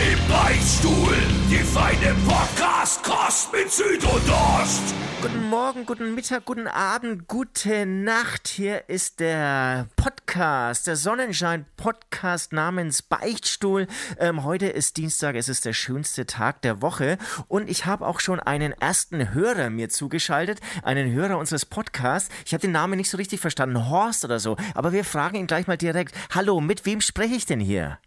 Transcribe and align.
Im 0.00 0.18
Beichtstuhl, 0.28 1.14
die 1.50 1.58
feine 1.58 2.16
Podcast-Kost 2.26 3.52
mit 3.52 3.70
Süd 3.70 4.02
und 4.02 4.30
Ost. 4.30 4.94
Guten 5.20 5.50
Morgen, 5.50 5.84
guten 5.84 6.14
Mittag, 6.14 6.46
guten 6.46 6.66
Abend, 6.66 7.28
gute 7.28 7.84
Nacht. 7.84 8.48
Hier 8.48 8.88
ist 8.88 9.20
der 9.20 9.88
Podcast, 9.96 10.86
der 10.86 10.96
Sonnenschein-Podcast 10.96 12.54
namens 12.54 13.02
Beichtstuhl. 13.02 13.88
Ähm, 14.18 14.42
heute 14.42 14.68
ist 14.68 14.96
Dienstag, 14.96 15.36
es 15.36 15.50
ist 15.50 15.66
der 15.66 15.74
schönste 15.74 16.24
Tag 16.24 16.62
der 16.62 16.80
Woche 16.80 17.18
und 17.48 17.68
ich 17.68 17.84
habe 17.84 18.06
auch 18.06 18.20
schon 18.20 18.40
einen 18.40 18.72
ersten 18.72 19.34
Hörer 19.34 19.68
mir 19.68 19.90
zugeschaltet, 19.90 20.60
einen 20.82 21.12
Hörer 21.12 21.36
unseres 21.36 21.66
Podcasts. 21.66 22.30
Ich 22.46 22.54
habe 22.54 22.62
den 22.62 22.72
Namen 22.72 22.96
nicht 22.96 23.10
so 23.10 23.18
richtig 23.18 23.40
verstanden, 23.40 23.90
Horst 23.90 24.24
oder 24.24 24.38
so, 24.38 24.56
aber 24.74 24.92
wir 24.94 25.04
fragen 25.04 25.36
ihn 25.36 25.46
gleich 25.46 25.66
mal 25.66 25.76
direkt. 25.76 26.14
Hallo, 26.34 26.62
mit 26.62 26.86
wem 26.86 27.02
spreche 27.02 27.34
ich 27.34 27.44
denn 27.44 27.60
hier? 27.60 27.98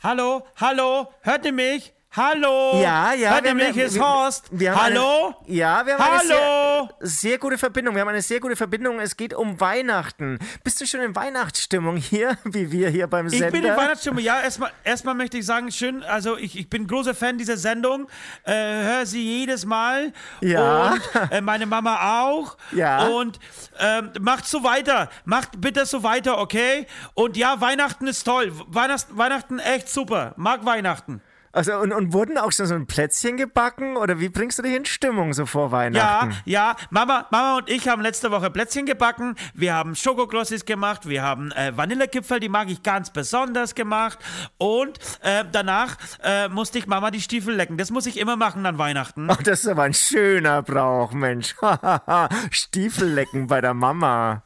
Hallo, 0.00 0.46
hallo, 0.54 1.12
hört 1.22 1.44
ihr 1.44 1.52
mich? 1.52 1.92
Hallo! 2.16 2.80
Ja, 2.80 3.12
ja. 3.12 3.34
Hört 3.34 3.44
ihr 3.44 3.54
mich? 3.54 3.68
Hier 3.68 3.84
ist 3.84 4.00
Horst. 4.00 4.46
Wir 4.50 4.74
haben 4.74 4.82
Hallo? 4.82 5.34
Eine, 5.46 5.54
ja, 5.54 5.84
wir 5.84 5.98
haben 5.98 6.04
Hallo? 6.04 6.18
eine 6.20 6.28
sehr, 6.28 6.88
sehr 7.00 7.38
gute 7.38 7.58
Verbindung. 7.58 7.94
Wir 7.94 8.00
haben 8.00 8.08
eine 8.08 8.22
sehr 8.22 8.40
gute 8.40 8.56
Verbindung. 8.56 8.98
Es 8.98 9.14
geht 9.14 9.34
um 9.34 9.60
Weihnachten. 9.60 10.38
Bist 10.64 10.80
du 10.80 10.86
schon 10.86 11.00
in 11.00 11.14
Weihnachtsstimmung 11.14 11.98
hier, 11.98 12.38
wie 12.44 12.72
wir 12.72 12.88
hier 12.88 13.08
beim 13.08 13.28
Sender? 13.28 13.48
Ich 13.48 13.52
bin 13.52 13.62
in 13.62 13.76
Weihnachtsstimmung, 13.76 14.20
ja. 14.20 14.40
Erstmal, 14.40 14.72
erstmal 14.84 15.14
möchte 15.16 15.36
ich 15.36 15.44
sagen, 15.44 15.70
schön, 15.70 16.02
also 16.02 16.38
ich, 16.38 16.58
ich 16.58 16.70
bin 16.70 16.86
großer 16.86 17.14
Fan 17.14 17.36
dieser 17.36 17.58
Sendung. 17.58 18.08
Äh, 18.44 18.54
höre 18.54 19.04
sie 19.04 19.22
jedes 19.22 19.66
Mal. 19.66 20.14
Ja. 20.40 20.92
Und 20.92 21.02
äh, 21.30 21.42
meine 21.42 21.66
Mama 21.66 22.22
auch. 22.22 22.56
Ja. 22.72 23.06
Und 23.06 23.38
ähm, 23.78 24.12
macht 24.18 24.46
so 24.46 24.64
weiter. 24.64 25.10
Macht 25.26 25.60
bitte 25.60 25.84
so 25.84 26.02
weiter, 26.02 26.38
okay? 26.38 26.86
Und 27.12 27.36
ja, 27.36 27.60
Weihnachten 27.60 28.06
ist 28.06 28.24
toll. 28.24 28.50
Weihnachten, 28.66 29.18
Weihnachten 29.18 29.58
echt 29.58 29.90
super. 29.90 30.32
Mag 30.38 30.64
Weihnachten. 30.64 31.20
Also 31.58 31.76
und, 31.78 31.92
und 31.92 32.12
wurden 32.12 32.38
auch 32.38 32.52
schon 32.52 32.66
so 32.66 32.74
ein 32.76 32.86
Plätzchen 32.86 33.36
gebacken 33.36 33.96
oder 33.96 34.20
wie 34.20 34.28
bringst 34.28 34.60
du 34.60 34.62
dich 34.62 34.76
in 34.76 34.84
Stimmung 34.84 35.34
so 35.34 35.44
vor 35.44 35.72
Weihnachten? 35.72 36.30
Ja, 36.44 36.70
ja, 36.70 36.76
Mama, 36.90 37.26
Mama 37.32 37.56
und 37.56 37.68
ich 37.68 37.88
haben 37.88 38.00
letzte 38.00 38.30
Woche 38.30 38.48
Plätzchen 38.48 38.86
gebacken. 38.86 39.34
Wir 39.54 39.74
haben 39.74 39.96
Schokoglossis 39.96 40.64
gemacht, 40.66 41.08
wir 41.08 41.24
haben 41.24 41.50
äh, 41.50 41.76
Vanillekipferl, 41.76 42.38
die 42.38 42.48
mag 42.48 42.70
ich 42.70 42.84
ganz 42.84 43.10
besonders 43.10 43.74
gemacht 43.74 44.20
und 44.56 45.00
äh, 45.22 45.44
danach 45.50 45.96
äh, 46.22 46.48
musste 46.48 46.78
ich 46.78 46.86
Mama 46.86 47.10
die 47.10 47.20
Stiefel 47.20 47.56
lecken. 47.56 47.76
Das 47.76 47.90
muss 47.90 48.06
ich 48.06 48.20
immer 48.20 48.36
machen 48.36 48.64
an 48.64 48.78
Weihnachten. 48.78 49.28
Ach, 49.28 49.42
das 49.42 49.64
ist 49.64 49.68
aber 49.68 49.82
ein 49.82 49.94
schöner 49.94 50.62
Brauch, 50.62 51.10
Mensch. 51.10 51.56
Stiefel 52.52 53.08
lecken 53.08 53.48
bei 53.48 53.60
der 53.60 53.74
Mama. 53.74 54.44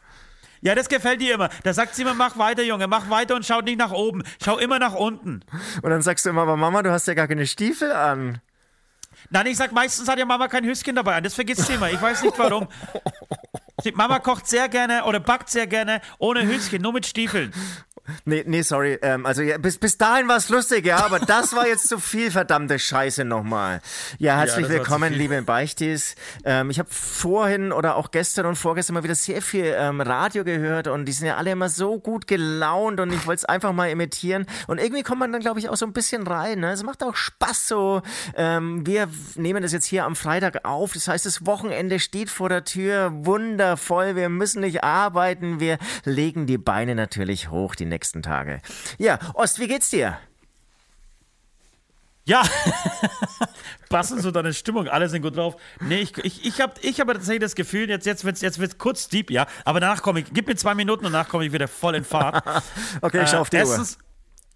Ja, 0.63 0.77
das 0.77 0.89
gefällt 0.89 1.21
dir 1.21 1.35
immer. 1.35 1.49
Da 1.65 1.75
sagt 1.75 1.95
sie 1.95 2.03
immer, 2.03 2.15
mach 2.15 2.39
weiter, 2.39 2.63
Junge, 2.63 2.87
mach 2.87 3.11
weiter 3.11 3.35
und 3.35 3.45
schau 3.45 3.61
nicht 3.61 3.79
nach 3.79 3.91
oben. 3.91 4.23
Schau 4.43 4.59
immer 4.59 4.79
nach 4.79 4.95
unten. 4.95 5.45
Und 5.83 5.91
dann 5.91 6.03
sagst 6.03 6.25
du 6.25 6.31
immer, 6.31 6.43
aber 6.43 6.57
Mama, 6.57 6.83
du 6.83 6.93
hast 6.93 7.07
ja 7.09 7.15
gar 7.15 7.27
keine 7.27 7.47
Stiefel 7.47 7.91
an. 7.93 8.41
Nein, 9.31 9.47
ich 9.47 9.57
sag, 9.57 9.73
meistens 9.73 10.09
hat 10.09 10.19
ja 10.19 10.25
Mama 10.25 10.47
kein 10.49 10.65
Höschen 10.65 10.95
dabei 10.95 11.17
an. 11.17 11.25
Das 11.25 11.35
vergisst 11.35 11.67
sie 11.67 11.75
immer. 11.75 11.91
Ich 11.91 12.01
weiß 12.01 12.23
nicht 12.23 12.39
warum. 12.39 12.69
Mama 13.95 14.21
kocht 14.21 14.47
sehr 14.47 14.69
gerne 14.69 15.05
oder 15.05 15.19
backt 15.19 15.51
sehr 15.51 15.67
gerne 15.67 16.01
ohne 16.19 16.47
Höschen, 16.47 16.81
nur 16.81 16.93
mit 16.93 17.07
Stiefeln. 17.07 17.53
Nee, 18.25 18.43
nee, 18.47 18.63
sorry. 18.63 18.99
Ähm, 19.01 19.27
also 19.27 19.43
ja, 19.43 19.59
bis, 19.59 19.79
bis 19.79 19.97
dahin 19.97 20.27
war 20.27 20.37
es 20.37 20.49
lustig, 20.49 20.85
ja, 20.87 21.05
aber 21.05 21.21
das 21.21 21.55
war 21.55 21.69
jetzt 21.69 21.89
zu 21.89 22.01
viel 22.01 22.33
verdammte 22.33 22.79
Scheiße 22.79 23.25
nochmal. 23.25 23.81
Ja, 24.19 24.39
herzlich 24.39 24.67
Ja, 24.67 24.73
willkommen, 24.73 25.13
liebe 25.13 25.41
Beichtis. 25.43 26.17
Ähm, 26.45 26.71
ich 26.71 26.81
habe 26.81 26.89
vorhin 26.91 27.71
oder 27.71 27.95
auch 27.97 28.11
gestern 28.11 28.47
und 28.47 28.57
vorgestern 28.57 28.95
mal 28.95 29.05
wieder 29.05 29.15
sehr 29.15 29.41
viel 29.41 29.73
ähm, 29.77 30.01
Radio 30.01 30.43
gehört 30.43 30.89
und 30.89 31.05
die 31.05 31.13
sind 31.13 31.29
ja 31.29 31.37
alle 31.37 31.53
immer 31.53 31.69
so 31.69 32.01
gut 32.01 32.27
gelaunt 32.27 32.99
und 32.99 33.13
ich 33.13 33.25
wollte 33.27 33.41
es 33.41 33.45
einfach 33.45 33.73
mal 33.73 33.89
imitieren. 33.89 34.47
Und 34.67 34.79
irgendwie 34.79 35.05
kommt 35.05 35.21
man 35.21 35.31
dann, 35.31 35.41
glaube 35.41 35.61
ich, 35.61 35.69
auch 35.69 35.77
so 35.77 35.87
ein 35.87 35.93
bisschen 35.93 36.27
rein. 36.27 36.59
Ne? 36.59 36.73
Es 36.73 36.83
macht 36.83 37.05
auch 37.05 37.15
Spaß 37.15 37.69
so. 37.69 38.03
Ähm, 38.37 38.85
wir 38.85 39.09
nehmen 39.37 39.63
das 39.63 39.73
jetzt 39.73 39.87
hier 39.87 40.07
am 40.07 40.17
Freitag 40.17 40.65
auf. 40.65 40.93
Das 40.93 41.07
heißt, 41.07 41.25
das 41.25 41.47
Wochenende 41.47 42.01
steht 42.01 42.31
vor 42.31 42.49
der 42.49 42.65
Tür. 42.65 43.13
Wundervoll. 43.13 44.17
Wir 44.17 44.29
müssen 44.29 44.61
nicht 44.61 44.83
arbeiten. 44.83 45.61
Wir 45.61 45.79
legen 46.05 46.47
die 46.47 46.59
Beine 46.59 46.97
natürlich 46.97 47.51
hoch 47.51 47.77
die 47.77 47.92
nächsten 47.93 48.23
Tage. 48.23 48.61
Ja, 48.99 49.19
Ost, 49.35 49.61
wie 49.61 49.69
geht's 49.69 49.91
dir? 49.91 50.19
Ja, 52.25 52.43
passen 53.89 54.21
zu 54.21 54.31
deiner 54.31 54.53
Stimmung, 54.53 54.87
alle 54.89 55.09
sind 55.09 55.23
gut 55.23 55.37
drauf. 55.37 55.57
Nee, 55.81 55.99
ich, 55.99 56.17
ich, 56.19 56.47
ich 56.47 56.61
habe 56.61 56.75
ich 56.81 57.01
hab 57.01 57.09
tatsächlich 57.09 57.41
das 57.41 57.57
Gefühl, 57.57 57.89
jetzt, 57.91 58.07
jetzt 58.07 58.25
wird 58.25 58.37
es 58.37 58.43
jetzt 58.43 58.61
wird's 58.61 58.79
kurz 58.79 59.09
deep, 59.09 59.31
ja, 59.31 59.47
aber 59.65 59.81
danach 59.81 60.03
komme 60.03 60.21
ich, 60.21 60.27
gib 60.33 60.47
mir 60.47 60.55
zwei 60.55 60.75
Minuten 60.75 61.05
und 61.05 61.13
danach 61.13 61.29
komme 61.29 61.45
ich 61.45 61.53
wieder 61.53 61.67
voll 61.67 61.97
in 61.97 62.05
Fahrt. 62.05 62.45
Okay, 63.01 63.23
ich 63.25 63.31
schau 63.31 63.41
auf 63.41 63.51
die 63.51 63.57
Uhr. 63.57 63.63
erstens, 63.63 63.99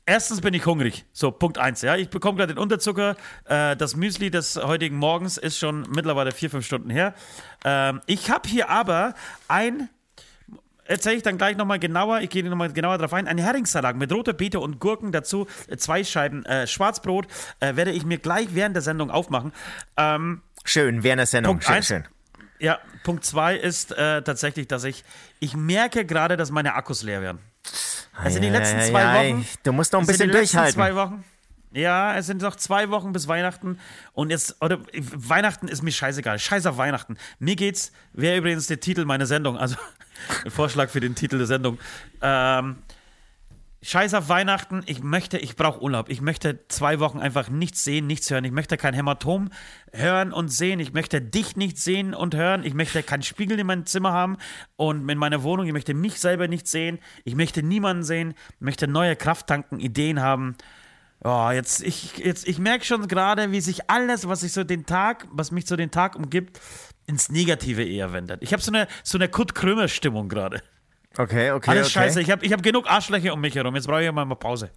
erstens 0.04 0.40
bin 0.40 0.54
ich 0.54 0.64
hungrig. 0.64 1.04
So, 1.12 1.32
Punkt 1.32 1.58
eins. 1.58 1.82
Ja. 1.82 1.96
Ich 1.96 2.08
bekomme 2.08 2.38
gerade 2.38 2.54
den 2.54 2.62
Unterzucker. 2.62 3.16
Äh, 3.44 3.76
das 3.76 3.96
Müsli 3.96 4.30
des 4.30 4.56
heutigen 4.56 4.96
Morgens 4.96 5.36
ist 5.36 5.58
schon 5.58 5.86
mittlerweile 5.90 6.30
vier, 6.32 6.50
fünf 6.50 6.64
Stunden 6.64 6.90
her. 6.90 7.14
Ähm, 7.64 8.00
ich 8.06 8.30
habe 8.30 8.48
hier 8.48 8.70
aber 8.70 9.14
ein. 9.48 9.88
Erzähle 10.88 11.16
ich 11.16 11.22
dann 11.22 11.38
gleich 11.38 11.56
nochmal 11.56 11.78
genauer, 11.78 12.20
ich 12.20 12.30
gehe 12.30 12.44
nochmal 12.44 12.72
genauer 12.72 12.98
drauf 12.98 13.12
ein. 13.12 13.26
Ein 13.28 13.38
Heringssalat 13.38 13.96
mit 13.96 14.12
roter 14.12 14.32
Beete 14.32 14.60
und 14.60 14.78
Gurken, 14.78 15.12
dazu 15.12 15.46
äh, 15.68 15.76
zwei 15.76 16.04
Scheiben 16.04 16.44
äh, 16.46 16.66
Schwarzbrot, 16.66 17.26
äh, 17.60 17.76
werde 17.76 17.92
ich 17.92 18.04
mir 18.04 18.18
gleich 18.18 18.48
während 18.52 18.76
der 18.76 18.82
Sendung 18.82 19.10
aufmachen. 19.10 19.52
Ähm, 19.96 20.42
Schön, 20.64 21.02
während 21.02 21.20
der 21.20 21.26
Sendung. 21.26 21.54
Punkt 21.54 21.64
Schön, 21.64 21.74
eins. 21.76 21.86
schön. 21.86 22.04
ja, 22.58 22.78
Punkt 23.04 23.24
zwei 23.24 23.56
ist 23.56 23.92
äh, 23.92 24.22
tatsächlich, 24.22 24.66
dass 24.66 24.84
ich, 24.84 25.04
ich 25.38 25.56
merke 25.56 26.04
gerade, 26.04 26.36
dass 26.36 26.50
meine 26.50 26.74
Akkus 26.74 27.02
leer 27.02 27.22
werden. 27.22 27.38
Also 28.16 28.36
in 28.36 28.42
den 28.42 28.52
letzten 28.52 28.80
zwei 28.80 29.04
Ei, 29.04 29.18
ei, 29.18 29.32
Wochen. 29.32 29.46
Du 29.62 29.72
musst 29.72 29.92
noch 29.92 30.00
ein 30.00 30.06
sind 30.06 30.14
bisschen 30.14 30.30
die 30.30 30.38
letzten 30.38 30.56
durchhalten. 30.58 31.24
Ja, 31.76 32.16
es 32.16 32.24
sind 32.24 32.40
noch 32.40 32.56
zwei 32.56 32.88
Wochen 32.88 33.12
bis 33.12 33.28
Weihnachten 33.28 33.78
und 34.14 34.30
jetzt, 34.30 34.56
oder 34.62 34.78
Weihnachten 34.94 35.68
ist 35.68 35.82
mir 35.82 35.92
scheißegal. 35.92 36.38
Scheiß 36.38 36.64
auf 36.64 36.78
Weihnachten. 36.78 37.18
Mir 37.38 37.54
geht's, 37.54 37.92
wäre 38.14 38.38
übrigens 38.38 38.66
der 38.66 38.80
Titel 38.80 39.04
meiner 39.04 39.26
Sendung, 39.26 39.58
also 39.58 39.76
ein 40.44 40.50
Vorschlag 40.50 40.88
für 40.88 41.00
den 41.00 41.14
Titel 41.14 41.36
der 41.36 41.46
Sendung. 41.46 41.78
Ähm, 42.22 42.76
Scheiß 43.82 44.14
auf 44.14 44.30
Weihnachten, 44.30 44.84
ich 44.86 45.02
möchte, 45.02 45.36
ich 45.36 45.54
brauche 45.54 45.82
Urlaub. 45.82 46.08
Ich 46.08 46.22
möchte 46.22 46.66
zwei 46.68 46.98
Wochen 46.98 47.18
einfach 47.18 47.50
nichts 47.50 47.84
sehen, 47.84 48.06
nichts 48.06 48.30
hören. 48.30 48.44
Ich 48.44 48.52
möchte 48.52 48.78
kein 48.78 48.94
Hämatom 48.94 49.50
hören 49.92 50.32
und 50.32 50.48
sehen. 50.48 50.80
Ich 50.80 50.94
möchte 50.94 51.20
dich 51.20 51.56
nicht 51.56 51.76
sehen 51.76 52.14
und 52.14 52.34
hören. 52.34 52.64
Ich 52.64 52.72
möchte 52.72 53.02
keinen 53.02 53.22
Spiegel 53.22 53.58
in 53.60 53.66
meinem 53.66 53.84
Zimmer 53.84 54.12
haben 54.12 54.38
und 54.76 55.06
in 55.06 55.18
meiner 55.18 55.42
Wohnung. 55.42 55.66
Ich 55.66 55.74
möchte 55.74 55.92
mich 55.92 56.18
selber 56.18 56.48
nicht 56.48 56.66
sehen. 56.66 56.98
Ich 57.24 57.36
möchte 57.36 57.62
niemanden 57.62 58.02
sehen. 58.02 58.32
Ich 58.54 58.60
möchte 58.62 58.88
neue 58.88 59.14
Kraft 59.14 59.46
tanken, 59.46 59.78
Ideen 59.78 60.22
haben. 60.22 60.56
Oh, 61.24 61.50
jetzt, 61.50 61.82
ich, 61.82 62.18
jetzt, 62.18 62.46
ich 62.46 62.58
merke 62.58 62.84
schon 62.84 63.08
gerade, 63.08 63.50
wie 63.50 63.60
sich 63.60 63.90
alles, 63.90 64.28
was 64.28 64.42
ich 64.42 64.52
so 64.52 64.64
den 64.64 64.86
Tag, 64.86 65.26
was 65.30 65.50
mich 65.50 65.66
so 65.66 65.76
den 65.76 65.90
Tag 65.90 66.14
umgibt, 66.14 66.60
ins 67.06 67.30
Negative 67.30 67.82
eher 67.82 68.12
wendet. 68.12 68.42
Ich 68.42 68.52
habe 68.52 68.62
so 68.62 68.70
eine, 68.70 68.86
so 69.02 69.18
eine 69.18 69.28
Kurt 69.28 69.54
Krömer-Stimmung 69.54 70.28
gerade. 70.28 70.62
Okay, 71.18 71.50
okay. 71.52 71.70
Alles 71.70 71.86
okay. 71.86 72.00
scheiße. 72.00 72.20
Ich 72.20 72.30
habe 72.30 72.44
ich 72.44 72.52
hab 72.52 72.62
genug 72.62 72.90
Arschlöcher 72.90 73.32
um 73.32 73.40
mich 73.40 73.54
herum. 73.54 73.74
Jetzt 73.74 73.86
brauche 73.86 74.04
ich 74.04 74.12
mal 74.12 74.24
mal 74.24 74.34
Pause. 74.34 74.70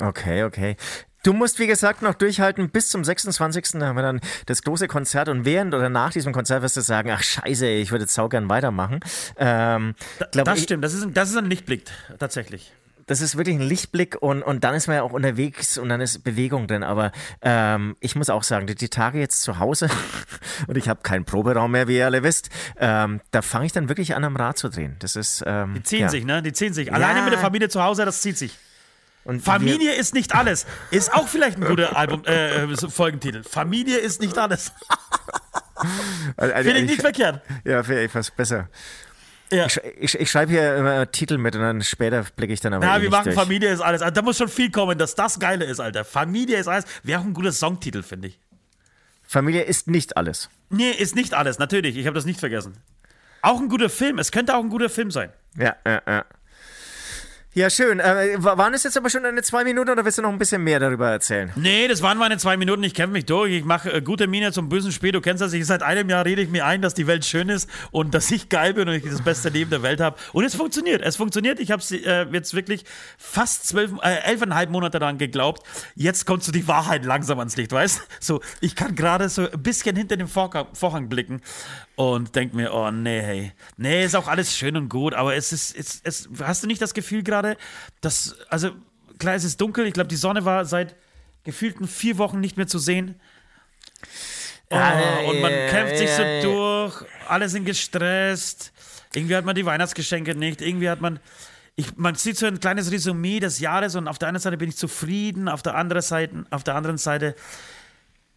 Okay, 0.00 0.44
okay. 0.44 0.76
Du 1.24 1.32
musst, 1.32 1.58
wie 1.58 1.66
gesagt, 1.66 2.02
noch 2.02 2.14
durchhalten 2.14 2.70
bis 2.70 2.88
zum 2.88 3.02
26. 3.02 3.80
Da 3.80 3.86
haben 3.86 3.96
wir 3.96 4.02
dann 4.02 4.20
das 4.46 4.62
große 4.62 4.86
Konzert 4.86 5.28
und 5.28 5.44
während 5.44 5.74
oder 5.74 5.88
nach 5.88 6.12
diesem 6.12 6.32
Konzert 6.32 6.62
wirst 6.62 6.76
du 6.76 6.82
sagen, 6.82 7.10
ach 7.10 7.22
scheiße, 7.22 7.66
ich 7.66 7.90
würde 7.90 8.04
jetzt 8.04 8.14
saugern 8.14 8.48
weitermachen. 8.48 9.00
Ähm, 9.36 9.96
glaub, 10.30 10.44
das 10.44 10.58
ich, 10.58 10.64
stimmt, 10.64 10.84
das 10.84 10.94
ist, 10.94 11.02
ein, 11.02 11.14
das 11.14 11.30
ist 11.30 11.36
ein 11.36 11.46
Lichtblick, 11.46 11.90
tatsächlich. 12.20 12.72
Das 13.06 13.20
ist 13.20 13.36
wirklich 13.36 13.56
ein 13.56 13.62
Lichtblick 13.62 14.16
und, 14.20 14.42
und 14.42 14.64
dann 14.64 14.74
ist 14.74 14.88
man 14.88 14.96
ja 14.96 15.02
auch 15.02 15.12
unterwegs 15.12 15.78
und 15.78 15.88
dann 15.88 16.00
ist 16.00 16.24
Bewegung 16.24 16.66
drin. 16.66 16.82
Aber 16.82 17.12
ähm, 17.40 17.96
ich 18.00 18.16
muss 18.16 18.30
auch 18.30 18.42
sagen, 18.42 18.66
die, 18.66 18.74
die 18.74 18.88
Tage 18.88 19.18
jetzt 19.20 19.42
zu 19.42 19.58
Hause 19.58 19.88
und 20.66 20.76
ich 20.76 20.88
habe 20.88 21.02
keinen 21.02 21.24
Proberaum 21.24 21.70
mehr, 21.70 21.86
wie 21.88 21.98
ihr 21.98 22.06
alle 22.06 22.22
wisst, 22.22 22.50
ähm, 22.78 23.20
da 23.30 23.42
fange 23.42 23.66
ich 23.66 23.72
dann 23.72 23.88
wirklich 23.88 24.14
an, 24.16 24.24
am 24.24 24.36
Rad 24.36 24.58
zu 24.58 24.68
drehen. 24.68 24.96
Das 24.98 25.14
ist 25.14 25.44
ähm, 25.46 25.74
Die 25.74 25.82
ziehen 25.84 26.00
ja. 26.00 26.08
sich, 26.08 26.24
ne? 26.24 26.42
Die 26.42 26.52
ziehen 26.52 26.72
sich. 26.72 26.92
Alleine 26.92 27.22
mit 27.22 27.32
der 27.32 27.40
Familie 27.40 27.68
zu 27.68 27.82
Hause, 27.82 28.04
das 28.04 28.22
zieht 28.22 28.38
sich. 28.38 28.58
Und 29.26 29.40
Familie 29.40 29.92
ist 29.94 30.14
nicht 30.14 30.36
alles. 30.36 30.66
Ist 30.92 31.12
auch 31.12 31.26
vielleicht 31.26 31.58
ein 31.58 31.64
guter 31.64 31.96
Album, 31.96 32.24
äh, 32.26 32.62
äh, 32.62 32.76
Folgentitel. 32.88 33.42
Familie 33.42 33.98
ist 33.98 34.20
nicht 34.20 34.38
alles. 34.38 34.72
wir, 36.36 36.54
also, 36.54 36.54
Finde 36.54 36.80
ich 36.82 36.90
nicht 36.90 37.00
verkehrt. 37.00 37.40
Ja, 37.64 37.82
finde 37.82 38.04
ich 38.04 38.12
fast 38.12 38.36
besser. 38.36 38.68
Ja. 39.50 39.66
Ich, 39.66 39.80
ich, 39.98 40.20
ich 40.20 40.30
schreibe 40.30 40.52
hier 40.52 40.76
immer 40.76 41.10
Titel 41.10 41.38
mit 41.38 41.54
und 41.54 41.62
dann 41.62 41.82
später 41.82 42.24
blicke 42.34 42.52
ich 42.52 42.60
dann 42.60 42.74
aber 42.74 42.84
Ja, 42.84 42.98
eh 42.98 43.02
wir 43.02 43.10
machen 43.10 43.24
durch. 43.24 43.36
Familie 43.36 43.70
ist 43.72 43.80
alles. 43.80 44.02
Da 44.12 44.22
muss 44.22 44.38
schon 44.38 44.48
viel 44.48 44.70
kommen, 44.70 44.98
dass 44.98 45.14
das 45.14 45.38
Geile 45.38 45.64
ist, 45.64 45.80
Alter. 45.80 46.04
Familie 46.04 46.58
ist 46.58 46.66
alles. 46.66 46.84
Wäre 47.02 47.20
auch 47.20 47.24
ein 47.24 47.34
guter 47.34 47.52
Songtitel, 47.52 48.02
finde 48.02 48.28
ich. 48.28 48.40
Familie 49.22 49.62
ist 49.62 49.88
nicht 49.88 50.16
alles. 50.16 50.50
Nee, 50.70 50.90
ist 50.90 51.14
nicht 51.14 51.34
alles, 51.34 51.58
natürlich. 51.58 51.96
Ich 51.96 52.06
habe 52.06 52.14
das 52.14 52.24
nicht 52.24 52.40
vergessen. 52.40 52.76
Auch 53.42 53.60
ein 53.60 53.68
guter 53.68 53.88
Film. 53.88 54.18
Es 54.18 54.32
könnte 54.32 54.56
auch 54.56 54.62
ein 54.62 54.70
guter 54.70 54.88
Film 54.88 55.10
sein. 55.10 55.30
Ja, 55.56 55.76
ja, 55.86 56.02
ja. 56.06 56.24
Ja, 57.56 57.70
schön. 57.70 58.00
Äh, 58.00 58.36
waren 58.38 58.74
es 58.74 58.82
jetzt 58.82 58.98
aber 58.98 59.08
schon 59.08 59.24
eine 59.24 59.40
zwei 59.40 59.64
Minuten 59.64 59.88
oder 59.88 60.04
willst 60.04 60.18
du 60.18 60.22
noch 60.22 60.28
ein 60.28 60.36
bisschen 60.36 60.62
mehr 60.62 60.78
darüber 60.78 61.08
erzählen? 61.08 61.50
Nee, 61.56 61.88
das 61.88 62.02
waren 62.02 62.18
meine 62.18 62.36
zwei 62.36 62.58
Minuten. 62.58 62.82
Ich 62.82 62.92
kämpfe 62.92 63.14
mich 63.14 63.24
durch. 63.24 63.50
Ich 63.50 63.64
mache 63.64 63.90
äh, 63.90 64.02
gute 64.02 64.26
Miene 64.26 64.52
zum 64.52 64.68
bösen 64.68 64.92
Spiel. 64.92 65.10
Du 65.12 65.22
kennst 65.22 65.40
das. 65.40 65.54
Ich, 65.54 65.64
seit 65.64 65.82
einem 65.82 66.10
Jahr 66.10 66.26
rede 66.26 66.42
ich 66.42 66.50
mir 66.50 66.66
ein, 66.66 66.82
dass 66.82 66.92
die 66.92 67.06
Welt 67.06 67.24
schön 67.24 67.48
ist 67.48 67.66
und 67.92 68.12
dass 68.12 68.30
ich 68.30 68.50
geil 68.50 68.74
bin 68.74 68.86
und 68.90 68.96
ich 68.96 69.04
das 69.04 69.22
beste 69.22 69.48
Leben 69.48 69.70
der 69.70 69.82
Welt 69.82 70.02
habe. 70.02 70.18
Und 70.34 70.44
es 70.44 70.54
funktioniert. 70.54 71.00
Es 71.00 71.16
funktioniert. 71.16 71.58
Ich 71.58 71.70
habe 71.70 71.82
äh, 71.92 72.26
jetzt 72.30 72.52
wirklich 72.52 72.84
fast 73.16 73.66
zwölf, 73.66 73.90
äh, 74.02 74.16
elfeinhalb 74.24 74.68
Monate 74.68 74.98
daran 74.98 75.16
geglaubt. 75.16 75.66
Jetzt 75.94 76.26
kommt 76.26 76.44
so 76.44 76.52
die 76.52 76.68
Wahrheit 76.68 77.06
langsam 77.06 77.38
ans 77.38 77.56
Licht, 77.56 77.72
weißt? 77.72 78.02
So, 78.20 78.42
ich 78.60 78.76
kann 78.76 78.94
gerade 78.94 79.30
so 79.30 79.50
ein 79.50 79.62
bisschen 79.62 79.96
hinter 79.96 80.18
den 80.18 80.28
Vorhang 80.28 81.08
blicken 81.08 81.40
und 81.96 82.36
denke 82.36 82.54
mir, 82.54 82.72
oh 82.72 82.90
nee, 82.90 83.20
hey. 83.20 83.52
Nee, 83.76 84.04
ist 84.04 84.14
auch 84.14 84.28
alles 84.28 84.56
schön 84.56 84.76
und 84.76 84.88
gut, 84.88 85.14
aber 85.14 85.34
es 85.34 85.52
ist, 85.52 85.74
es, 85.74 86.00
es, 86.04 86.28
hast 86.40 86.62
du 86.62 86.66
nicht 86.66 86.80
das 86.80 86.94
Gefühl 86.94 87.22
gerade, 87.22 87.56
dass, 88.02 88.36
also 88.50 88.70
klar, 89.18 89.34
es 89.34 89.44
ist 89.44 89.60
dunkel, 89.60 89.86
ich 89.86 89.94
glaube, 89.94 90.08
die 90.08 90.16
Sonne 90.16 90.44
war 90.44 90.66
seit 90.66 90.94
gefühlten 91.42 91.88
vier 91.88 92.18
Wochen 92.18 92.38
nicht 92.38 92.58
mehr 92.58 92.66
zu 92.66 92.78
sehen. 92.78 93.18
Oh, 94.68 95.30
und 95.30 95.40
man 95.40 95.52
kämpft 95.70 95.96
sich 95.96 96.10
so 96.10 96.22
durch, 96.42 97.04
alle 97.28 97.48
sind 97.48 97.64
gestresst, 97.64 98.72
irgendwie 99.14 99.36
hat 99.36 99.44
man 99.44 99.54
die 99.54 99.64
Weihnachtsgeschenke 99.64 100.34
nicht, 100.34 100.60
irgendwie 100.60 100.90
hat 100.90 101.00
man, 101.00 101.18
ich, 101.76 101.96
man 101.96 102.14
sieht 102.16 102.36
so 102.36 102.46
ein 102.46 102.60
kleines 102.60 102.90
Resümee 102.90 103.40
des 103.40 103.58
Jahres 103.60 103.94
und 103.94 104.06
auf 104.06 104.18
der 104.18 104.28
einen 104.28 104.38
Seite 104.40 104.58
bin 104.58 104.68
ich 104.68 104.76
zufrieden, 104.76 105.48
auf 105.48 105.62
der 105.62 105.76
anderen 105.76 106.02
Seite, 106.02 106.44
auf 106.50 106.64
der 106.64 106.74
anderen 106.74 106.98
Seite 106.98 107.36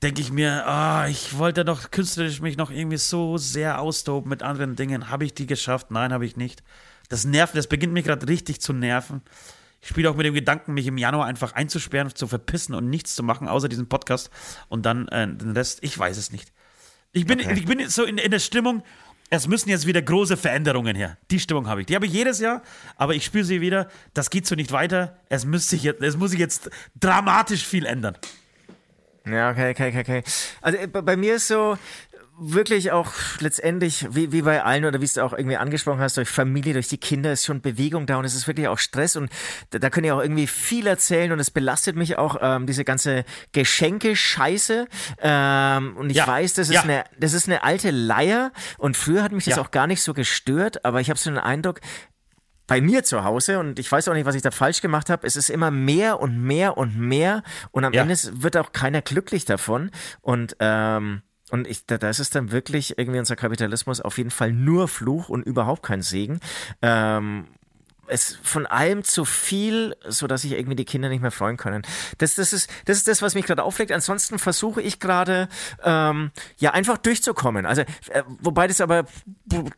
denke 0.02 0.22
ich 0.22 0.32
mir, 0.32 0.66
oh, 0.68 1.10
ich 1.10 1.38
wollte 1.38 1.66
doch 1.66 1.92
künstlerisch 1.92 2.42
mich 2.42 2.58
noch 2.58 2.72
irgendwie 2.72 2.98
so 2.98 3.38
sehr 3.38 3.82
austoben 3.82 4.30
mit 4.30 4.44
anderen 4.44 4.76
Dingen. 4.76 5.10
Habe 5.10 5.26
ich 5.26 5.34
die 5.34 5.46
geschafft? 5.46 5.92
Nein, 5.92 6.14
habe 6.14 6.26
ich 6.26 6.38
nicht. 6.38 6.64
Das 7.10 7.26
nervt, 7.26 7.56
das 7.56 7.68
beginnt 7.68 7.94
mich 7.94 8.06
gerade 8.06 8.28
richtig 8.28 8.62
zu 8.62 8.72
nerven. 8.72 9.22
Ich 9.82 9.90
spiele 9.90 10.10
auch 10.10 10.16
mit 10.16 10.26
dem 10.26 10.34
Gedanken, 10.34 10.74
mich 10.74 10.88
im 10.88 10.98
Januar 10.98 11.26
einfach 11.26 11.54
einzusperren, 11.54 12.14
zu 12.14 12.28
verpissen 12.28 12.76
und 12.76 12.90
nichts 12.90 13.16
zu 13.16 13.24
machen, 13.24 13.48
außer 13.48 13.70
diesen 13.70 13.88
Podcast. 13.88 14.30
Und 14.68 14.86
dann 14.86 15.08
äh, 15.08 15.28
den 15.28 15.52
Rest, 15.52 15.80
ich 15.82 15.98
weiß 15.98 16.18
es 16.18 16.32
nicht. 16.32 16.52
Ich 17.12 17.26
bin, 17.26 17.40
okay. 17.40 17.54
ich 17.54 17.66
bin 17.66 17.90
so 17.90 18.04
in, 18.04 18.18
in 18.18 18.32
der 18.32 18.40
Stimmung, 18.40 18.84
es 19.32 19.48
müssen 19.48 19.70
jetzt 19.70 19.86
wieder 19.86 20.02
große 20.02 20.38
Veränderungen 20.38 20.96
her. 20.96 21.18
Die 21.32 21.40
Stimmung 21.40 21.68
habe 21.68 21.82
ich. 21.82 21.88
Die 21.88 21.96
habe 21.96 22.06
ich 22.06 22.14
jedes 22.14 22.40
Jahr, 22.40 22.62
aber 22.98 23.16
ich 23.16 23.24
spüre 23.26 23.44
sie 23.44 23.62
wieder. 23.62 23.90
Das 24.14 24.30
geht 24.30 24.48
so 24.48 24.56
nicht 24.56 24.72
weiter. 24.72 25.20
Es, 25.30 25.46
müsste 25.46 25.76
jetzt, 25.76 26.02
es 26.02 26.18
muss 26.18 26.32
sich 26.32 26.40
jetzt 26.40 26.70
dramatisch 27.00 27.64
viel 27.64 27.86
ändern. 27.86 28.18
Ja, 29.34 29.52
okay, 29.52 29.72
okay, 29.72 30.00
okay. 30.00 30.24
Also 30.62 30.78
äh, 30.78 30.88
bei 30.88 31.16
mir 31.16 31.36
ist 31.36 31.48
so 31.48 31.78
wirklich 32.40 32.92
auch 32.92 33.12
letztendlich, 33.40 34.08
wie, 34.12 34.32
wie 34.32 34.42
bei 34.42 34.64
allen 34.64 34.86
oder 34.86 35.02
wie 35.02 35.06
es 35.06 35.14
du 35.14 35.24
auch 35.24 35.34
irgendwie 35.34 35.58
angesprochen 35.58 36.00
hast, 36.00 36.18
durch 36.18 36.30
Familie, 36.30 36.74
durch 36.74 36.88
die 36.88 36.98
Kinder 36.98 37.34
ist 37.34 37.46
schon 37.46 37.62
Bewegung 37.62 38.06
da 38.06 38.18
und 38.18 38.26
es 38.26 38.34
ist 38.34 38.48
wirklich 38.48 38.68
auch 38.70 38.80
Stress 38.80 39.18
und 39.18 39.30
da, 39.72 39.80
da 39.80 39.90
können 39.90 40.06
ja 40.06 40.16
auch 40.16 40.22
irgendwie 40.22 40.48
viel 40.48 40.88
erzählen 40.88 41.32
und 41.34 41.40
es 41.40 41.52
belastet 41.52 41.98
mich 41.98 42.18
auch, 42.18 42.38
ähm, 42.42 42.66
diese 42.66 42.86
ganze 42.86 43.26
Geschenke-Scheiße 43.52 44.88
ähm, 45.22 45.98
und 45.98 46.10
ich 46.10 46.18
ja. 46.18 46.28
weiß, 46.28 46.54
das 46.54 46.70
ist, 46.70 46.76
ja. 46.76 46.84
eine, 46.84 47.04
das 47.20 47.34
ist 47.34 47.48
eine 47.48 47.64
alte 47.64 47.92
Leier 47.92 48.52
und 48.78 48.96
früher 48.96 49.22
hat 49.22 49.34
mich 49.34 49.46
das 49.46 49.58
ja. 49.58 49.62
auch 49.62 49.72
gar 49.72 49.88
nicht 49.88 50.02
so 50.02 50.14
gestört, 50.14 50.86
aber 50.86 51.02
ich 51.02 51.10
habe 51.10 51.20
so 51.20 51.30
den 51.30 51.40
Eindruck, 51.40 51.82
bei 52.70 52.80
mir 52.80 53.04
zu 53.04 53.24
Hause 53.24 53.60
und 53.60 53.80
ich 53.80 53.92
weiß 53.92 54.08
auch 54.08 54.14
nicht, 54.14 54.26
was 54.26 54.36
ich 54.36 54.42
da 54.42 54.52
falsch 54.52 54.82
gemacht 54.82 55.10
habe. 55.10 55.28
Es 55.28 55.36
ist 55.36 55.50
immer 55.50 55.72
mehr 55.72 56.22
und 56.22 56.42
mehr 56.42 56.78
und 56.78 56.98
mehr 56.98 57.44
und 57.72 57.84
am 57.84 57.94
ja. 57.94 58.04
Ende 58.04 58.16
wird 58.32 58.56
auch 58.56 58.72
keiner 58.72 59.02
glücklich 59.02 59.44
davon 59.44 59.92
und 60.22 60.56
ähm, 60.60 61.22
und 61.52 61.68
ich, 61.68 61.88
da, 61.88 61.98
da 61.98 62.12
ist 62.12 62.20
es 62.20 62.30
dann 62.30 62.52
wirklich 62.52 63.00
irgendwie 63.00 63.18
unser 63.18 63.36
Kapitalismus 63.36 64.02
auf 64.02 64.20
jeden 64.20 64.30
Fall 64.30 64.54
nur 64.54 64.88
Fluch 64.88 65.30
und 65.30 65.48
überhaupt 65.48 65.82
kein 65.82 66.04
Segen. 66.04 66.40
Ähm, 66.84 67.48
es 68.10 68.38
von 68.44 68.66
allem 68.66 69.04
zu 69.04 69.26
viel, 69.26 69.96
so 70.08 70.28
dass 70.28 70.42
sich 70.42 70.54
irgendwie 70.54 70.76
die 70.76 70.86
Kinder 70.86 71.10
nicht 71.10 71.22
mehr 71.22 71.32
freuen 71.32 71.58
können. 71.58 71.84
Das, 72.18 72.36
das, 72.36 72.54
ist, 72.54 72.70
das 72.86 72.98
ist 72.98 73.08
das, 73.08 73.22
was 73.22 73.36
mich 73.36 73.46
gerade 73.46 73.64
auflegt. 73.64 73.92
Ansonsten 73.92 74.40
versuche 74.40 74.82
ich 74.82 75.00
gerade 75.00 75.48
ähm, 75.84 76.32
ja 76.58 76.72
einfach 76.72 76.98
durchzukommen. 76.98 77.66
Also 77.66 77.82
äh, 77.82 78.24
wobei 78.40 78.68
das 78.68 78.82
aber 78.82 79.06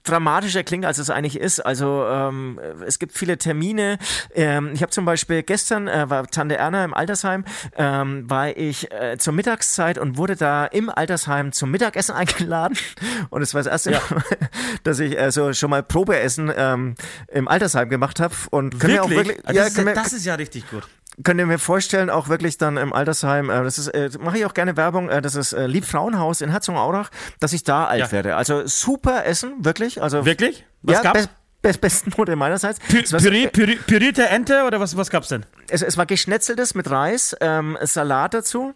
dramatischer 0.04 0.64
klingt, 0.64 0.86
als 0.86 0.98
es 0.98 1.10
eigentlich 1.10 1.40
ist. 1.40 1.60
Also 1.60 2.06
ähm, 2.08 2.60
es 2.86 3.00
gibt 3.00 3.14
viele 3.18 3.38
Termine. 3.38 3.98
Ähm, 4.34 4.72
ich 4.74 4.82
habe 4.82 4.92
zum 4.92 5.06
Beispiel 5.06 5.44
gestern 5.44 5.88
äh, 5.88 6.10
war 6.10 6.28
Tante 6.28 6.58
Erna 6.58 6.86
im 6.86 6.94
Altersheim, 6.94 7.46
ähm, 7.78 8.30
war 8.30 8.56
ich 8.56 8.92
äh, 8.92 9.18
zur 9.18 9.34
Mittagszeit 9.34 9.98
und 9.98 10.18
wurde 10.18 10.36
da 10.36 10.66
im 10.66 10.90
Altersheim 10.90 11.52
zum 11.52 11.72
Mittagessen 11.72 12.16
eingeladen. 12.16 12.78
Und 13.30 13.42
es 13.42 13.54
war 13.54 13.64
das 13.64 13.72
erste 13.72 13.92
ja. 13.92 14.02
Mal, 14.10 14.24
dass 14.84 15.00
ich 15.00 15.18
äh, 15.18 15.32
so 15.32 15.54
schon 15.54 15.70
mal 15.70 15.84
Probeessen 15.84 16.52
ähm, 16.56 16.96
im 17.28 17.48
Altersheim 17.48 17.90
gemacht 17.90 18.20
habe. 18.20 18.21
Und 18.52 18.80
können 18.80 18.94
wirklich? 18.94 18.94
Wir 18.94 19.04
auch 19.04 19.10
wirklich 19.10 19.42
das, 19.44 19.56
ja, 19.56 19.66
ist, 19.66 19.98
das 19.98 20.14
ist 20.14 20.26
ja 20.26 20.36
richtig 20.36 20.70
gut 20.70 20.88
könnt 21.24 21.40
ihr 21.40 21.46
mir 21.46 21.60
vorstellen, 21.60 22.10
auch 22.10 22.30
wirklich 22.30 22.58
dann 22.58 22.78
im 22.78 22.94
Altersheim, 22.94 23.50
äh, 23.50 23.64
das 23.64 23.78
ist, 23.78 23.88
äh, 23.90 24.10
mache 24.20 24.38
ich 24.38 24.46
auch 24.46 24.54
gerne 24.54 24.78
Werbung, 24.78 25.10
äh, 25.10 25.22
das 25.22 25.36
ist 25.36 25.54
äh, 25.54 25.68
Liebfrauenhaus 25.68 26.42
in 26.42 26.50
Herzogenaurach, 26.50 27.10
dass 27.40 27.54
ich 27.54 27.64
da 27.64 27.86
alt 27.86 28.00
ja. 28.00 28.12
werde. 28.12 28.36
Also 28.36 28.66
super 28.66 29.26
Essen, 29.26 29.54
wirklich. 29.64 30.02
Also, 30.02 30.26
wirklich? 30.26 30.66
Was 30.82 30.98
ja, 30.98 31.02
gab's? 31.02 31.30
Be 31.62 31.74
besten 31.80 32.12
Modell 32.18 32.38
meinerseits. 32.38 32.80
Pü 32.80 33.04
Püree, 33.04 33.48
Püree, 33.48 33.76
pürierte 33.76 34.28
Ente 34.28 34.64
oder 34.66 34.80
was, 34.80 34.98
was 34.98 35.12
gab's 35.12 35.28
denn? 35.28 35.46
Es, 35.70 35.84
es 35.84 35.96
war 35.96 36.08
geschnetzeltes 36.08 36.74
mit 36.74 36.90
Reis, 36.90 37.36
ähm, 37.40 37.78
Salat 37.82 38.34
dazu. 38.34 38.74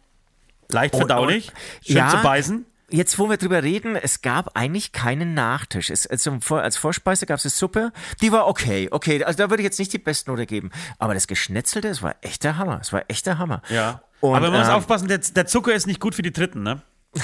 Leicht 0.70 0.96
verdaulich, 0.96 1.48
und, 1.48 1.54
und, 1.54 1.86
schön 1.88 1.96
ja, 1.98 2.10
zu 2.10 2.18
beißen. 2.18 2.66
Jetzt, 2.90 3.18
wo 3.18 3.30
wir 3.30 3.38
drüber 3.38 3.64
reden, 3.64 3.96
es 3.96 4.22
gab 4.22 4.56
eigentlich 4.56 4.92
keinen 4.92 5.34
Nachtisch. 5.34 5.90
Es, 5.90 6.06
also 6.06 6.38
als 6.56 6.78
Vorspeise 6.78 7.26
gab 7.26 7.40
es 7.40 7.46
eine 7.46 7.50
Suppe, 7.50 7.92
die 8.22 8.32
war 8.32 8.48
okay, 8.48 8.90
okay. 8.92 9.24
Also 9.24 9.38
da 9.38 9.50
würde 9.50 9.64
ich 9.64 9.66
jetzt 9.66 9.80
nicht 9.80 9.92
die 9.92 9.98
Bestnote 9.98 10.46
geben. 10.46 10.70
Aber 11.00 11.16
das 11.16 11.28
Geschnetzelte, 11.28 11.88
das 11.88 12.04
war 12.04 12.16
echter 12.22 12.58
Hammer. 12.58 12.80
Es 12.82 12.94
war 12.94 13.04
echter 13.08 13.40
Hammer. 13.40 13.64
Ja. 13.70 14.04
Und, 14.20 14.36
aber 14.36 14.52
man 14.52 14.60
muss 14.60 14.70
ähm, 14.70 14.76
aufpassen, 14.76 15.08
der, 15.08 15.18
der 15.18 15.48
Zucker 15.48 15.74
ist 15.74 15.88
nicht 15.88 16.00
gut 16.00 16.14
für 16.14 16.22
die 16.22 16.32
Dritten, 16.32 16.62
ne? 16.62 16.84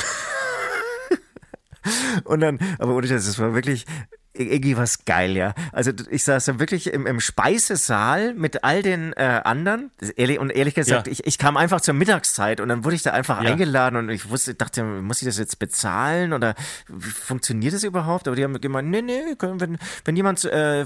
und 2.24 2.40
dann, 2.40 2.58
aber 2.80 2.96
ohne 2.96 3.08
das, 3.08 3.26
das 3.26 3.38
war 3.38 3.54
wirklich, 3.54 3.86
irgendwie 4.34 4.78
was 4.78 5.04
geil, 5.06 5.36
ja. 5.36 5.54
Also 5.74 5.92
ich 6.10 6.24
saß 6.24 6.46
dann 6.46 6.60
wirklich 6.60 6.88
im, 6.94 7.06
im 7.06 7.20
Speisesaal 7.20 8.34
mit 8.34 8.64
all 8.64 8.82
den 8.82 9.14
äh, 9.14 9.42
anderen. 9.44 9.92
Ehrlich, 10.16 10.40
und 10.40 10.52
ehrlich 10.52 10.74
gesagt, 10.74 11.08
ja. 11.08 11.14
ich, 11.14 11.26
ich 11.28 11.38
kam 11.38 11.58
einfach 11.58 11.82
zur 11.82 11.94
Mittagszeit 11.94 12.62
und 12.62 12.70
dann 12.70 12.86
wurde 12.86 12.96
ich 12.96 13.04
da 13.04 13.12
einfach 13.12 13.44
ja. 13.44 13.52
eingeladen 13.52 13.98
und 13.98 14.10
ich 14.10 14.30
wusste, 14.30 14.56
dachte, 14.56 14.84
muss 14.84 15.22
ich 15.22 15.28
das 15.28 15.38
jetzt 15.38 15.60
bezahlen 15.60 16.32
oder 16.32 16.56
funktioniert 17.00 17.74
das 17.74 17.84
überhaupt? 17.84 18.28
Aber 18.28 18.36
die 18.38 18.44
haben 18.44 18.60
gemeint, 18.62 18.90
nee, 18.90 19.02
nee, 19.02 19.36
können, 19.38 19.60
wenn, 19.60 19.78
wenn 20.06 20.16
jemand 20.16 20.44
äh, 20.46 20.86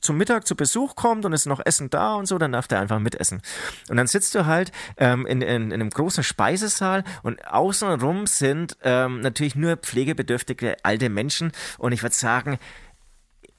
zum 0.00 0.18
Mittag 0.18 0.46
zu 0.46 0.54
Besuch 0.54 0.94
kommt 0.94 1.24
und 1.24 1.32
ist 1.32 1.46
noch 1.46 1.64
Essen 1.64 1.88
da 1.88 2.14
und 2.14 2.26
so, 2.26 2.36
dann 2.36 2.52
darf 2.52 2.68
der 2.68 2.80
einfach 2.80 2.98
mitessen. 2.98 3.40
Und 3.88 3.96
dann 3.96 4.06
sitzt 4.06 4.34
du 4.34 4.44
halt 4.44 4.70
ähm, 4.98 5.26
in, 5.26 5.40
in, 5.40 5.70
in 5.70 5.72
einem 5.72 5.90
großen 5.90 6.22
Speisesaal 6.22 7.04
und 7.22 7.46
außenrum 7.48 8.26
sind 8.26 8.76
ähm, 8.82 9.20
natürlich 9.20 9.54
nur 9.54 9.76
pflegebedürftige 9.76 10.76
alte 10.82 11.08
Menschen 11.08 11.52
und 11.78 11.92
ich 11.92 12.02
würde 12.02 12.14
sagen, 12.14 12.58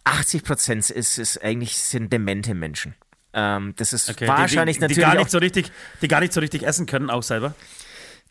80 0.03 0.43
Prozent 0.43 0.89
ist, 0.89 1.17
ist 1.17 1.43
eigentlich 1.43 1.77
sind 1.77 2.11
demente 2.11 2.53
Menschen. 2.53 2.95
Ähm, 3.33 3.73
das 3.77 3.93
ist 3.93 4.09
okay, 4.09 4.27
wahrscheinlich 4.27 4.77
die, 4.77 4.87
die, 4.87 4.93
die 4.95 5.01
natürlich. 5.01 5.13
gar 5.13 5.15
nicht 5.15 5.31
so 5.31 5.37
richtig, 5.39 5.71
die 6.01 6.07
gar 6.07 6.19
nicht 6.19 6.33
so 6.33 6.39
richtig 6.39 6.63
essen 6.63 6.85
können, 6.85 7.09
auch 7.09 7.23
selber. 7.23 7.55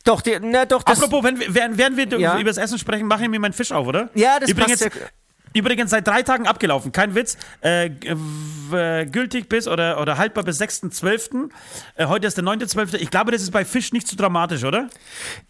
Doch, 0.04 0.20
die, 0.20 0.38
na 0.40 0.64
doch. 0.64 0.82
Das, 0.82 1.02
Apropos, 1.02 1.24
wenn, 1.24 1.38
während, 1.54 1.78
während 1.78 1.96
wir 1.96 2.18
ja. 2.18 2.38
über 2.38 2.50
das 2.50 2.56
Essen 2.56 2.78
sprechen, 2.78 3.06
mache 3.06 3.24
ich 3.24 3.28
mir 3.28 3.38
meinen 3.38 3.52
Fisch 3.52 3.72
auf, 3.72 3.86
oder? 3.86 4.10
Ja, 4.14 4.38
das 4.40 4.50
Übrigens, 4.50 4.80
passt 4.80 4.96
ja. 4.96 5.06
Übrigens 5.54 5.90
seit 5.90 6.06
drei 6.06 6.22
Tagen 6.22 6.46
abgelaufen, 6.46 6.92
kein 6.92 7.14
Witz. 7.14 7.36
Äh, 7.60 7.90
äh, 8.72 9.06
gültig 9.06 9.48
bis 9.48 9.68
oder, 9.68 10.00
oder 10.00 10.18
haltbar 10.18 10.44
bis 10.44 10.60
6.12. 10.60 11.50
Äh, 11.96 12.06
heute 12.06 12.26
ist 12.26 12.36
der 12.36 12.44
9.12. 12.44 12.94
Ich 12.94 13.10
glaube, 13.10 13.32
das 13.32 13.42
ist 13.42 13.50
bei 13.50 13.64
Fisch 13.64 13.92
nicht 13.92 14.06
zu 14.06 14.16
so 14.16 14.22
dramatisch, 14.22 14.64
oder? 14.64 14.88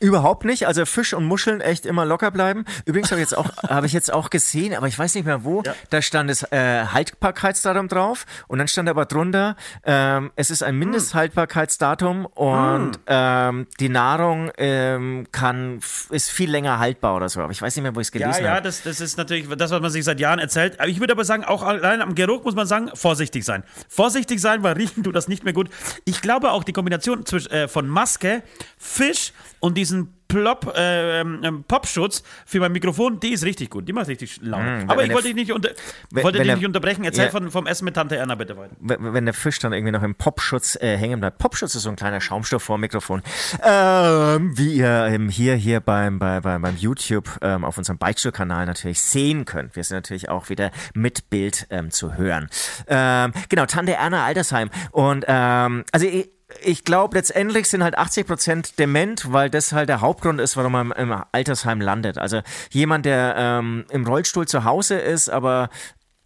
Überhaupt 0.00 0.44
nicht. 0.44 0.66
Also 0.66 0.85
Fisch 0.87 1.14
und 1.14 1.25
Muscheln 1.25 1.61
echt 1.61 1.87
immer 1.87 2.04
locker 2.04 2.30
bleiben. 2.30 2.64
Übrigens 2.85 3.11
habe 3.11 3.21
ich, 3.21 3.30
jetzt 3.30 3.37
auch, 3.37 3.56
hab 3.62 3.85
ich 3.85 3.92
jetzt 3.92 4.12
auch 4.12 4.30
gesehen, 4.30 4.75
aber 4.75 4.88
ich 4.88 4.99
weiß 4.99 5.14
nicht 5.14 5.25
mehr 5.25 5.44
wo, 5.44 5.62
ja. 5.62 5.75
da 5.90 6.02
stand 6.02 6.30
es 6.30 6.42
äh, 6.50 6.87
Haltbarkeitsdatum 6.87 7.88
drauf 7.88 8.26
und 8.49 8.59
dann 8.59 8.68
stand 8.68 8.88
aber 8.88 9.06
drunter, 9.06 9.56
ähm, 9.85 10.32
es 10.37 10.50
ist 10.50 10.62
ein 10.62 10.76
Mindesthaltbarkeitsdatum 10.76 12.26
und 12.26 12.92
mm. 12.92 13.00
ähm, 13.06 13.66
die 13.80 13.88
Nahrung 13.88 14.50
ähm, 14.59 15.26
kann, 15.32 15.80
ist 16.11 16.30
viel 16.30 16.50
länger 16.50 16.78
haltbar 16.78 17.16
oder 17.16 17.28
so. 17.28 17.40
Aber 17.40 17.52
ich 17.52 17.62
weiß 17.62 17.76
nicht 17.76 17.82
mehr, 17.82 17.94
wo 17.94 18.00
ich 18.00 18.09
es 18.09 18.12
gelesen 18.12 18.35
habe. 18.35 18.44
Ja, 18.44 18.54
ja, 18.54 18.61
das, 18.61 18.82
das 18.82 19.00
ist 19.00 19.16
natürlich 19.16 19.49
das, 19.49 19.71
was 19.71 19.80
man 19.80 19.90
sich 19.92 20.04
seit 20.04 20.20
Jahren 20.20 20.38
erzählt. 20.38 20.78
Ich 20.87 21.00
würde 21.00 21.12
aber 21.12 21.25
sagen, 21.25 21.44
auch 21.44 21.62
allein 21.62 22.00
am 22.02 22.14
Geruch 22.14 22.44
muss 22.44 22.54
man 22.54 22.66
sagen, 22.66 22.90
vorsichtig 22.94 23.44
sein. 23.44 23.62
Vorsichtig 23.88 24.40
sein, 24.40 24.62
weil 24.62 24.75
riechen 24.75 25.04
tut 25.04 25.14
das 25.14 25.28
nicht 25.28 25.44
mehr 25.44 25.52
gut. 25.52 25.68
Ich 26.04 26.20
glaube 26.20 26.50
auch 26.52 26.64
die 26.64 26.72
Kombination 26.72 27.25
zwischen, 27.26 27.50
äh, 27.52 27.68
von 27.68 27.88
Maske, 27.88 28.42
Fisch 28.78 29.32
und 29.61 29.76
diesen 29.76 30.14
Plop, 30.33 30.73
äh, 30.77 31.23
Popschutz 31.69 32.23
für 32.47 32.59
mein 32.61 32.73
Mikrofon, 32.73 33.21
die 33.21 33.33
ist 33.35 33.45
richtig 33.45 33.69
gut. 33.69 33.87
Die 33.87 33.93
macht 33.93 34.09
richtig 34.09 34.39
laut. 34.41 34.62
Mm, 34.62 34.89
Aber 34.91 35.05
ich 35.05 35.12
wollte 35.12 35.29
dich 35.29 35.35
nicht, 35.37 35.53
unter, 35.53 35.71
wenn- 36.11 36.25
wollte 36.25 36.39
wenn 36.39 36.47
dich 36.47 36.57
nicht 36.57 36.65
unterbrechen. 36.67 37.05
Erzähl 37.05 37.27
Ja. 37.27 37.31
von, 37.31 37.51
vom 37.51 37.67
Essen 37.67 37.85
mit 37.85 37.95
Tante 37.95 38.17
Erna 38.17 38.35
bitte 38.35 38.57
weiter. 38.57 38.75
wenn 38.81 39.12
wenn 39.12 39.25
der 39.27 39.35
Fisch 39.35 39.59
dann 39.59 39.75
irgendwie 39.75 39.93
noch 39.93 40.03
im 40.03 40.15
Popschutz 40.15 40.77
äh, 40.81 40.97
hängen 40.97 41.21
bleibt. 41.21 41.37
Popschutz 41.37 41.75
ist 41.75 41.83
so 41.83 41.91
ein 41.91 41.97
kleiner 41.97 42.21
Schaumstoff 42.23 42.62
vor 42.62 42.79
dem 42.79 42.81
Mikrofon. 42.81 43.21
Ähm, 43.62 44.57
wie 44.57 44.75
ihr 44.77 45.07
ähm, 45.11 45.29
hier, 45.29 45.55
hier 45.55 45.81
beim, 45.81 46.19
bei, 46.19 46.41
bei, 46.41 46.59
beim 46.59 46.77
YouTube 46.77 47.29
ähm, 47.43 47.65
auf 47.65 47.77
unserem 47.79 47.99
Beichtstuhl-Kanal 47.99 48.65
natürlich 48.67 49.03
sehen 49.03 49.45
könnt. 49.45 49.77
Wir 49.77 49.85
sind 49.85 49.97
natürlich 49.99 50.29
auch 50.31 50.49
wieder 50.49 50.71
mit 50.95 51.29
Bild 51.31 51.67
ähm, 51.71 51.91
zu 51.91 52.15
hören. 52.17 52.49
Ähm, 52.89 53.33
genau, 53.49 53.67
Tante 53.67 53.93
Erna 53.95 54.25
Altersheim. 54.25 54.71
Und 54.93 55.25
ähm, 55.29 55.85
also 55.93 56.07
ich, 56.07 56.31
ich 56.62 56.85
glaube, 56.85 57.16
letztendlich 57.16 57.68
sind 57.68 57.82
halt 57.82 57.97
80 57.97 58.26
Prozent 58.26 58.78
dement, 58.78 59.32
weil 59.32 59.50
das 59.50 59.73
halt 59.73 59.88
der 59.88 60.00
Hauptgrund 60.00 60.40
ist, 60.40 60.56
warum 60.56 60.73
man 60.73 60.92
im 60.92 61.14
Altersheim 61.32 61.80
landet. 61.80 62.18
Also 62.18 62.40
jemand, 62.71 63.06
der 63.06 63.35
ähm, 63.37 63.85
im 63.90 64.06
Rollstuhl 64.06 64.47
zu 64.47 64.64
Hause 64.64 64.99
ist, 64.99 65.28
aber 65.28 65.71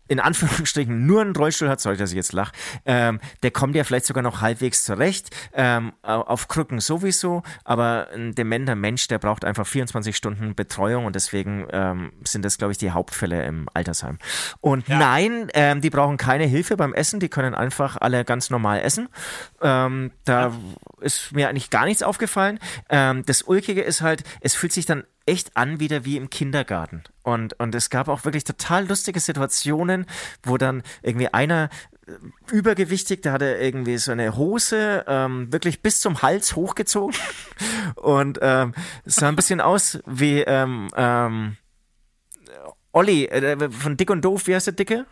in 0.08 0.20
Anführungsstrichen 0.20 1.06
nur 1.06 1.20
einen 1.20 1.34
Rollstuhl 1.34 1.68
hat, 1.68 1.80
sorry, 1.80 1.96
dass 1.96 2.10
ich 2.10 2.16
jetzt 2.16 2.32
lache, 2.32 2.52
ähm, 2.84 3.20
der 3.42 3.50
kommt 3.50 3.74
ja 3.74 3.84
vielleicht 3.84 4.06
sogar 4.06 4.22
noch 4.22 4.40
halbwegs 4.40 4.84
zurecht, 4.84 5.30
ähm, 5.54 5.92
au- 6.02 6.20
auf 6.22 6.48
Krücken 6.48 6.80
sowieso, 6.80 7.42
aber 7.64 8.08
ein 8.14 8.34
dementer 8.34 8.74
Mensch, 8.74 9.08
der 9.08 9.18
braucht 9.18 9.44
einfach 9.44 9.66
24 9.66 10.16
Stunden 10.16 10.54
Betreuung 10.54 11.04
und 11.06 11.16
deswegen 11.16 11.66
ähm, 11.72 12.12
sind 12.24 12.44
das, 12.44 12.58
glaube 12.58 12.72
ich, 12.72 12.78
die 12.78 12.90
Hauptfälle 12.90 13.44
im 13.44 13.68
Altersheim. 13.74 14.18
Und 14.60 14.88
nein, 14.88 15.48
ähm, 15.54 15.80
die 15.80 15.90
brauchen 15.90 16.16
keine 16.16 16.44
Hilfe 16.44 16.76
beim 16.76 16.94
Essen, 16.94 17.20
die 17.20 17.28
können 17.28 17.54
einfach 17.54 17.96
alle 18.00 18.24
ganz 18.24 18.50
normal 18.50 18.80
essen. 18.80 19.08
Ähm, 19.60 20.12
da 20.24 20.52
ist 21.00 21.32
mir 21.32 21.48
eigentlich 21.48 21.70
gar 21.70 21.84
nichts 21.84 22.02
aufgefallen. 22.02 22.58
Ähm, 22.88 23.24
das 23.26 23.42
Ulkige 23.42 23.82
ist 23.82 24.00
halt, 24.02 24.22
es 24.40 24.54
fühlt 24.54 24.72
sich 24.72 24.86
dann 24.86 25.04
echt 25.26 25.56
an 25.56 25.80
wieder 25.80 26.04
wie 26.04 26.16
im 26.16 26.30
Kindergarten. 26.30 27.02
Und, 27.22 27.58
und 27.60 27.74
es 27.74 27.90
gab 27.90 28.08
auch 28.08 28.24
wirklich 28.24 28.44
total 28.44 28.86
lustige 28.86 29.20
Situationen, 29.20 30.06
wo 30.42 30.56
dann 30.56 30.82
irgendwie 31.02 31.28
einer 31.28 31.68
äh, 32.06 32.12
übergewichtig, 32.52 33.22
der 33.22 33.32
hatte 33.32 33.56
irgendwie 33.60 33.98
so 33.98 34.12
eine 34.12 34.36
Hose 34.36 35.04
ähm, 35.06 35.52
wirklich 35.52 35.82
bis 35.82 36.00
zum 36.00 36.22
Hals 36.22 36.56
hochgezogen 36.56 37.16
und 37.96 38.38
ähm, 38.40 38.74
sah 39.04 39.28
ein 39.28 39.36
bisschen 39.36 39.60
aus 39.60 39.98
wie 40.06 40.40
ähm, 40.40 40.88
ähm, 40.96 41.56
Olli 42.92 43.26
äh, 43.26 43.70
von 43.70 43.96
Dick 43.96 44.10
und 44.10 44.24
Doof, 44.24 44.46
wie 44.46 44.54
heißt 44.54 44.68
der 44.68 44.74
Dicke? 44.74 45.06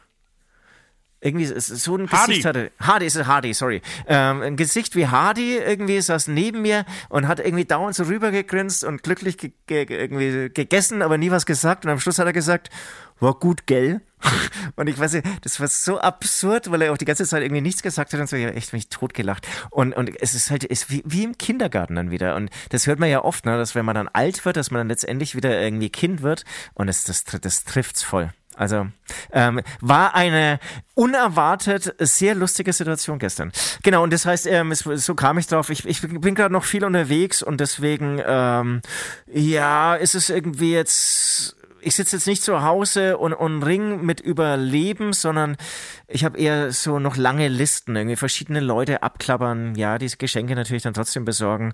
Irgendwie 1.25 1.47
so 1.47 1.97
ein 1.97 2.11
Hardy. 2.11 2.33
Gesicht 2.33 2.45
hatte. 2.45 2.71
Hardy 2.79 3.07
ist 3.07 3.17
es 3.17 3.27
Hardy, 3.27 3.55
sorry. 3.55 3.81
Ähm, 4.07 4.43
ein 4.43 4.57
Gesicht 4.57 4.95
wie 4.95 5.07
Hardy 5.07 5.57
irgendwie 5.57 5.99
saß 5.99 6.29
neben 6.29 6.61
mir 6.61 6.85
und 7.09 7.27
hat 7.27 7.41
irgendwie 7.41 7.65
dauernd 7.65 7.97
so 7.97 8.03
rübergegrinst 8.03 8.85
und 8.85 9.03
glücklich 9.03 9.39
ge 9.39 9.53
ge 9.67 9.87
irgendwie 9.89 10.51
gegessen, 10.51 11.01
aber 11.01 11.17
nie 11.17 11.31
was 11.31 11.47
gesagt. 11.47 11.87
Und 11.87 11.93
am 11.93 11.99
Schluss 11.99 12.19
hat 12.19 12.27
er 12.27 12.35
gesagt, 12.35 12.69
war 13.21 13.33
gut, 13.33 13.67
gell? 13.67 14.03
Und 14.77 14.89
ich 14.89 14.99
weiß 14.99 15.15
nicht, 15.15 15.27
das 15.43 15.61
war 15.61 15.69
so 15.69 15.99
absurd, 15.99 16.71
weil 16.71 16.83
er 16.83 16.93
auch 16.93 16.99
die 16.99 17.05
ganze 17.05 17.25
Zeit 17.25 17.43
irgendwie 17.43 17.61
nichts 17.61 17.83
gesagt 17.83 18.13
hat 18.13 18.21
und 18.21 18.29
so, 18.29 18.37
ja, 18.37 18.49
echt 18.49 18.73
mich 18.73 18.89
totgelacht. 18.89 19.47
Und, 19.71 19.93
und 19.95 20.11
es 20.21 20.35
ist 20.35 20.51
halt, 20.51 20.65
ist 20.65 20.91
wie, 20.91 21.03
wie 21.07 21.25
im 21.25 21.37
Kindergarten 21.37 21.95
dann 21.95 22.11
wieder. 22.11 22.35
Und 22.35 22.51
das 22.71 22.87
hört 22.87 22.99
man 22.99 23.11
ja 23.11 23.23
oft, 23.23 23.45
ne, 23.45 23.57
dass 23.57 23.75
wenn 23.75 23.85
man 23.85 23.95
dann 23.95 24.09
alt 24.09 24.45
wird, 24.45 24.57
dass 24.57 24.71
man 24.71 24.81
dann 24.81 24.89
letztendlich 24.89 25.37
wieder 25.37 25.61
irgendwie 25.61 25.91
Kind 25.91 26.23
wird. 26.23 26.45
Und 26.73 26.87
das, 26.87 27.05
das, 27.05 27.25
das 27.25 27.65
trifft's 27.65 28.03
voll. 28.03 28.33
Also 28.57 28.87
ähm, 29.33 29.61
war 29.81 30.15
eine 30.15 30.59
unerwartet 30.95 31.95
sehr 31.99 32.35
lustige 32.35 32.73
Situation 32.73 33.19
gestern. 33.19 33.53
Genau, 33.83 34.03
und 34.03 34.13
das 34.13 34.27
heißt, 34.27 34.47
ähm, 34.47 34.71
es, 34.71 34.81
so 34.81 35.15
kam 35.15 35.39
ich 35.39 35.47
drauf, 35.47 35.71
ich, 35.71 35.85
ich 35.87 36.01
bin 36.01 36.35
gerade 36.35 36.53
noch 36.53 36.65
viel 36.65 36.85
unterwegs 36.85 37.43
und 37.43 37.61
deswegen, 37.61 38.21
ähm, 38.25 38.81
ja, 39.27 39.95
ist 39.97 40.15
es 40.15 40.31
irgendwie 40.31 40.73
jetzt, 40.73 41.57
ich 41.81 41.97
sitze 41.97 42.17
jetzt 42.17 42.27
nicht 42.27 42.43
zu 42.43 42.63
Hause 42.63 43.19
und, 43.19 43.33
und 43.33 43.63
ring 43.63 44.03
mit 44.05 44.21
Überleben, 44.21 45.13
sondern 45.13 45.57
ich 46.07 46.25
habe 46.25 46.39
eher 46.39 46.73
so 46.73 46.99
noch 46.99 47.17
lange 47.17 47.49
Listen, 47.49 47.97
irgendwie 47.97 48.17
verschiedene 48.17 48.61
Leute 48.61 49.03
abklappern, 49.03 49.75
ja, 49.75 49.99
diese 49.99 50.17
Geschenke 50.17 50.55
natürlich 50.55 50.85
dann 50.85 50.95
trotzdem 50.95 51.25
besorgen 51.25 51.73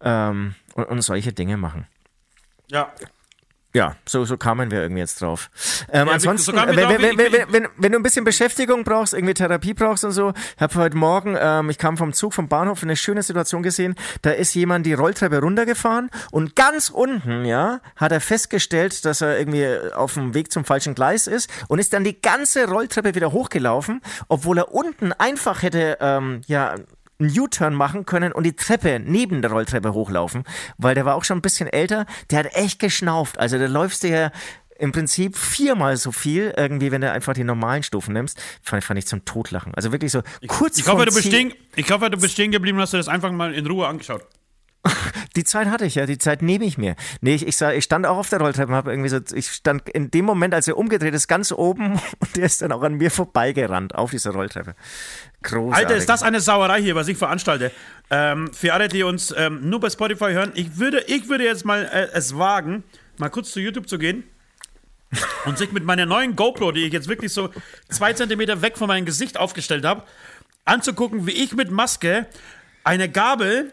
ähm, 0.00 0.54
und, 0.74 0.84
und 0.84 1.02
solche 1.02 1.32
Dinge 1.32 1.58
machen. 1.58 1.86
Ja. 2.70 2.90
Ja, 3.74 3.96
so, 4.06 4.26
so 4.26 4.36
kamen 4.36 4.70
wir 4.70 4.82
irgendwie 4.82 5.00
jetzt 5.00 5.22
drauf. 5.22 5.50
Ähm, 5.90 6.06
Ja, 6.06 6.12
ansonsten, 6.12 6.52
so 6.52 6.56
wenn, 6.56 6.76
drauf, 6.76 6.94
wenn, 7.00 7.16
wenn, 7.16 7.52
wenn, 7.52 7.68
wenn 7.76 7.92
du 7.92 7.98
ein 7.98 8.02
bisschen 8.02 8.24
Beschäftigung 8.24 8.84
brauchst, 8.84 9.14
irgendwie 9.14 9.32
Therapie 9.32 9.72
brauchst 9.72 10.04
und 10.04 10.12
so, 10.12 10.34
ich 10.56 10.60
habe 10.60 10.74
heute 10.74 10.96
Morgen, 10.96 11.36
ähm, 11.40 11.70
ich 11.70 11.78
kam 11.78 11.96
vom 11.96 12.12
Zug 12.12 12.34
vom 12.34 12.48
Bahnhof, 12.48 12.82
eine 12.82 12.96
schöne 12.96 13.22
Situation 13.22 13.62
gesehen, 13.62 13.94
da 14.20 14.30
ist 14.30 14.54
jemand 14.54 14.84
die 14.84 14.92
Rolltreppe 14.92 15.40
runtergefahren 15.40 16.10
und 16.32 16.54
ganz 16.54 16.90
unten, 16.90 17.46
ja, 17.46 17.80
hat 17.96 18.12
er 18.12 18.20
festgestellt, 18.20 19.06
dass 19.06 19.22
er 19.22 19.38
irgendwie 19.38 19.66
auf 19.94 20.14
dem 20.14 20.34
Weg 20.34 20.52
zum 20.52 20.66
falschen 20.66 20.94
Gleis 20.94 21.26
ist 21.26 21.48
und 21.68 21.78
ist 21.78 21.94
dann 21.94 22.04
die 22.04 22.20
ganze 22.20 22.68
Rolltreppe 22.68 23.14
wieder 23.14 23.32
hochgelaufen, 23.32 24.02
obwohl 24.28 24.58
er 24.58 24.74
unten 24.74 25.14
einfach 25.14 25.62
hätte, 25.62 25.96
ähm, 26.00 26.42
ja, 26.46 26.74
einen 27.22 27.38
U-Turn 27.38 27.74
machen 27.74 28.06
können 28.06 28.32
und 28.32 28.44
die 28.44 28.54
Treppe 28.54 29.00
neben 29.04 29.42
der 29.42 29.50
Rolltreppe 29.50 29.92
hochlaufen, 29.92 30.44
weil 30.78 30.94
der 30.94 31.04
war 31.04 31.14
auch 31.14 31.24
schon 31.24 31.38
ein 31.38 31.42
bisschen 31.42 31.68
älter, 31.68 32.06
der 32.30 32.40
hat 32.40 32.54
echt 32.54 32.78
geschnauft. 32.78 33.38
Also 33.38 33.58
da 33.58 33.66
läufst 33.66 34.02
du 34.02 34.08
ja 34.08 34.30
im 34.78 34.90
Prinzip 34.90 35.36
viermal 35.36 35.96
so 35.96 36.10
viel, 36.10 36.52
irgendwie, 36.56 36.90
wenn 36.90 37.02
du 37.02 37.10
einfach 37.10 37.34
die 37.34 37.44
normalen 37.44 37.84
Stufen 37.84 38.14
nimmst. 38.14 38.42
Fand, 38.62 38.82
fand 38.82 38.98
ich 38.98 39.06
zum 39.06 39.24
Totlachen. 39.24 39.72
Also 39.74 39.92
wirklich 39.92 40.10
so 40.10 40.22
kurz 40.48 40.78
Ich 40.78 40.88
hoffe, 40.88 41.04
du 41.06 41.14
bist 41.14 41.26
stehen, 41.26 41.54
ich 41.76 41.90
hoffe, 41.90 42.10
du 42.10 42.18
bist 42.18 42.32
stehen 42.32 42.50
geblieben 42.50 42.78
hast 42.80 42.92
dir 42.92 42.96
das 42.96 43.08
einfach 43.08 43.30
mal 43.30 43.54
in 43.54 43.66
Ruhe 43.66 43.86
angeschaut. 43.86 44.26
Die 45.36 45.44
Zeit 45.44 45.68
hatte 45.68 45.86
ich 45.86 45.94
ja, 45.94 46.06
die 46.06 46.18
Zeit 46.18 46.42
nehme 46.42 46.64
ich 46.64 46.76
mir. 46.76 46.94
Nee, 47.20 47.34
ich, 47.34 47.46
ich, 47.46 47.56
sah, 47.56 47.72
ich 47.72 47.84
stand 47.84 48.06
auch 48.06 48.18
auf 48.18 48.28
der 48.28 48.40
Rolltreppe 48.40 48.72
habe 48.72 48.90
irgendwie 48.90 49.08
so, 49.08 49.18
ich 49.34 49.48
stand 49.48 49.88
in 49.88 50.10
dem 50.10 50.24
Moment, 50.24 50.54
als 50.54 50.68
er 50.68 50.76
umgedreht 50.76 51.14
ist, 51.14 51.28
ganz 51.28 51.52
oben 51.52 51.92
und 52.18 52.36
der 52.36 52.44
ist 52.44 52.62
dann 52.62 52.72
auch 52.72 52.82
an 52.82 52.94
mir 52.94 53.10
vorbeigerannt 53.10 53.94
auf 53.94 54.10
dieser 54.10 54.32
Rolltreppe. 54.32 54.74
Großartig. 55.42 55.86
Alter, 55.86 55.96
ist 55.96 56.08
das 56.08 56.22
eine 56.22 56.40
Sauerei 56.40 56.82
hier, 56.82 56.94
was 56.94 57.08
ich 57.08 57.16
veranstalte. 57.16 57.70
Ähm, 58.10 58.52
für 58.52 58.74
alle, 58.74 58.88
die 58.88 59.02
uns 59.02 59.34
ähm, 59.36 59.68
nur 59.68 59.80
bei 59.80 59.90
Spotify 59.90 60.32
hören, 60.32 60.52
ich 60.54 60.78
würde, 60.78 61.02
ich 61.06 61.28
würde 61.28 61.44
jetzt 61.44 61.64
mal 61.64 61.84
äh, 61.84 62.08
es 62.12 62.36
wagen, 62.36 62.84
mal 63.18 63.30
kurz 63.30 63.52
zu 63.52 63.60
YouTube 63.60 63.88
zu 63.88 63.98
gehen 63.98 64.24
und 65.46 65.58
sich 65.58 65.72
mit 65.72 65.84
meiner 65.84 66.06
neuen 66.06 66.36
GoPro, 66.36 66.72
die 66.72 66.84
ich 66.84 66.92
jetzt 66.92 67.08
wirklich 67.08 67.32
so 67.32 67.50
zwei 67.88 68.12
Zentimeter 68.12 68.62
weg 68.62 68.76
von 68.76 68.88
meinem 68.88 69.06
Gesicht 69.06 69.38
aufgestellt 69.38 69.84
habe, 69.84 70.02
anzugucken, 70.64 71.26
wie 71.26 71.32
ich 71.32 71.54
mit 71.54 71.70
Maske 71.70 72.26
eine 72.84 73.08
Gabel 73.08 73.72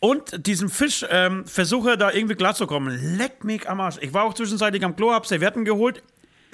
und 0.00 0.46
diesem 0.46 0.68
Fisch 0.70 1.04
ähm, 1.08 1.46
versuche, 1.46 1.96
da 1.96 2.10
irgendwie 2.10 2.34
klarzukommen. 2.34 3.16
Leck 3.18 3.44
mich 3.44 3.68
am 3.68 3.80
Arsch. 3.80 3.98
Ich 4.00 4.12
war 4.12 4.24
auch 4.24 4.34
zwischenzeitlich 4.34 4.84
am 4.84 4.96
Klo, 4.96 5.12
hab 5.12 5.26
Servietten 5.26 5.64
geholt, 5.64 6.02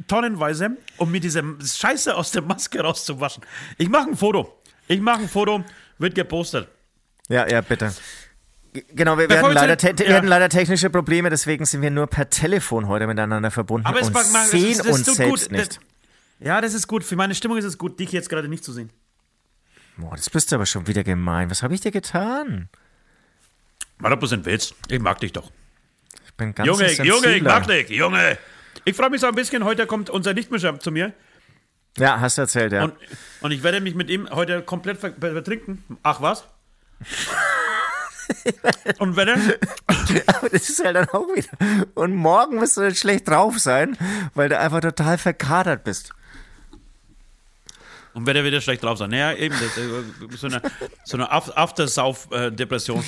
tonnenweise, 0.08 0.76
um 0.98 1.10
mir 1.10 1.20
diese 1.20 1.42
Scheiße 1.64 2.14
aus 2.14 2.32
der 2.32 2.42
Maske 2.42 2.80
rauszuwaschen. 2.80 3.44
Ich 3.78 3.88
mache 3.88 4.10
ein 4.10 4.16
Foto. 4.16 4.60
Ich 4.88 5.00
mache 5.00 5.22
ein 5.22 5.28
Foto, 5.28 5.64
wird 5.98 6.14
gepostet. 6.14 6.68
Ja, 7.28 7.48
ja, 7.48 7.60
bitte. 7.60 7.92
Genau, 8.94 9.16
wir, 9.16 9.28
zu 9.28 9.34
leider, 9.50 9.76
te 9.78 9.94
ja. 10.04 10.16
hatten 10.16 10.26
leider 10.26 10.48
technische 10.50 10.90
Probleme, 10.90 11.30
deswegen 11.30 11.64
sind 11.64 11.80
wir 11.80 11.90
nur 11.90 12.06
per 12.08 12.28
Telefon 12.28 12.88
heute 12.88 13.06
miteinander 13.06 13.50
verbunden 13.50 13.86
Aber 13.86 14.00
es 14.00 14.08
und 14.08 14.12
mag- 14.12 14.30
mag- 14.32 14.44
es 14.44 14.50
sehen 14.50 14.70
ist- 14.80 14.86
uns 14.86 15.04
selbst 15.16 15.48
gut. 15.48 15.50
nicht. 15.58 15.80
Ja, 16.40 16.60
das 16.60 16.74
ist 16.74 16.86
gut. 16.86 17.02
Für 17.02 17.16
meine 17.16 17.34
Stimmung 17.34 17.56
ist 17.56 17.64
es 17.64 17.78
gut, 17.78 17.98
dich 17.98 18.12
jetzt 18.12 18.28
gerade 18.28 18.48
nicht 18.48 18.62
zu 18.62 18.72
sehen. 18.72 18.90
Boah, 19.96 20.14
das 20.14 20.28
bist 20.28 20.52
du 20.52 20.56
aber 20.56 20.66
schon 20.66 20.86
wieder 20.86 21.02
gemein. 21.04 21.50
Was 21.50 21.62
habe 21.62 21.74
ich 21.74 21.80
dir 21.80 21.90
getan? 21.90 22.68
War 23.98 24.10
doch 24.10 24.18
bloß 24.18 24.32
ein 24.34 24.44
Witz. 24.44 24.74
Ich 24.88 25.00
mag 25.00 25.18
dich 25.20 25.32
doch. 25.32 25.50
Ich 26.26 26.34
bin 26.34 26.54
ganz 26.54 26.66
Junge, 26.66 26.84
ein 26.84 26.94
Junge, 26.96 27.16
ich 27.16 27.22
Sensibler. 27.22 27.52
mag 27.52 27.66
dich, 27.66 27.88
Junge. 27.90 28.38
Ich 28.84 28.94
freue 28.96 29.10
mich 29.10 29.20
so 29.20 29.26
ein 29.26 29.34
bisschen. 29.34 29.64
Heute 29.64 29.86
kommt 29.86 30.10
unser 30.10 30.32
Lichtmischer 30.34 30.78
zu 30.78 30.90
mir. 30.90 31.12
Ja, 31.98 32.20
hast 32.20 32.36
du 32.36 32.42
erzählt, 32.42 32.72
ja. 32.72 32.84
Und, 32.84 32.94
und 33.40 33.50
ich 33.52 33.62
werde 33.62 33.80
mich 33.80 33.94
mit 33.94 34.10
ihm 34.10 34.28
heute 34.30 34.60
komplett 34.62 34.98
ver 34.98 35.12
ver- 35.18 35.32
vertrinken. 35.32 35.82
Ach 36.02 36.20
was? 36.20 36.44
und 38.98 39.16
werde. 39.16 39.58
Aber 40.26 40.48
das 40.50 40.68
ist 40.68 40.84
halt 40.84 40.96
dann 40.96 41.08
auch 41.08 41.26
wieder. 41.34 41.48
Und 41.94 42.14
morgen 42.14 42.60
wirst 42.60 42.76
du 42.76 42.82
dann 42.82 42.94
schlecht 42.94 43.28
drauf 43.28 43.58
sein, 43.58 43.96
weil 44.34 44.48
du 44.50 44.58
einfach 44.58 44.80
total 44.80 45.16
verkadert 45.18 45.84
bist. 45.84 46.10
Und 48.14 48.26
werde 48.26 48.44
wieder 48.44 48.60
schlecht 48.60 48.82
drauf 48.82 48.98
sein. 48.98 49.10
Naja, 49.10 49.32
eben. 49.34 49.54
Das, 49.58 49.76
äh, 49.76 50.36
so 50.36 50.46
eine, 50.48 50.62
so 51.04 51.16
eine 51.16 51.30
Af- 51.32 51.52
Aftersauf-Depression. 51.54 53.04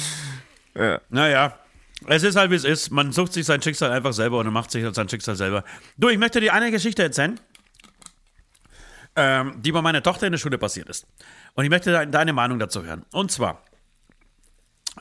Ja. 0.79 1.01
Naja. 1.09 1.59
Es 2.07 2.23
ist 2.23 2.37
halt, 2.37 2.51
wie 2.53 2.55
es 2.55 2.65
ist. 2.65 2.91
Man 2.91 3.11
sucht 3.11 3.33
sich 3.33 3.45
sein 3.45 3.61
Schicksal 3.61 3.91
einfach 3.91 4.13
selber 4.13 4.39
und 4.39 4.53
macht 4.53 4.71
sich 4.71 4.85
halt 4.85 4.95
sein 4.95 5.09
Schicksal 5.09 5.35
selber. 5.35 5.65
Du, 5.97 6.09
ich 6.09 6.19
möchte 6.19 6.41
dir 6.41 6.55
eine 6.55 6.71
Geschichte 6.71 7.03
erzählen, 7.03 7.41
ähm, 9.17 9.61
die 9.61 9.73
bei 9.73 9.83
meiner 9.83 10.01
Tochter 10.01 10.27
in 10.27 10.33
der 10.33 10.39
Schule 10.39 10.59
passiert 10.59 10.89
ist. 10.89 11.07
Und 11.55 11.65
ich 11.65 11.71
möchte 11.71 11.91
de 11.91 12.07
deine 12.07 12.33
Meinung 12.33 12.61
dazu 12.61 12.85
hören. 12.85 13.05
Und 13.13 13.33
zwar 13.33 13.65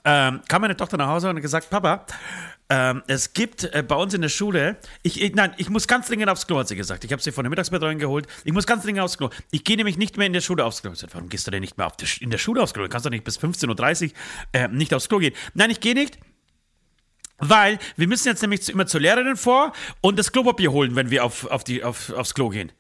ähm, 0.04 0.42
kam 0.48 0.62
meine 0.62 0.76
Tochter 0.76 0.98
nach 0.98 1.08
Hause 1.08 1.30
und 1.30 1.36
hat 1.36 1.42
gesagt, 1.44 1.70
Papa, 1.70 2.06
ähm, 2.70 3.02
es 3.08 3.34
gibt 3.34 3.64
äh, 3.64 3.82
bei 3.82 3.96
uns 3.96 4.14
in 4.14 4.22
der 4.22 4.30
Schule, 4.30 4.78
ich, 5.02 5.22
ich, 5.22 5.34
nein, 5.36 5.54
ich 5.58 5.70
muss 5.70 5.88
ganz 5.88 6.08
dringend 6.08 6.30
aufs 6.30 6.48
Klo, 6.48 6.60
hat 6.60 6.68
sie 6.68 6.76
gesagt. 6.76 7.06
Ich 7.06 7.12
habe 7.14 7.22
sie 7.22 7.32
von 7.32 7.44
der 7.46 7.50
Mittagsbetreuung 7.50 7.98
geholt. 7.98 8.28
Ich 8.44 8.52
muss 8.52 8.68
ganz 8.68 8.84
dringend 8.84 9.02
aufs 9.02 9.18
Klo. 9.18 9.30
Ich 9.52 9.64
gehe 9.64 9.78
nämlich 9.78 9.98
nicht 9.98 10.18
mehr 10.18 10.28
in 10.28 10.34
der 10.34 10.42
Schule 10.42 10.66
aufs 10.66 10.82
Klo. 10.82 10.92
Ich 10.92 11.00
sag, 11.00 11.14
warum 11.14 11.30
gehst 11.30 11.48
du 11.48 11.52
denn 11.52 11.62
nicht 11.62 11.78
mehr 11.78 11.88
auf 11.88 11.96
der, 11.96 12.10
in 12.20 12.30
der 12.30 12.38
Schule 12.38 12.62
aufs 12.62 12.74
Klo? 12.74 12.84
Du 12.84 12.90
kannst 12.90 13.06
doch 13.06 13.10
nicht 13.10 13.24
bis 13.24 13.40
15.30 13.40 14.10
Uhr 14.10 14.14
äh, 14.52 14.68
nicht 14.68 14.94
aufs 14.94 15.08
Klo 15.08 15.20
gehen. 15.20 15.34
Nein, 15.54 15.70
ich 15.70 15.80
gehe 15.80 15.94
nicht. 15.94 16.20
Weil 17.40 17.78
wir 17.96 18.08
müssen 18.08 18.28
jetzt 18.28 18.42
nämlich 18.42 18.68
immer 18.68 18.88
zur 18.88 19.00
Lehrerin 19.00 19.38
vor 19.38 19.72
und 20.02 20.18
das 20.18 20.32
Klopapier 20.32 20.72
holen, 20.72 20.96
wenn 20.96 21.12
wir 21.12 21.24
auf, 21.24 21.46
auf 21.46 21.64
die, 21.64 21.84
auf, 21.84 22.10
aufs 22.10 22.34
Klo 22.34 22.50
gehen. 22.50 22.72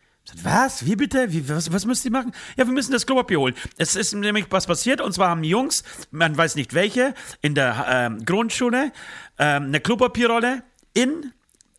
Was? 0.43 0.85
Wie 0.85 0.95
bitte? 0.95 1.31
Wie, 1.31 1.47
was, 1.47 1.71
was 1.71 1.85
müsst 1.85 2.05
ihr 2.05 2.11
machen? 2.11 2.33
Ja, 2.57 2.65
wir 2.65 2.73
müssen 2.73 2.91
das 2.91 3.05
Klopapier 3.05 3.39
holen. 3.39 3.55
Es 3.77 3.95
ist 3.95 4.13
nämlich 4.13 4.45
was 4.49 4.67
passiert 4.67 5.01
und 5.01 5.13
zwar 5.13 5.29
haben 5.29 5.43
Jungs, 5.43 5.83
man 6.11 6.35
weiß 6.37 6.55
nicht 6.55 6.73
welche, 6.73 7.13
in 7.41 7.55
der 7.55 7.85
ähm, 7.89 8.25
Grundschule 8.25 8.91
ähm, 9.39 9.63
eine 9.63 9.79
Klopapierrolle 9.79 10.63
in 10.93 11.31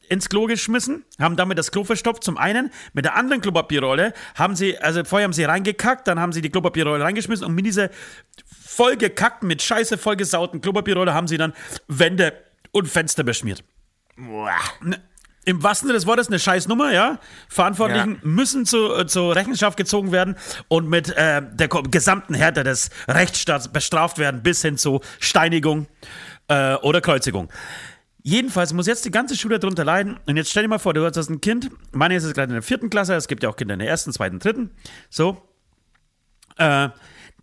ins 0.09 0.28
Klo 0.28 0.47
geschmissen, 0.47 1.05
haben 1.19 1.37
damit 1.37 1.59
das 1.59 1.71
Klo 1.71 1.85
verstopft. 1.85 2.25
Zum 2.25 2.38
einen 2.38 2.71
mit 2.95 3.05
der 3.05 3.14
anderen 3.14 3.43
Klopapierrolle 3.43 4.14
haben 4.35 4.57
sie, 4.57 4.78
also 4.78 5.05
vorher 5.05 5.25
haben 5.25 5.33
sie 5.33 5.45
reingekackt, 5.45 6.09
dann 6.09 6.19
haben 6.19 6.33
sie 6.33 6.40
die 6.40 6.50
Klopapierrolle 6.50 7.05
reingeschmissen 7.05 7.47
und 7.47 7.55
mit 7.55 7.67
dieser 7.67 7.90
vollgekackten, 8.61 9.47
mit 9.47 9.62
Scheiße 9.62 9.99
vollgesauten 9.99 10.61
Klopapierrolle 10.61 11.14
haben 11.14 11.28
sie 11.28 11.37
dann 11.37 11.52
Wände 11.88 12.33
und 12.73 12.88
Fenster 12.88 13.23
beschmiert. 13.23 13.64
Im 15.49 15.62
wahrsten 15.62 15.87
Sinne 15.87 15.97
des 15.97 16.07
Wortes 16.07 16.28
eine 16.28 16.38
Scheißnummer, 16.38 16.93
ja. 16.93 17.21
Verantwortlichen 17.49 18.17
Ja. 18.17 18.19
müssen 18.23 18.67
zu, 18.67 18.95
äh, 18.95 19.07
zur 19.07 19.35
Rechenschaft 19.35 19.78
gezogen 19.78 20.12
werden 20.12 20.37
und 20.69 20.90
mit 20.90 21.09
äh, 21.17 21.40
der 21.43 21.69
gesamten 21.69 22.35
Härte 22.35 22.64
des 22.64 22.90
Rechtsstaats 23.09 23.69
bestraft 23.69 24.19
werden, 24.19 24.43
bis 24.43 24.61
hin 24.61 24.76
zu 24.76 25.00
Steinigung 25.21 25.87
äh, 26.49 26.75
oder 26.75 27.00
Kreuzigung. 27.00 27.50
Jedenfalls 28.23 28.75
muss 28.75 28.87
jetzt 28.87 29.07
die 29.07 29.11
ganze 29.11 29.38
Schule 29.38 29.59
darunter 29.59 29.87
leiden. 29.87 30.21
Und 30.26 30.37
jetzt 30.37 30.50
stell 30.50 30.64
dir 30.64 30.69
mal 30.69 30.78
vor, 30.78 30.93
du 30.93 31.02
hast 31.02 31.31
ein 31.31 31.40
Kind. 31.40 31.71
Meine 31.93 32.14
ist 32.14 32.25
jetzt 32.25 32.35
gerade 32.35 32.50
in 32.50 32.55
der 32.55 32.62
vierten 32.62 32.90
Klasse. 32.90 33.14
Es 33.14 33.26
gibt 33.26 33.43
ja 33.43 33.49
auch 33.49 33.57
Kinder 33.57 33.73
in 33.73 33.81
der 33.81 33.88
ersten, 33.88 34.12
zweiten, 34.12 34.40
dritten. 34.40 34.71
So. 35.09 35.40
Äh, 36.59 36.90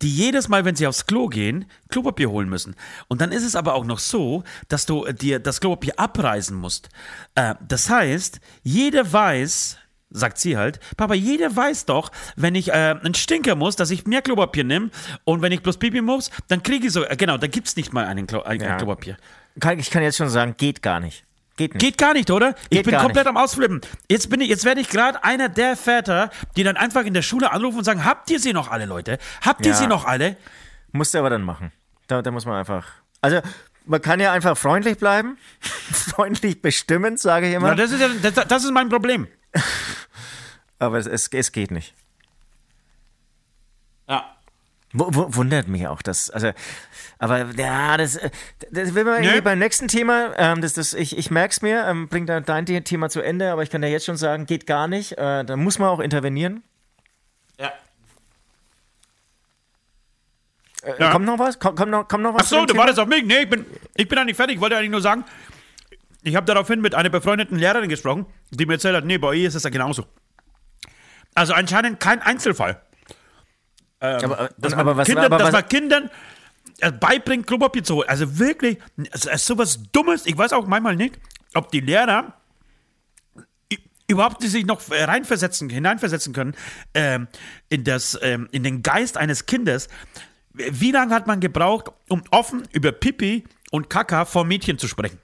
die 0.02 0.10
jedes 0.10 0.48
Mal, 0.48 0.64
wenn 0.64 0.76
sie 0.76 0.86
aufs 0.86 1.06
Klo 1.06 1.28
gehen, 1.28 1.64
Klopapier 1.88 2.30
holen 2.30 2.48
müssen. 2.48 2.74
Und 3.08 3.20
dann 3.20 3.32
ist 3.32 3.44
es 3.44 3.56
aber 3.56 3.74
auch 3.74 3.84
noch 3.84 3.98
so, 3.98 4.44
dass 4.68 4.86
du 4.86 5.04
äh, 5.04 5.14
dir 5.14 5.38
das 5.38 5.60
Klopapier 5.60 5.98
abreißen 5.98 6.56
musst. 6.56 6.88
Äh, 7.34 7.54
das 7.66 7.88
heißt, 7.88 8.40
jeder 8.62 9.10
weiß, 9.12 9.78
sagt 10.10 10.38
sie 10.38 10.56
halt, 10.56 10.80
Papa, 10.96 11.14
jeder 11.14 11.54
weiß 11.54 11.86
doch, 11.86 12.10
wenn 12.36 12.54
ich 12.54 12.68
äh, 12.68 12.72
einen 12.72 13.14
Stinker 13.14 13.54
muss, 13.54 13.76
dass 13.76 13.90
ich 13.90 14.06
mehr 14.06 14.22
Klopapier 14.22 14.64
nehme. 14.64 14.90
Und 15.24 15.42
wenn 15.42 15.52
ich 15.52 15.62
bloß 15.62 15.78
Pipi 15.78 16.00
muss, 16.00 16.30
dann 16.48 16.62
kriege 16.62 16.86
ich 16.86 16.92
so, 16.92 17.04
äh, 17.04 17.16
genau, 17.16 17.38
da 17.38 17.46
gibt 17.46 17.68
es 17.68 17.76
nicht 17.76 17.92
mal 17.92 18.06
einen 18.06 18.26
Klo 18.26 18.42
ein 18.42 18.60
Ja. 18.60 18.76
Klopapier. 18.76 19.16
Kann, 19.60 19.78
ich 19.78 19.90
kann 19.90 20.02
jetzt 20.02 20.16
schon 20.18 20.28
sagen, 20.28 20.54
geht 20.58 20.82
gar 20.82 21.00
nicht. 21.00 21.25
Geht 21.56 21.72
nicht. 21.74 21.80
Geht 21.80 21.98
gar 21.98 22.12
nicht, 22.12 22.30
oder? 22.30 22.54
ich 22.64 22.68
Geht 22.70 22.84
bin 22.84 22.92
gar 22.92 23.02
komplett 23.02 23.24
nicht. 23.24 23.34
am 23.34 23.42
Ausflippen. 23.42 23.80
Jetzt 24.10 24.28
bin 24.28 24.40
ich, 24.42 24.48
jetzt 24.48 24.64
werde 24.64 24.80
ich 24.80 24.88
gerade 24.90 25.24
einer 25.24 25.48
der 25.48 25.74
Väter, 25.76 26.30
die 26.56 26.62
dann 26.64 26.76
einfach 26.76 27.04
in 27.04 27.14
der 27.14 27.22
Schule 27.22 27.50
anrufen 27.50 27.78
und 27.78 27.84
sagen: 27.84 28.04
Habt 28.04 28.30
ihr 28.30 28.38
sie 28.40 28.52
noch 28.52 28.70
alle, 28.70 28.84
Leute? 28.84 29.18
Habt 29.40 29.64
ihr 29.64 29.72
Ja. 29.72 29.78
sie 29.78 29.86
noch 29.86 30.04
alle? 30.04 30.36
Musst 30.92 31.14
du 31.14 31.18
aber 31.18 31.30
dann 31.30 31.42
machen. 31.42 31.72
Da, 32.08 32.20
da 32.22 32.30
muss 32.30 32.44
man 32.44 32.56
einfach. 32.56 32.86
Also, 33.22 33.40
man 33.86 34.02
kann 34.02 34.20
ja 34.20 34.32
einfach 34.32 34.56
freundlich 34.58 34.98
bleiben. 34.98 35.38
freundlich 35.60 36.60
bestimmend, 36.60 37.20
sage 37.20 37.48
ich 37.48 37.54
immer. 37.54 37.68
Ja, 37.68 37.74
das 37.74 37.90
ist 37.92 38.00
ja, 38.00 38.08
das, 38.30 38.46
das 38.46 38.64
ist 38.64 38.70
mein 38.72 38.88
Problem. 38.90 39.26
aber 40.78 40.98
es, 40.98 41.06
es, 41.06 41.28
es 41.28 41.52
geht 41.52 41.70
nicht. 41.70 41.94
Ja. 44.08 44.35
Wundert 44.98 45.68
mich 45.68 45.86
auch 45.86 46.00
das. 46.02 46.30
Also, 46.30 46.52
aber 47.18 47.46
ja, 47.56 47.96
das, 47.96 48.16
äh, 48.16 48.30
das 48.70 48.94
will 48.94 49.04
man 49.04 49.14
irgendwie 49.16 49.34
Nee. 49.36 49.40
beim 49.40 49.58
nächsten 49.58 49.88
Thema. 49.88 50.32
Ähm, 50.38 50.60
das, 50.62 50.72
das, 50.74 50.94
ich 50.94 51.16
ich 51.18 51.30
merke 51.30 51.52
es 51.52 51.62
mir, 51.62 51.84
ähm, 51.86 52.08
bring 52.08 52.26
da 52.26 52.40
dein 52.40 52.66
The- 52.66 52.80
Thema 52.80 53.08
zu 53.10 53.20
Ende, 53.20 53.50
aber 53.52 53.62
ich 53.62 53.70
kann 53.70 53.82
ja 53.82 53.88
jetzt 53.88 54.06
schon 54.06 54.16
sagen, 54.16 54.46
geht 54.46 54.66
gar 54.66 54.88
nicht. 54.88 55.12
Äh, 55.18 55.44
da 55.44 55.56
muss 55.56 55.78
man 55.78 55.88
auch 55.88 56.00
intervenieren. 56.00 56.62
ja. 57.58 57.72
Äh, 60.82 60.94
Ja. 61.00 61.10
Kommt 61.10 61.26
noch 61.26 61.38
was? 61.38 61.58
Kommt, 61.58 61.76
kommt, 61.78 61.90
noch, 61.90 62.06
kommt 62.08 62.22
noch 62.22 62.34
was? 62.34 62.42
Ach 62.44 62.46
so, 62.46 62.66
du 62.66 62.76
wartest 62.76 62.98
auf 62.98 63.08
mich. 63.08 63.24
Nee, 63.24 63.42
ich 63.42 63.50
bin, 63.50 63.66
ich 63.96 64.08
bin 64.08 64.18
eigentlich 64.18 64.36
fertig. 64.36 64.56
Ich 64.56 64.60
wollte 64.60 64.76
eigentlich 64.76 64.90
nur 64.90 65.00
sagen, 65.02 65.24
ich 66.22 66.36
habe 66.36 66.46
daraufhin 66.46 66.80
mit 66.80 66.94
einer 66.94 67.10
befreundeten 67.10 67.58
Lehrerin 67.58 67.88
gesprochen, 67.88 68.26
die 68.50 68.66
mir 68.66 68.74
erzählt 68.74 68.96
hat, 68.96 69.04
nee, 69.04 69.18
bei 69.18 69.34
ihr 69.34 69.48
ist 69.48 69.54
es 69.54 69.62
ja 69.62 69.70
genauso. 69.70 70.06
Also 71.34 71.54
anscheinend 71.54 72.00
kein 72.00 72.22
Einzelfall. 72.22 72.80
Aber, 74.00 74.50
dass 74.58 74.72
aber, 74.74 74.84
man, 74.84 74.96
was, 74.98 75.06
Kindern, 75.06 75.24
aber 75.26 75.38
dass 75.38 75.46
was, 75.48 75.52
man 75.54 75.68
Kindern 75.68 76.10
äh, 76.80 76.92
beibringt, 76.92 77.46
Klopapier 77.46 77.82
zu 77.82 77.96
holen. 77.96 78.08
Also 78.08 78.38
wirklich, 78.38 78.78
es 79.12 79.24
ist 79.24 79.46
sowas 79.46 79.80
Dummes. 79.92 80.26
Ich 80.26 80.36
weiß 80.36 80.52
auch 80.52 80.66
manchmal 80.66 80.96
nicht, 80.96 81.18
ob 81.54 81.70
die 81.70 81.80
Lehrer 81.80 82.34
i- 83.72 83.78
überhaupt 84.06 84.42
sich 84.42 84.66
noch 84.66 84.86
äh, 84.90 85.04
reinversetzen, 85.04 85.70
hineinversetzen 85.70 86.32
können 86.32 86.54
ähm, 86.94 87.28
in, 87.68 87.84
das, 87.84 88.18
ähm, 88.22 88.48
in 88.52 88.62
den 88.62 88.82
Geist 88.82 89.16
eines 89.16 89.46
Kindes. 89.46 89.88
Wie 90.52 90.90
lange 90.90 91.14
hat 91.14 91.26
man 91.26 91.40
gebraucht, 91.40 91.90
um 92.08 92.22
offen 92.30 92.62
über 92.72 92.92
Pipi 92.92 93.44
und 93.70 93.90
Kaka 93.90 94.24
vor 94.24 94.44
Mädchen 94.44 94.78
zu 94.78 94.88
sprechen? 94.88 95.18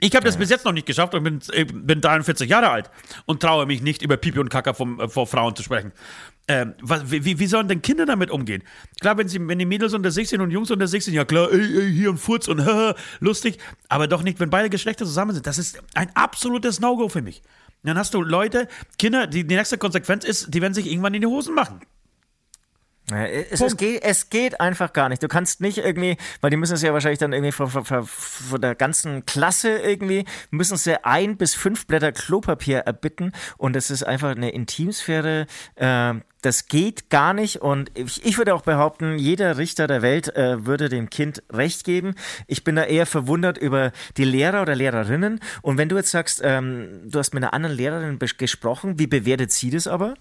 Ich 0.00 0.14
habe 0.14 0.26
das 0.26 0.36
bis 0.36 0.50
jetzt 0.50 0.66
noch 0.66 0.72
nicht 0.72 0.86
geschafft 0.86 1.14
und 1.14 1.24
bin, 1.24 1.40
äh, 1.52 1.64
bin 1.64 2.02
43 2.02 2.50
Jahre 2.50 2.68
alt 2.68 2.90
und 3.24 3.40
traue 3.40 3.64
mich 3.64 3.80
nicht, 3.80 4.02
über 4.02 4.18
Pipi 4.18 4.38
und 4.38 4.50
Kaka 4.50 4.74
vom, 4.74 5.00
äh, 5.00 5.08
vor 5.08 5.26
Frauen 5.26 5.56
zu 5.56 5.62
sprechen. 5.62 5.92
Ähm, 6.48 6.74
was, 6.80 7.10
wie, 7.10 7.38
wie 7.40 7.46
sollen 7.46 7.66
denn 7.66 7.82
Kinder 7.82 8.06
damit 8.06 8.30
umgehen? 8.30 8.62
Klar, 9.00 9.18
wenn, 9.18 9.26
sie, 9.26 9.40
wenn 9.48 9.58
die 9.58 9.66
Mädels 9.66 9.94
unter 9.94 10.12
sich 10.12 10.28
sind 10.28 10.40
und 10.40 10.52
Jungs 10.52 10.70
unter 10.70 10.86
sich 10.86 11.04
sind, 11.04 11.14
ja 11.14 11.24
klar, 11.24 11.50
ey, 11.50 11.58
ey, 11.58 11.92
hier 11.92 12.08
ein 12.08 12.18
Furz 12.18 12.46
und 12.46 12.64
lustig, 13.20 13.58
aber 13.88 14.06
doch 14.06 14.22
nicht, 14.22 14.38
wenn 14.38 14.50
beide 14.50 14.70
Geschlechter 14.70 15.04
zusammen 15.04 15.34
sind. 15.34 15.46
Das 15.46 15.58
ist 15.58 15.82
ein 15.94 16.08
absolutes 16.14 16.78
No-Go 16.78 17.08
für 17.08 17.22
mich. 17.22 17.42
Dann 17.82 17.98
hast 17.98 18.14
du 18.14 18.22
Leute, 18.22 18.68
Kinder, 18.98 19.26
die, 19.26 19.44
die 19.46 19.56
nächste 19.56 19.78
Konsequenz 19.78 20.24
ist, 20.24 20.54
die 20.54 20.62
werden 20.62 20.74
sich 20.74 20.86
irgendwann 20.86 21.14
in 21.14 21.20
die 21.20 21.26
Hosen 21.26 21.54
machen. 21.54 21.80
Es, 23.12 23.60
es, 23.60 23.76
geht, 23.76 24.02
es 24.02 24.30
geht 24.30 24.60
einfach 24.60 24.92
gar 24.92 25.08
nicht. 25.08 25.22
Du 25.22 25.28
kannst 25.28 25.60
nicht 25.60 25.78
irgendwie, 25.78 26.16
weil 26.40 26.50
die 26.50 26.56
müssen 26.56 26.74
es 26.74 26.82
ja 26.82 26.92
wahrscheinlich 26.92 27.20
dann 27.20 27.32
irgendwie 27.32 27.52
von, 27.52 27.70
von, 27.70 28.04
von, 28.04 28.60
der 28.60 28.74
ganzen 28.74 29.24
Klasse 29.26 29.78
irgendwie, 29.78 30.24
müssen 30.50 30.76
sie 30.76 31.04
ein 31.04 31.36
bis 31.36 31.54
fünf 31.54 31.86
Blätter 31.86 32.10
Klopapier 32.10 32.78
erbitten 32.78 33.32
und 33.58 33.76
das 33.76 33.90
ist 33.92 34.02
einfach 34.02 34.30
eine 34.30 34.50
Intimsphäre. 34.50 35.46
Äh, 35.76 36.14
das 36.42 36.66
geht 36.66 37.08
gar 37.08 37.32
nicht 37.32 37.62
und 37.62 37.92
ich, 37.94 38.24
ich 38.24 38.38
würde 38.38 38.54
auch 38.54 38.62
behaupten, 38.62 39.18
jeder 39.18 39.56
Richter 39.56 39.86
der 39.86 40.02
Welt 40.02 40.34
äh, 40.34 40.66
würde 40.66 40.88
dem 40.88 41.08
Kind 41.08 41.44
Recht 41.52 41.84
geben. 41.84 42.16
Ich 42.48 42.64
bin 42.64 42.74
da 42.74 42.84
eher 42.84 43.06
verwundert 43.06 43.56
über 43.56 43.92
die 44.16 44.24
Lehrer 44.24 44.62
oder 44.62 44.74
Lehrerinnen 44.74 45.40
und 45.62 45.78
wenn 45.78 45.88
du 45.88 45.96
jetzt 45.96 46.10
sagst, 46.10 46.40
ähm, 46.42 47.02
du 47.04 47.20
hast 47.20 47.34
mit 47.34 47.42
einer 47.44 47.54
anderen 47.54 47.76
Lehrerin 47.76 48.18
gesprochen, 48.18 48.98
wie 48.98 49.06
bewertet 49.06 49.52
sie 49.52 49.70
das 49.70 49.86
aber? 49.86 50.14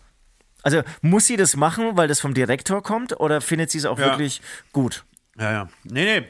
Also 0.66 0.82
muss 1.02 1.28
sie 1.28 1.38
das 1.38 1.56
machen, 1.56 1.96
weil 1.96 2.08
das 2.08 2.20
vom 2.20 2.34
Direktor 2.34 2.82
kommt, 2.82 3.20
oder 3.20 3.40
findet 3.40 3.70
sie 3.70 3.78
es 3.78 3.86
auch 3.86 4.00
Ja. 4.00 4.06
wirklich 4.08 4.42
gut? 4.74 5.06
Ja, 5.38 5.52
ja. 5.52 5.70
Nee, 5.84 6.20
nee. 6.22 6.28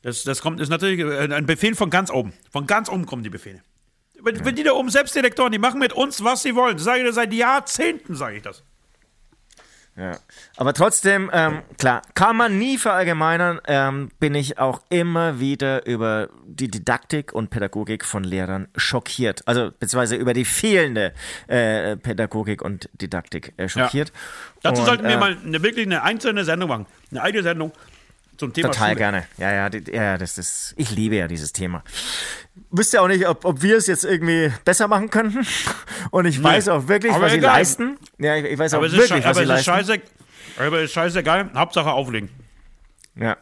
Das, 0.00 0.22
das 0.24 0.40
kommt, 0.40 0.60
ist 0.60 0.70
natürlich 0.70 1.00
äh, 1.00 1.34
ein 1.34 1.44
Befehl 1.44 1.74
von 1.74 1.90
ganz 1.90 2.10
oben. 2.10 2.32
Von 2.50 2.66
ganz 2.66 2.88
oben 2.88 3.04
kommen 3.04 3.22
die 3.22 3.28
Befehle. 3.28 3.60
Wenn, 4.22 4.42
wenn 4.46 4.54
die 4.54 4.62
da 4.62 4.72
oben 4.72 4.88
Selbstdirektoren, 4.88 5.52
die 5.52 5.58
machen 5.58 5.78
mit 5.78 5.92
uns, 5.92 6.24
was 6.24 6.42
sie 6.42 6.54
wollen. 6.54 6.76
Das 6.76 6.84
sage 6.84 7.00
ich 7.00 7.04
dir 7.04 7.12
seit 7.12 7.32
Jahrzehnten, 7.34 8.16
sage 8.16 8.36
ich 8.38 8.42
das. 8.42 8.62
Ja. 9.96 10.18
Aber 10.56 10.74
trotzdem, 10.74 11.30
ähm, 11.32 11.62
klar, 11.78 12.02
kann 12.14 12.36
man 12.36 12.58
nie 12.58 12.76
verallgemeinern, 12.76 13.60
ähm, 13.66 14.10
bin 14.20 14.34
ich 14.34 14.58
auch 14.58 14.82
immer 14.90 15.40
wieder 15.40 15.86
über 15.86 16.28
die 16.44 16.68
Didaktik 16.68 17.32
und 17.32 17.48
Pädagogik 17.48 18.04
von 18.04 18.22
Lehrern 18.22 18.68
schockiert. 18.76 19.42
Also 19.46 19.70
beziehungsweise 19.70 20.16
über 20.16 20.34
die 20.34 20.44
fehlende 20.44 21.14
äh, 21.46 21.96
Pädagogik 21.96 22.60
und 22.60 22.90
Didaktik 22.92 23.54
äh, 23.56 23.68
schockiert. 23.68 24.12
Dazu 24.62 24.82
Und, 24.82 24.86
sollten 24.86 25.04
wir 25.04 25.14
äh, 25.14 25.18
mal 25.18 25.36
eine, 25.42 25.62
wirklich 25.62 25.86
eine 25.86 26.02
einzelne 26.02 26.44
Sendung 26.44 26.68
machen. 26.68 26.86
Eine 27.10 27.22
eigene 27.22 27.42
Sendung 27.42 27.72
zum 28.36 28.52
Thema 28.52 28.68
Total 28.68 28.88
Schule. 28.90 28.96
gerne. 28.98 29.26
Ja, 29.38 29.52
ja, 29.52 29.70
ja, 29.92 30.18
das 30.18 30.38
ist. 30.38 30.74
Ich 30.76 30.90
liebe 30.90 31.16
ja 31.16 31.28
dieses 31.28 31.52
Thema. 31.52 31.82
Wüsste 32.70 33.00
auch 33.02 33.08
nicht, 33.08 33.26
ob, 33.26 33.44
ob 33.44 33.62
wir 33.62 33.76
es 33.76 33.86
jetzt 33.86 34.04
irgendwie 34.04 34.52
besser 34.64 34.88
machen 34.88 35.10
könnten. 35.10 35.46
Und 36.10 36.24
ich 36.26 36.42
weiß 36.42 36.68
auch 36.68 36.88
wirklich, 36.88 37.12
Aber 37.12 37.24
was 37.26 37.32
sie 37.32 37.38
egal. 37.38 37.56
leisten. 37.58 37.98
Ja, 38.18 38.36
ich, 38.36 38.44
ich 38.44 38.58
weiß 38.58 38.74
auch 38.74 38.78
Aber 38.78 38.86
es 38.86 38.92
ist, 38.92 38.98
wirklich, 38.98 39.24
schei- 39.24 39.28
was 39.28 39.36
aber 39.36 39.46
sie 39.46 39.52
leisten. 39.52 39.64
scheiße. 39.64 40.00
Aber 40.58 40.78
es 40.78 40.84
ist 40.84 40.92
scheißegal. 40.92 41.50
Hauptsache 41.54 41.90
auflegen. 41.90 42.30
Ja. 43.18 43.38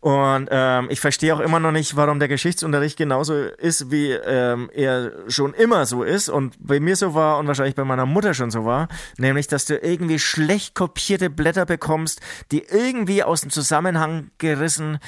Und 0.00 0.48
ähm, 0.50 0.88
ich 0.90 1.00
verstehe 1.00 1.34
auch 1.34 1.40
immer 1.40 1.60
noch 1.60 1.70
nicht, 1.70 1.94
warum 1.94 2.18
der 2.18 2.26
Geschichtsunterricht 2.28 2.96
genauso 2.96 3.34
ist, 3.34 3.90
wie 3.90 4.10
ähm, 4.10 4.68
er 4.74 5.12
schon 5.28 5.54
immer 5.54 5.86
so 5.86 6.02
ist 6.02 6.28
und 6.28 6.56
bei 6.58 6.80
mir 6.80 6.96
so 6.96 7.14
war 7.14 7.38
und 7.38 7.46
wahrscheinlich 7.46 7.76
bei 7.76 7.84
meiner 7.84 8.06
Mutter 8.06 8.34
schon 8.34 8.50
so 8.50 8.64
war. 8.64 8.88
Nämlich, 9.18 9.46
dass 9.46 9.64
du 9.66 9.76
irgendwie 9.76 10.18
schlecht 10.18 10.74
kopierte 10.74 11.30
Blätter 11.30 11.66
bekommst, 11.66 12.20
die 12.50 12.64
irgendwie 12.64 13.22
aus 13.22 13.42
dem 13.42 13.50
Zusammenhang 13.50 14.30
gerissen 14.38 14.98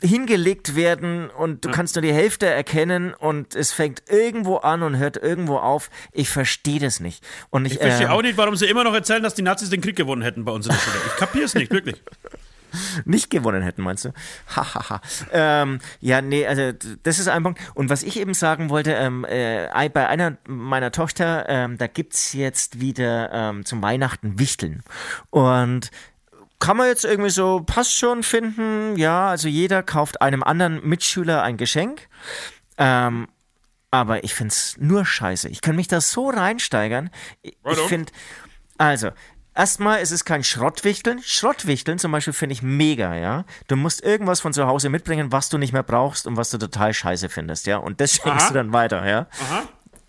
hingelegt 0.00 0.76
werden 0.76 1.30
und 1.30 1.64
du 1.64 1.70
kannst 1.70 1.94
nur 1.94 2.02
die 2.02 2.12
Hälfte 2.12 2.46
erkennen 2.46 3.14
und 3.14 3.54
es 3.54 3.72
fängt 3.72 4.02
irgendwo 4.10 4.56
an 4.56 4.82
und 4.82 4.98
hört 4.98 5.16
irgendwo 5.16 5.56
auf. 5.56 5.88
Ich 6.12 6.28
verstehe 6.28 6.78
das 6.78 7.00
nicht. 7.00 7.24
Und 7.50 7.64
ich, 7.64 7.74
Ich 7.74 7.78
verstehe 7.78 8.06
ähm, 8.06 8.12
auch 8.12 8.20
nicht, 8.22 8.36
warum 8.36 8.54
sie 8.54 8.66
immer 8.66 8.84
noch 8.84 8.92
erzählen, 8.92 9.22
dass 9.22 9.34
die 9.34 9.42
Nazis 9.42 9.70
den 9.70 9.80
Krieg 9.80 9.96
gewonnen 9.96 10.22
hätten 10.22 10.44
bei 10.44 10.52
uns 10.52 10.66
in 10.66 10.72
der 10.72 10.78
Schule. 10.78 10.96
Ich 11.06 11.16
kapiere 11.16 11.44
es 11.44 11.54
nicht, 11.54 11.72
wirklich. 11.72 12.02
nicht 13.04 13.30
gewonnen 13.30 13.62
hätten, 13.62 13.82
meinst 13.82 14.04
du? 14.04 14.12
Hahaha. 14.54 15.00
ähm, 15.32 15.78
ja, 16.00 16.20
nee, 16.20 16.46
also 16.46 16.72
das 17.02 17.18
ist 17.18 17.28
ein 17.28 17.42
Punkt. 17.42 17.60
Und 17.74 17.90
was 17.90 18.02
ich 18.02 18.18
eben 18.18 18.34
sagen 18.34 18.70
wollte, 18.70 18.92
ähm, 18.92 19.24
äh, 19.24 19.68
ei- 19.72 19.88
bei 19.88 20.08
einer 20.08 20.36
meiner 20.46 20.92
Tochter, 20.92 21.46
ähm, 21.48 21.78
da 21.78 21.86
gibt's 21.86 22.32
jetzt 22.32 22.80
wieder 22.80 23.30
ähm, 23.32 23.64
zum 23.64 23.82
Weihnachten 23.82 24.38
Wichteln. 24.38 24.82
Und 25.30 25.90
kann 26.60 26.76
man 26.76 26.86
jetzt 26.86 27.04
irgendwie 27.04 27.30
so, 27.30 27.62
passt 27.64 27.94
schon 27.94 28.22
finden. 28.22 28.96
Ja, 28.96 29.28
also 29.28 29.48
jeder 29.48 29.82
kauft 29.82 30.22
einem 30.22 30.42
anderen 30.42 30.86
Mitschüler 30.88 31.42
ein 31.42 31.56
Geschenk. 31.58 32.08
Ähm, 32.78 33.28
aber 33.90 34.24
ich 34.24 34.34
finde 34.34 34.52
es 34.52 34.76
nur 34.78 35.04
scheiße. 35.04 35.48
Ich 35.50 35.60
kann 35.60 35.76
mich 35.76 35.88
da 35.88 36.00
so 36.00 36.30
reinsteigern. 36.30 37.10
Ich 37.42 37.56
finde, 37.88 38.12
also, 38.78 39.10
erstmal 39.54 40.00
ist 40.00 40.10
es 40.10 40.24
kein 40.24 40.44
Schrottwichteln. 40.44 41.20
Schrottwichteln 41.22 41.98
zum 41.98 42.12
Beispiel 42.12 42.32
finde 42.32 42.54
ich 42.54 42.62
mega, 42.62 43.14
ja. 43.14 43.44
Du 43.68 43.76
musst 43.76 44.02
irgendwas 44.02 44.40
von 44.40 44.52
zu 44.52 44.66
Hause 44.66 44.88
mitbringen, 44.88 45.32
was 45.32 45.48
du 45.48 45.58
nicht 45.58 45.72
mehr 45.72 45.82
brauchst 45.82 46.26
und 46.26 46.36
was 46.36 46.50
du 46.50 46.58
total 46.58 46.92
scheiße 46.92 47.28
findest, 47.28 47.66
ja. 47.66 47.78
Und 47.78 48.00
das 48.00 48.12
schenkst 48.14 48.46
Aha. 48.46 48.48
du 48.48 48.54
dann 48.54 48.72
weiter, 48.72 49.06
ja. 49.06 49.26
Aha. 49.42 49.62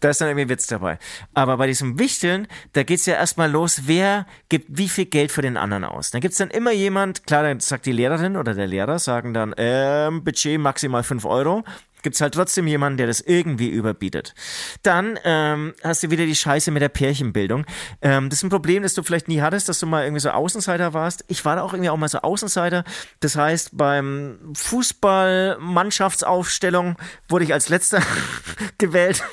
Da 0.06 0.12
ist 0.12 0.22
dann 0.22 0.28
irgendwie 0.28 0.50
Witz 0.50 0.68
dabei. 0.68 1.00
Aber 1.34 1.58
bei 1.58 1.66
diesem 1.66 1.98
Wichteln, 1.98 2.48
da 2.74 2.84
geht's 2.84 3.08
ja 3.08 3.16
erstmal 3.16 3.50
los, 3.50 3.88
wer 3.88 4.28
gibt 4.50 4.68
wie 4.70 4.88
viel 4.88 5.08
Geld 5.08 5.32
für 5.32 5.42
den 5.42 5.58
anderen 5.58 5.84
aus. 5.84 6.12
Dann 6.12 6.22
gibt's 6.22 6.38
dann 6.38 6.52
immer 6.52 6.72
jemand, 6.72 7.26
klar, 7.26 7.42
dann 7.42 7.60
sagt 7.60 7.88
die 7.88 7.92
Lehrerin 7.92 8.38
oder 8.38 8.54
der 8.54 8.68
Lehrer, 8.68 9.00
sagen 9.00 9.34
dann, 9.34 9.56
ähm, 9.58 10.24
Budget 10.24 10.60
maximal 10.60 11.02
5 11.02 11.26
Euro. 11.26 11.64
Gibt's 12.04 12.22
halt 12.22 12.36
trotzdem 12.36 12.68
jemanden, 12.68 12.98
der 12.98 13.08
das 13.08 13.20
irgendwie 13.20 13.68
überbietet. 13.68 14.36
Dann 14.84 15.18
ähm, 15.24 15.74
hast 15.84 16.04
du 16.04 16.12
wieder 16.12 16.28
die 16.28 16.36
Scheiße 16.36 16.70
mit 16.70 16.84
der 16.84 16.90
Pärchenbildung. 16.90 17.66
Ähm, 18.04 18.30
das 18.30 18.38
ist 18.38 18.44
ein 18.44 18.52
Problem, 18.52 18.84
das 18.84 18.94
du 18.94 19.02
vielleicht 19.02 19.28
nie 19.28 19.42
hattest, 19.42 19.70
dass 19.70 19.80
du 19.80 19.88
mal 19.88 20.04
irgendwie 20.04 20.22
so 20.22 20.30
Außenseiter 20.30 20.94
warst. 20.94 21.26
Ich 21.30 21.46
war 21.46 21.56
da 21.56 21.64
auch 21.64 21.74
irgendwie 21.74 21.90
auch 21.90 21.98
mal 21.98 22.10
so 22.10 22.20
Außenseiter. 22.20 22.84
Das 23.22 23.38
heißt, 23.38 23.76
beim 23.76 24.54
Fußball-Mannschaftsaufstellung 24.54 26.96
wurde 27.28 27.46
ich 27.46 27.54
als 27.54 27.70
letzter 27.70 28.04
gewählt. 28.78 29.24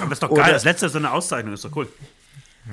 Aber 0.00 0.08
das 0.10 0.12
ist 0.12 0.22
doch 0.22 0.30
Oder- 0.30 0.42
geil. 0.44 0.52
Das 0.52 0.64
letzte 0.64 0.86
ist 0.86 0.92
so 0.92 0.98
eine 0.98 1.12
Auszeichnung, 1.12 1.54
ist 1.54 1.64
doch 1.64 1.74
cool. 1.76 1.88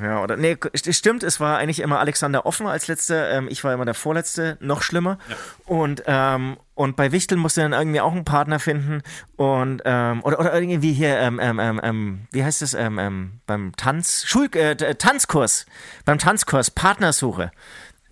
Ja, 0.04 0.22
oder 0.22 0.38
nee, 0.38 0.54
st- 0.54 0.94
stimmt, 0.94 1.24
es 1.24 1.40
war 1.40 1.58
eigentlich 1.58 1.80
immer 1.80 2.00
Alexander 2.00 2.46
Offen 2.46 2.68
als 2.68 2.88
letzter, 2.88 3.32
ähm, 3.32 3.48
ich 3.50 3.64
war 3.64 3.74
immer 3.74 3.86
der 3.86 3.96
Vorletzte, 3.96 4.56
noch 4.60 4.84
schlimmer. 4.84 5.18
Und, 5.66 6.04
ähm, 6.06 6.58
und 6.76 6.96
bei 6.96 7.12
Wichtel 7.12 7.40
musste 7.40 7.62
dann 7.62 7.74
irgendwie 7.74 8.00
auch 8.00 8.12
einen 8.12 8.24
Partner 8.24 8.60
finden 8.60 9.02
und 9.36 9.82
ähm, 9.86 10.22
oder, 10.24 10.40
oder 10.40 10.54
irgendwie 10.54 10.94
hier, 10.94 11.18
ähm, 11.18 11.40
ähm, 11.42 11.82
ähm, 11.84 12.28
wie 12.32 12.44
heißt 12.44 12.62
es, 12.62 12.74
beim 12.78 13.72
Tanz, 13.78 14.26
Schul 14.28 14.48
äh, 14.56 14.76
Tanzkurs, 14.94 15.66
beim 16.06 16.20
Tanzkurs, 16.20 16.70
Partnersuche. 16.70 17.50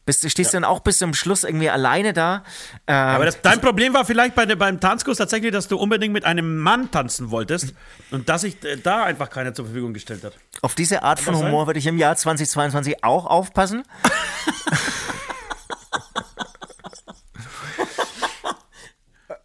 Bist, 0.07 0.23
du 0.23 0.29
stehst 0.29 0.53
dann 0.53 0.63
auch 0.63 0.79
bis 0.79 0.99
zum 0.99 1.13
Schluss 1.13 1.43
irgendwie 1.43 1.69
alleine 1.69 2.13
da. 2.13 2.43
Ähm, 2.87 2.95
Aber 2.95 3.25
das, 3.25 3.41
dein 3.41 3.59
Problem 3.59 3.93
war 3.93 4.05
vielleicht 4.05 4.35
bei, 4.35 4.45
beim 4.55 4.79
Tanzkurs 4.79 5.17
tatsächlich, 5.17 5.51
dass 5.51 5.67
du 5.67 5.77
unbedingt 5.77 6.13
mit 6.13 6.23
einem 6.23 6.59
Mann 6.59 6.89
tanzen 6.91 7.29
wolltest 7.29 7.73
und 8.11 8.29
dass 8.29 8.41
sich 8.41 8.63
äh, 8.63 8.77
da 8.77 9.03
einfach 9.03 9.29
keiner 9.29 9.53
zur 9.53 9.65
Verfügung 9.65 9.93
gestellt 9.93 10.23
hat. 10.23 10.31
auf 10.61 10.75
diese 10.75 11.03
Art 11.03 11.19
von 11.19 11.35
sein? 11.35 11.47
Humor 11.47 11.67
würde 11.67 11.79
ich 11.79 11.87
im 11.87 11.97
Jahr 11.97 12.15
2022 12.15 13.03
auch 13.03 13.25
aufpassen. 13.25 13.83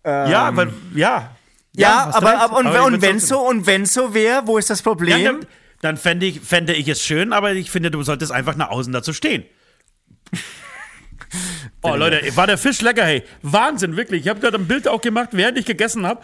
ja, 0.04 0.56
weil, 0.56 0.72
ja. 0.94 1.30
Ja, 1.74 2.06
hast 2.06 2.16
aber, 2.16 2.38
aber 2.38 2.56
und, 2.58 2.66
und 2.66 3.02
wenn 3.02 3.18
so 3.18 3.40
und 3.40 3.66
wenn 3.66 3.86
so 3.86 4.14
wäre, 4.14 4.46
wo 4.46 4.58
ist 4.58 4.70
das 4.70 4.80
Ja, 4.80 4.84
Problem? 4.84 5.24
dann, 5.24 5.46
dann 5.80 5.96
fände 5.96 6.26
ich, 6.26 6.40
fände 6.40 6.74
ich 6.74 6.86
es 6.86 7.02
schön, 7.02 7.32
aber 7.32 7.52
ich 7.52 7.70
finde, 7.70 7.90
du 7.90 8.02
solltest 8.02 8.30
einfach 8.30 8.56
nach 8.56 8.68
außen 8.68 8.92
dazu 8.92 9.12
stehen. 9.12 9.44
Oh, 11.82 11.94
Leute, 11.96 12.20
war 12.36 12.46
der 12.46 12.58
Fisch 12.58 12.80
lecker, 12.82 13.04
hey. 13.04 13.22
Wahnsinn, 13.42 13.96
wirklich. 13.96 14.22
Ich 14.22 14.28
habe 14.28 14.40
gerade 14.40 14.58
ein 14.58 14.68
Bild 14.68 14.86
auch 14.86 15.00
gemacht, 15.00 15.30
während 15.32 15.58
ich 15.58 15.64
gegessen 15.64 16.06
habe, 16.06 16.20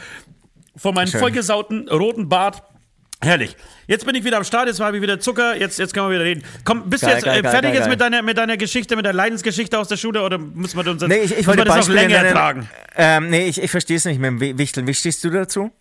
von 0.76 0.94
meinem 0.94 1.08
Schön. 1.08 1.20
vollgesauten 1.20 1.88
roten 1.88 2.28
Bart. 2.28 2.62
Herrlich. 3.20 3.56
Jetzt 3.88 4.06
bin 4.06 4.14
ich 4.14 4.22
wieder 4.22 4.36
am 4.36 4.44
Start, 4.44 4.68
jetzt 4.68 4.78
habe 4.78 4.96
ich 4.96 5.02
wieder 5.02 5.18
Zucker, 5.18 5.56
jetzt, 5.56 5.78
jetzt 5.80 5.92
können 5.92 6.06
wir 6.08 6.14
wieder 6.14 6.24
reden. 6.24 6.44
Komm, 6.64 6.88
bist 6.88 7.02
du 7.02 7.06
Geil, 7.06 7.16
jetzt 7.16 7.24
geil, 7.24 7.38
äh, 7.38 7.42
geil, 7.42 7.50
fertig 7.50 7.70
geil, 7.70 7.80
jetzt 7.80 7.88
mit 7.88 8.00
deiner, 8.00 8.22
mit 8.22 8.38
deiner 8.38 8.56
Geschichte, 8.56 8.94
mit 8.94 9.04
der 9.06 9.12
Leidensgeschichte 9.12 9.76
aus 9.76 9.88
der 9.88 9.96
Schule 9.96 10.22
oder 10.22 10.38
müssen 10.38 10.76
wir 10.78 10.88
uns 10.88 11.02
jetzt, 11.02 11.08
nee, 11.10 11.18
ich, 11.22 11.36
ich 11.36 11.46
wollte 11.48 11.64
das 11.64 11.88
noch 11.88 11.94
länger 11.94 12.08
nennen. 12.18 12.26
ertragen? 12.26 12.70
Ähm, 12.94 13.28
nee, 13.30 13.48
ich, 13.48 13.60
ich 13.60 13.70
verstehe 13.72 13.96
es 13.96 14.04
nicht 14.04 14.20
mit 14.20 14.28
dem 14.28 14.40
Wi- 14.40 14.56
Wichteln. 14.58 14.86
Wie 14.86 14.94
stehst 14.94 15.24
du 15.24 15.30
dazu? 15.30 15.72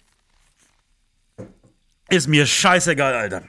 Ist 2.09 2.27
mir 2.27 2.45
scheißegal, 2.47 3.13
Alter. 3.13 3.43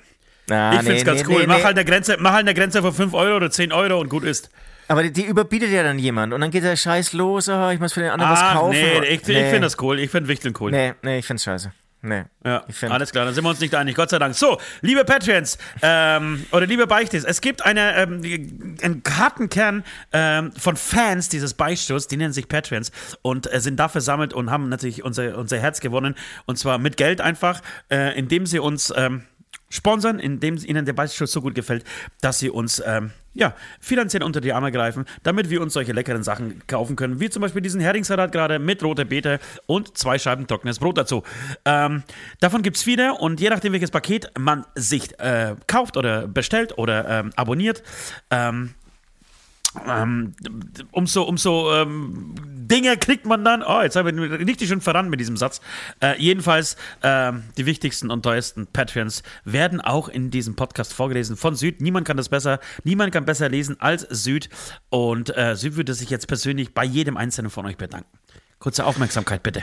Ah, 0.51 0.75
Ich 0.75 0.83
find's 0.83 1.05
ganz 1.05 1.23
nee, 1.23 1.27
cool. 1.35 1.41
nee, 1.43 1.47
mach. 1.47 1.63
Halt 1.63 1.79
eine 1.79 1.85
Grenze, 1.85 2.17
mach 2.19 2.33
halt 2.33 2.41
eine 2.47 2.55
Grenze 2.55 2.83
von 2.83 2.93
5 2.93 3.15
Euro 3.15 3.37
oder 3.37 3.51
10 3.51 3.73
Euro 3.73 3.99
und 4.01 4.09
gut 4.09 4.25
ist. 4.25 4.51
Aber 4.89 5.03
die, 5.03 5.13
die 5.13 5.25
überbietet 5.27 5.71
ja 5.71 5.83
dann 5.83 5.99
jemand 5.99 6.33
und 6.33 6.41
dann 6.41 6.51
geht 6.51 6.65
der 6.65 6.77
Scheiß 6.77 7.13
los, 7.13 7.49
oh, 7.49 7.69
ich 7.71 7.79
muss 7.79 7.93
für 7.93 8.01
den 8.01 8.11
anderen 8.11 8.33
was 8.33 8.41
Ah, 8.41 8.55
kaufen. 8.55 8.71
nee, 8.73 8.99
ich, 9.05 9.21
ich 9.23 9.27
nee. 9.29 9.45
finde 9.51 9.61
das 9.67 9.77
cool. 9.81 9.99
Ich 10.01 10.11
finde 10.11 10.29
Wichteln 10.29 10.55
cool. 10.61 10.71
Nee, 10.71 10.95
nee, 11.03 11.19
ich 11.19 11.27
find's 11.27 11.45
scheiße. 11.45 11.73
Nee. 12.01 12.23
Ja, 12.45 12.65
Ich 12.69 12.85
alles 12.89 13.11
klar, 13.11 13.25
dann 13.25 13.35
sind 13.35 13.43
wir 13.43 13.51
uns 13.51 13.59
nicht 13.59 13.75
einig, 13.75 13.97
Gott 13.97 14.09
sei 14.11 14.21
Dank. 14.21 14.37
So, 14.37 14.61
liebe 14.83 15.05
Patreons 15.05 15.59
ähm, 15.83 16.47
oder 16.53 16.65
liebe 16.65 16.87
Beichtes, 16.87 17.25
es 17.25 17.41
gibt 17.41 17.67
eine, 17.67 17.97
ähm, 17.97 18.23
einen 18.83 19.03
harten 19.11 19.49
Kern 19.49 19.83
ähm, 20.13 20.53
von 20.53 20.77
Fans 20.77 21.29
dieses 21.29 21.55
Beistuhls, 21.55 22.07
die 22.07 22.17
nennen 22.17 22.33
sich 22.33 22.47
Patreons 22.47 22.93
und 23.23 23.53
äh, 23.53 23.59
sind 23.61 23.81
da 23.81 23.89
versammelt 23.89 24.33
und 24.33 24.49
haben 24.53 24.69
natürlich 24.69 25.03
unser, 25.03 25.37
unser 25.37 25.59
Herz 25.59 25.81
gewonnen 25.81 26.15
und 26.47 26.57
zwar 26.57 26.79
mit 26.79 26.97
Geld 26.97 27.21
einfach, 27.21 27.63
äh, 27.91 28.17
indem 28.17 28.47
sie 28.47 28.61
uns 28.61 28.93
ähm, 28.97 29.23
sponsern, 29.69 30.21
indem 30.21 30.57
ihnen 30.57 30.85
der 30.85 30.93
Beichtstuhl 30.93 31.27
so 31.27 31.43
gut 31.43 31.57
gefällt, 31.57 31.85
dass 32.21 32.39
sie 32.39 32.49
uns 32.51 32.81
ähm, 32.87 33.11
ja, 33.39 33.55
finanziell 33.81 34.25
unter 34.25 34.41
die 34.41 34.53
Arme 34.53 34.73
greifen, 34.73 35.05
damit 35.23 35.49
wir 35.49 35.63
uns 35.63 35.73
solche 35.73 35.93
leckeren 35.93 36.25
Sachen 36.25 36.67
kaufen 36.67 36.97
können, 36.97 37.21
wie 37.21 37.31
zum 37.31 37.41
Beispiel 37.41 37.63
diesen 37.63 37.81
Heringssalat 37.81 38.33
gerade 38.33 38.59
mit 38.59 38.83
roter 38.83 39.05
Beete 39.05 39.39
und 39.67 39.97
zwei 39.97 40.19
Scheiben 40.19 40.49
trockenes 40.49 40.81
Brot 40.81 40.99
dazu. 40.99 41.23
Ähm, 41.65 42.03
davon 42.41 42.63
gibt 42.63 42.77
es 42.77 42.83
viele 42.83 43.15
und 43.15 43.41
je 43.41 43.49
nachdem, 43.49 43.73
welches 43.73 43.93
Paket 43.93 44.33
man 44.37 44.67
sich 44.75 45.19
äh, 45.21 45.55
kauft 45.69 45.97
oder 45.97 46.27
bestellt 46.27 46.77
oder 46.79 47.09
ähm, 47.09 47.31
abonniert, 47.37 47.85
ähm, 48.31 48.75
ähm, 49.87 50.35
umso, 50.93 51.23
umso 51.25 51.73
ähm, 51.75 52.35
Dinge 52.69 52.97
kriegt 52.97 53.27
man 53.27 53.45
dann. 53.45 53.63
Oh, 53.63 53.81
jetzt 53.83 53.97
habe 53.97 54.11
ich 54.11 54.47
richtig 54.47 54.69
schön 54.69 54.81
verrannt 54.81 55.11
mit 55.11 55.21
diesem 55.21 55.37
Satz. 55.37 55.61
Äh, 56.01 56.21
jedenfalls, 56.21 56.77
ähm, 57.03 57.45
die 57.57 57.67
wichtigsten 57.67 58.11
und 58.11 58.23
teuersten 58.23 58.67
Patreons 58.67 59.23
werden 59.45 59.81
auch 59.81 60.09
in 60.09 60.31
diesem 60.31 60.57
Podcast 60.57 60.93
vorgelesen 60.93 61.37
von 61.37 61.55
Süd. 61.55 61.81
Niemand 61.81 62.07
kann 62.07 62.17
das 62.17 62.29
besser, 62.29 62.61
niemand 62.85 63.13
kann 63.13 63.25
besser 63.25 63.49
lesen 63.49 63.81
als 63.81 64.03
Süd. 64.03 64.49
Und 64.91 65.37
äh, 65.37 65.55
Süd 65.57 65.77
würde 65.77 65.95
sich 65.95 66.11
jetzt 66.11 66.29
persönlich 66.29 66.75
bei 66.75 66.85
jedem 66.85 67.17
einzelnen 67.17 67.51
von 67.51 67.67
euch 67.67 67.77
bedanken. 67.77 68.19
Kurze 68.59 68.85
Aufmerksamkeit 68.85 69.43
bitte. 69.43 69.63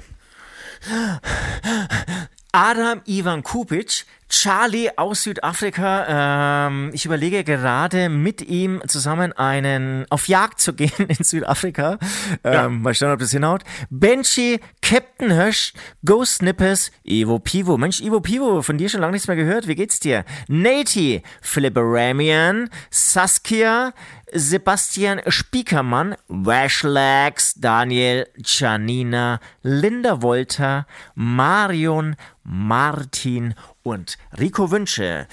Adam 2.52 3.02
Ivan 3.06 3.44
Kupic, 3.44 4.06
Charlie 4.30 4.90
aus 4.98 5.24
Südafrika. 5.24 6.68
Ähm, 6.68 6.90
ich 6.94 7.06
überlege 7.06 7.44
gerade 7.44 8.10
mit 8.10 8.42
ihm 8.42 8.82
zusammen 8.88 9.34
einen 9.34 10.06
auf 10.10 10.28
Jagd 10.28 10.60
zu 10.60 10.74
gehen 10.76 11.08
in 11.08 11.24
Südafrika. 11.24 11.98
Ähm, 12.44 12.82
Mal 12.82 12.94
schauen, 12.94 13.12
ob 13.12 13.20
das 13.20 13.32
hinhaut. 13.32 13.64
Benji, 13.90 14.60
Captain 14.82 15.32
Hirsch, 15.32 15.74
Ghost 16.04 16.36
Snippers, 16.36 16.92
Ivo 17.04 17.40
Pivo. 17.40 17.78
Mensch, 17.78 18.02
Ivo 18.02 18.20
Pivo, 18.20 18.62
von 18.62 18.78
dir 18.78 18.90
schon 18.90 19.02
lange 19.02 19.14
nichts 19.14 19.28
mehr 19.28 19.38
gehört. 19.38 19.68
Wie 19.68 19.76
geht's 19.76 20.00
dir? 20.00 20.26
Nati, 20.48 21.22
Philipp 21.42 21.78
Ramian, 21.78 22.70
Saskia, 22.90 23.94
Sebastian 24.34 25.22
Spiekermann, 25.28 26.16
Washlax, 26.28 27.54
Daniel, 27.56 28.28
Janina, 28.44 29.40
Linda 29.62 30.22
Wolter, 30.22 30.88
Marion, 31.14 32.16
Martin 32.44 33.56
und 33.86 34.18
Rico 34.38 34.72
Wünsche. 34.72 35.28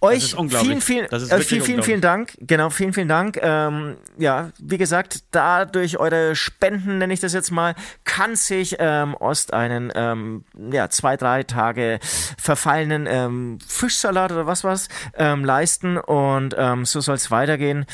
Euch 0.00 0.36
vielen, 0.36 0.80
vielen, 0.80 1.06
äh, 1.06 1.40
vielen, 1.40 1.62
vielen, 1.62 1.82
vielen 1.82 2.00
Dank. 2.00 2.34
Genau, 2.40 2.70
vielen, 2.70 2.92
vielen 2.92 3.08
Dank. 3.08 3.36
Ähm, 3.42 3.96
ja, 4.16 4.50
wie 4.60 4.78
gesagt, 4.78 5.24
dadurch 5.32 5.98
eure 5.98 6.36
Spenden, 6.36 6.98
nenne 6.98 7.12
ich 7.12 7.18
das 7.18 7.32
jetzt 7.32 7.50
mal, 7.50 7.74
kann 8.04 8.36
sich 8.36 8.76
ähm, 8.78 9.14
Ost 9.14 9.52
einen 9.52 9.92
ähm, 9.96 10.44
ja, 10.70 10.88
zwei, 10.88 11.16
drei 11.16 11.42
Tage 11.42 11.98
verfallenen 12.38 13.08
ähm, 13.10 13.58
Fischsalat 13.66 14.30
oder 14.30 14.46
was 14.46 14.62
was 14.62 14.88
ähm, 15.14 15.44
leisten 15.44 15.98
und 15.98 16.54
ähm, 16.56 16.84
so 16.84 17.00
soll 17.00 17.16
es 17.16 17.32
weitergehen. 17.32 17.84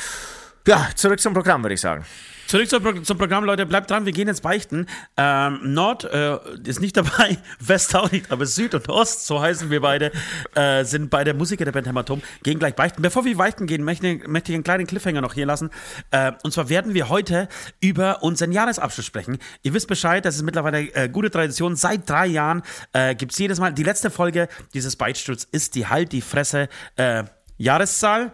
Ja, 0.67 0.89
zurück 0.95 1.21
zum 1.21 1.33
Programm, 1.33 1.63
würde 1.63 1.75
ich 1.75 1.81
sagen. 1.81 2.05
Zurück 2.47 2.69
zum, 2.69 2.83
Pro 2.83 2.93
zum 3.01 3.19
Programm, 3.19 3.45
Leute, 3.45 3.65
bleibt 3.65 3.91
dran, 3.91 4.05
wir 4.05 4.13
gehen 4.13 4.29
jetzt 4.29 4.43
beichten. 4.43 4.87
Ähm, 5.17 5.61
Nord 5.63 6.05
äh, 6.05 6.39
ist 6.65 6.81
nicht 6.81 6.97
dabei, 6.97 7.39
West 7.59 7.97
auch 7.97 8.11
nicht, 8.11 8.31
aber 8.31 8.47
Süd 8.47 8.75
und 8.75 8.89
Ost, 8.89 9.27
so 9.27 9.41
heißen 9.41 9.71
wir 9.71 9.81
beide, 9.81 10.13
äh, 10.55 10.85
sind 10.85 11.11
beide 11.11 11.35
Musiker 11.35 11.65
der 11.65 11.73
Band 11.73 11.87
Hämatom, 11.87 12.23
gehen 12.43 12.59
gleich 12.59 12.75
beichten. 12.75 13.03
Bevor 13.03 13.25
wir 13.25 13.37
beichten 13.37 13.67
gehen, 13.67 13.83
möchte, 13.83 14.21
möchte 14.27 14.53
ich 14.53 14.57
einen 14.57 14.65
kleinen 14.65 14.87
Cliffhanger 14.87 15.21
noch 15.21 15.35
hier 15.35 15.47
lassen. 15.47 15.71
Äh, 16.11 16.33
und 16.43 16.53
zwar 16.53 16.69
werden 16.69 16.95
wir 16.95 17.09
heute 17.09 17.49
über 17.81 18.23
unseren 18.23 18.53
Jahresabschluss 18.53 19.07
sprechen. 19.07 19.39
Ihr 19.63 19.73
wisst 19.73 19.89
Bescheid, 19.89 20.25
das 20.25 20.37
ist 20.37 20.43
mittlerweile 20.43 20.81
äh, 20.95 21.09
gute 21.09 21.31
Tradition. 21.31 21.77
Seit 21.77 22.09
drei 22.09 22.27
Jahren 22.27 22.63
äh, 22.93 23.15
gibt 23.15 23.33
es 23.33 23.39
jedes 23.39 23.59
Mal, 23.59 23.73
die 23.73 23.85
letzte 23.85 24.11
Folge 24.11 24.49
dieses 24.75 24.97
Beichtstuhls 24.97 25.45
ist 25.51 25.75
die 25.75 25.87
Halt 25.87 26.13
die 26.13 26.21
Fresse 26.21 26.69
äh, 26.97 27.25
Jahreszahl. 27.57 28.33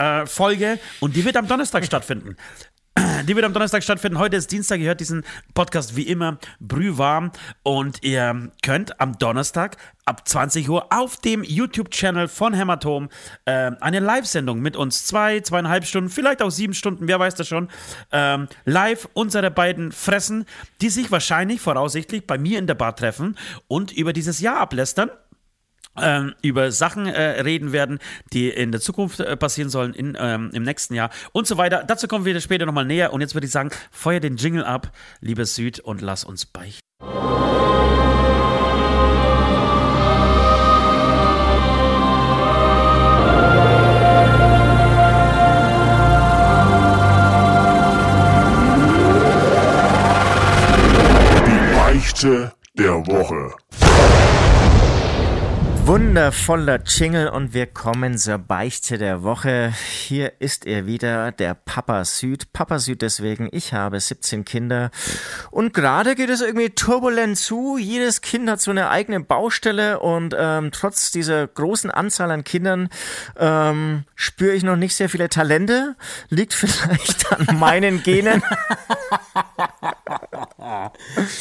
Äh, 0.00 0.24
Folge 0.24 0.78
und 1.00 1.14
die 1.14 1.26
wird 1.26 1.36
am 1.36 1.46
Donnerstag 1.46 1.84
stattfinden. 1.90 2.36
Die 3.24 3.36
wird 3.36 3.44
am 3.44 3.52
Donnerstag 3.52 3.82
stattfinden. 3.82 4.18
Heute 4.18 4.36
ist 4.36 4.50
Dienstag. 4.50 4.80
Ihr 4.80 4.88
hört 4.88 5.00
diesen 5.00 5.24
Podcast 5.54 5.96
wie 5.96 6.02
immer 6.02 6.38
brühwarm. 6.58 7.30
Und 7.62 8.02
ihr 8.02 8.50
könnt 8.62 9.00
am 9.00 9.18
Donnerstag 9.18 9.76
ab 10.04 10.26
20 10.26 10.68
Uhr 10.68 10.92
auf 10.92 11.16
dem 11.16 11.44
YouTube-Channel 11.44 12.28
von 12.28 12.54
Hämatom 12.54 13.08
äh, 13.44 13.70
eine 13.80 14.00
Live-Sendung 14.00 14.60
mit 14.60 14.76
uns. 14.76 15.04
Zwei, 15.04 15.40
zweieinhalb 15.40 15.84
Stunden, 15.84 16.10
vielleicht 16.10 16.42
auch 16.42 16.50
sieben 16.50 16.74
Stunden, 16.74 17.06
wer 17.08 17.20
weiß 17.20 17.34
das 17.36 17.48
schon. 17.48 17.68
Ähm, 18.10 18.48
live 18.64 19.08
unsere 19.12 19.50
beiden 19.50 19.92
Fressen, 19.92 20.44
die 20.80 20.88
sich 20.88 21.10
wahrscheinlich 21.10 21.60
voraussichtlich 21.60 22.26
bei 22.26 22.38
mir 22.38 22.58
in 22.58 22.66
der 22.66 22.74
Bar 22.74 22.96
treffen 22.96 23.36
und 23.68 23.92
über 23.92 24.12
dieses 24.12 24.40
Jahr 24.40 24.58
ablästern 24.58 25.10
über 26.42 26.72
Sachen 26.72 27.06
äh, 27.06 27.40
reden 27.42 27.72
werden, 27.72 27.98
die 28.32 28.48
in 28.48 28.72
der 28.72 28.80
Zukunft 28.80 29.20
äh, 29.20 29.36
passieren 29.36 29.70
sollen, 29.70 29.94
in, 29.94 30.16
ähm, 30.18 30.50
im 30.52 30.62
nächsten 30.62 30.94
Jahr 30.94 31.10
und 31.32 31.46
so 31.46 31.56
weiter. 31.56 31.84
Dazu 31.86 32.08
kommen 32.08 32.24
wir 32.24 32.40
später 32.40 32.66
nochmal 32.66 32.84
näher. 32.84 33.12
Und 33.12 33.20
jetzt 33.20 33.34
würde 33.34 33.46
ich 33.46 33.52
sagen, 33.52 33.70
feuer 33.90 34.20
den 34.20 34.36
Jingle 34.36 34.64
ab, 34.64 34.92
lieber 35.20 35.44
Süd, 35.44 35.80
und 35.80 36.00
lass 36.00 36.24
uns 36.24 36.46
beichten. 36.46 36.80
Die 51.46 51.74
Beichte 51.74 52.52
der 52.74 53.06
Woche. 53.06 53.89
Wundervoller 55.86 56.78
Jingle 56.86 57.28
und 57.28 57.54
wir 57.54 57.66
kommen 57.66 58.16
zur 58.16 58.38
Beichte 58.38 58.98
der 58.98 59.22
Woche. 59.22 59.72
Hier 59.90 60.40
ist 60.40 60.66
er 60.66 60.86
wieder, 60.86 61.32
der 61.32 61.54
Papa 61.54 62.04
Süd. 62.04 62.52
Papa 62.52 62.78
Süd 62.78 63.02
deswegen, 63.02 63.48
ich 63.50 63.72
habe 63.72 63.98
17 63.98 64.44
Kinder 64.44 64.90
und 65.50 65.74
gerade 65.74 66.14
geht 66.14 66.30
es 66.30 66.42
irgendwie 66.42 66.70
turbulent 66.70 67.38
zu. 67.38 67.76
Jedes 67.78 68.20
Kind 68.20 68.48
hat 68.48 68.60
so 68.60 68.70
eine 68.70 68.90
eigene 68.90 69.20
Baustelle 69.20 70.00
und 70.00 70.34
ähm, 70.38 70.70
trotz 70.72 71.10
dieser 71.10 71.46
großen 71.46 71.90
Anzahl 71.90 72.30
an 72.30 72.44
Kindern 72.44 72.88
ähm, 73.36 74.04
spüre 74.14 74.54
ich 74.54 74.62
noch 74.62 74.76
nicht 74.76 74.94
sehr 74.94 75.08
viele 75.08 75.28
Talente. 75.28 75.96
Liegt 76.28 76.54
vielleicht 76.54 77.32
an 77.32 77.58
meinen 77.58 78.02
Genen. 78.02 78.42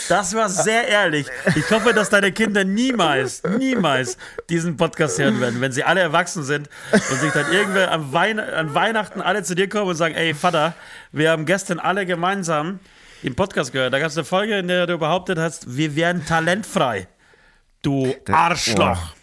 Das 0.07 0.33
war 0.33 0.49
sehr 0.49 0.87
ehrlich. 0.87 1.27
Ich 1.55 1.69
hoffe, 1.71 1.93
dass 1.93 2.09
deine 2.09 2.31
Kinder 2.31 2.63
niemals, 2.63 3.43
niemals 3.43 4.17
diesen 4.49 4.77
Podcast 4.77 5.19
hören 5.19 5.39
werden, 5.39 5.61
wenn 5.61 5.71
sie 5.71 5.83
alle 5.83 6.01
erwachsen 6.01 6.43
sind 6.43 6.69
und 6.91 7.19
sich 7.19 7.31
dann 7.31 7.51
irgendwer 7.51 7.91
an, 7.91 8.13
Wein 8.13 8.39
an 8.39 8.73
Weihnachten 8.73 9.21
alle 9.21 9.43
zu 9.43 9.55
dir 9.55 9.69
kommen 9.69 9.89
und 9.89 9.95
sagen, 9.95 10.15
ey 10.15 10.33
Vater, 10.33 10.73
wir 11.11 11.31
haben 11.31 11.45
gestern 11.45 11.79
alle 11.79 12.05
gemeinsam 12.05 12.79
den 13.23 13.35
Podcast 13.35 13.71
gehört. 13.71 13.93
Da 13.93 13.99
gab 13.99 14.07
es 14.09 14.17
eine 14.17 14.25
Folge, 14.25 14.57
in 14.57 14.67
der 14.67 14.87
du 14.87 14.97
behauptet 14.97 15.37
hast, 15.37 15.75
wir 15.75 15.95
wären 15.95 16.25
talentfrei. 16.25 17.07
Du 17.81 18.13
Arschloch. 18.31 19.18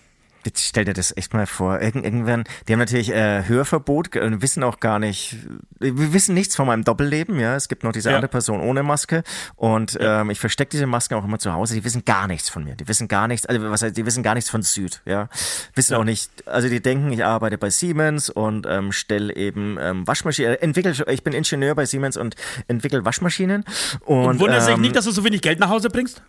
Jetzt 0.47 0.65
stell 0.65 0.85
dir 0.85 0.93
das 0.93 1.15
echt 1.17 1.35
mal 1.35 1.47
vor. 1.47 1.81
Irgend, 1.83 2.05
irgendwann, 2.05 2.45
die 2.67 2.73
haben 2.73 2.79
natürlich 2.79 3.11
äh, 3.13 3.43
Hörverbot 3.47 4.17
und 4.17 4.43
wissen 4.43 4.63
auch 4.63 4.79
gar 4.81 4.99
nicht, 5.01 5.37
wir 5.81 6.13
wissen 6.13 6.35
nichts 6.35 6.55
von 6.55 6.67
meinem 6.69 6.85
Doppelleben, 6.85 7.39
ja. 7.41 7.57
Es 7.57 7.69
gibt 7.69 7.83
noch 7.83 7.91
diese 7.93 8.11
Ja. 8.11 8.15
andere 8.15 8.31
Person 8.31 8.61
ohne 8.61 8.83
Maske 8.85 9.25
und 9.57 9.99
ähm, 10.01 10.31
ich 10.31 10.39
verstecke 10.39 10.71
diese 10.71 10.87
Masken 10.87 11.15
auch 11.15 11.25
immer 11.25 11.39
zu 11.41 11.53
Hause. 11.53 11.75
Die 11.75 11.85
wissen 11.85 12.05
gar 12.05 12.29
nichts 12.29 12.49
von 12.49 12.63
mir. 12.65 12.77
Die 12.77 12.87
wissen 12.87 13.09
gar 13.09 13.27
nichts, 13.27 13.45
also 13.47 13.71
was 13.71 13.83
heißt, 13.83 13.97
die 13.97 14.07
wissen 14.07 14.23
gar 14.23 14.35
nichts 14.35 14.49
von 14.49 14.63
Süd, 14.63 15.03
ja. 15.05 15.29
Wissen 15.75 15.95
Ja. 15.95 15.99
auch 15.99 16.05
nicht, 16.05 16.31
also 16.47 16.69
die 16.69 16.81
denken, 16.81 17.11
ich 17.13 17.25
arbeite 17.25 17.59
bei 17.59 17.71
Siemens 17.71 18.31
und 18.31 18.67
ähm, 18.71 18.93
stelle 18.93 19.35
eben 19.35 19.77
ähm, 19.81 20.07
Waschmaschinen, 20.07 20.53
äh, 20.53 20.59
entwickel, 20.59 20.95
ich 21.09 21.25
bin 21.25 21.33
Ingenieur 21.33 21.75
bei 21.75 21.87
Siemens 21.87 22.17
und 22.17 22.37
entwickle 22.69 23.05
Waschmaschinen. 23.05 23.65
Und, 24.05 24.27
Und 24.27 24.39
wundert 24.41 24.63
sich 24.63 24.75
ähm, 24.75 24.81
nicht, 24.81 24.95
dass 24.95 25.07
du 25.07 25.11
so 25.11 25.25
wenig 25.25 25.43
Geld 25.43 25.59
nach 25.59 25.71
Hause 25.71 25.91
bringst? 25.91 26.23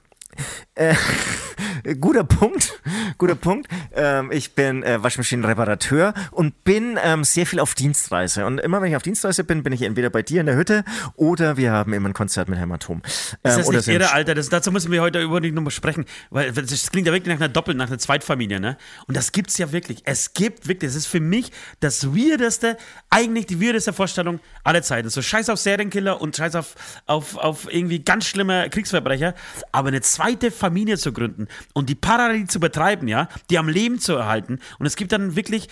Guter 1.99 2.23
Punkt, 2.23 2.81
guter 3.17 3.35
Punkt. 3.35 3.67
Ähm, 3.95 4.31
ich 4.31 4.53
bin 4.53 4.83
äh, 4.83 5.01
Waschmaschinenreparateur 5.01 6.13
und 6.31 6.63
bin 6.63 6.97
ähm, 7.03 7.23
sehr 7.23 7.45
viel 7.45 7.59
auf 7.59 7.75
Dienstreise. 7.75 8.45
Und 8.45 8.59
immer 8.59 8.81
wenn 8.81 8.89
ich 8.89 8.95
auf 8.95 9.03
Dienstreise 9.03 9.43
bin, 9.43 9.63
bin 9.63 9.73
ich 9.73 9.81
entweder 9.81 10.09
bei 10.09 10.21
dir 10.21 10.41
in 10.41 10.45
der 10.45 10.55
Hütte 10.55 10.83
oder 11.15 11.57
wir 11.57 11.71
haben 11.71 11.93
immer 11.93 12.09
ein 12.09 12.13
Konzert 12.13 12.49
mit 12.49 12.59
Hämatom. 12.59 13.01
Ähm, 13.43 13.51
Ist 13.51 13.57
das 13.57 13.69
nicht 13.69 13.87
irre, 13.87 14.11
Alter? 14.13 14.35
Das, 14.35 14.49
dazu 14.49 14.71
müssen 14.71 14.91
wir 14.91 15.01
heute 15.01 15.21
über 15.21 15.41
die 15.41 15.51
Nummer 15.51 15.71
sprechen, 15.71 16.05
weil 16.29 16.51
das 16.51 16.91
klingt 16.91 17.07
ja 17.07 17.13
wirklich 17.13 17.33
nach 17.33 17.41
einer 17.41 17.53
Doppel-, 17.53 17.75
nach 17.75 17.87
einer 17.87 17.99
Zweitfamilie, 17.99 18.59
ne? 18.59 18.77
Und 19.07 19.17
das 19.17 19.31
gibt's 19.31 19.57
ja 19.57 19.71
wirklich. 19.71 20.01
Es 20.05 20.33
gibt 20.33 20.67
wirklich, 20.67 20.91
das 20.91 20.95
ist 20.95 21.07
für 21.07 21.19
mich 21.19 21.51
das 21.79 22.15
weirdeste, 22.15 22.77
eigentlich 23.09 23.45
die 23.45 23.61
weirdeste 23.61 23.93
Vorstellung 23.93 24.39
aller 24.63 24.81
Zeiten. 24.81 25.09
So 25.09 25.21
scheiß 25.21 25.49
auf 25.49 25.59
Serienkiller 25.59 26.21
und 26.21 26.35
scheiß 26.35 26.55
auf, 26.55 26.75
auf, 27.05 27.37
auf 27.37 27.71
irgendwie 27.71 27.99
ganz 27.99 28.25
schlimme 28.25 28.69
Kriegsverbrecher, 28.69 29.33
aber 29.71 29.89
eine 29.89 30.01
zweite 30.01 30.51
Familie 30.51 30.97
zu 30.97 31.13
gründen 31.13 31.47
und 31.77 31.89
die 31.89 31.95
parallel 31.95 32.47
zu 32.47 32.59
betreiben, 32.59 33.07
ja, 33.07 33.29
die 33.51 33.59
am 33.59 33.69
Leben 33.69 33.99
zu 33.99 34.15
erhalten. 34.15 34.59
Und 34.79 34.87
es 34.87 34.95
gibt 34.95 35.11
dann 35.11 35.35
wirklich 35.35 35.69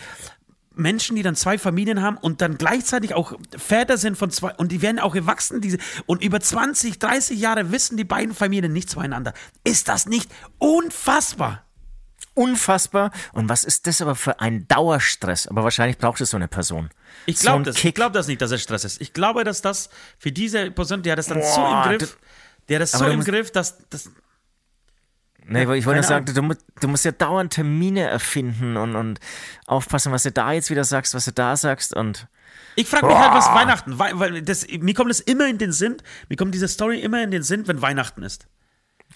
Menschen, 0.76 1.16
die 1.16 1.24
dann 1.24 1.36
zwei 1.36 1.58
Familien 1.58 2.02
haben 2.04 2.18
und 2.18 2.42
dann 2.42 2.58
gleichzeitig 2.58 3.16
auch 3.16 3.34
Väter 3.58 3.98
sind 3.98 4.18
von 4.18 4.30
zwei 4.30 4.54
und 4.56 4.72
die 4.72 4.82
werden 4.84 5.00
auch 5.00 5.14
gewachsen 5.14 5.62
diese 5.62 5.78
und 6.06 6.24
über 6.24 6.40
20, 6.40 7.00
30 7.00 7.40
Jahre 7.40 7.72
wissen 7.72 7.98
die 7.98 8.04
beiden 8.04 8.36
Familien 8.36 8.72
nichts 8.72 8.94
voneinander. 8.94 9.34
Ist 9.64 9.88
das 9.88 10.06
nicht 10.06 10.30
unfassbar? 10.60 11.64
unfassbar. 12.36 13.12
Und 13.32 13.48
was 13.48 13.64
ist 13.64 13.88
das 13.88 14.02
aber 14.02 14.14
für 14.14 14.42
ein 14.42 14.68
Dauerstress? 14.68 15.48
Aber 15.48 15.64
wahrscheinlich 15.64 15.98
braucht 15.98 16.20
es 16.20 16.32
so 16.32 16.38
eine 16.38 16.50
Person. 16.50 16.90
Ich 17.26 17.40
So 17.40 17.44
glaube 17.44 17.62
ein 17.62 17.64
das. 17.64 17.78
Ich 17.78 17.82
Kick. 17.82 17.96
glaube 17.96 18.14
das 18.14 18.28
nicht, 18.28 18.42
dass 18.42 18.52
es 18.52 18.62
Stress 18.62 18.84
ist. 18.84 19.00
Ich 19.02 19.14
glaube, 19.14 19.46
dass 19.46 19.62
das 19.62 19.90
für 20.20 20.34
diese 20.34 20.70
Person, 20.72 21.02
der 21.02 21.14
hat 21.14 21.20
das 21.20 21.28
dann 21.28 21.42
so 21.42 21.62
Boah, 21.62 21.84
im 21.92 21.98
Griff, 21.98 22.18
der 22.68 22.76
hat 22.76 22.82
das 22.82 22.92
so 22.92 23.06
im 23.06 23.24
Griff, 23.24 23.52
dass 23.52 23.78
das 23.90 24.12
Nee, 25.48 25.64
aber 25.64 25.76
ich 25.76 25.86
wollte 25.86 26.00
nur 26.02 26.08
sagen, 26.08 26.26
du, 26.26 26.56
du 26.80 26.88
musst 26.88 27.06
ja 27.06 27.12
dauernd 27.12 27.54
Termine 27.54 28.02
erfinden 28.02 28.78
und, 28.78 28.96
und 28.96 29.20
aufpassen, 29.68 30.12
was 30.12 30.24
du 30.24 30.32
da 30.32 30.52
jetzt 30.52 30.70
wieder 30.70 30.84
sagst, 30.84 31.14
was 31.14 31.26
du 31.26 31.32
da 31.32 31.56
sagst 31.56 31.94
und 31.96 32.28
Ich 32.76 32.88
frage 32.88 33.06
mich 33.08 33.16
halt, 33.16 33.34
was 33.34 33.48
Weihnachten, 33.48 34.00
weil, 34.00 34.20
weil 34.20 34.42
das, 34.42 34.66
mir 34.68 34.94
kommt 34.94 35.12
es 35.12 35.20
immer 35.20 35.48
in 35.48 35.58
den 35.58 35.72
Sinn, 35.72 35.98
mir 36.30 36.36
kommt 36.36 36.54
diese 36.56 36.68
Story 36.68 37.00
immer 37.00 37.22
in 37.24 37.32
den 37.32 37.44
Sinn, 37.44 37.68
wenn 37.68 37.82
Weihnachten 37.82 38.24
ist. 38.24 38.48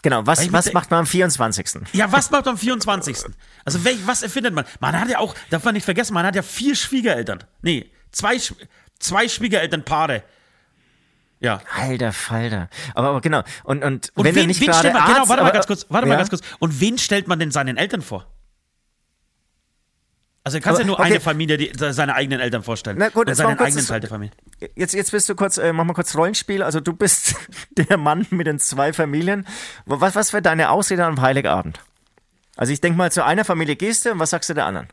genau, 0.03 0.25
was, 0.27 0.51
was 0.53 0.71
macht 0.73 0.91
man 0.91 0.99
am 1.01 1.05
24.? 1.07 1.93
Ja, 1.93 2.11
was 2.11 2.29
macht 2.31 2.45
man 2.45 2.53
am 2.53 2.57
24.? 2.59 3.17
Also, 3.65 3.83
welch, 3.83 4.05
was 4.05 4.21
erfindet 4.21 4.53
man? 4.53 4.65
Man 4.79 4.99
hat 4.99 5.09
ja 5.09 5.17
auch, 5.19 5.35
darf 5.49 5.63
man 5.63 5.73
nicht 5.73 5.85
vergessen, 5.85 6.13
man 6.13 6.25
hat 6.25 6.35
ja 6.35 6.43
vier 6.43 6.75
Schwiegereltern. 6.75 7.43
Nee, 7.61 7.91
zwei, 8.11 8.37
zwei 8.99 9.27
Schwiegerelternpaare. 9.27 10.23
Ja. 11.41 11.61
Alter 11.75 12.11
Falter. 12.11 12.69
Aber, 12.95 13.09
aber 13.09 13.21
genau. 13.21 13.43
Und, 13.63 13.83
und, 13.83 14.11
Und 14.15 14.25
wenn 14.25 14.35
wen, 14.35 14.47
nicht 14.47 14.59
wen 14.59 14.67
gerade 14.67 14.79
stellt 14.79 14.93
man, 14.93 15.03
Arzt, 15.03 15.13
genau, 15.15 15.29
warte 15.29 15.41
mal 15.43 15.47
aber- 15.49 15.53
ganz 15.53 15.67
kurz, 15.67 15.85
warte 15.89 16.07
mal 16.07 16.13
Ja? 16.13 16.17
ganz 16.19 16.29
kurz. 16.29 16.41
Und 16.59 16.81
wen 16.81 16.97
stellt 16.97 17.27
man 17.27 17.39
denn 17.39 17.51
seinen 17.51 17.77
Eltern 17.77 18.01
vor? 18.01 18.25
Also, 20.43 20.57
du 20.57 20.63
kannst 20.63 20.79
Aber, 20.79 20.83
ja 20.83 20.87
nur 20.87 20.99
okay. 20.99 21.11
eine 21.11 21.19
Familie, 21.19 21.57
die, 21.57 21.71
seine 21.75 22.15
eigenen 22.15 22.39
Eltern 22.39 22.63
vorstellen. 22.63 22.97
Na 22.97 23.09
gut, 23.09 23.27
jetzt 23.27 23.37
seinen 23.37 23.47
mal 23.47 23.55
kurz 23.57 23.67
eigenen 23.67 23.81
das- 23.83 23.87
Teil 23.87 23.99
der 23.99 24.09
Familie. 24.09 24.31
Jetzt, 24.75 24.93
jetzt 24.93 25.11
bist 25.11 25.29
du 25.29 25.35
kurz, 25.35 25.57
äh, 25.57 25.73
mach 25.73 25.83
mal 25.83 25.93
kurz 25.93 26.15
Rollenspiel. 26.15 26.63
Also 26.63 26.79
du 26.79 26.93
bist 26.93 27.35
der 27.77 27.97
Mann 27.97 28.25
mit 28.31 28.47
den 28.47 28.57
zwei 28.59 28.93
Familien. 28.93 29.45
Was, 29.85 30.15
was 30.15 30.33
wäre 30.33 30.41
deine 30.41 30.69
Ausrede 30.71 31.05
am 31.05 31.21
Heiligabend? 31.21 31.79
Also 32.57 32.73
ich 32.73 32.81
denke 32.81 32.97
mal, 32.97 33.11
zu 33.11 33.23
einer 33.23 33.45
Familie 33.45 33.75
gehst 33.75 34.05
du 34.05 34.11
und 34.11 34.19
was 34.19 34.31
sagst 34.31 34.49
du 34.49 34.53
der 34.53 34.65
anderen? 34.65 34.87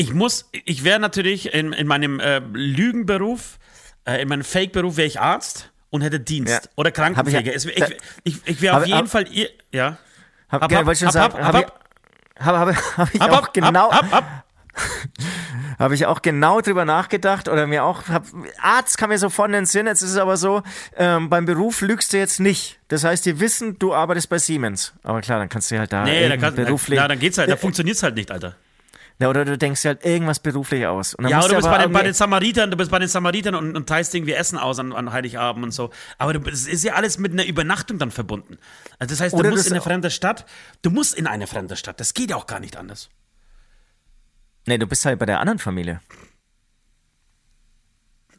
Ich 0.00 0.14
muss, 0.14 0.48
ich 0.52 0.84
wäre 0.84 1.00
natürlich 1.00 1.52
in, 1.52 1.72
in 1.72 1.86
meinem 1.88 2.20
äh, 2.20 2.38
Lügenberuf, 2.38 3.58
äh, 4.06 4.22
in 4.22 4.28
meinem 4.28 4.44
Fake-Beruf 4.44 4.96
wäre 4.96 5.08
ich 5.08 5.20
Arzt 5.20 5.70
und 5.90 6.02
hätte 6.02 6.20
Dienst 6.20 6.52
Ja. 6.64 6.70
oder 6.76 6.92
Krankenpflege. 6.92 7.50
Hab 7.50 7.56
ich 7.56 7.66
ich 7.76 7.96
ich, 8.22 8.36
ich 8.46 8.62
wäre 8.62 8.76
auf 8.76 8.82
Hab- 8.82 8.86
jeden 8.86 8.98
hab- 9.00 9.08
Fall, 9.08 9.26
ihr, 9.28 9.50
ja. 9.72 9.98
Hab, 10.48 10.62
Ab, 10.62 10.70
ja, 10.72 10.78
ab, 10.80 10.86
wollte 10.86 10.92
ich 10.94 10.98
schon 11.00 11.08
ab, 11.20 11.32
sagen, 11.32 11.34
ab, 11.34 11.42
habe 11.52 11.58
ich, 11.60 11.66
ab, 11.66 11.84
hab, 12.40 12.56
hab, 12.56 12.96
hab 12.98 13.14
ich 13.14 13.20
auch 13.22 13.42
ab, 13.42 13.52
genau, 13.54 13.90
ab, 13.90 14.04
ab, 14.12 14.12
ab. 14.14 14.44
habe 15.80 15.94
ich 15.96 16.06
auch 16.06 16.22
genau 16.22 16.60
drüber 16.60 16.84
nachgedacht 16.84 17.48
oder 17.48 17.66
mir 17.66 17.82
auch, 17.82 18.08
hab, 18.08 18.24
Arzt 18.62 18.98
kam 18.98 19.10
mir 19.10 19.18
sofort 19.18 19.48
in 19.48 19.54
den 19.54 19.66
Sinn. 19.66 19.86
Jetzt 19.88 20.02
ist 20.02 20.12
es 20.12 20.16
aber 20.16 20.36
so, 20.36 20.62
ähm, 20.96 21.28
beim 21.28 21.44
Beruf 21.44 21.80
lügst 21.80 22.12
du 22.12 22.18
jetzt 22.18 22.38
nicht. 22.38 22.78
Das 22.86 23.02
heißt, 23.04 23.26
die 23.26 23.40
wissen, 23.40 23.78
du 23.80 23.94
arbeitest 23.94 24.28
bei 24.30 24.38
Siemens. 24.38 24.92
Aber 25.02 25.20
klar, 25.22 25.40
dann 25.40 25.48
kannst 25.48 25.70
du 25.72 25.78
halt 25.78 25.92
da 25.92 26.04
Nee, 26.04 26.28
da 26.28 26.36
kann, 26.36 26.54
beruflich, 26.54 26.98
na, 27.00 27.08
dann 27.08 27.18
geht's 27.18 27.36
halt, 27.36 27.50
da 27.50 27.56
funktioniert's 27.56 28.02
halt 28.04 28.14
nicht, 28.14 28.30
Alter. 28.30 28.54
Ja, 29.20 29.28
oder 29.28 29.44
du 29.44 29.58
denkst 29.58 29.82
dir 29.82 29.88
halt 29.88 30.04
irgendwas 30.04 30.38
beruflich 30.38 30.86
aus. 30.86 31.16
Ja, 31.20 31.40
oder 31.40 31.48
du 31.48 31.54
bist 31.56 31.68
bei 31.68 31.78
den, 31.78 31.92
bei 31.92 32.02
den 32.04 32.14
Samaritern, 32.14 32.70
du 32.70 32.76
bist 32.76 32.90
bei 32.90 33.00
den 33.00 33.08
Samaritern 33.08 33.56
und, 33.56 33.76
und 33.76 33.88
teilst 33.88 34.14
irgendwie 34.14 34.32
Essen 34.32 34.58
aus 34.58 34.78
an, 34.78 34.92
an 34.92 35.12
Heiligabend 35.12 35.64
und 35.64 35.72
so. 35.72 35.90
Aber 36.18 36.34
du, 36.34 36.50
es 36.50 36.68
ist 36.68 36.84
ja 36.84 36.94
alles 36.94 37.18
mit 37.18 37.32
einer 37.32 37.44
Übernachtung 37.44 37.98
dann 37.98 38.12
verbunden. 38.12 38.58
Also 39.00 39.12
das 39.12 39.20
heißt, 39.20 39.34
du 39.34 39.38
Oder 39.38 39.50
musst 39.50 39.66
in 39.66 39.72
eine 39.72 39.82
fremde 39.82 40.10
Stadt, 40.10 40.46
du 40.82 40.90
musst 40.90 41.14
in 41.14 41.26
eine 41.26 41.48
fremde 41.48 41.76
Stadt. 41.76 41.98
Das 41.98 42.14
geht 42.14 42.30
ja 42.30 42.36
auch 42.36 42.46
gar 42.46 42.60
nicht 42.60 42.76
anders. 42.76 43.08
Nee, 44.66 44.78
du 44.78 44.86
bist 44.86 45.04
halt 45.04 45.18
bei 45.18 45.26
der 45.26 45.40
anderen 45.40 45.58
Familie. 45.58 46.00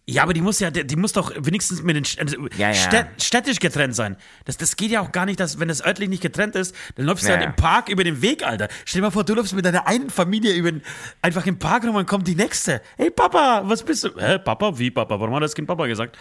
Ja, 0.10 0.24
aber 0.24 0.34
die 0.34 0.41
muss 0.41 0.60
ja, 0.60 0.72
die 0.72 0.95
muss 0.95 1.13
doch 1.13 1.32
wenigstens 1.38 1.82
mit 1.84 1.95
den 1.95 2.06
also 2.19 2.48
Ja, 2.58 2.69
ja. 2.69 2.74
Städt, 2.74 3.08
städtisch 3.22 3.60
getrennt 3.60 3.95
sein. 3.95 4.17
Das, 4.45 4.58
das 4.58 4.76
geht 4.76 4.91
ja 4.91 5.02
auch 5.02 5.12
gar 5.12 5.26
nicht, 5.26 5.39
dass, 5.39 5.60
wenn 5.60 5.67
das 5.67 5.84
örtlich 5.86 6.10
nicht 6.10 6.22
getrennt 6.22 6.56
ist, 6.56 6.76
dann 6.95 7.06
läufst 7.06 7.26
du 7.26 7.30
Ja, 7.30 7.38
halt 7.38 7.45
im 7.45 7.56
Park 7.56 7.89
über 7.89 8.04
den 8.04 8.22
Weg, 8.22 8.43
Alter. 8.45 8.67
Stell 8.86 9.02
dir 9.02 9.08
mal 9.08 9.12
vor, 9.12 9.24
du 9.24 9.34
läufst 9.36 9.54
mit 9.54 9.65
deiner 9.65 9.88
einen 9.88 10.10
Familie 10.10 10.54
über 10.54 10.72
den, 10.72 10.82
einfach 11.22 11.45
im 11.45 11.60
Park 11.60 11.84
rum 11.86 11.95
und 11.95 12.08
kommt 12.08 12.28
die 12.28 12.36
nächste. 12.36 12.82
Hey 12.98 13.12
Papa, 13.12 13.62
was 13.65 13.84
bist 13.84 14.04
du? 14.04 14.10
Hä, 14.19 14.39
Papa? 14.39 14.78
Wie 14.78 14.91
Papa? 14.91 15.19
Warum 15.19 15.36
hat 15.36 15.43
das 15.43 15.54
Kind 15.56 15.67
Papa 15.67 15.86
gesagt? 15.88 16.17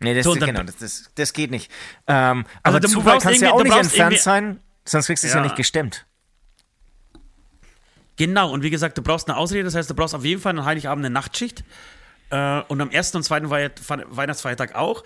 Nee, 0.00 0.14
das, 0.14 0.24
So, 0.24 0.34
dann- 0.34 0.48
genau, 0.48 0.62
das, 0.62 0.76
das, 0.76 1.10
das 1.14 1.32
geht 1.32 1.50
nicht. 1.50 1.70
Ähm, 2.06 2.44
Also 2.62 2.76
aber 2.76 2.80
du 2.80 2.88
Zufall 2.88 3.18
kannst 3.18 3.42
ja 3.42 3.52
auch 3.52 3.62
nicht 3.62 3.76
entfernt 3.76 4.18
sein, 4.18 4.60
sonst 4.84 5.06
kriegst 5.06 5.24
du 5.24 5.28
es 5.28 5.34
ja. 5.34 5.40
Ja. 5.40 5.44
nicht 5.44 5.56
gestemmt. 5.56 6.06
Genau, 8.16 8.50
und 8.50 8.62
wie 8.62 8.70
gesagt, 8.70 8.98
du 8.98 9.02
brauchst 9.02 9.28
eine 9.28 9.36
Ausrede, 9.38 9.64
das 9.64 9.74
heißt, 9.74 9.88
du 9.88 9.94
brauchst 9.94 10.14
auf 10.14 10.24
jeden 10.24 10.40
Fall 10.42 10.58
an 10.58 10.64
Heiligabend 10.64 11.04
eine 11.04 11.12
Nachtschicht. 11.12 11.64
Äh, 12.30 12.60
und 12.68 12.80
am 12.80 12.90
ersten 12.90 13.16
und 13.18 13.22
zweiten 13.24 13.50
Wei- 13.50 13.70
Fe- 13.70 14.06
Weihnachtsfeiertag 14.08 14.74
auch. 14.74 15.02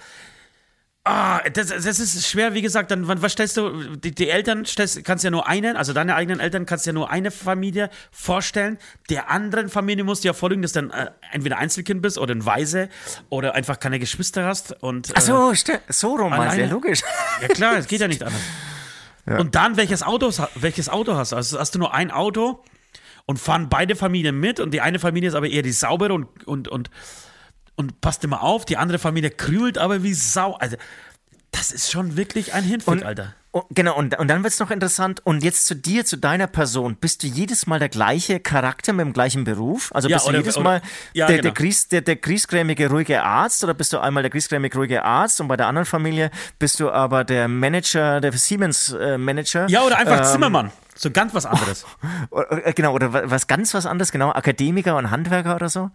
Ah, 1.07 1.41
das, 1.53 1.67
das 1.69 1.85
ist 2.01 2.27
schwer, 2.27 2.55
wie 2.55 2.63
gesagt, 2.63 2.91
dann 2.91 3.07
was 3.07 3.33
stellst 3.33 3.59
du, 3.59 3.95
die, 3.97 4.15
die 4.15 4.31
Eltern 4.31 4.65
stellst, 4.65 5.05
kannst 5.05 5.23
ja 5.23 5.31
nur 5.31 5.47
einen, 5.47 5.77
also 5.77 5.93
deine 5.93 6.15
eigenen 6.15 6.41
Eltern 6.41 6.65
kannst 6.65 6.87
ja 6.87 6.95
nur 6.95 7.11
eine 7.11 7.31
Familie 7.31 7.91
vorstellen. 8.11 8.79
Der 9.11 9.31
anderen 9.31 9.69
Familie 9.69 10.03
musst 10.05 10.25
du 10.25 10.29
ja 10.29 10.33
vorlegen, 10.33 10.63
dass 10.63 10.73
du 10.73 10.81
dann 10.81 10.91
äh, 10.93 11.11
entweder 11.31 11.59
Einzelkind 11.59 12.01
bist 12.01 12.17
oder 12.17 12.35
ein 12.35 12.47
Waise 12.47 12.89
oder 13.29 13.55
einfach 13.55 13.79
keine 13.81 13.99
Geschwister 13.99 14.47
hast. 14.47 14.83
Und, 14.83 15.11
äh, 15.11 15.13
Ach 15.17 15.21
so, 15.21 15.51
sti- 15.53 15.79
so 15.91 16.17
rum 16.17 16.33
ja, 16.33 16.39
alleine- 16.39 16.69
logisch. 16.69 17.03
ja 17.43 17.49
klar, 17.49 17.77
es 17.77 17.87
geht 17.87 18.01
ja 18.01 18.09
nicht 18.09 18.23
anders. 18.25 18.41
Und 19.27 19.55
dann 19.55 19.77
welches 19.77 20.03
Auto, 20.03 20.31
welches 20.55 20.89
Auto 20.89 21.17
hast 21.17 21.33
du? 21.33 21.37
Also 21.37 21.59
hast 21.59 21.75
du 21.75 21.79
nur 21.81 21.93
ein 21.93 22.11
Auto 22.13 22.65
und 23.27 23.39
fahren 23.39 23.69
beide 23.69 23.97
Familien 23.97 24.39
mit 24.39 24.61
und 24.61 24.73
die 24.73 24.81
eine 24.81 24.99
Familie 24.99 25.29
ist 25.29 25.35
aber 25.35 25.49
eher 25.49 25.63
die 25.63 25.73
saubere 25.73 26.13
und, 26.15 26.47
und, 26.47 26.69
und, 26.69 26.91
und 27.77 28.01
passt 28.01 28.25
immer 28.25 28.43
auf, 28.43 28.65
die 28.65 28.77
andere 28.77 28.99
Familie 28.99 29.31
krümelt 29.31 29.79
aber 29.79 30.03
wie 30.03 30.15
Sau. 30.15 30.55
Also, 30.55 30.77
das 31.51 31.71
ist 31.73 31.91
schon 31.91 32.17
wirklich 32.17 32.53
ein 32.55 32.65
Und- 32.87 33.05
Alter. 33.05 33.35
Und, 33.55 33.67
genau, 33.71 33.97
und, 33.97 34.19
und 34.19 34.27
dann 34.27 34.43
wird 34.43 34.53
es 34.53 34.59
noch 34.59 34.73
interessant. 34.73 35.21
Und 35.25 35.45
jetzt 35.45 35.67
zu 35.67 35.77
dir, 35.77 36.05
zu 36.05 36.17
deiner 36.17 36.49
Person. 36.49 36.97
Bist 36.97 37.23
du 37.23 37.29
jedes 37.29 37.69
Mal 37.69 37.79
der 37.79 37.89
gleiche 37.89 38.41
Charakter 38.41 38.93
mit 38.93 39.07
dem 39.07 39.13
gleichen 39.13 39.45
Beruf? 39.45 39.93
Also 39.95 40.09
Ja, 40.09 40.17
bist 40.17 40.27
du 40.27 40.31
oder- 40.31 40.39
jedes 40.39 40.57
oder- 40.57 40.65
Mal 40.65 40.83
ja, 41.13 41.27
der, 41.29 41.37
genau. 41.37 41.43
der, 41.45 41.53
Gries, 41.53 41.87
der, 41.87 42.01
der 42.01 42.17
griesgrämige, 42.17 42.91
ruhige 42.91 43.23
Arzt? 43.23 43.63
Oder 43.63 43.73
bist 43.75 43.93
du 43.93 44.01
einmal 44.01 44.25
der 44.25 44.31
griesgrämige, 44.31 44.77
ruhige 44.77 45.05
Arzt 45.05 45.41
und 45.41 45.47
bei 45.47 45.57
der 45.57 45.69
anderen 45.69 45.87
Familie 45.87 46.33
bist 46.59 46.81
du 46.81 46.91
aber 46.91 47.23
der 47.23 47.47
Manager, 47.47 48.21
der 48.21 48.33
Siemens-Manager? 48.33 49.67
Ja, 49.69 49.83
oder 49.83 49.99
einfach 49.99 50.19
Ähm, 50.19 50.25
Zimmermann. 50.25 50.73
So 50.97 51.11
ganz 51.13 51.33
was 51.35 51.47
anderes. 51.47 51.85
Äh, 52.51 52.73
Genau, 52.73 52.93
oder 52.93 53.13
wa- 53.13 53.23
was 53.27 53.47
ganz 53.47 53.73
was 53.75 53.87
anderes, 53.87 54.11
genau, 54.11 54.31
Akademiker 54.33 54.97
und 54.97 55.11
Handwerker 55.13 55.55
oder 55.55 55.69
so. 55.69 55.91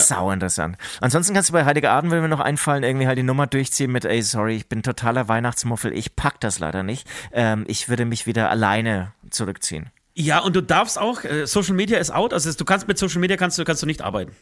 Sau 0.00 0.30
interessant. 0.30 0.76
Ansonsten 1.00 1.34
kannst 1.34 1.48
du 1.48 1.52
bei 1.52 1.64
Heiliger 1.64 1.90
Abend, 1.92 2.10
wenn 2.12 2.20
mir 2.22 2.28
noch 2.28 2.40
einfallen, 2.40 2.82
irgendwie 2.82 3.06
halt 3.06 3.18
die 3.18 3.22
Nummer 3.22 3.46
durchziehen 3.46 3.90
mit, 3.92 4.04
ey, 4.04 4.22
sorry, 4.22 4.56
ich 4.56 4.68
bin 4.68 4.82
totaler 4.82 5.28
Weihnachtsmuffel, 5.28 5.92
ich 5.92 6.16
pack 6.16 6.40
das 6.40 6.58
leider 6.58 6.82
nicht. 6.82 7.06
Ähm, 7.32 7.64
ich 7.68 7.88
würde 7.88 8.04
mich 8.04 8.26
wieder 8.26 8.50
alleine 8.50 9.12
zurückziehen. 9.30 9.90
ja, 10.14 10.38
und 10.40 10.54
du 10.56 10.60
darfst 10.62 10.98
auch, 10.98 11.24
äh, 11.24 11.46
Social 11.46 11.74
Media 11.74 11.98
ist 11.98 12.10
out, 12.12 12.32
also 12.32 12.52
du 12.52 12.64
kannst 12.64 12.86
mit 12.88 12.98
Social 12.98 13.20
Media 13.20 13.36
kannst 13.36 13.58
du, 13.58 13.64
kannst 13.64 13.82
du 13.82 13.86
nicht 13.86 14.02
arbeiten. 14.02 14.32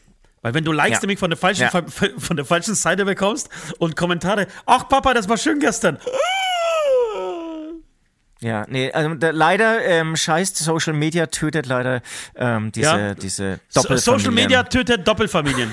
Weil 0.43 0.55
wenn 0.55 0.65
du 0.65 0.73
Likes 0.73 0.99
Ja. 0.99 1.01
nämlich 1.03 1.19
von 1.21 1.31
der 1.31 1.37
falschen, 1.38 1.62
Ja. 1.73 1.83
von 2.19 2.37
der 2.37 2.45
falschen 2.45 2.75
Seite 2.75 3.05
bekommst 3.05 3.49
und 3.79 3.95
Kommentare, 3.97 4.49
ach 4.67 4.88
Papa, 4.88 5.15
das 5.15 5.29
war 5.29 5.37
schön 5.37 5.61
gestern. 5.61 5.99
Ja, 8.43 8.65
nee, 8.69 8.91
also 8.91 9.15
da, 9.15 9.31
leider 9.31 9.85
ähm, 9.85 10.17
scheißt 10.17 10.57
Social 10.57 10.95
Media 10.95 11.27
tötet 11.27 11.67
leider 11.67 12.03
ähm, 12.35 12.73
diese, 12.73 12.87
Ja. 12.89 13.15
diese 13.15 13.61
Doppelfamilien. 13.73 13.99
Social 14.19 14.33
Media 14.33 14.63
tötet 14.65 15.07
Doppelfamilien. 15.07 15.71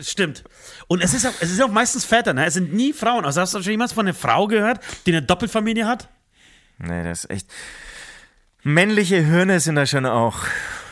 Stimmt. 0.00 0.42
Und 0.88 1.02
es 1.02 1.14
ist, 1.14 1.26
auch, 1.26 1.32
es 1.40 1.50
ist 1.50 1.62
auch 1.62 1.70
meistens 1.70 2.04
Väter, 2.04 2.34
ne? 2.34 2.44
Es 2.44 2.54
sind 2.54 2.74
nie 2.74 2.92
Frauen. 2.92 3.24
Also 3.24 3.40
hast 3.40 3.54
du 3.54 3.62
schon 3.62 3.70
jemals 3.70 3.92
von 3.92 4.06
einer 4.06 4.14
Frau 4.14 4.46
gehört, 4.48 4.80
die 5.06 5.12
eine 5.12 5.22
Doppelfamilie 5.22 5.86
hat? 5.86 6.08
Nee, 6.78 7.04
das 7.04 7.24
ist 7.24 7.30
echt. 7.30 7.46
Männliche 8.64 9.18
Hirne 9.20 9.60
sind 9.60 9.74
da 9.74 9.86
schon 9.86 10.06
auch 10.06 10.38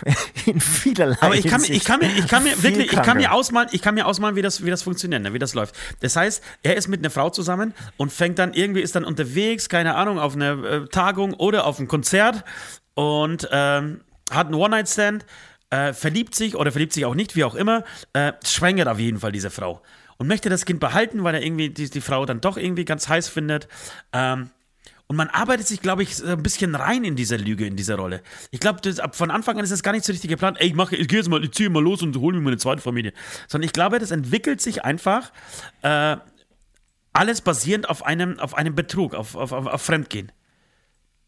in 0.46 0.60
vielerlei 0.60 1.16
Aber 1.20 1.36
ich 1.36 1.46
kann, 1.46 1.62
ich 1.62 1.84
kann 1.84 2.00
mir, 2.00 2.10
ich 2.16 2.26
kann 2.26 2.42
mir 2.42 2.62
wirklich, 2.62 2.92
ich 2.92 3.02
kann 3.02 3.16
mir 3.16 3.32
ausmalen, 3.32 3.68
ich 3.72 3.82
kann 3.82 3.94
mir 3.94 4.06
ausmalen, 4.06 4.34
wie 4.34 4.42
das, 4.42 4.64
wie 4.64 4.70
das 4.70 4.82
funktioniert, 4.82 5.22
ne? 5.22 5.32
wie 5.32 5.38
das 5.38 5.54
läuft. 5.54 5.76
Das 6.00 6.16
heißt, 6.16 6.42
er 6.62 6.76
ist 6.76 6.88
mit 6.88 7.00
einer 7.00 7.10
Frau 7.10 7.30
zusammen 7.30 7.74
und 7.96 8.12
fängt 8.12 8.38
dann 8.38 8.54
irgendwie, 8.54 8.80
ist 8.80 8.96
dann 8.96 9.04
unterwegs, 9.04 9.68
keine 9.68 9.94
Ahnung, 9.94 10.18
auf 10.18 10.34
einer 10.34 10.64
äh, 10.64 10.88
Tagung 10.88 11.34
oder 11.34 11.66
auf 11.66 11.78
ein 11.78 11.86
Konzert 11.86 12.44
und 12.94 13.48
ähm, 13.52 14.00
hat 14.30 14.46
einen 14.46 14.54
One-Night-Stand, 14.54 15.24
äh, 15.70 15.92
verliebt 15.92 16.34
sich 16.34 16.56
oder 16.56 16.72
verliebt 16.72 16.92
sich 16.92 17.04
auch 17.04 17.14
nicht, 17.14 17.36
wie 17.36 17.44
auch 17.44 17.54
immer, 17.54 17.84
äh, 18.12 18.32
schwängert 18.44 18.88
auf 18.88 18.98
jeden 18.98 19.20
Fall 19.20 19.32
diese 19.32 19.50
Frau 19.50 19.82
und 20.16 20.26
möchte 20.26 20.48
das 20.48 20.64
Kind 20.64 20.80
behalten, 20.80 21.24
weil 21.24 21.34
er 21.34 21.42
irgendwie 21.42 21.70
die, 21.70 21.88
die 21.88 22.00
Frau 22.00 22.26
dann 22.26 22.40
doch 22.40 22.56
irgendwie 22.56 22.84
ganz 22.84 23.08
heiß 23.08 23.28
findet. 23.28 23.68
Ähm, 24.12 24.50
und 25.10 25.16
man 25.16 25.26
arbeitet 25.26 25.66
sich, 25.66 25.82
glaube 25.82 26.04
ich, 26.04 26.24
ein 26.24 26.40
bisschen 26.40 26.76
rein 26.76 27.02
in 27.02 27.16
diese 27.16 27.34
Lüge, 27.34 27.66
in 27.66 27.74
diese 27.74 27.96
Rolle. 27.96 28.22
Ich 28.52 28.60
glaube, 28.60 28.80
von 29.10 29.32
Anfang 29.32 29.58
an 29.58 29.64
ist 29.64 29.72
das 29.72 29.82
gar 29.82 29.90
nicht 29.90 30.04
so 30.04 30.12
richtig 30.12 30.30
geplant. 30.30 30.58
Ey, 30.60 30.68
ich, 30.68 30.74
mach, 30.74 30.92
ich 30.92 31.08
gehe 31.08 31.18
jetzt 31.18 31.28
mal, 31.28 31.42
ich 31.42 31.50
ziehe 31.50 31.68
mal 31.68 31.82
los 31.82 32.00
und 32.04 32.16
hole 32.16 32.38
mir 32.38 32.44
meine 32.44 32.58
zweite 32.58 32.80
Familie. 32.80 33.12
Sondern 33.48 33.66
ich 33.66 33.72
glaube, 33.72 33.98
das 33.98 34.12
entwickelt 34.12 34.60
sich 34.60 34.84
einfach 34.84 35.32
äh, 35.82 36.16
alles 37.12 37.40
basierend 37.40 37.88
auf 37.88 38.06
einem, 38.06 38.38
auf 38.38 38.54
einem 38.54 38.76
Betrug, 38.76 39.16
auf, 39.16 39.34
auf, 39.34 39.50
auf, 39.50 39.66
auf 39.66 39.82
Fremdgehen. 39.82 40.30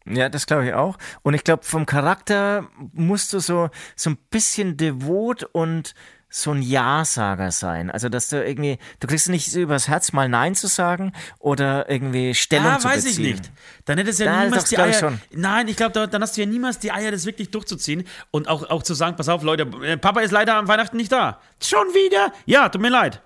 Ja, 0.05 0.29
das 0.29 0.45
glaube 0.45 0.65
ich 0.65 0.73
auch. 0.73 0.97
Und 1.21 1.33
ich 1.33 1.43
glaube, 1.43 1.65
vom 1.65 1.85
Charakter 1.85 2.69
musst 2.93 3.33
du 3.33 3.39
so, 3.39 3.69
so 3.97 4.11
ein 4.11 4.17
bisschen 4.29 4.77
devot 4.77 5.43
und 5.43 5.93
so 6.35 6.49
ein 6.49 6.63
Ja-Sager 6.63 7.51
sein. 7.51 7.91
Also, 7.91 8.09
dass 8.09 8.27
du 8.29 8.43
irgendwie, 8.43 8.79
du 8.99 9.05
kriegst 9.07 9.29
nicht 9.29 9.51
so 9.51 9.59
übers 9.59 9.87
Herz 9.87 10.13
mal 10.13 10.27
Nein 10.27 10.55
zu 10.55 10.65
sagen 10.65 11.13
oder 11.37 11.87
irgendwie 11.91 12.33
Stellung 12.33 12.65
Ah, 12.71 12.79
zu 12.79 12.87
weiß 12.87 13.05
ich 13.05 13.17
beziehen. 13.17 13.31
nicht. 13.33 13.51
Dann 13.85 13.99
hättest 13.99 14.19
du 14.19 14.23
ja, 14.25 14.33
Ja, 14.39 14.43
niemals 14.45 14.63
die 14.65 14.79
Eier. 14.79 14.93
schon. 14.93 15.21
Nein, 15.31 15.67
ich 15.67 15.77
glaube, 15.77 16.07
dann 16.07 16.21
hast 16.23 16.35
du 16.35 16.41
ja 16.41 16.47
niemals 16.47 16.79
die 16.79 16.91
Eier, 16.91 17.11
das 17.11 17.27
wirklich 17.27 17.51
durchzuziehen 17.51 18.05
und 18.31 18.47
auch, 18.47 18.67
auch 18.71 18.81
zu 18.81 18.95
sagen, 18.95 19.15
pass 19.15 19.29
auf, 19.29 19.43
Leute, 19.43 19.67
äh, 19.85 19.95
Papa 19.95 20.21
ist 20.21 20.31
leider 20.31 20.55
am 20.55 20.67
Weihnachten 20.67 20.97
nicht 20.97 21.11
da. 21.11 21.39
Schon 21.61 21.85
wieder? 21.89 22.33
Ja, 22.47 22.67
tut 22.69 22.81
mir 22.81 22.89
leid. 22.89 23.21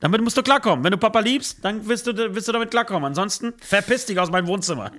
Damit 0.00 0.20
musst 0.20 0.36
du 0.36 0.42
klarkommen. 0.42 0.84
Wenn 0.84 0.90
du 0.92 0.98
Papa 0.98 1.20
liebst, 1.20 1.64
dann 1.64 1.88
wirst 1.88 2.06
du, 2.06 2.14
wirst 2.34 2.46
du 2.46 2.52
damit 2.52 2.70
klarkommen. 2.70 3.04
Ansonsten 3.06 3.54
verpiss 3.62 4.04
dich 4.04 4.18
aus 4.20 4.30
meinem 4.30 4.46
Wohnzimmer. 4.48 4.90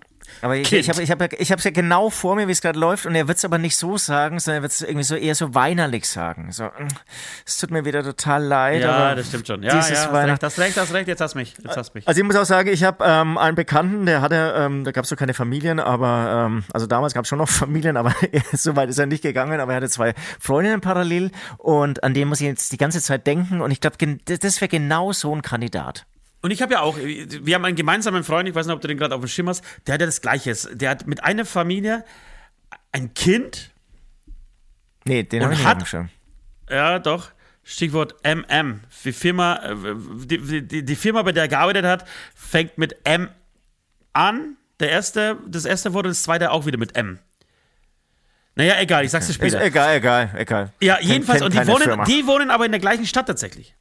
Aber 0.42 0.56
ich, 0.56 0.72
ich 0.72 0.90
habe 0.90 1.02
ich 1.02 1.12
hab, 1.12 1.34
ich 1.34 1.52
hab's 1.52 1.64
ja 1.64 1.72
genau 1.72 2.10
vor 2.10 2.36
mir, 2.36 2.48
wie 2.48 2.52
es 2.52 2.62
gerade 2.62 2.78
läuft, 2.80 3.06
und 3.06 3.16
er 3.16 3.28
wird 3.28 3.38
es 3.38 3.46
aber 3.46 3.58
nicht 3.58 3.76
so 3.78 3.98
sagen, 3.98 4.40
sondern 4.40 4.60
er 4.60 4.62
wird 4.64 4.72
es 4.74 4.82
irgendwie 4.82 5.04
so 5.04 5.16
eher 5.16 5.36
so 5.36 5.54
weinerlich 5.56 6.08
sagen. 6.08 6.52
So, 6.52 6.66
"Mm, 6.66 6.88
es 7.46 7.58
tut 7.58 7.72
mir 7.72 7.86
wieder 7.86 8.04
total 8.04 8.44
leid. 8.44 8.82
Ja, 8.82 9.16
das 9.16 9.28
stimmt 9.28 9.48
schon. 9.48 9.64
Ja, 9.64 9.76
dieses 9.76 10.06
ja, 10.06 10.14
Weihnachten- 10.14 10.46
hast 10.46 10.60
recht, 10.60 10.78
hast 10.78 10.94
recht, 10.94 11.08
jetzt 11.08 11.22
hast 11.22 11.36
mich. 11.36 11.54
Jetzt 11.64 11.78
hast 11.78 11.94
mich. 11.96 12.08
Also 12.08 12.20
ich 12.22 12.26
muss 12.28 12.36
auch 12.36 12.46
sagen, 12.46 12.70
ich 12.70 12.84
habe 12.84 13.04
ähm, 13.06 13.38
einen 13.38 13.56
Bekannten, 13.56 14.06
der 14.06 14.22
hatte, 14.22 14.54
ähm, 14.58 14.84
da 14.84 14.92
gab 14.92 15.04
es 15.04 15.10
so 15.10 15.16
keine 15.16 15.34
Familien, 15.34 15.80
aber 15.80 16.46
ähm, 16.48 16.64
also 16.74 16.88
damals 16.88 17.14
gab 17.14 17.24
es 17.24 17.30
schon 17.30 17.40
noch 17.40 17.50
Familien, 17.50 17.98
aber 17.98 18.14
so 18.54 18.76
weit 18.76 18.90
ist 18.90 18.98
er 19.00 19.06
nicht 19.06 19.22
gegangen, 19.24 19.60
aber 19.60 19.74
er 19.74 19.78
hatte 19.78 19.90
zwei 19.90 20.14
Freundinnen 20.40 20.82
parallel 20.82 21.32
und 21.58 22.04
an 22.04 22.14
den 22.14 22.28
muss 22.28 22.42
ich 22.42 22.48
jetzt 22.48 22.72
die 22.72 22.78
ganze 22.78 23.02
Zeit 23.02 23.26
denken 23.28 23.62
und 23.62 23.72
ich 23.72 23.82
glaube, 23.82 23.98
das 24.26 24.62
wäre 24.62 24.70
genau 24.70 25.12
so 25.12 25.34
ein 25.36 25.42
Kandidat. 25.42 26.06
Und 26.46 26.52
ich 26.52 26.62
habe 26.62 26.74
ja 26.74 26.82
auch, 26.82 26.96
wir 27.00 27.56
haben 27.56 27.66
einen 27.66 27.76
gemeinsamen 27.76 28.24
Freund, 28.24 28.48
ich 28.48 28.54
weiß 28.54 28.68
nicht, 28.68 28.76
ob 28.76 28.80
du 28.80 28.88
den 28.88 29.00
gerade 29.00 29.16
auf 29.16 29.22
dem 29.22 29.28
Schirm 29.28 29.50
hast, 29.50 29.64
der 29.88 29.96
hat 29.96 30.02
ja 30.02 30.06
das 30.06 30.22
Gleiche. 30.22 30.54
Der 30.76 30.92
hat 30.92 31.08
mit 31.08 31.24
einer 31.24 31.44
Familie 31.44 32.06
ein 32.92 33.16
Kind, 33.16 33.72
Nee, 35.06 35.24
den 35.24 35.42
habe 35.42 35.54
ich 35.54 35.60
nicht 35.60 35.68
hat- 35.68 35.82
auf 35.82 35.90
dem 35.90 36.10
ja 36.70 37.00
doch, 37.00 37.32
Stichwort 37.64 38.14
MM. 38.24 38.82
Die 39.06 39.12
Firma, 39.12 39.56
äh, 39.56 39.76
die, 40.28 40.62
die, 40.68 40.86
die 40.86 40.96
Firma, 40.96 41.24
bei 41.24 41.32
der 41.32 41.46
er 41.46 41.48
gearbeitet 41.50 41.84
hat, 41.84 42.06
fängt 42.36 42.78
mit 42.78 42.96
M 43.06 43.28
an. 44.14 44.56
Der 44.80 44.92
erste, 44.92 45.38
das 45.48 45.66
erste 45.66 45.94
Wort 45.94 46.06
und 46.06 46.12
das 46.12 46.22
zweite 46.22 46.52
auch 46.52 46.68
wieder 46.68 46.78
mit 46.78 46.96
M. 46.96 47.18
Naja, 48.54 48.80
egal, 48.80 49.04
ich 49.04 49.10
sag's 49.10 49.26
dir 49.26 49.32
Ist 49.32 49.36
später. 49.38 49.64
egal, 49.66 49.96
egal, 49.96 50.30
egal. 50.38 50.74
Ja, 50.80 51.00
jedenfalls, 51.02 51.42
und 51.42 51.56
die 51.56 51.66
wohnen, 51.66 52.04
die 52.06 52.28
wohnen 52.28 52.52
aber 52.52 52.68
in 52.68 52.72
der 52.72 52.80
gleichen 52.82 53.08
Stadt 53.08 53.26
tatsächlich. 53.26 53.74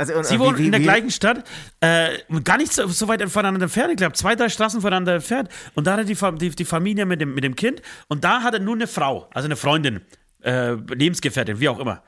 Also, 0.00 0.14
und, 0.14 0.24
Sie 0.24 0.38
wohnen 0.38 0.56
in 0.58 0.70
der 0.72 0.80
wie- 0.80 0.84
gleichen 0.84 1.10
Stadt, 1.10 1.44
äh, 1.80 2.16
gar 2.42 2.56
nicht 2.56 2.72
so, 2.72 2.86
so 2.88 3.06
weit 3.06 3.22
voneinander 3.30 3.64
entfernt, 3.64 3.90
ich 3.90 3.98
glaube, 3.98 4.14
zwei, 4.14 4.34
drei 4.34 4.48
Straßen 4.48 4.80
voneinander 4.80 5.14
entfernt. 5.16 5.50
Und 5.74 5.86
da 5.86 5.92
hat 5.92 5.98
er 5.98 6.04
die, 6.04 6.38
die, 6.38 6.56
die 6.56 6.64
Familie 6.64 7.04
mit 7.04 7.20
dem, 7.20 7.34
mit 7.34 7.44
dem 7.44 7.54
Kind 7.54 7.82
und 8.08 8.24
da 8.24 8.42
hat 8.42 8.54
er 8.54 8.60
nur 8.60 8.74
eine 8.74 8.86
Frau, 8.86 9.28
also 9.34 9.44
eine 9.46 9.56
Freundin, 9.56 10.00
äh, 10.42 10.70
Lebensgefährtin, 10.72 11.60
wie 11.60 11.68
auch 11.68 11.78
immer. 11.78 12.02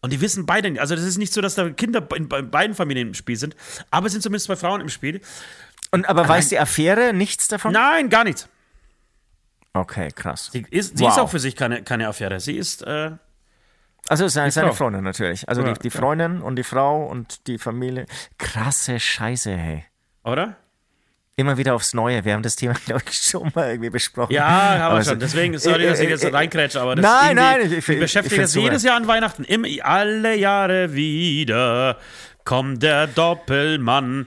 Und 0.00 0.12
die 0.12 0.20
wissen 0.20 0.46
beide 0.46 0.70
nicht, 0.70 0.80
also 0.80 0.94
das 0.94 1.02
ist 1.04 1.18
nicht 1.18 1.32
so, 1.32 1.40
dass 1.40 1.56
da 1.56 1.70
Kinder 1.70 2.06
in, 2.14 2.28
bei 2.28 2.40
beiden 2.42 2.76
Familien 2.76 3.08
im 3.08 3.14
Spiel 3.14 3.36
sind, 3.36 3.56
aber 3.90 4.06
es 4.06 4.12
sind 4.12 4.22
zumindest 4.22 4.46
zwei 4.46 4.54
Frauen 4.56 4.80
im 4.80 4.88
Spiel. 4.88 5.20
Und 5.90 6.08
aber 6.08 6.28
weiß 6.28 6.50
die 6.50 6.58
Affäre 6.60 7.12
nichts 7.14 7.48
davon? 7.48 7.72
Nein, 7.72 8.10
gar 8.10 8.22
nichts. 8.22 8.48
Okay, 9.72 10.08
krass. 10.14 10.50
Sie, 10.52 10.64
ist, 10.70 10.98
sie 10.98 11.02
Wow. 11.04 11.10
ist 11.12 11.18
auch 11.18 11.30
für 11.30 11.40
sich 11.40 11.56
keine, 11.56 11.82
keine 11.82 12.06
Affäre. 12.06 12.38
Sie 12.38 12.56
ist, 12.56 12.82
äh, 12.82 13.10
Also 14.08 14.28
seine, 14.28 14.50
seine. 14.50 14.72
Freundin 14.72 15.02
natürlich. 15.04 15.48
Also 15.48 15.62
Ja, 15.62 15.72
die, 15.72 15.80
die. 15.80 15.90
Freundin 15.90 16.40
und 16.42 16.56
die 16.56 16.62
Frau 16.64 17.06
und 17.06 17.46
die 17.46 17.58
Familie. 17.58 18.06
Krasse 18.38 19.00
Scheiße, 19.00 19.56
hey. 19.56 19.84
oder? 20.24 20.56
Immer 21.36 21.56
wieder 21.56 21.74
aufs 21.74 21.94
Neue. 21.94 22.24
Wir 22.24 22.34
haben 22.34 22.42
das 22.44 22.54
Thema, 22.54 22.74
glaube 22.86 23.02
ich, 23.10 23.16
schon 23.18 23.50
mal 23.54 23.70
irgendwie 23.70 23.90
besprochen. 23.90 24.32
Ja, 24.32 24.44
haben 24.46 24.78
wir 24.78 24.84
Aber 24.84 25.04
schon. 25.04 25.18
Deswegen, 25.18 25.58
sorry, 25.58 25.84
dass 25.86 25.98
ich 26.00 26.08
jetzt 26.08 26.20
so 26.20 26.28
äh, 26.28 26.30
äh, 26.30 26.34
reinkrätsche, 26.34 26.80
aber 26.80 26.94
das 26.94 27.02
nein, 27.02 27.34
nein, 27.36 27.60
ich- 27.62 27.72
ich- 27.72 27.88
ich 27.88 27.98
beschäftigt 28.00 28.36
find's 28.36 28.52
das 28.52 28.62
jedes. 28.62 28.82
Jahr 28.84 28.96
an 28.96 29.06
Weihnachten. 29.08 29.42
Immer, 29.44 29.66
alle 29.82 30.36
Jahre 30.36 30.94
wieder 30.94 31.98
kommt 32.44 32.82
der 32.84 33.06
Doppelmann. 33.08 34.26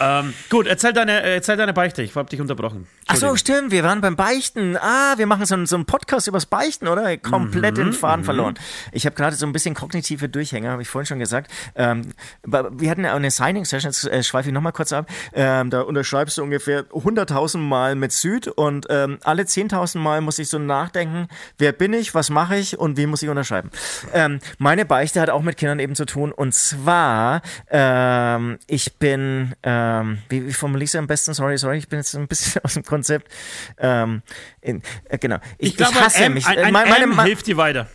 Ähm, 0.00 0.34
gut, 0.50 0.66
erzähl 0.66 0.92
deine, 0.92 1.22
erzähl 1.22 1.56
deine 1.56 1.72
Beichte. 1.72 2.02
Ich 2.02 2.14
habe 2.16 2.28
dich 2.28 2.40
unterbrochen. 2.40 2.88
Ach 3.08 3.16
so, 3.16 3.36
stimmt, 3.36 3.70
wir 3.70 3.84
waren 3.84 4.00
beim 4.00 4.16
Beichten. 4.16 4.76
Ah, 4.76 5.14
wir 5.16 5.26
machen 5.26 5.46
so 5.46 5.54
einen, 5.54 5.66
so 5.66 5.76
einen 5.76 5.86
Podcast 5.86 6.26
übers 6.26 6.44
Beichten, 6.46 6.88
oder? 6.88 7.16
Komplett 7.16 7.76
Mhm, 7.76 7.84
den 7.84 7.92
Faden 7.92 8.24
verloren. 8.24 8.54
Ich 8.90 9.06
habe 9.06 9.14
gerade 9.14 9.36
so 9.36 9.46
ein 9.46 9.52
bisschen 9.52 9.74
kognitive 9.74 10.28
Durchhänge, 10.28 10.70
habe 10.70 10.82
ich 10.82 10.88
vorhin 10.88 11.06
schon 11.06 11.18
gesagt. 11.20 11.50
Ähm, 11.76 12.12
wir 12.44 12.90
hatten 12.90 13.04
ja 13.04 13.14
eine 13.14 13.30
Signing-Session, 13.30 13.90
jetzt 13.90 14.04
äh, 14.04 14.22
schweife 14.24 14.48
ich 14.48 14.52
nochmal 14.54 14.72
kurz 14.72 14.92
ab. 14.92 15.08
Ähm, 15.32 15.70
da 15.70 15.82
unterschreibst 15.82 16.36
du 16.38 16.42
ungefähr 16.42 16.84
100.000 16.86 17.58
Mal 17.58 17.94
mit 17.94 18.10
Süd 18.12 18.48
und 18.48 18.86
ähm, 18.90 19.18
alle 19.22 19.44
10.000 19.44 19.98
Mal 19.98 20.20
muss 20.20 20.40
ich 20.40 20.48
so 20.48 20.58
nachdenken, 20.58 21.28
wer 21.58 21.70
bin 21.72 21.92
ich, 21.92 22.12
was 22.14 22.28
mache 22.28 22.56
ich 22.56 22.76
und 22.76 22.96
wie 22.96 23.06
muss 23.06 23.22
ich 23.22 23.28
unterschreiben. 23.28 23.70
Ähm, 24.12 24.40
meine 24.58 24.84
Beichte 24.84 25.20
hat 25.20 25.30
auch 25.30 25.42
mit 25.42 25.56
Kindern 25.56 25.78
eben 25.78 25.94
zu 25.94 26.06
tun 26.06 26.32
und 26.32 26.54
zwar, 26.54 27.40
ähm, 27.70 28.58
ich 28.66 28.96
bin, 28.96 29.54
ähm, 29.62 30.18
wie, 30.28 30.46
wie 30.48 30.52
formuliere 30.52 30.84
ich 30.84 30.90
es 30.90 30.96
am 30.96 31.06
besten? 31.06 31.34
Sorry, 31.34 31.56
sorry, 31.56 31.78
ich 31.78 31.88
bin 31.88 32.00
jetzt 32.00 32.14
ein 32.16 32.26
bisschen 32.26 32.60
aus 32.64 32.74
dem 32.74 32.82
Konzept. 32.96 33.30
Ähm, 33.78 34.22
in, 34.60 34.82
äh, 35.08 35.18
genau. 35.18 35.38
Ich, 35.58 35.70
Ich 35.70 35.76
glaube, 35.76 36.00
hasse 36.00 36.18
ein, 36.18 36.24
M, 36.24 36.34
mich. 36.34 36.46
ein, 36.46 36.58
Äh, 36.58 36.62
ein 36.64 36.72
meine- 36.72 36.90
meine- 36.90 37.04
M 37.04 37.22
hilft 37.24 37.46
dir 37.46 37.56
weiter. 37.56 37.88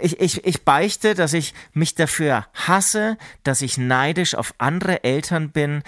ich, 0.00 0.20
ich, 0.20 0.44
ich 0.46 0.64
beichte, 0.64 1.14
dass 1.14 1.32
ich 1.32 1.54
mich 1.72 1.94
dafür 1.94 2.46
hasse, 2.54 3.16
dass 3.44 3.62
ich 3.62 3.78
neidisch 3.78 4.34
auf 4.34 4.54
andere 4.58 5.04
Eltern 5.04 5.50
bin, 5.50 5.82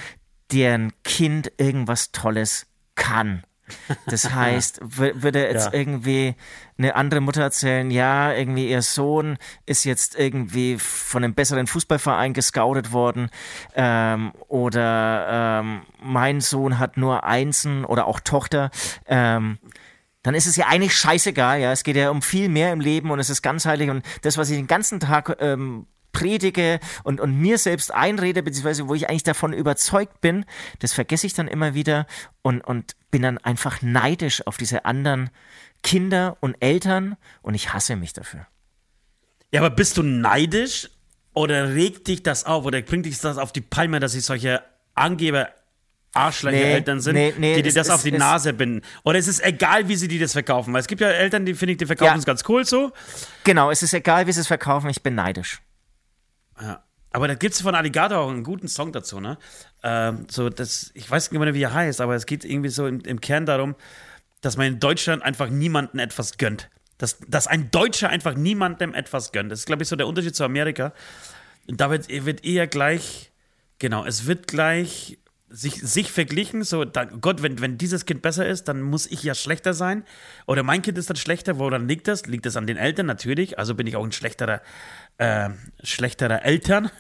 deren 0.53 0.93
Kind 1.05 1.53
irgendwas 1.59 2.11
Tolles 2.13 2.67
kann. 2.95 3.43
Das 4.07 4.31
heißt, 4.35 4.83
wür- 4.83 5.23
würde 5.23 5.43
jetzt 5.49 5.67
Ja. 5.67 5.73
irgendwie 5.73 6.35
eine 6.79 6.95
andere 6.95 7.21
Mutter 7.21 7.43
erzählen, 7.43 7.91
ja, 7.91 8.33
irgendwie 8.33 8.69
ihr 8.69 8.83
Sohn 8.83 9.39
ist 9.65 9.85
jetzt 9.85 10.19
irgendwie 10.19 10.79
von 10.79 11.25
einem 11.25 11.35
besseren 11.35 11.67
Fußballverein 11.67 12.33
gescoutet 12.35 12.93
worden 12.93 13.31
ähm, 13.75 14.33
oder 14.49 15.61
ähm, 15.61 15.83
mein 16.03 16.41
Sohn 16.41 16.79
hat 16.79 16.97
nur 16.97 17.25
Einsen 17.25 17.85
oder 17.85 18.07
auch 18.07 18.21
Tochter. 18.21 18.71
Ähm, 19.07 19.59
dann 20.23 20.35
ist 20.35 20.47
es 20.47 20.57
ja 20.57 20.67
eigentlich 20.67 20.97
scheißegal, 20.97 21.61
ja. 21.61 21.71
Es 21.73 21.85
geht 21.85 21.97
ja 21.97 22.11
um 22.11 22.21
viel 22.21 22.49
mehr 22.49 22.73
im 22.73 22.81
Leben 22.81 23.11
und 23.11 23.21
es 23.21 23.31
ist 23.31 23.43
ganzheitlich 23.43 23.91
und 23.91 24.05
das, 24.23 24.37
was 24.37 24.51
ich 24.51 24.57
den 24.57 24.67
ganzen 24.67 24.99
Tag 25.01 25.37
ähm, 25.41 25.87
predige 26.17 26.81
und, 27.05 27.21
und 27.21 27.37
mir 27.39 27.59
selbst 27.59 27.93
einrede, 27.93 28.43
beziehungsweise 28.43 28.89
wo 28.89 28.95
ich 28.95 29.09
eigentlich 29.09 29.23
davon 29.23 29.53
überzeugt 29.53 30.21
bin, 30.21 30.45
das 30.79 30.93
vergesse 30.93 31.27
ich 31.27 31.35
dann 31.35 31.49
immer 31.49 31.75
wieder 31.75 32.07
und, 32.43 32.61
und 32.63 32.97
bin 33.11 33.23
dann 33.23 33.39
einfach 33.39 33.83
neidisch 33.83 34.47
auf 34.47 34.57
diese 34.57 34.85
anderen 34.85 35.31
Kinder 35.83 36.37
und 36.41 36.57
Eltern 36.61 37.17
und 37.43 37.55
ich 37.55 37.73
hasse 37.75 37.97
mich 37.97 38.13
dafür. 38.13 38.47
Ja, 39.53 39.61
aber 39.61 39.71
bist 39.71 39.97
du 39.97 40.03
neidisch 40.03 40.91
oder 41.35 41.75
regt 41.75 42.09
dich 42.09 42.23
das 42.23 42.45
auf 42.45 42.65
oder 42.65 42.81
bringt 42.83 43.07
dich 43.07 43.19
das 43.21 43.39
auf 43.39 43.53
die 43.53 43.61
Palme, 43.61 44.01
dass 44.01 44.15
ich 44.15 44.25
solche 44.25 44.63
Angeber 44.95 45.51
Arschlöcher 46.15 46.57
Nee, 46.57 46.73
Eltern 46.73 47.01
sind, 47.01 47.15
nee, 47.15 47.35
nee, 47.37 47.57
die 47.57 47.63
dir 47.63 47.75
das 47.75 47.89
ist- 47.89 47.93
auf 47.93 48.03
die 48.03 48.11
es- 48.13 48.19
Nase 48.19 48.55
binden? 48.55 48.81
Oder 49.05 49.19
ist 49.19 49.27
es 49.29 49.39
egal, 49.39 49.87
wie 49.89 49.97
sie 49.97 50.09
dir 50.09 50.19
das 50.21 50.33
verkaufen? 50.33 50.73
Weil 50.73 50.81
es 50.81 50.87
gibt 50.87 51.03
ja 51.03 51.09
Eltern, 51.11 51.45
die 51.45 51.53
finde 51.53 51.73
ich, 51.73 51.79
die 51.79 51.85
verkaufen 51.85 52.15
Ja. 52.15 52.19
es 52.19 52.25
ganz 52.25 52.43
cool 52.49 52.65
so. 52.65 52.91
Genau, 53.45 53.71
es 53.71 53.83
ist 53.83 53.93
egal, 53.93 54.27
wie 54.27 54.33
sie 54.33 54.41
es 54.41 54.47
verkaufen, 54.47 54.89
ich 54.89 55.03
bin 55.03 55.15
neidisch. 55.15 55.61
Ja. 56.61 56.83
Aber 57.11 57.29
da 57.29 57.35
gibt 57.35 57.55
es 57.55 57.63
von 57.63 57.75
Alligator 57.75 58.19
auch 58.19 58.31
einen 58.31 58.45
guten 58.45 58.69
Song 58.69 58.93
dazu, 58.93 59.21
ne? 59.21 59.39
Ähm, 59.83 60.27
so, 60.31 60.51
das, 60.51 60.91
ich 60.95 61.11
weiß 61.11 61.31
nicht 61.31 61.41
mehr, 61.41 61.55
wie 61.55 61.63
er 61.63 61.73
heißt, 61.73 62.01
aber 62.01 62.15
es 62.15 62.27
geht 62.27 62.45
irgendwie 62.45 62.69
so 62.69 62.87
im, 62.87 63.01
im 63.01 63.21
Kern 63.21 63.47
darum, 63.47 63.75
dass 64.43 64.57
man 64.57 64.67
in 64.67 64.81
Deutschland 64.81 65.23
einfach 65.23 65.49
niemandem 65.49 65.99
etwas 66.01 66.37
gönnt. 66.37 66.69
Dass, 66.99 67.19
dass 67.27 67.47
ein 67.47 67.71
Deutscher 67.71 68.11
einfach 68.11 68.35
niemandem 68.35 68.95
etwas 68.95 69.33
gönnt. 69.33 69.51
Das 69.51 69.61
ist, 69.61 69.67
glaube 69.67 69.83
ich, 69.83 69.89
so 69.89 69.97
der 69.97 70.07
Unterschied 70.07 70.37
zu 70.37 70.45
Amerika. 70.45 70.93
Und 71.67 71.81
da 71.81 71.91
wird, 71.91 72.09
wird 72.09 72.45
eher 72.45 72.67
gleich, 72.67 73.33
genau, 73.79 74.05
es 74.05 74.27
wird 74.27 74.47
gleich 74.47 75.19
sich, 75.49 75.75
sich 75.75 76.11
verglichen, 76.11 76.65
so, 76.65 76.85
dann, 76.85 77.21
Gott, 77.21 77.43
wenn, 77.43 77.61
wenn 77.61 77.79
dieses 77.79 78.05
Kind 78.05 78.21
besser 78.23 78.47
ist, 78.47 78.65
dann 78.65 78.83
muss 78.83 79.07
ich 79.07 79.23
ja 79.23 79.35
schlechter 79.35 79.75
sein. 79.75 80.05
Oder 80.47 80.63
mein 80.63 80.83
Kind 80.83 80.99
ist 80.99 81.09
dann 81.09 81.17
schlechter, 81.17 81.59
woran 81.59 81.89
liegt 81.89 82.09
das? 82.09 82.27
Liegt 82.27 82.47
das 82.47 82.57
an 82.57 82.67
den 82.67 82.77
Eltern? 82.77 83.07
Natürlich. 83.07 83.59
Also 83.59 83.75
bin 83.75 83.87
ich 83.87 83.97
auch 83.97 84.05
ein 84.05 84.13
schlechterer, 84.13 84.61
äh, 85.19 85.51
schlechterer 85.83 86.45
Eltern. 86.45 86.91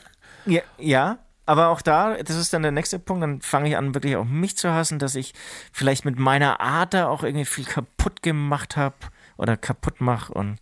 Ja, 0.46 0.62
ja, 0.78 1.18
aber 1.44 1.68
auch 1.68 1.82
da, 1.82 2.14
das 2.22 2.36
ist 2.36 2.52
dann 2.52 2.62
der 2.62 2.72
nächste 2.72 2.98
Punkt, 2.98 3.22
dann 3.22 3.40
fange 3.40 3.68
ich 3.68 3.76
an, 3.76 3.94
wirklich 3.94 4.16
auch 4.16 4.24
mich 4.24 4.56
zu 4.56 4.72
hassen, 4.72 4.98
dass 4.98 5.14
ich 5.14 5.32
vielleicht 5.72 6.04
mit 6.04 6.18
meiner 6.18 6.60
Art 6.60 6.94
da 6.94 7.08
auch 7.08 7.22
irgendwie 7.22 7.44
viel 7.44 7.64
kaputt 7.64 8.22
gemacht 8.22 8.76
habe 8.76 8.94
oder 9.38 9.56
kaputt 9.56 10.00
mache 10.00 10.32
und 10.32 10.58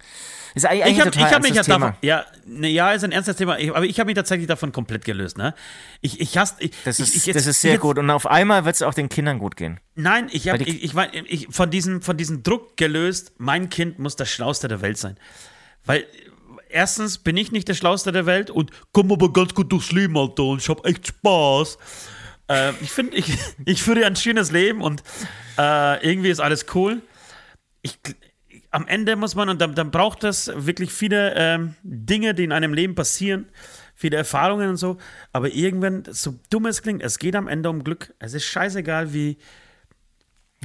ist 0.55 0.67
eigentlich, 0.67 0.95
Ich 0.95 1.01
habe 1.01 1.11
total 1.13 1.31
hab 1.33 1.43
mich 1.43 1.51
ja 1.53 1.57
ernstes 1.59 1.67
davon, 1.75 1.93
Thema. 1.93 1.97
ja, 2.03 2.25
ne, 2.45 2.69
ja, 2.69 2.91
ist 2.93 3.05
ein 3.05 3.13
ernstes 3.13 3.37
Thema, 3.37 3.59
ich, 3.59 3.71
aber 3.71 3.85
ich 3.85 3.99
habe 4.01 4.07
mich 4.09 4.17
tatsächlich 4.17 4.49
davon 4.49 4.73
komplett 4.73 5.05
gelöst, 5.05 5.39
ne? 5.39 5.55
Ich, 6.01 6.21
ich 6.21 6.37
hasse, 6.39 6.57
ich, 6.59 6.73
Das 6.85 6.99
ist, 6.99 7.11
ich, 7.11 7.17
ich 7.19 7.27
jetzt- 7.27 7.37
das 7.37 7.47
ist 7.47 7.61
sehr 7.61 7.73
jetzt, 7.75 7.81
gut 7.83 7.99
und 7.99 8.11
auf 8.11 8.27
einmal 8.27 8.65
wird 8.65 8.75
es 8.75 8.83
auch 8.83 8.95
den 8.95 9.09
Kindern 9.09 9.39
gut 9.39 9.57
gehen. 9.57 9.79
Nein, 9.95 10.29
ich 10.33 10.49
habe, 10.49 10.63
ich, 10.65 10.83
ich, 10.83 10.95
ich 11.29 11.49
von 11.51 11.71
diesem, 11.71 12.03
von 12.03 12.17
diesem 12.17 12.43
Druck 12.43 12.77
gelöst. 12.77 13.33
Mein 13.39 13.69
Kind 13.71 13.99
muss 14.01 14.17
das 14.17 14.29
Schlauste 14.29 14.67
der 14.67 14.81
Welt 14.81 14.99
sein, 14.99 15.17
weil 15.85 16.05
erstens 16.75 17.19
bin 17.19 17.37
ich 17.37 17.53
nicht 17.53 17.69
der 17.69 17.75
Schlauste 17.75 18.13
der 18.13 18.27
Welt 18.27 18.51
und 18.51 18.71
komm 18.93 19.13
aber 19.13 19.33
ganz 19.33 19.55
gut 19.55 19.73
durchs 19.73 19.93
Leben, 19.93 20.19
Alter, 20.19 20.45
und 20.45 20.61
ich 20.61 20.69
habe 20.69 20.85
echt 20.85 21.07
Spaß. 21.07 21.79
Äh, 22.49 22.73
ich 22.81 22.91
finde, 22.91 23.17
ich, 23.17 23.33
ich 23.65 23.83
führe 23.83 24.05
ein 24.05 24.17
schönes 24.17 24.51
Leben 24.51 24.83
und 24.83 25.03
äh, 25.57 26.07
irgendwie 26.07 26.31
ist 26.31 26.41
alles 26.41 26.67
cool. 26.75 27.01
Ich, 27.83 27.99
am 28.71 28.89
Ende 28.89 29.15
muss 29.15 29.35
man, 29.37 29.49
und 29.49 29.61
dann, 29.61 29.75
dann 29.75 29.91
braucht 29.91 30.25
es 30.25 30.51
wirklich 30.55 30.93
viele 30.93 31.35
ähm, 31.37 31.77
Dinge, 31.83 32.35
die 32.35 32.45
in 32.45 32.53
einem 32.53 32.75
Leben 32.75 32.97
passieren, 32.97 33.49
viele 33.95 34.17
Erfahrungen 34.17 34.71
und 34.71 34.77
so, 34.77 34.99
aber 35.33 35.51
irgendwann, 35.51 36.03
so 36.11 36.35
dumm 36.51 36.67
es 36.67 36.83
klingt, 36.83 37.03
es 37.03 37.21
geht 37.21 37.37
am 37.37 37.47
Ende 37.47 37.71
um 37.71 37.85
Glück. 37.85 38.13
Es 38.19 38.35
ist 38.35 38.45
scheißegal, 38.47 39.15
wie, 39.15 39.39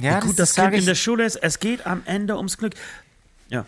Ja, 0.00 0.16
wie 0.16 0.26
gut 0.26 0.38
das, 0.40 0.54
sag 0.54 0.70
Kind 0.70 0.80
in 0.80 0.86
der 0.86 0.96
Schule 0.96 1.24
ist, 1.24 1.36
es 1.36 1.60
geht 1.60 1.86
am 1.86 2.02
Ende 2.04 2.36
ums 2.36 2.58
Glück. 2.58 2.74
Ja. 3.48 3.64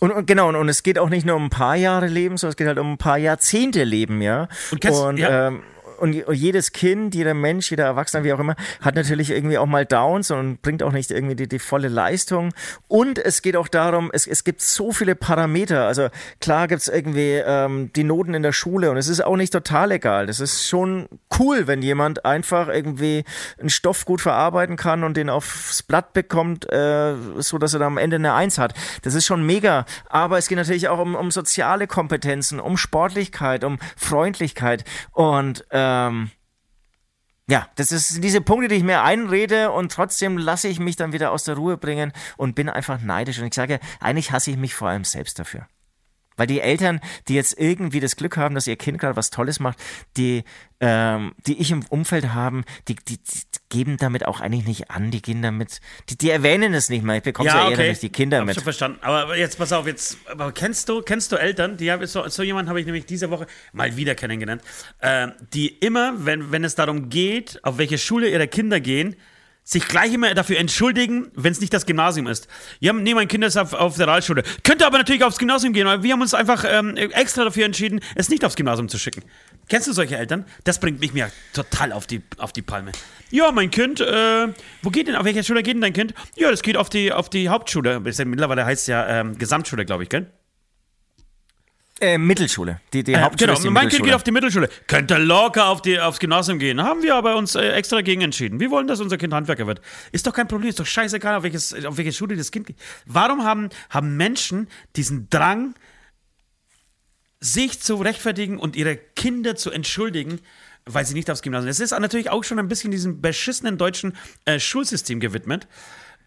Und, 0.00 0.12
und 0.12 0.26
genau, 0.26 0.48
und, 0.48 0.56
und 0.56 0.68
es 0.68 0.82
geht 0.82 0.98
auch 0.98 1.08
nicht 1.08 1.26
nur 1.26 1.34
um 1.36 1.46
ein 1.46 1.50
paar 1.50 1.74
Jahre 1.76 2.06
Leben, 2.06 2.36
sondern 2.36 2.50
es 2.52 2.56
geht 2.56 2.68
halt 2.68 2.78
um 2.78 2.92
ein 2.92 2.98
paar 2.98 3.18
Jahrzehnte 3.18 3.82
Leben, 3.84 4.22
ja. 4.22 4.48
Und 4.70 4.80
kennst- 4.80 5.18
ja. 5.18 5.48
ähm, 5.48 5.62
und 5.98 6.12
jedes 6.32 6.72
Kind, 6.72 7.14
jeder 7.14 7.34
Mensch, 7.34 7.70
jeder 7.70 7.84
Erwachsene, 7.84 8.24
wie 8.24 8.32
auch 8.32 8.38
immer, 8.38 8.56
hat 8.80 8.94
natürlich 8.94 9.30
irgendwie 9.30 9.58
auch 9.58 9.66
mal 9.66 9.84
Downs 9.84 10.30
und 10.30 10.62
bringt 10.62 10.82
auch 10.82 10.92
nicht 10.92 11.10
irgendwie 11.10 11.36
die, 11.36 11.48
die 11.48 11.58
volle 11.58 11.88
Leistung. 11.88 12.52
Und 12.86 13.18
es 13.18 13.42
geht 13.42 13.56
auch 13.56 13.68
darum, 13.68 14.10
es, 14.12 14.26
es 14.26 14.44
gibt 14.44 14.60
so 14.60 14.92
viele 14.92 15.14
Parameter. 15.14 15.86
Also 15.86 16.08
klar 16.40 16.68
gibt's 16.68 16.88
irgendwie 16.88 17.42
ähm, 17.44 17.90
die 17.94 18.04
Noten 18.04 18.34
in 18.34 18.42
der 18.42 18.52
Schule 18.52 18.90
und 18.90 18.96
es 18.96 19.08
ist 19.08 19.24
auch 19.24 19.36
nicht 19.36 19.52
total 19.52 19.92
egal. 19.92 20.26
Das 20.26 20.40
ist 20.40 20.66
schon 20.66 21.08
cool, 21.38 21.66
wenn 21.66 21.82
jemand 21.82 22.24
einfach 22.24 22.68
irgendwie 22.68 23.24
einen 23.58 23.70
Stoff 23.70 24.04
gut 24.04 24.20
verarbeiten 24.20 24.76
kann 24.76 25.04
und 25.04 25.16
den 25.16 25.30
aufs 25.30 25.82
Blatt 25.82 26.12
bekommt, 26.12 26.70
äh, 26.72 27.14
so 27.38 27.58
dass 27.58 27.74
er 27.74 27.80
dann 27.80 27.88
am 27.88 27.98
Ende 27.98 28.16
eine 28.16 28.34
Eins 28.34 28.58
hat. 28.58 28.74
Das 29.02 29.14
ist 29.14 29.26
schon 29.26 29.44
mega. 29.44 29.84
Aber 30.08 30.38
es 30.38 30.48
geht 30.48 30.58
natürlich 30.58 30.88
auch 30.88 30.98
um, 30.98 31.14
um 31.14 31.30
soziale 31.30 31.86
Kompetenzen, 31.86 32.60
um 32.60 32.76
Sportlichkeit, 32.76 33.64
um 33.64 33.78
Freundlichkeit 33.96 34.84
und 35.12 35.64
ähm, 35.88 36.30
ja, 37.50 37.66
das 37.76 37.92
ist 37.92 38.22
diese 38.22 38.42
Punkte, 38.42 38.68
die 38.68 38.74
ich 38.74 38.82
mir 38.82 39.02
einrede 39.02 39.72
und 39.72 39.90
trotzdem 39.90 40.36
lasse 40.36 40.68
ich 40.68 40.80
mich 40.80 40.96
dann 40.96 41.12
wieder 41.12 41.32
aus 41.32 41.44
der 41.44 41.56
Ruhe 41.56 41.78
bringen 41.78 42.12
und 42.36 42.54
bin 42.54 42.68
einfach 42.68 43.00
neidisch. 43.00 43.38
Und 43.38 43.46
ich 43.46 43.54
sage, 43.54 43.80
eigentlich 44.00 44.32
hasse 44.32 44.50
ich 44.50 44.58
mich 44.58 44.74
vor 44.74 44.88
allem 44.88 45.04
selbst 45.04 45.38
dafür. 45.38 45.66
Weil 46.36 46.46
die 46.46 46.60
Eltern, 46.60 47.00
die 47.26 47.34
jetzt 47.34 47.58
irgendwie 47.58 48.00
das 48.00 48.16
Glück 48.16 48.36
haben, 48.36 48.54
dass 48.54 48.66
ihr 48.66 48.76
Kind 48.76 48.98
gerade 48.98 49.16
was 49.16 49.30
Tolles 49.30 49.60
macht, 49.60 49.78
die, 50.16 50.44
ähm, 50.78 51.34
die 51.46 51.58
ich 51.58 51.70
im 51.70 51.84
Umfeld 51.88 52.32
haben, 52.32 52.64
die, 52.86 52.94
die 52.94 53.18
geben 53.68 53.96
damit 53.96 54.26
auch 54.26 54.40
eigentlich 54.40 54.66
nicht 54.66 54.90
an. 54.90 55.10
Die 55.10 55.22
gehen 55.22 55.42
damit, 55.42 55.80
die, 56.08 56.16
die 56.16 56.30
erwähnen 56.30 56.74
es 56.74 56.88
nicht 56.88 57.04
mal. 57.04 57.18
Ich 57.18 57.22
bekomme 57.22 57.48
ja, 57.48 57.70
eher 57.70 57.76
durch 57.76 58.00
die 58.00 58.10
Kinder 58.10 58.38
Hab 58.38 58.46
mit. 58.46 58.54
schon 58.54 58.64
verstanden. 58.64 58.98
Aber 59.02 59.36
jetzt 59.36 59.58
pass 59.58 59.72
auf, 59.72 59.86
jetzt 59.86 60.18
aber 60.26 60.52
kennst 60.52 60.88
du, 60.88 61.02
kennst 61.02 61.32
du 61.32 61.36
Eltern, 61.36 61.76
die 61.76 61.90
haben 61.90 62.04
so, 62.06 62.26
so 62.28 62.42
jemanden 62.42 62.68
habe 62.68 62.80
ich 62.80 62.86
nämlich 62.86 63.06
diese 63.06 63.30
Woche 63.30 63.46
mal 63.72 63.96
wieder 63.96 64.14
kennengelernt, 64.14 64.62
äh, 65.00 65.28
die 65.52 65.68
immer, 65.68 66.24
wenn, 66.24 66.50
wenn 66.52 66.64
es 66.64 66.74
darum 66.74 67.08
geht, 67.08 67.60
auf 67.64 67.78
welche 67.78 67.98
Schule 67.98 68.28
ihre 68.28 68.48
Kinder 68.48 68.80
gehen, 68.80 69.16
sich 69.68 69.86
gleich 69.86 70.14
immer 70.14 70.32
dafür 70.32 70.56
entschuldigen, 70.56 71.30
wenn 71.34 71.52
es 71.52 71.60
nicht 71.60 71.74
das 71.74 71.84
Gymnasium 71.84 72.26
ist. 72.26 72.48
Ja, 72.80 72.94
nee, 72.94 73.12
mein 73.12 73.28
Kind 73.28 73.44
ist 73.44 73.58
auf, 73.58 73.74
auf 73.74 73.98
der 73.98 74.06
Realschule. 74.06 74.42
Könnte 74.64 74.86
aber 74.86 74.96
natürlich 74.96 75.22
aufs 75.22 75.36
Gymnasium 75.36 75.74
gehen, 75.74 75.86
weil 75.86 76.02
wir 76.02 76.14
haben 76.14 76.22
uns 76.22 76.32
einfach 76.32 76.64
ähm, 76.66 76.96
extra 76.96 77.44
dafür 77.44 77.66
entschieden, 77.66 78.00
es 78.14 78.30
nicht 78.30 78.46
aufs 78.46 78.56
Gymnasium 78.56 78.88
zu 78.88 78.98
schicken. 78.98 79.22
Kennst 79.68 79.86
du 79.86 79.92
solche 79.92 80.16
Eltern? 80.16 80.46
Das 80.64 80.80
bringt 80.80 81.00
mich 81.00 81.12
mir 81.12 81.30
total 81.52 81.92
auf 81.92 82.06
die, 82.06 82.22
auf 82.38 82.54
die 82.54 82.62
Palme. 82.62 82.92
Ja, 83.30 83.52
mein 83.52 83.70
Kind, 83.70 84.00
äh, 84.00 84.48
wo 84.80 84.88
geht 84.88 85.06
denn, 85.06 85.16
auf 85.16 85.26
welcher 85.26 85.42
Schule 85.42 85.62
geht 85.62 85.74
denn 85.74 85.82
dein 85.82 85.92
Kind? 85.92 86.14
Ja, 86.34 86.50
das 86.50 86.62
geht 86.62 86.78
auf 86.78 86.88
die, 86.88 87.12
auf 87.12 87.28
die 87.28 87.50
Hauptschule. 87.50 88.00
Mittlerweile 88.00 88.64
heißt 88.64 88.80
es 88.80 88.86
ja 88.86 89.06
ähm, 89.06 89.36
Gesamtschule, 89.36 89.84
glaube 89.84 90.04
ich, 90.04 90.08
gell? 90.08 90.30
Äh, 92.00 92.18
Mittelschule. 92.18 92.80
Die, 92.92 93.02
die 93.02 93.14
Äh, 93.14 93.20
Hauptschule 93.20 93.54
genau, 93.54 93.70
mein 93.70 93.88
Kind 93.88 94.04
geht 94.04 94.14
auf 94.14 94.22
die 94.22 94.30
Mittelschule. 94.30 94.68
Könnte 94.86 95.18
locker 95.18 95.66
auf 95.66 95.82
die, 95.82 95.98
aufs 95.98 96.18
Gymnasium 96.20 96.58
gehen. 96.58 96.82
Haben 96.82 97.02
wir 97.02 97.14
aber 97.14 97.36
uns 97.36 97.54
äh, 97.54 97.70
extra 97.70 98.02
gegen 98.02 98.22
entschieden. 98.22 98.60
Wir 98.60 98.70
wollen, 98.70 98.86
dass 98.86 99.00
unser 99.00 99.18
Kind 99.18 99.34
Handwerker 99.34 99.66
wird. 99.66 99.80
Ist 100.12 100.26
doch 100.26 100.32
kein 100.32 100.46
Problem, 100.46 100.70
ist 100.70 100.78
doch 100.78 100.86
scheißegal, 100.86 101.34
auf, 101.34 101.42
welches, 101.42 101.84
auf 101.84 101.96
welche 101.96 102.12
Schule 102.12 102.36
das 102.36 102.52
Kind 102.52 102.66
geht. 102.66 102.76
Warum 103.06 103.42
haben, 103.44 103.70
haben 103.90 104.16
Menschen 104.16 104.68
diesen 104.94 105.28
Drang, 105.28 105.74
sich 107.40 107.80
zu 107.80 107.96
rechtfertigen 107.96 108.58
und 108.58 108.76
ihre 108.76 108.96
Kinder 108.96 109.56
zu 109.56 109.70
entschuldigen, 109.70 110.40
weil 110.84 111.04
sie 111.04 111.14
nicht 111.14 111.30
aufs 111.30 111.42
Gymnasium. 111.42 111.70
Es 111.70 111.80
ist 111.80 111.90
natürlich 111.90 112.30
auch 112.30 112.44
schon 112.44 112.58
ein 112.58 112.68
bisschen 112.68 112.90
diesem 112.90 113.20
beschissenen 113.20 113.78
deutschen 113.78 114.16
äh, 114.44 114.58
Schulsystem 114.58 115.20
gewidmet. 115.20 115.68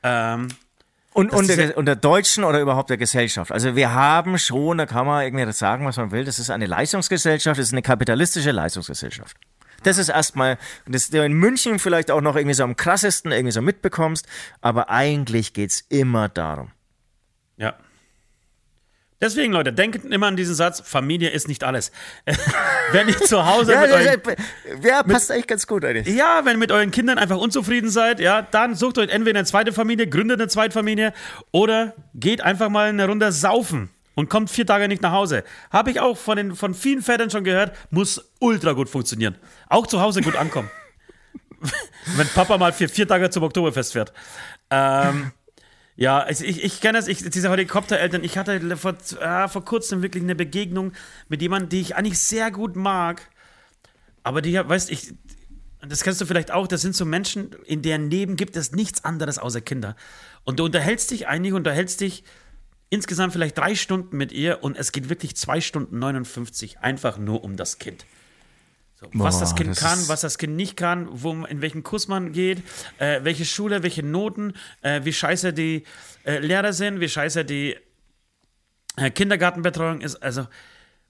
Ähm, 0.04 0.50
Und, 1.14 1.34
und, 1.34 1.50
der, 1.50 1.78
und 1.78 1.86
der 1.86 1.98
Deutschen 1.98 2.46
oder 2.46 2.62
überhaupt 2.62 2.90
der 2.90 2.98
Gesellschaft. 2.98 3.52
Also 3.52 3.76
wir 3.76 3.94
haben 3.94 4.38
schon, 4.38 4.78
da 4.78 4.86
kann 4.86 5.06
man 5.06 5.26
irgendwie 5.26 5.46
das 5.46 5.60
sagen, 5.60 5.86
was 5.86 5.98
man 5.98 6.12
will, 6.12 6.24
das 6.24 6.40
ist 6.40 6.50
eine 6.50 6.68
Leistungsgesellschaft, 6.68 7.60
das 7.60 7.68
ist 7.68 7.74
eine 7.74 7.82
kapitalistische 7.82 8.52
Leistungsgesellschaft. 8.52 9.36
Das 9.84 9.98
ist 9.98 10.10
erstmal, 10.10 10.58
das 10.86 11.10
du 11.10 11.24
in 11.26 11.34
München 11.34 11.80
vielleicht 11.80 12.12
auch 12.12 12.22
noch 12.22 12.36
irgendwie 12.36 12.54
so 12.54 12.64
am 12.64 12.76
krassesten 12.76 13.32
irgendwie 13.32 13.52
so 13.52 13.62
mitbekommst, 13.62 14.26
aber 14.62 14.90
eigentlich 14.90 15.54
geht's 15.54 15.84
immer 15.90 16.30
darum. 16.30 16.72
Ja. 17.58 17.76
Deswegen, 19.22 19.54
Leute, 19.54 19.72
denkt 19.72 20.04
immer 20.06 20.28
an 20.28 20.36
diesen 20.36 20.56
Satz: 20.56 20.82
Familie 20.84 21.30
ist 21.30 21.48
nicht 21.48 21.64
alles. 21.64 21.92
wenn 22.92 23.08
ihr 23.08 23.18
zu 23.20 23.46
Hause 23.46 23.74
Ja, 23.74 23.82
mit 23.82 23.92
euren, 23.92 24.22
ja, 24.84 25.04
passt 25.04 25.30
echt 25.30 25.48
ganz 25.48 25.68
gut 25.68 25.86
eigentlich. 25.86 26.16
ja, 26.16 26.42
wenn 26.44 26.56
ihr 26.56 26.60
mit 26.60 26.72
euren 26.72 26.92
Kindern 26.92 27.20
einfach 27.20 27.38
unzufrieden 27.38 27.90
seid, 27.90 28.20
ja, 28.20 28.42
dann 28.42 28.76
sucht 28.76 28.98
euch 28.98 29.10
entweder 29.10 29.40
eine 29.40 29.46
zweite 29.46 29.72
Familie, 29.72 30.08
gründet 30.08 30.42
eine 30.42 30.48
zweite 30.50 30.74
Familie 30.74 31.14
oder 31.52 31.94
geht 32.16 32.42
einfach 32.42 32.70
mal 32.70 32.90
eine 32.90 33.08
Runde 33.08 33.32
saufen 33.32 33.90
und 34.16 34.30
kommt 34.30 34.50
vier 34.50 34.66
Tage 34.66 34.88
nicht 34.88 35.02
nach 35.02 35.12
Hause. 35.12 35.44
Habe 35.72 35.92
ich 35.92 36.00
auch 36.00 36.18
von, 36.18 36.38
den, 36.38 36.56
von 36.56 36.74
vielen 36.74 37.02
Vätern 37.02 37.30
schon 37.30 37.44
gehört, 37.44 37.76
muss 37.92 38.32
ultra 38.40 38.74
gut 38.74 38.90
funktionieren. 38.90 39.36
Auch 39.70 39.88
zu 39.88 40.02
Hause 40.02 40.22
gut 40.22 40.36
ankommen. 40.36 40.70
wenn 42.16 42.28
Papa 42.28 42.58
mal 42.58 42.74
für 42.74 42.88
vier 42.88 43.08
Tage 43.08 43.30
zum 43.30 43.44
Oktoberfest 43.44 43.94
fährt. 43.94 44.12
Ähm, 44.70 45.32
ja, 46.02 46.18
also 46.18 46.44
ich, 46.46 46.64
ich 46.64 46.82
kenne 46.82 46.98
das, 46.98 47.08
ich, 47.08 47.30
diese 47.30 47.52
Helikoptereltern. 47.52 48.24
Ich 48.24 48.36
hatte 48.36 48.76
vor, 48.76 48.96
äh, 49.20 49.48
vor 49.48 49.64
kurzem 49.64 50.02
wirklich 50.02 50.24
eine 50.24 50.34
Begegnung 50.34 50.94
mit 51.30 51.44
jemandem, 51.44 51.70
die 51.70 51.80
ich 51.80 51.96
eigentlich 51.96 52.18
sehr 52.18 52.50
gut 52.50 52.76
mag. 52.76 53.30
Aber 54.24 54.42
die, 54.42 54.56
weißt 54.56 54.90
ich, 54.90 55.14
das 55.88 56.02
kennst 56.02 56.20
du 56.20 56.26
vielleicht 56.26 56.50
auch, 56.50 56.66
das 56.66 56.82
sind 56.82 56.96
so 56.96 57.06
Menschen, 57.06 57.52
in 57.68 57.84
deren 57.84 58.10
Leben 58.10 58.36
gibt 58.36 58.56
es 58.56 58.72
nichts 58.72 59.06
anderes 59.06 59.38
außer 59.38 59.62
Kinder. 59.62 59.96
Und 60.44 60.58
du 60.58 60.66
unterhältst 60.66 61.12
dich 61.12 61.28
eigentlich, 61.28 61.54
unterhältst 61.54 62.02
dich 62.02 62.24
insgesamt 62.90 63.34
vielleicht 63.34 63.60
drei 63.60 63.76
Stunden 63.76 64.18
mit 64.18 64.32
ihr 64.32 64.64
und 64.64 64.78
es 64.78 64.92
geht 64.92 65.08
wirklich 65.08 65.36
zwei 65.36 65.62
Stunden 65.62 66.00
59 66.00 66.80
einfach 66.80 67.20
nur 67.20 67.44
um 67.44 67.58
das 67.58 67.78
Kind. 67.78 68.08
So, 69.02 69.08
was 69.14 69.40
das 69.40 69.56
Kind 69.56 69.72
das 69.72 69.80
kann, 69.80 70.00
was 70.10 70.22
das 70.22 70.38
Kind 70.38 70.56
nicht 70.56 70.78
kann, 70.78 71.08
wo, 71.12 71.34
in 71.46 71.62
welchen 71.62 71.82
Kurs 71.82 72.08
man 72.08 72.32
geht, 72.34 72.62
äh, 73.00 73.22
welche 73.24 73.46
Schule, 73.46 73.82
welche 73.82 74.04
Noten, 74.04 74.54
äh, 74.84 75.02
wie 75.04 75.12
scheiße 75.12 75.54
die 75.54 75.86
äh, 76.24 76.38
Lehrer 76.38 76.72
sind, 76.72 77.00
wie 77.00 77.10
scheiße 77.10 77.44
die 77.44 77.76
äh, 78.98 79.10
Kindergartenbetreuung 79.10 80.02
ist. 80.02 80.18
Also, 80.18 80.48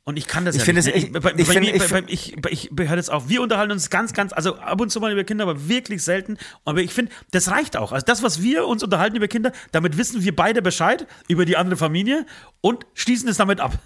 und 0.03 0.17
ich 0.17 0.25
kann 0.25 0.45
das 0.45 0.55
Ich 0.55 0.65
ja 0.65 0.73
nicht. 0.73 0.87
es- 0.87 0.93
ne? 0.93 0.99
ich- 0.99 1.11
bei, 1.11 1.33
ich 1.35 1.47
bei 1.47 1.59
mir- 1.59 1.73
ich 1.75 1.79
bei, 1.81 1.87
find- 1.87 2.09
ich, 2.09 2.35
bei, 2.41 2.49
ich 2.49 2.71
höre 2.75 2.95
das 2.95 3.09
auf. 3.09 3.27
Wir 3.27 3.41
unterhalten 3.41 3.71
uns 3.73 3.89
ganz, 3.89 4.13
ganz, 4.13 4.31
also 4.33 4.55
ab 4.55 4.79
und 4.79 4.89
zu 4.89 4.99
mal 5.01 5.11
über 5.11 5.23
Kinder, 5.25 5.43
aber 5.43 5.67
wirklich 5.67 6.01
selten. 6.01 6.37
Aber 6.65 6.79
ich 6.79 6.93
finde, 6.93 7.11
das 7.31 7.51
reicht 7.51 7.75
auch. 7.75 7.91
Also 7.91 8.05
das, 8.05 8.23
was 8.23 8.41
wir 8.41 8.65
uns 8.67 8.83
unterhalten 8.83 9.17
über 9.17 9.27
Kinder, 9.27 9.51
damit 9.73 9.97
wissen 9.97 10.23
wir 10.23 10.33
beide 10.35 10.61
Bescheid 10.61 11.07
über 11.27 11.43
die 11.45 11.57
andere 11.57 11.75
Familie 11.77 12.25
und 12.61 12.85
schließen 12.93 13.27
es 13.27 13.37
damit 13.37 13.59
ab. 13.59 13.77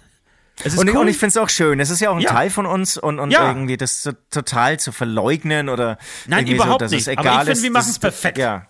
Es 0.64 0.72
ist 0.72 0.78
Und, 0.78 0.88
ich- 0.88 0.94
cool. 0.94 1.02
und 1.02 1.08
ich 1.08 1.18
finde 1.18 1.28
es 1.30 1.36
auch 1.36 1.48
schön. 1.50 1.80
Es 1.80 1.90
ist 1.90 2.00
ja 2.00 2.10
auch 2.10 2.16
ein 2.16 2.20
Ja. 2.22 2.30
Teil 2.32 2.50
von 2.50 2.66
uns 2.66 2.96
und, 2.96 3.18
und 3.18 3.30
Ja. 3.30 3.48
irgendwie 3.48 3.76
das 3.76 4.02
so 4.02 4.12
total 4.30 4.78
zu 4.80 4.90
verleugnen 4.92 5.68
oder 5.68 5.98
Nein, 6.26 6.40
irgendwie 6.40 6.54
überhaupt 6.56 6.72
so, 6.80 6.84
dass 6.84 6.90
nicht. 6.92 7.08
es 7.08 7.08
Aber 7.16 7.20
egal 7.28 7.48
ich 7.48 7.54
finde, 7.54 7.62
wir 7.62 7.70
das 7.70 7.74
machen's 7.74 7.90
ist- 7.92 7.98
perfekt. 8.00 8.38
Ja. 8.38 8.66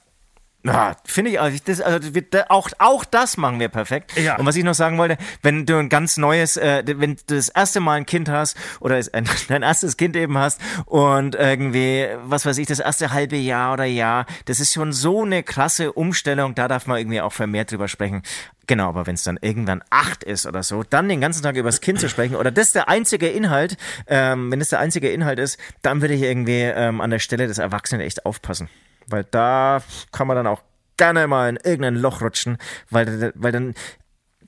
Ja, 0.64 0.96
finde 1.04 1.30
ich, 1.30 1.40
also, 1.40 1.56
das, 1.64 1.80
also 1.80 2.12
wir, 2.12 2.24
auch, 2.48 2.68
auch 2.80 3.04
das 3.04 3.36
machen 3.36 3.60
wir 3.60 3.68
perfekt. 3.68 4.16
Ja. 4.16 4.36
Und 4.36 4.46
was 4.46 4.56
ich 4.56 4.64
noch 4.64 4.74
sagen 4.74 4.98
wollte, 4.98 5.16
wenn 5.40 5.64
du 5.64 5.76
ein 5.78 5.88
ganz 5.88 6.16
neues, 6.16 6.56
äh, 6.56 6.82
wenn 6.84 7.14
du 7.14 7.22
das 7.28 7.50
erste 7.50 7.78
Mal 7.78 7.92
ein 7.98 8.06
Kind 8.06 8.28
hast 8.28 8.56
oder 8.80 8.98
es- 8.98 9.08
ein, 9.14 9.28
dein 9.46 9.62
erstes 9.62 9.96
Kind 9.96 10.16
eben 10.16 10.36
hast 10.36 10.60
und 10.86 11.36
irgendwie, 11.36 12.08
was 12.24 12.46
weiß 12.46 12.58
ich, 12.58 12.66
das 12.66 12.80
erste 12.80 13.12
halbe 13.12 13.36
Jahr 13.36 13.74
oder 13.74 13.84
Jahr, 13.84 14.26
das 14.46 14.58
ist 14.58 14.72
schon 14.72 14.92
so 14.92 15.22
eine 15.22 15.44
krasse 15.44 15.92
Umstellung, 15.92 16.56
da 16.56 16.66
darf 16.66 16.88
man 16.88 16.98
irgendwie 16.98 17.20
auch 17.20 17.32
vermehrt 17.32 17.70
drüber 17.70 17.86
sprechen. 17.86 18.22
Genau, 18.66 18.88
aber 18.88 19.06
wenn 19.06 19.14
es 19.14 19.22
dann 19.22 19.38
irgendwann 19.40 19.82
acht 19.90 20.24
ist 20.24 20.44
oder 20.46 20.62
so, 20.62 20.82
dann 20.82 21.08
den 21.08 21.20
ganzen 21.20 21.42
Tag 21.42 21.56
über 21.56 21.68
das 21.68 21.80
Kind 21.80 22.00
zu 22.00 22.08
sprechen 22.08 22.34
oder 22.34 22.50
das 22.50 22.72
der 22.72 22.88
einzige 22.88 23.28
Inhalt, 23.28 23.76
ähm, 24.08 24.50
wenn 24.50 24.58
das 24.58 24.70
der 24.70 24.80
einzige 24.80 25.10
Inhalt 25.10 25.38
ist, 25.38 25.58
dann 25.82 26.00
würde 26.00 26.14
ich 26.14 26.22
irgendwie 26.22 26.62
ähm, 26.62 27.00
an 27.00 27.10
der 27.10 27.20
Stelle 27.20 27.46
des 27.46 27.58
Erwachsenen 27.58 28.00
echt 28.00 28.26
aufpassen. 28.26 28.68
Weil 29.06 29.24
da 29.24 29.82
kann 30.10 30.26
man 30.26 30.36
dann 30.36 30.48
auch 30.48 30.62
gerne 30.96 31.28
mal 31.28 31.48
in 31.48 31.56
irgendein 31.56 31.94
Loch 31.94 32.22
rutschen, 32.22 32.58
weil, 32.90 33.32
weil 33.36 33.52
dann 33.52 33.74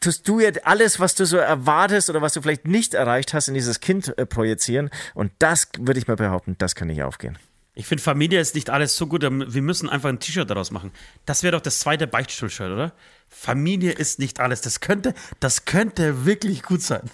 tust 0.00 0.26
du 0.28 0.40
ja 0.40 0.50
alles, 0.64 0.98
was 0.98 1.14
du 1.14 1.24
so 1.24 1.36
erwartest 1.36 2.10
oder 2.10 2.22
was 2.22 2.32
du 2.32 2.42
vielleicht 2.42 2.66
nicht 2.66 2.94
erreicht 2.94 3.34
hast, 3.34 3.48
in 3.48 3.54
dieses 3.54 3.80
Kind 3.80 4.16
äh, 4.18 4.26
projizieren. 4.26 4.90
Und 5.14 5.32
das 5.38 5.68
würde 5.78 6.00
ich 6.00 6.08
mal 6.08 6.16
behaupten, 6.16 6.56
das 6.58 6.74
kann 6.74 6.88
nicht 6.88 7.02
aufgehen. 7.02 7.38
Ich 7.78 7.86
finde, 7.86 8.02
Familie 8.02 8.40
ist 8.40 8.56
nicht 8.56 8.70
alles 8.70 8.96
so 8.96 9.06
gut. 9.06 9.22
Wir 9.22 9.30
müssen 9.62 9.88
einfach 9.88 10.08
ein 10.08 10.18
T-Shirt 10.18 10.50
daraus 10.50 10.72
machen. 10.72 10.90
Das 11.26 11.44
wäre 11.44 11.52
doch 11.52 11.60
das 11.60 11.78
zweite 11.78 12.08
Beichtstuhl-Shirt, 12.08 12.72
oder? 12.72 12.92
Familie 13.28 13.92
ist 13.92 14.18
nicht 14.18 14.40
alles. 14.40 14.62
Das 14.62 14.80
könnte, 14.80 15.14
das 15.38 15.64
könnte 15.64 16.24
wirklich 16.26 16.64
gut 16.64 16.82
sein. 16.82 17.08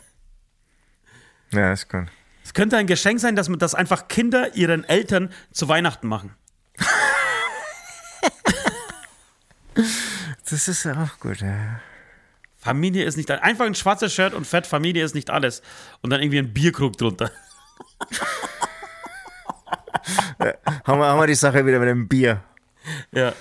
Ja, 1.52 1.70
ist 1.70 1.90
gut. 1.90 2.06
Es 2.42 2.54
könnte 2.54 2.78
ein 2.78 2.86
Geschenk 2.86 3.20
sein, 3.20 3.36
dass, 3.36 3.50
man- 3.50 3.58
dass 3.58 3.74
einfach 3.74 4.08
Kinder 4.08 4.54
ihren 4.56 4.84
Eltern 4.84 5.30
zu 5.52 5.68
Weihnachten 5.68 6.08
machen. 6.08 6.34
Das 10.48 10.68
ist 10.68 10.86
auch 10.86 11.18
gut, 11.20 11.40
ja. 11.40 11.80
Familie 12.58 13.04
ist 13.04 13.16
nicht 13.16 13.30
alles. 13.30 13.42
Einfach 13.42 13.66
ein 13.66 13.74
schwarzes 13.74 14.14
Shirt 14.14 14.32
und 14.34 14.46
Fett, 14.46 14.66
Familie 14.66 15.04
ist 15.04 15.14
nicht 15.14 15.28
alles. 15.30 15.62
Und 16.00 16.10
dann 16.10 16.20
irgendwie 16.22 16.38
ein 16.38 16.52
Bierkrug 16.54 16.96
drunter. 16.96 17.30
Haben 20.86 20.98
wir, 21.00 21.06
haben 21.06 21.20
wir 21.20 21.26
die 21.26 21.34
Sache 21.34 21.64
wieder 21.66 21.78
mit 21.78 21.88
dem 21.88 22.08
Bier. 22.08 22.40
Ja. 23.12 23.32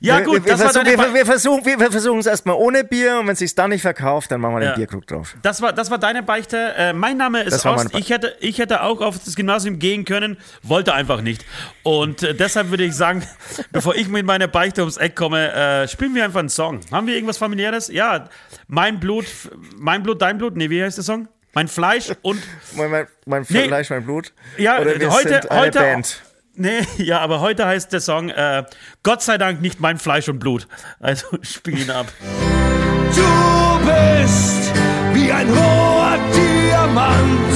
Ja, 0.00 0.18
gut, 0.18 0.44
wir, 0.44 0.58
wir, 0.58 0.72
deine 0.72 0.98
wir, 0.98 1.14
wir 1.14 1.24
versuchen 1.24 1.64
wir, 1.64 1.78
versuchen 1.92 2.18
es 2.18 2.26
erstmal 2.26 2.56
ohne 2.56 2.82
Bier 2.82 3.20
und 3.20 3.26
wenn 3.28 3.34
es 3.34 3.38
sich 3.38 3.54
dann 3.54 3.70
nicht 3.70 3.82
verkauft, 3.82 4.32
dann 4.32 4.40
machen 4.40 4.56
wir 4.56 4.64
Ja. 4.64 4.72
den 4.72 4.78
Bierkrug 4.78 5.06
drauf. 5.06 5.36
Das 5.42 5.62
war, 5.62 5.72
das 5.72 5.92
war 5.92 5.98
deine 5.98 6.24
Beichte. 6.24 6.74
Äh, 6.76 6.92
mein 6.92 7.16
Name 7.16 7.42
ist. 7.44 7.62
Be- 7.62 7.86
Ich 7.96 8.10
hätte, 8.10 8.34
ich 8.40 8.58
hätte 8.58 8.82
auch 8.82 9.00
auf 9.00 9.20
das 9.24 9.36
Gymnasium 9.36 9.78
gehen 9.78 10.04
können, 10.04 10.38
wollte 10.64 10.92
einfach 10.94 11.20
nicht. 11.20 11.44
Und 11.84 12.24
äh, 12.24 12.34
deshalb 12.34 12.70
würde 12.70 12.82
ich 12.82 12.94
sagen, 12.96 13.22
bevor 13.70 13.94
ich 13.94 14.08
mit 14.08 14.26
meiner 14.26 14.48
Beichte 14.48 14.80
ums 14.80 14.96
Eck 14.96 15.14
komme, 15.14 15.52
äh, 15.52 15.86
spielen 15.86 16.16
wir 16.16 16.24
einfach 16.24 16.40
einen 16.40 16.48
Song. 16.48 16.80
Haben 16.90 17.06
wir 17.06 17.14
irgendwas 17.14 17.38
familiäres? 17.38 17.86
Ja, 17.86 18.28
mein 18.66 18.98
Blut, 18.98 19.26
mein 19.78 20.02
Blut, 20.02 20.20
dein 20.20 20.36
Blut. 20.38 20.56
Nee, 20.56 20.68
wie 20.68 20.82
heißt 20.82 20.96
der 20.98 21.04
Song? 21.04 21.28
Mein 21.54 21.68
Fleisch 21.68 22.10
und 22.22 22.40
Mein, 22.76 22.90
mein, 22.90 23.06
mein 23.26 23.46
Nee. 23.48 23.66
Fleisch, 23.68 23.90
mein 23.90 24.04
Blut. 24.04 24.32
ja, 24.56 24.78
Oder 24.80 24.98
wir 24.98 25.10
heute, 25.10 25.28
sind 25.28 25.50
eine 25.50 25.60
heute, 25.60 25.78
Band. 25.78 26.22
Nee, 26.54 26.80
ja, 26.98 27.20
aber 27.20 27.40
heute 27.40 27.66
heißt 27.66 27.92
der 27.92 28.00
Song 28.00 28.28
äh, 28.30 28.64
Gott 29.02 29.22
sei 29.22 29.38
Dank 29.38 29.60
nicht 29.60 29.80
mein 29.80 29.98
Fleisch 29.98 30.28
und 30.28 30.38
Blut. 30.38 30.66
Also 31.00 31.26
spiel 31.42 31.78
ihn 31.78 31.90
ab. 31.90 32.06
Du 33.14 33.78
bist 33.84 34.72
wie 35.12 35.30
ein 35.30 35.48
hoher 35.48 36.18
Diamant, 36.34 37.54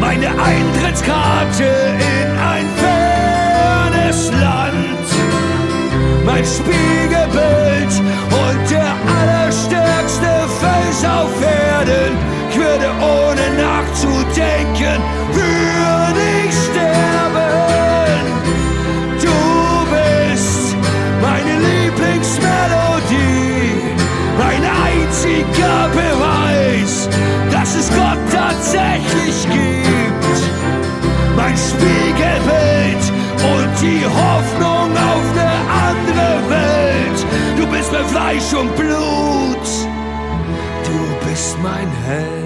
meine 0.00 0.28
Eintrittskarte 0.42 1.64
in 1.64 2.38
ein 2.38 2.66
fernes 2.76 4.32
Land, 4.32 5.06
mein 6.24 6.44
Spiegelbild 6.44 7.92
und 8.30 8.70
der 8.70 8.92
allerstärkste 9.20 10.48
Fels 10.60 11.04
auf 11.04 11.30
Erden. 11.42 12.16
Ohne 13.02 13.50
nachzudenken, 13.56 15.00
würde 15.32 16.20
ich 16.46 16.54
sterben. 16.68 18.24
Du 19.20 19.40
bist 19.90 20.76
meine 21.22 21.54
Lieblingsmelodie, 21.66 23.72
ein 24.38 24.64
einziger 24.86 25.78
Beweis, 25.94 26.92
dass 27.50 27.70
es 27.74 27.88
Gott 27.88 28.20
tatsächlich 28.30 29.48
gibt. 29.48 30.38
Mein 31.36 31.56
Spiegelbild 31.56 33.04
und 33.54 33.70
die 33.80 34.04
Hoffnung 34.04 34.92
auf 34.92 35.24
eine 35.32 35.52
andere 35.88 36.28
Welt. 36.50 37.18
Du 37.56 37.64
bist 37.66 37.90
mein 37.92 38.04
Fleisch 38.04 38.52
und 38.52 38.76
Blut, 38.76 39.66
du 40.84 40.98
bist 41.26 41.56
mein 41.62 41.90
Held. 42.06 42.39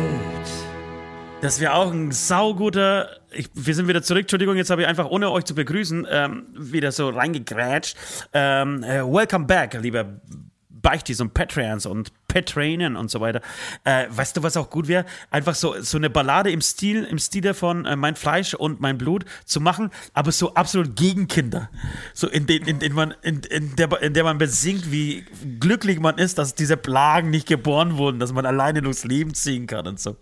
Das 1.44 1.60
wäre 1.60 1.74
auch 1.74 1.92
ein 1.92 2.10
sauguter. 2.10 3.20
Ich, 3.30 3.50
wir 3.52 3.74
sind 3.74 3.86
wieder 3.86 4.02
zurück. 4.02 4.22
Entschuldigung, 4.22 4.56
jetzt 4.56 4.70
habe 4.70 4.80
ich 4.80 4.88
einfach, 4.88 5.10
ohne 5.10 5.30
euch 5.30 5.44
zu 5.44 5.54
begrüßen, 5.54 6.06
ähm, 6.10 6.46
wieder 6.56 6.90
so 6.90 7.10
reingegrätscht. 7.10 7.98
Ähm, 8.32 8.82
äh, 8.82 9.02
welcome 9.02 9.44
back, 9.44 9.74
liebe 9.74 10.22
Beichtis 10.70 11.20
und 11.20 11.34
Patreons 11.34 11.84
und 11.84 12.12
Petrainen 12.28 12.96
und 12.96 13.10
so 13.10 13.20
weiter. 13.20 13.42
Äh, 13.84 14.06
weißt 14.08 14.38
du, 14.38 14.42
was 14.42 14.56
auch 14.56 14.70
gut 14.70 14.88
wäre? 14.88 15.04
Einfach 15.30 15.54
so, 15.54 15.78
so 15.82 15.98
eine 15.98 16.08
Ballade 16.08 16.50
im 16.50 16.62
Stil, 16.62 17.04
im 17.04 17.18
Stile 17.18 17.52
von 17.52 17.84
äh, 17.84 17.94
Mein 17.94 18.16
Fleisch 18.16 18.54
und 18.54 18.80
mein 18.80 18.96
Blut 18.96 19.26
zu 19.44 19.60
machen, 19.60 19.90
aber 20.14 20.32
so 20.32 20.54
absolut 20.54 20.96
gegen 20.96 21.28
Kinder. 21.28 21.68
So 22.14 22.26
in, 22.26 22.46
den, 22.46 22.62
in, 22.62 22.80
in, 22.80 22.94
man, 22.94 23.12
in, 23.20 23.40
in, 23.40 23.76
der, 23.76 24.00
in 24.00 24.14
der 24.14 24.24
man 24.24 24.38
besingt, 24.38 24.90
wie 24.90 25.26
glücklich 25.60 26.00
man 26.00 26.16
ist, 26.16 26.38
dass 26.38 26.54
diese 26.54 26.78
Plagen 26.78 27.28
nicht 27.28 27.46
geboren 27.46 27.98
wurden, 27.98 28.18
dass 28.18 28.32
man 28.32 28.46
alleine 28.46 28.80
durchs 28.80 29.04
Leben 29.04 29.34
ziehen 29.34 29.66
kann 29.66 29.86
und 29.86 30.00
so. 30.00 30.16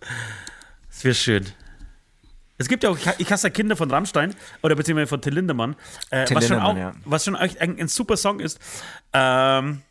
Das 1.03 1.05
wäre 1.05 1.15
schön. 1.17 1.47
Es 2.59 2.69
gibt 2.69 2.85
ja 2.85 2.91
auch, 2.91 2.99
ich 3.19 3.33
hasse 3.33 3.51
Kinder 3.51 3.75
von 3.75 3.91
Rammstein 3.91 4.37
oder 4.63 4.77
beziehungsweise 4.77 5.09
von 5.09 5.21
Till 5.21 5.35
Lindemann, 5.35 5.75
äh, 6.11 6.27
Till 6.27 6.37
was, 6.37 6.47
schon 6.47 6.61
auch, 6.61 6.75
Lindemann, 6.75 6.95
ja. 6.95 7.01
was 7.05 7.25
schon 7.25 7.35
echt 7.35 7.61
ein, 7.61 7.77
ein 7.77 7.89
super 7.89 8.17
Song 8.17 8.39
ist. 8.39 8.61
Ähm, 9.13 9.83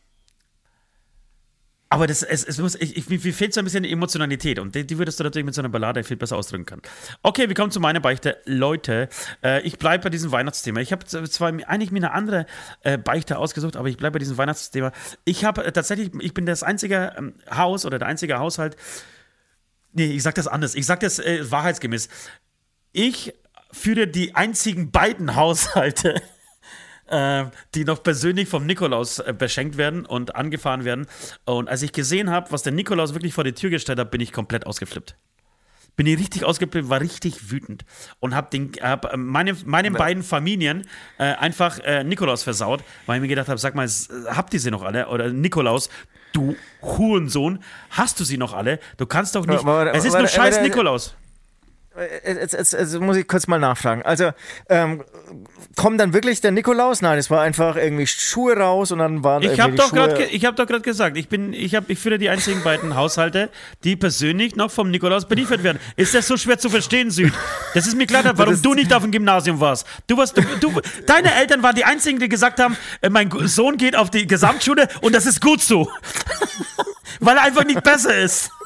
aber 1.89 2.07
das, 2.07 2.23
es, 2.23 2.45
es 2.45 2.59
muss, 2.59 2.75
ich, 2.75 2.95
ich, 2.95 3.09
mir 3.09 3.33
fehlt 3.33 3.53
so 3.53 3.59
ein 3.59 3.65
bisschen 3.65 3.83
die 3.83 3.91
Emotionalität 3.91 4.57
und 4.57 4.73
die, 4.73 4.87
die 4.87 4.97
würdest 4.97 5.19
du 5.19 5.25
natürlich 5.25 5.45
mit 5.45 5.53
so 5.53 5.61
einer 5.61 5.67
Ballade 5.67 6.05
viel 6.05 6.15
besser 6.15 6.37
ausdrücken 6.37 6.65
können. 6.65 6.81
Okay, 7.23 7.49
wir 7.49 7.55
kommen 7.55 7.71
zu 7.71 7.81
meiner 7.81 7.99
Beichte. 7.99 8.37
Leute, 8.45 9.09
äh, 9.43 9.61
ich 9.63 9.77
bleibe 9.77 10.05
bei 10.05 10.09
diesem 10.09 10.31
Weihnachtsthema. 10.31 10.79
Ich 10.79 10.93
habe 10.93 11.05
zwar 11.05 11.49
eigentlich 11.49 11.91
mir 11.91 11.97
eine 11.97 12.13
andere 12.13 12.45
äh, 12.83 12.97
Beichte 12.97 13.37
ausgesucht, 13.37 13.75
aber 13.75 13.89
ich 13.89 13.97
bleibe 13.97 14.13
bei 14.13 14.19
diesem 14.19 14.37
Weihnachtsthema. 14.37 14.93
Ich 15.25 15.43
habe 15.43 15.65
äh, 15.65 15.73
tatsächlich, 15.73 16.11
ich 16.21 16.33
bin 16.33 16.45
das 16.45 16.63
einzige 16.63 17.15
ähm, 17.17 17.33
Haus 17.53 17.85
oder 17.85 17.99
der 17.99 18.07
einzige 18.07 18.39
Haushalt, 18.39 18.77
nee, 19.93 20.05
ich 20.05 20.23
sag 20.23 20.35
das 20.35 20.47
anders, 20.47 20.75
ich 20.75 20.85
sag 20.85 20.99
das 20.99 21.19
äh, 21.19 21.49
wahrheitsgemäß. 21.49 22.09
Ich 22.91 23.33
führe 23.71 24.07
die 24.07 24.35
einzigen 24.35 24.91
beiden 24.91 25.35
Haushalte, 25.35 26.21
äh, 27.07 27.45
die 27.75 27.85
noch 27.85 28.03
persönlich 28.03 28.49
vom 28.49 28.65
Nikolaus 28.65 29.19
äh, 29.19 29.33
beschenkt 29.37 29.77
werden 29.77 30.05
und 30.05 30.35
angefahren 30.35 30.85
werden. 30.85 31.07
Und 31.45 31.69
als 31.69 31.81
ich 31.81 31.91
gesehen 31.91 32.29
habe, 32.29 32.51
was 32.51 32.63
der 32.63 32.73
Nikolaus 32.73 33.13
wirklich 33.13 33.33
vor 33.33 33.43
die 33.43 33.53
Tür 33.53 33.69
gestellt 33.69 33.99
hat, 33.99 34.11
bin 34.11 34.21
ich 34.21 34.31
komplett 34.31 34.65
ausgeflippt. 34.65 35.15
Bin 35.97 36.07
ich 36.07 36.17
richtig 36.17 36.45
ausgeflippt, 36.45 36.89
war 36.89 37.01
richtig 37.01 37.51
wütend 37.51 37.83
und 38.19 38.33
habe 38.33 38.57
hab 38.81 39.13
äh, 39.13 39.17
meine, 39.17 39.55
meinen 39.65 39.93
beiden 39.93 40.23
Familien 40.23 40.87
äh, 41.17 41.23
einfach 41.23 41.79
äh, 41.79 42.03
Nikolaus 42.05 42.43
versaut, 42.43 42.81
weil 43.05 43.17
ich 43.17 43.21
mir 43.21 43.27
gedacht 43.27 43.49
habe, 43.49 43.59
sag 43.59 43.75
mal, 43.75 43.89
habt 44.27 44.53
ihr 44.53 44.59
sie 44.61 44.71
noch 44.71 44.83
alle? 44.83 45.09
Oder 45.09 45.31
Nikolaus, 45.31 45.89
du 46.33 46.55
Hurensohn, 46.81 47.59
hast 47.91 48.19
du 48.19 48.23
sie 48.23 48.37
noch 48.37 48.53
alle? 48.53 48.79
Du 48.97 49.05
kannst 49.05 49.35
doch 49.35 49.45
nicht. 49.45 49.59
Aber- 49.59 49.81
aber- 49.81 49.93
es 49.95 50.05
ist 50.05 50.17
nur 50.17 50.27
scheiß 50.27 50.55
aber- 50.57 50.63
Nikolaus. 50.67 51.15
Äh, 51.95 52.33
Jetzt, 52.41 52.53
jetzt, 52.53 52.71
jetzt 52.73 52.99
muss 53.01 53.17
ich 53.17 53.27
kurz 53.27 53.47
mal 53.47 53.59
nachfragen. 53.59 54.01
Also, 54.03 54.31
ähm, 54.69 55.03
kommt 55.75 55.99
dann 55.99 56.13
wirklich 56.13 56.39
der 56.39 56.51
Nikolaus? 56.51 57.01
Nein, 57.01 57.17
es 57.17 57.29
war 57.29 57.41
einfach 57.41 57.75
irgendwie 57.75 58.07
Schuhe 58.07 58.55
raus 58.55 58.91
und 58.93 58.99
dann 58.99 59.23
waren 59.25 59.43
Ich 59.43 59.59
habe 59.59 59.71
die 59.71 59.77
doch 59.77 59.89
Schuhe- 59.89 59.95
gerade 60.07 60.23
ich 60.25 60.45
hab 60.45 60.55
doch 60.55 60.65
gerade 60.67 60.81
gesagt, 60.81 61.17
ich 61.17 61.27
bin 61.27 61.51
ich 61.51 61.75
habe 61.75 61.91
ich 61.91 61.99
führe 61.99 62.17
die 62.17 62.29
einzigen 62.29 62.63
beiden 62.63 62.95
Haushalte, 62.95 63.49
die 63.83 63.97
persönlich 63.97 64.55
noch 64.55 64.71
vom 64.71 64.89
Nikolaus 64.89 65.27
beliefert 65.27 65.63
werden. 65.63 65.79
Ist 65.97 66.13
das 66.15 66.27
so 66.27 66.37
schwer 66.37 66.57
zu 66.57 66.69
verstehen, 66.69 67.11
Süd? 67.11 67.33
Das 67.73 67.85
ist 67.87 67.97
mir 67.97 68.07
klar, 68.07 68.23
warum 68.37 68.61
du 68.61 68.73
nicht 68.73 68.93
auf 68.93 69.03
dem 69.03 69.11
Gymnasium 69.11 69.59
warst. 69.59 69.85
Du 70.07 70.15
warst 70.17 70.37
du, 70.37 70.41
du 70.61 70.79
deine 71.05 71.33
Eltern 71.35 71.61
waren 71.61 71.75
die 71.75 71.83
einzigen, 71.83 72.19
die 72.19 72.29
gesagt 72.29 72.59
haben, 72.61 72.77
äh, 73.01 73.09
mein 73.09 73.29
Sohn 73.47 73.75
geht 73.77 73.97
auf 73.97 74.09
die 74.09 74.27
Gesamtschule 74.27 74.87
und 75.01 75.13
das 75.13 75.25
ist 75.25 75.41
gut 75.41 75.61
so. 75.61 75.91
Weil 77.19 77.35
er 77.37 77.43
einfach 77.43 77.65
nicht 77.65 77.83
besser 77.83 78.17
ist. 78.17 78.49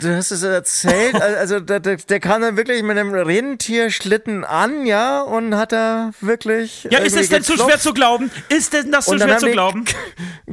Du 0.00 0.14
hast 0.14 0.30
es 0.30 0.44
erzählt, 0.44 1.20
al- 1.20 1.34
also 1.34 1.58
der, 1.58 1.80
der, 1.80 1.96
der 1.96 2.20
kam 2.20 2.42
dann 2.42 2.56
wirklich 2.56 2.80
mit 2.84 2.96
einem 2.96 3.12
Rentierschlitten 3.12 4.44
an, 4.44 4.86
ja, 4.86 5.20
und 5.20 5.56
hat 5.56 5.72
da 5.72 6.12
wirklich. 6.20 6.86
Ja, 6.90 7.00
ist 7.00 7.16
es 7.16 7.28
denn 7.28 7.40
geklopft 7.42 7.64
schwer 7.64 7.80
zu 7.80 7.92
glauben? 7.92 8.30
Ist 8.50 8.72
denn 8.72 8.92
das 8.92 9.06
dann 9.06 9.20
schwer 9.20 9.38
zu 9.38 9.50
glauben? 9.50 9.84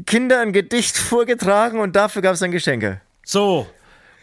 Kinder 0.08 0.40
ein 0.40 0.54
Gedicht 0.54 0.98
vorgetragen 0.98 1.80
und 1.80 1.96
dafür 1.96 2.24
gab 2.24 2.34
es 2.34 2.40
dann 2.40 2.50
Geschenke. 2.50 3.00
So. 3.24 3.68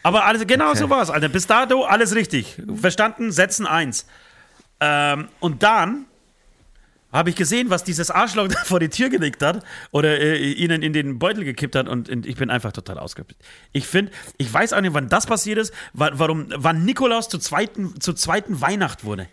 Aber 0.03 0.25
alles, 0.25 0.45
genau 0.49 0.75
so 0.75 0.91
war 0.91 1.01
es, 1.01 1.11
Alter. 1.11 1.29
Bis 1.29 1.47
dato 1.47 1.85
alles 1.85 2.17
richtig. 2.17 2.57
Verstanden, 2.75 3.31
setzen 3.31 3.69
eins. 3.69 4.07
Ähm, 4.81 5.29
und 5.39 5.63
dann 5.63 6.07
habe 7.13 7.31
ich 7.31 7.37
gesehen, 7.37 7.71
was 7.71 7.85
dieses 7.85 8.11
Arschloch 8.11 8.49
da 8.49 8.59
vor 8.65 8.81
die 8.81 8.89
Tür 8.89 9.11
gelegt 9.11 9.43
hat 9.43 9.65
oder 9.91 10.19
äh, 10.19 10.39
ihnen 10.53 10.83
in 10.83 10.93
den 10.93 11.19
Beutel 11.19 11.45
gekippt 11.45 11.77
hat 11.77 11.89
und, 11.89 12.09
und 12.09 12.27
ich 12.27 12.37
bin 12.37 12.51
einfach 12.51 12.73
total 12.73 12.99
ausgeflippt. 12.99 13.43
Ich 13.73 13.87
finde, 13.87 14.13
ich 14.39 14.53
weiß 14.53 14.73
auch 14.73 14.81
nicht, 14.81 14.95
wann 14.95 15.09
das 15.09 15.27
passiert 15.27 15.59
ist, 15.59 15.73
wa 15.93 16.11
warum, 16.15 16.47
wann 16.57 16.85
Nikolaus 16.85 17.29
zur 17.29 17.41
zweiten, 17.41 18.01
zur 18.01 18.17
zweiten 18.17 18.61
Weihnacht 18.61 19.05
wurde. 19.05 19.29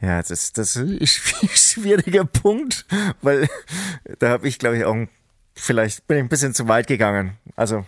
Ja, 0.00 0.18
das 0.18 0.30
ist, 0.30 0.56
das 0.56 0.76
ist 0.76 0.82
ein 0.82 0.98
schw- 1.00 1.50
schwieriger 1.74 2.24
Punkt, 2.24 2.86
weil 3.20 3.48
da 4.18 4.30
habe 4.30 4.48
ich, 4.48 4.58
glaube 4.58 4.78
ich, 4.78 4.84
auch 4.84 4.96
vielleicht 5.54 6.06
bin 6.06 6.16
ich 6.16 6.22
ein 6.24 6.28
bisschen 6.30 6.54
zu 6.54 6.68
weit 6.68 6.86
gegangen. 6.86 7.36
Also 7.56 7.84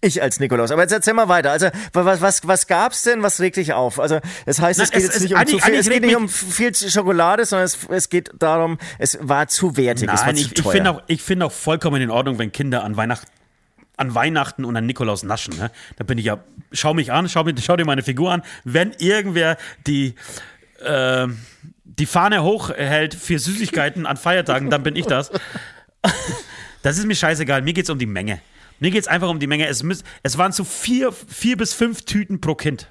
ich 0.00 0.22
als 0.22 0.40
Nikolaus. 0.40 0.70
Aber 0.70 0.82
jetzt 0.82 0.92
erzähl 0.92 1.14
mal 1.14 1.28
weiter. 1.28 1.50
Also 1.50 1.68
was, 1.92 2.20
was, 2.20 2.46
was 2.46 2.66
gab's 2.66 3.02
denn? 3.02 3.22
Was 3.22 3.40
regt 3.40 3.56
dich 3.56 3.72
auf? 3.72 4.00
Also 4.00 4.20
es 4.46 4.60
heißt, 4.60 4.80
es 4.80 4.90
Nein, 4.90 5.00
geht 5.00 5.08
es- 5.10 5.14
jetzt 5.14 5.16
es- 5.16 5.22
nicht 5.22 5.34
um 5.34 5.46
zu 5.46 5.58
viel, 5.58 5.74
es 5.74 5.88
geht 5.88 6.02
nicht 6.02 6.16
um 6.16 6.28
viel 6.28 6.74
Schokolade, 6.74 7.44
sondern 7.44 7.66
es, 7.66 7.78
es 7.90 8.08
geht 8.08 8.30
darum, 8.38 8.78
es 8.98 9.18
war 9.20 9.48
zu 9.48 9.76
wertig, 9.76 10.08
es 10.08 10.18
war 10.20 10.26
Nein, 10.26 10.36
zu 10.36 10.42
ich, 10.46 10.58
ich 10.58 10.66
finde 10.66 10.90
auch, 10.90 11.02
ich 11.06 11.42
auch 11.42 11.52
vollkommen 11.52 12.00
in 12.02 12.10
Ordnung, 12.10 12.38
wenn 12.38 12.52
Kinder 12.52 12.84
an 12.84 12.96
Weihnachten 12.96 13.26
an 13.96 14.14
Weihnachten 14.14 14.64
und 14.64 14.74
an 14.78 14.86
Nikolaus 14.86 15.24
naschen. 15.24 15.58
Ne? 15.58 15.70
Da 15.96 16.04
bin 16.04 16.16
ich 16.16 16.24
ja, 16.24 16.42
schau 16.72 16.94
mich 16.94 17.12
an, 17.12 17.28
schau, 17.28 17.44
schau 17.62 17.76
dir 17.76 17.84
meine 17.84 18.02
Figur 18.02 18.32
an. 18.32 18.40
Wenn 18.64 18.92
irgendwer 18.96 19.58
die, 19.86 20.14
äh, 20.82 21.26
die 21.84 22.06
Fahne 22.06 22.42
hochhält 22.42 23.14
für 23.14 23.38
Süßigkeiten 23.38 24.06
an 24.06 24.16
Feiertagen, 24.16 24.70
dann 24.70 24.82
bin 24.82 24.96
ich 24.96 25.04
das. 25.04 25.30
Das 26.82 26.96
ist 26.96 27.04
mir 27.06 27.14
scheißegal. 27.14 27.60
Mir 27.60 27.74
geht 27.74 27.84
es 27.84 27.90
um 27.90 27.98
die 27.98 28.06
Menge. 28.06 28.40
Mir 28.80 28.90
geht 28.90 29.02
es 29.02 29.08
einfach 29.08 29.28
um 29.28 29.38
die 29.38 29.46
Menge. 29.46 29.66
Es, 29.68 29.82
müß, 29.82 30.02
es 30.22 30.36
waren 30.38 30.52
so 30.52 30.64
vier, 30.64 31.12
vier 31.12 31.56
bis 31.56 31.72
fünf 31.74 32.02
Tüten 32.04 32.40
pro 32.40 32.54
Kind. 32.54 32.88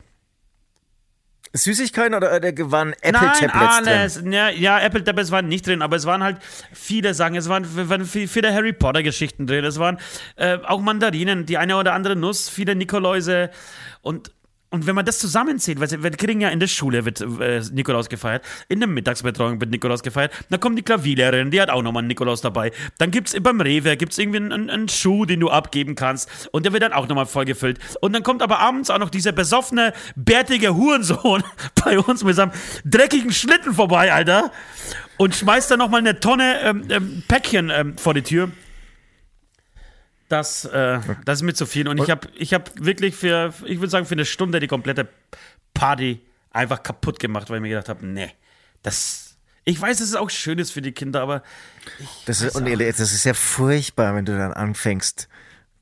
Süßigkeiten 1.52 2.14
oder, 2.14 2.36
oder 2.36 2.52
waren 2.72 2.94
Apple-Tablets 3.02 3.78
drin? 3.80 3.88
alles. 3.88 4.22
Ja, 4.24 4.50
ja, 4.50 4.80
Apple 4.80 5.04
Tablets 5.04 5.32
waren 5.32 5.48
nicht 5.48 5.66
drin, 5.66 5.82
aber 5.82 5.96
es 5.96 6.06
waren 6.06 6.22
halt 6.22 6.38
viele 6.74 7.16
Sachen. 7.16 7.36
Es 7.36 7.50
waren, 7.50 7.66
waren 7.90 8.06
viel- 8.06 8.28
viele 8.28 8.54
Harry 8.54 8.72
Potter-Geschichten 8.72 9.48
drin. 9.48 9.66
Es 9.66 9.80
waren 9.80 9.98
äh, 10.36 10.60
auch 10.64 10.80
Mandarinen, 10.80 11.48
die 11.48 11.58
eine 11.58 11.76
oder 11.78 11.94
andere 11.94 12.16
Nuss, 12.16 12.50
viele 12.50 12.76
Nikoläuse 12.76 13.50
und. 14.02 14.32
Und 14.72 14.86
wenn 14.86 14.96
man 14.96 15.06
das 15.06 15.18
zusammenzählt, 15.18 15.80
weil 15.80 16.04
wir 16.04 16.12
kriegen 16.12 16.42
ja 16.42 16.50
in 16.50 16.60
der 16.60 16.68
Schule 16.68 17.04
wird 17.04 17.22
äh, 17.22 17.62
Nikolaus 17.72 18.08
gefeiert, 18.08 18.46
in 18.68 18.80
der 18.80 18.88
Mittagsbetreuung 18.88 19.60
wird 19.60 19.72
Nikolaus 19.72 20.04
gefeiert, 20.04 20.32
dann 20.50 20.60
kommt 20.60 20.78
die 20.78 20.84
Klavierlehrerin, 20.84 21.50
die 21.50 21.60
hat 21.60 21.72
auch 21.72 21.82
nochmal 21.82 22.02
einen 22.02 22.10
Nikolaus 22.10 22.42
dabei. 22.42 22.72
Dann 23.00 23.10
gibt's 23.10 23.36
beim 23.42 23.62
Rewe 23.62 23.98
gibt's 23.98 24.20
irgendwie 24.20 24.38
einen, 24.38 24.52
einen, 24.52 24.70
einen 24.70 24.90
Schuh, 24.90 25.26
den 25.26 25.40
du 25.40 25.50
abgeben 25.50 25.96
kannst 25.96 26.30
und 26.52 26.66
der 26.66 26.74
wird 26.74 26.84
dann 26.84 26.94
auch 26.94 27.08
nochmal 27.08 27.26
vollgefüllt. 27.26 27.80
Und 28.02 28.14
dann 28.14 28.22
kommt 28.22 28.44
aber 28.44 28.60
abends 28.60 28.92
auch 28.92 29.00
noch 29.00 29.10
dieser 29.10 29.32
besoffene, 29.32 29.94
bärtige 30.16 30.76
Hurensohn 30.76 31.44
bei 31.84 31.98
uns 32.00 32.24
mit 32.24 32.36
seinem 32.36 32.52
dreckigen 32.86 33.32
Schlitten 33.32 33.74
vorbei, 33.74 34.14
Alter, 34.14 34.52
und 35.18 35.36
schmeißt 35.36 35.72
dann 35.72 35.80
nochmal 35.80 36.02
eine 36.02 36.20
Tonne 36.20 36.60
ähm, 36.62 36.84
ähm, 36.90 37.24
Päckchen 37.28 37.72
ähm, 37.72 37.98
vor 37.98 38.14
die 38.14 38.22
Tür. 38.22 38.52
Das, 40.30 40.64
äh, 40.66 41.00
das 41.26 41.40
ist 41.40 41.44
mir 41.44 41.54
zu 41.54 41.66
viel. 41.66 41.88
Und 41.88 41.98
ich 41.98 42.10
habe 42.10 42.28
ich 42.36 42.54
hab 42.54 42.72
wirklich 42.80 43.16
für, 43.16 43.54
ich 43.66 43.80
würde 43.80 43.90
sagen, 43.90 44.06
für 44.06 44.14
eine 44.14 44.26
Stunde 44.26 44.60
die 44.60 44.68
komplette 44.68 45.08
Party 45.74 46.22
einfach 46.52 46.84
kaputt 46.84 47.20
gemacht, 47.20 47.50
weil 47.50 47.58
ich 47.58 47.62
mir 47.64 47.70
gedacht 47.70 47.90
habe, 47.90 48.06
nee, 48.06 48.32
das. 48.84 49.38
Ich 49.66 49.80
weiß, 49.80 49.98
dass 49.98 50.08
es 50.08 50.16
auch 50.16 50.30
schön 50.30 50.58
ist 50.58 50.72
für 50.72 50.82
die 50.82 50.94
Kinder, 50.94 51.22
aber 51.22 51.44
Das 52.26 52.42
ist, 52.42 52.56
und 52.56 52.66
das 52.68 53.00
ist 53.00 53.24
ja 53.24 53.34
furchtbar, 53.34 54.16
wenn 54.16 54.26
du 54.26 54.36
dann 54.38 54.54
anfängst, 54.54 55.28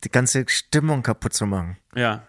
die 0.04 0.10
ganze 0.10 0.46
Stimmung 0.48 1.04
kaputt 1.04 1.34
zu 1.34 1.46
machen. 1.46 1.78
ja. 1.96 2.24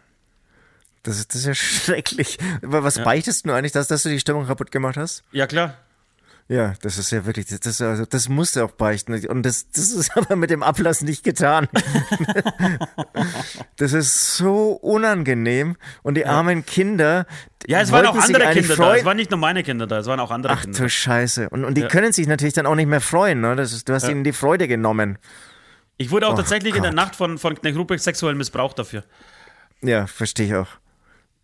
Das 1.04 1.18
ist, 1.18 1.32
das 1.32 1.42
ist 1.42 1.46
ja 1.46 1.54
schrecklich. 1.94 2.38
Was 2.60 3.02
beichtest 3.02 3.46
du 3.46 3.52
eigentlich, 3.52 3.72
dass, 3.72 3.86
dass 3.86 4.02
du 4.02 4.08
die 4.10 4.20
Stimmung 4.20 4.46
kaputt 4.46 4.70
gemacht 4.70 4.96
hast? 4.96 5.22
Ja, 5.32 5.46
klar. 5.46 5.74
Ja, 6.50 6.72
das 6.80 6.96
ist 6.96 7.10
ja 7.10 7.26
wirklich, 7.26 7.46
das, 7.46 7.80
also, 7.82 8.06
das 8.06 8.30
musst 8.30 8.56
du 8.56 8.64
auch 8.64 8.70
beichten. 8.70 9.12
Und 9.28 9.42
das, 9.44 9.70
das 9.70 9.90
ist 9.90 10.16
aber 10.16 10.34
mit 10.34 10.48
dem 10.48 10.62
Ablass 10.62 11.02
nicht 11.02 11.22
getan. 11.22 11.68
das 13.76 13.92
ist 13.92 14.36
so 14.36 14.72
unangenehm. 14.72 15.76
Und 16.02 16.14
die 16.14 16.24
armen 16.26 16.64
Kinder. 16.64 17.26
Ja, 17.66 17.80
es 17.80 17.92
waren 17.92 18.06
auch 18.06 18.16
andere 18.16 18.50
Kinder 18.52 18.76
da. 18.76 18.96
Es 18.96 19.04
waren 19.04 19.16
nicht 19.16 19.30
nur 19.30 19.38
meine 19.40 19.62
Kinder 19.62 19.86
da, 19.86 19.98
es 19.98 20.06
waren 20.06 20.20
auch 20.20 20.30
andere 20.30 20.54
Ach 20.54 20.62
Kinder. 20.62 20.78
du 20.78 20.88
Scheiße. 20.88 21.50
Und, 21.50 21.64
und 21.64 21.74
die 21.74 21.82
Ja. 21.82 21.88
können 21.88 22.12
sich 22.12 22.26
natürlich 22.26 22.54
dann 22.54 22.66
auch 22.66 22.74
nicht 22.76 22.88
mehr 22.88 23.00
freuen. 23.02 23.40
Ne? 23.40 23.54
Das 23.56 23.72
ist, 23.72 23.88
du 23.88 23.92
hast 23.92 24.08
ihnen 24.08 24.24
die 24.24 24.32
Freude 24.32 24.68
genommen. 24.68 25.18
Ich 25.98 26.10
wurde 26.10 26.28
auch 26.28 26.32
Oh 26.34 26.36
tatsächlich 26.36 26.74
in 26.76 26.82
der 26.82 26.92
Gott. 26.92 26.96
Nacht 26.96 27.16
von, 27.16 27.38
von 27.38 27.56
Knecht 27.56 27.76
Ruprecht 27.76 28.02
sexuell 28.04 28.34
missbraucht 28.34 28.78
dafür. 28.78 29.04
Ja, 29.82 30.06
verstehe 30.06 30.46
ich 30.46 30.54
auch. 30.54 30.68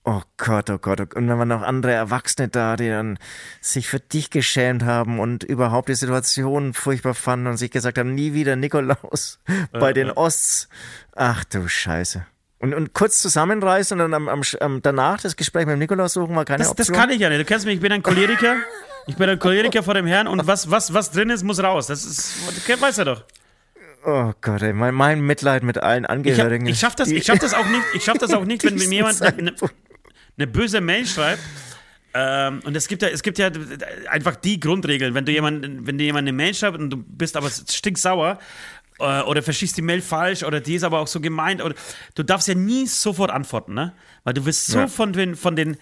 Oh 0.07 0.20
Gott, 0.36 0.68
oh 0.68 0.76
Gott. 0.78 1.00
oh 1.00 1.07
Gott. 1.07 1.14
Und 1.14 1.28
dann 1.28 1.38
waren 1.38 1.48
noch 1.48 1.62
andere 1.62 1.92
Erwachsene 1.92 2.48
da, 2.48 2.76
die 2.76 2.88
dann 2.88 3.18
sich 3.62 3.88
für 3.88 4.00
dich 4.00 4.28
geschämt 4.30 4.82
haben 4.82 5.18
und 5.18 5.44
überhaupt 5.44 5.88
die 5.88 5.94
Situation 5.94 6.74
furchtbar 6.74 7.14
fanden 7.14 7.46
und 7.46 7.57
sich 7.57 7.70
gesagt 7.70 7.96
haben, 7.96 8.14
nie 8.14 8.34
wieder 8.34 8.55
Nikolaus 8.55 9.38
bei 9.72 9.94
den 9.94 10.11
Osts. 10.11 10.68
Ach 11.16 11.44
du 11.44 11.68
Scheiße. 11.68 12.26
Und, 12.59 12.74
und 12.74 12.92
kurz 12.92 13.20
zusammenreißen 13.20 13.98
und 14.00 14.11
dann 14.11 14.14
am, 14.14 14.28
am, 14.28 14.42
am, 14.61 14.82
danach 14.82 15.20
das 15.20 15.36
Gespräch 15.36 15.66
mit 15.66 15.72
dem 15.74 15.78
Nikolaus 15.80 16.12
suchen 16.14 16.36
war 16.36 16.44
keine 16.44 16.59
Das, 16.59 16.68
das 16.74 16.88
Option. 16.88 16.96
kann 16.96 17.11
ich 17.11 17.20
ja 17.20 17.28
nicht. 17.28 17.40
Du 17.40 17.44
kennst 17.44 17.64
mich, 17.66 17.76
ich 17.76 17.80
bin 17.80 17.92
ein 17.92 18.02
Choleriker. 18.02 18.57
Ich 19.07 19.16
bin 19.16 19.28
ein 19.28 19.38
Choleriker 19.38 19.82
vor 19.82 19.94
dem 19.94 20.07
Herrn 20.07 20.26
und 20.26 20.46
was, 20.46 20.70
was, 20.70 20.94
was 20.94 21.11
drin 21.11 21.30
ist, 21.30 21.42
muss 21.42 21.62
raus. 21.62 21.86
Das 21.88 22.05
ist, 22.05 22.36
das 22.68 22.80
weiß 22.80 22.98
er 22.98 23.05
doch. 23.07 23.24
Oh 24.07 24.32
Gott, 24.42 24.62
ey, 24.62 24.74
mein, 24.74 24.94
mein 24.94 25.20
Mitleid 25.22 25.62
mit 25.62 25.78
allen 25.78 26.05
Ich, 26.05 26.09
hab, 26.09 26.16
Angehörigen. 26.16 26.66
ich 26.66 26.78
schaff 26.78 26.94
das, 26.94 27.09
ich 27.09 27.24
schaff 27.24 27.38
das 27.38 27.55
auch 27.55 27.66
nicht, 27.66 27.82
ich 27.94 28.05
schaff 28.05 28.18
das 28.18 28.34
auch 28.34 28.44
nicht, 28.44 28.62
wenn 28.64 28.74
mir 28.88 28.88
jemand 28.88 29.18
eine, 30.37 30.47
böse 30.47 30.80
Mail 30.80 31.07
schreibt. 31.07 31.43
Ähm, 32.16 32.61
und 32.64 32.76
es 32.76 32.87
gibt 32.87 33.03
ja, 33.03 33.09
es 33.09 33.22
gibt 33.22 33.39
ja 33.39 33.51
einfach 34.09 34.37
die 34.37 34.61
Grundregeln. 34.61 35.14
Wenn 35.14 35.24
du 35.24 35.32
jemand, 35.32 35.87
wenn 35.87 35.99
dir 35.99 36.05
jemand 36.05 36.22
eine 36.28 36.32
Mail 36.32 36.55
schreibt 36.55 36.78
und 36.78 36.91
du 36.91 36.97
bist 36.97 37.37
aber 37.37 37.51
stinksauer 37.51 38.39
äh, 39.01 39.22
oder 39.22 39.43
verschießt 39.43 39.76
die 39.76 39.82
Mail 39.82 40.01
falsch 40.01 40.45
oder 40.45 40.61
die 40.61 40.76
ist 40.76 40.85
aber 40.85 41.01
auch 41.01 41.09
so 41.09 41.20
gemeint 41.20 41.61
oder 41.62 41.74
du 42.14 42.22
darfst 42.22 42.47
ja 42.47 42.55
nie 42.55 42.87
sofort 42.87 43.30
antworten, 43.32 43.74
ne? 43.74 43.95
Weil 44.22 44.35
du 44.35 44.47
wirst 44.47 44.68
so 44.68 44.78
Ja. 44.78 44.87
von 44.87 45.12
den, 45.12 45.35
von 45.35 45.57
den 45.57 45.76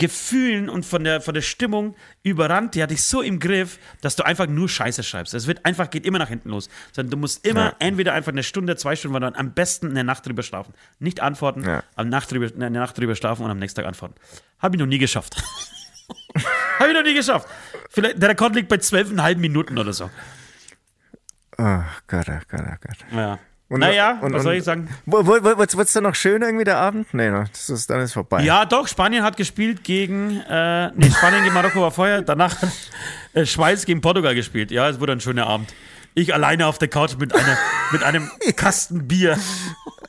Gefühlen 0.00 0.70
und 0.70 0.86
von 0.86 1.04
der, 1.04 1.20
von 1.20 1.34
der 1.34 1.42
Stimmung 1.42 1.94
überrannt, 2.22 2.74
die 2.74 2.82
hat 2.82 2.90
dich 2.90 3.02
so 3.04 3.20
im 3.20 3.38
Griff, 3.38 3.78
dass 4.00 4.16
du 4.16 4.24
einfach 4.24 4.46
nur 4.46 4.66
Scheiße 4.66 5.02
schreibst. 5.02 5.34
Es 5.34 5.46
wird 5.46 5.66
einfach, 5.66 5.90
geht 5.90 6.06
immer 6.06 6.18
nach 6.18 6.28
hinten 6.30 6.48
los. 6.48 6.70
Sondern 6.92 7.10
du 7.10 7.16
musst 7.18 7.46
immer 7.46 7.64
Ja. 7.66 7.76
entweder 7.80 8.14
einfach 8.14 8.32
eine 8.32 8.42
Stunde, 8.42 8.76
zwei 8.76 8.96
Stunden, 8.96 9.12
weil 9.14 9.20
dann 9.20 9.34
am 9.34 9.52
besten 9.52 9.90
eine 9.90 10.02
Nacht 10.02 10.26
drüber 10.26 10.42
schlafen. 10.42 10.72
Nicht 11.00 11.20
antworten, 11.20 11.64
Ja. 11.64 11.84
am 11.96 12.08
Nacht 12.08 12.32
drüber, 12.32 12.48
eine 12.54 12.70
Nacht 12.70 12.96
drüber 12.96 13.14
schlafen 13.14 13.44
und 13.44 13.50
am 13.50 13.58
nächsten 13.58 13.76
Tag 13.80 13.86
antworten. 13.86 14.14
Habe 14.58 14.76
ich 14.76 14.80
noch 14.80 14.86
nie 14.86 14.98
geschafft. 14.98 15.36
Habe 16.78 16.88
ich 16.88 16.94
noch 16.96 17.04
nie 17.04 17.14
geschafft. 17.14 17.46
Vielleicht, 17.90 18.22
der 18.22 18.30
Rekord 18.30 18.54
liegt 18.54 18.68
bei 18.70 18.78
zwölfeinhalb 18.78 19.36
Minuten 19.38 19.76
oder 19.76 19.92
so. 19.92 20.08
Oh 21.58 21.82
Gott, 22.06 22.26
oh 22.28 22.40
Gott, 22.48 22.60
oh 22.66 22.76
Gott. 22.80 22.96
Ja. 23.12 23.38
Und- 23.70 23.80
naja, 23.80 24.18
und- 24.20 24.32
was 24.34 24.42
soll 24.42 24.54
ich 24.54 24.64
sagen? 24.64 24.88
Wird's, 25.06 25.76
wird's 25.76 25.92
dann 25.92 26.02
noch 26.02 26.16
schön 26.16 26.42
irgendwie 26.42 26.64
der 26.64 26.76
Abend? 26.78 27.14
Nee, 27.14 27.30
no, 27.30 27.44
das 27.50 27.70
ist, 27.70 27.88
dann 27.88 28.00
ist 28.00 28.12
vorbei. 28.12 28.42
Ja, 28.42 28.64
doch, 28.66 28.88
Spanien 28.88 29.22
hat 29.22 29.36
gespielt 29.36 29.84
gegen, 29.84 30.40
äh, 30.40 30.90
nee, 30.96 31.08
Spanien 31.10 31.44
gegen 31.44 31.54
Marokko 31.54 31.80
war 31.80 31.92
vorher, 31.92 32.20
danach 32.20 32.60
hat 32.60 32.68
äh, 33.34 33.46
Schweiz 33.46 33.86
gegen 33.86 34.00
Portugal 34.00 34.34
gespielt. 34.34 34.72
Ja, 34.72 34.88
es 34.88 34.98
wurde 34.98 35.12
ein 35.12 35.20
schöner 35.20 35.46
Abend. 35.46 35.72
Ich 36.14 36.34
alleine 36.34 36.66
auf 36.66 36.78
der 36.78 36.88
Couch 36.88 37.16
mit, 37.18 37.34
einer, 37.34 37.56
mit 37.92 38.02
einem 38.02 38.30
Kasten 38.56 39.06
Bier. 39.06 39.38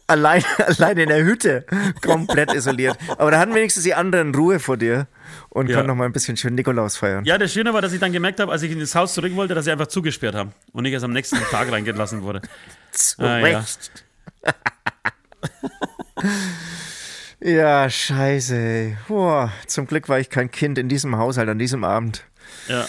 Allein, 0.08 0.44
allein 0.58 0.98
in 0.98 1.10
der 1.10 1.24
Hütte, 1.24 1.66
komplett 2.02 2.54
isoliert. 2.54 2.98
Aber 3.18 3.32
da 3.32 3.40
hatten 3.40 3.54
wenigstens 3.56 3.84
die 3.84 3.94
anderen 3.94 4.36
Ruhe 4.36 4.60
vor 4.60 4.76
dir 4.78 5.08
und 5.50 5.70
Ja. 5.70 5.76
konnten 5.78 5.88
noch 5.90 5.96
mal 5.96 6.06
ein 6.06 6.12
bisschen 6.12 6.36
schön 6.38 6.56
Nikolaus 6.56 6.98
feiern. 6.98 7.24
Ja, 7.24 7.38
das 7.38 7.54
Schöne 7.54 7.74
war, 7.74 7.82
dass 7.82 7.94
ich 7.94 8.00
dann 8.00 8.12
gemerkt 8.12 8.40
habe, 8.42 8.52
als 8.52 8.62
ich 8.64 8.72
in 8.72 8.80
das 8.80 8.94
Haus 8.96 9.14
zurück 9.14 9.34
wollte, 9.36 9.54
dass 9.56 9.66
sie 9.66 9.72
einfach 9.72 9.88
zugesperrt 9.88 10.36
haben 10.36 10.52
und 10.74 10.84
ich 10.86 10.92
erst 10.92 11.06
am 11.06 11.14
nächsten 11.14 11.38
Tag 11.50 11.72
reingelassen 11.72 12.24
wurde. 12.24 12.42
Zu 12.92 13.22
Ah, 13.22 13.38
ja. 13.40 13.60
Recht. 13.60 14.04
ja, 17.40 17.90
scheiße. 17.90 18.98
Boah, 19.08 19.52
zum 19.68 19.88
Glück 19.88 20.10
war 20.10 20.20
ich 20.20 20.30
kein 20.30 20.52
Kind 20.52 20.78
in 20.78 20.90
diesem 20.90 21.16
Haushalt 21.18 21.50
an 21.50 21.60
diesem 21.60 21.84
Abend. 21.84 22.24
Ja. 22.68 22.86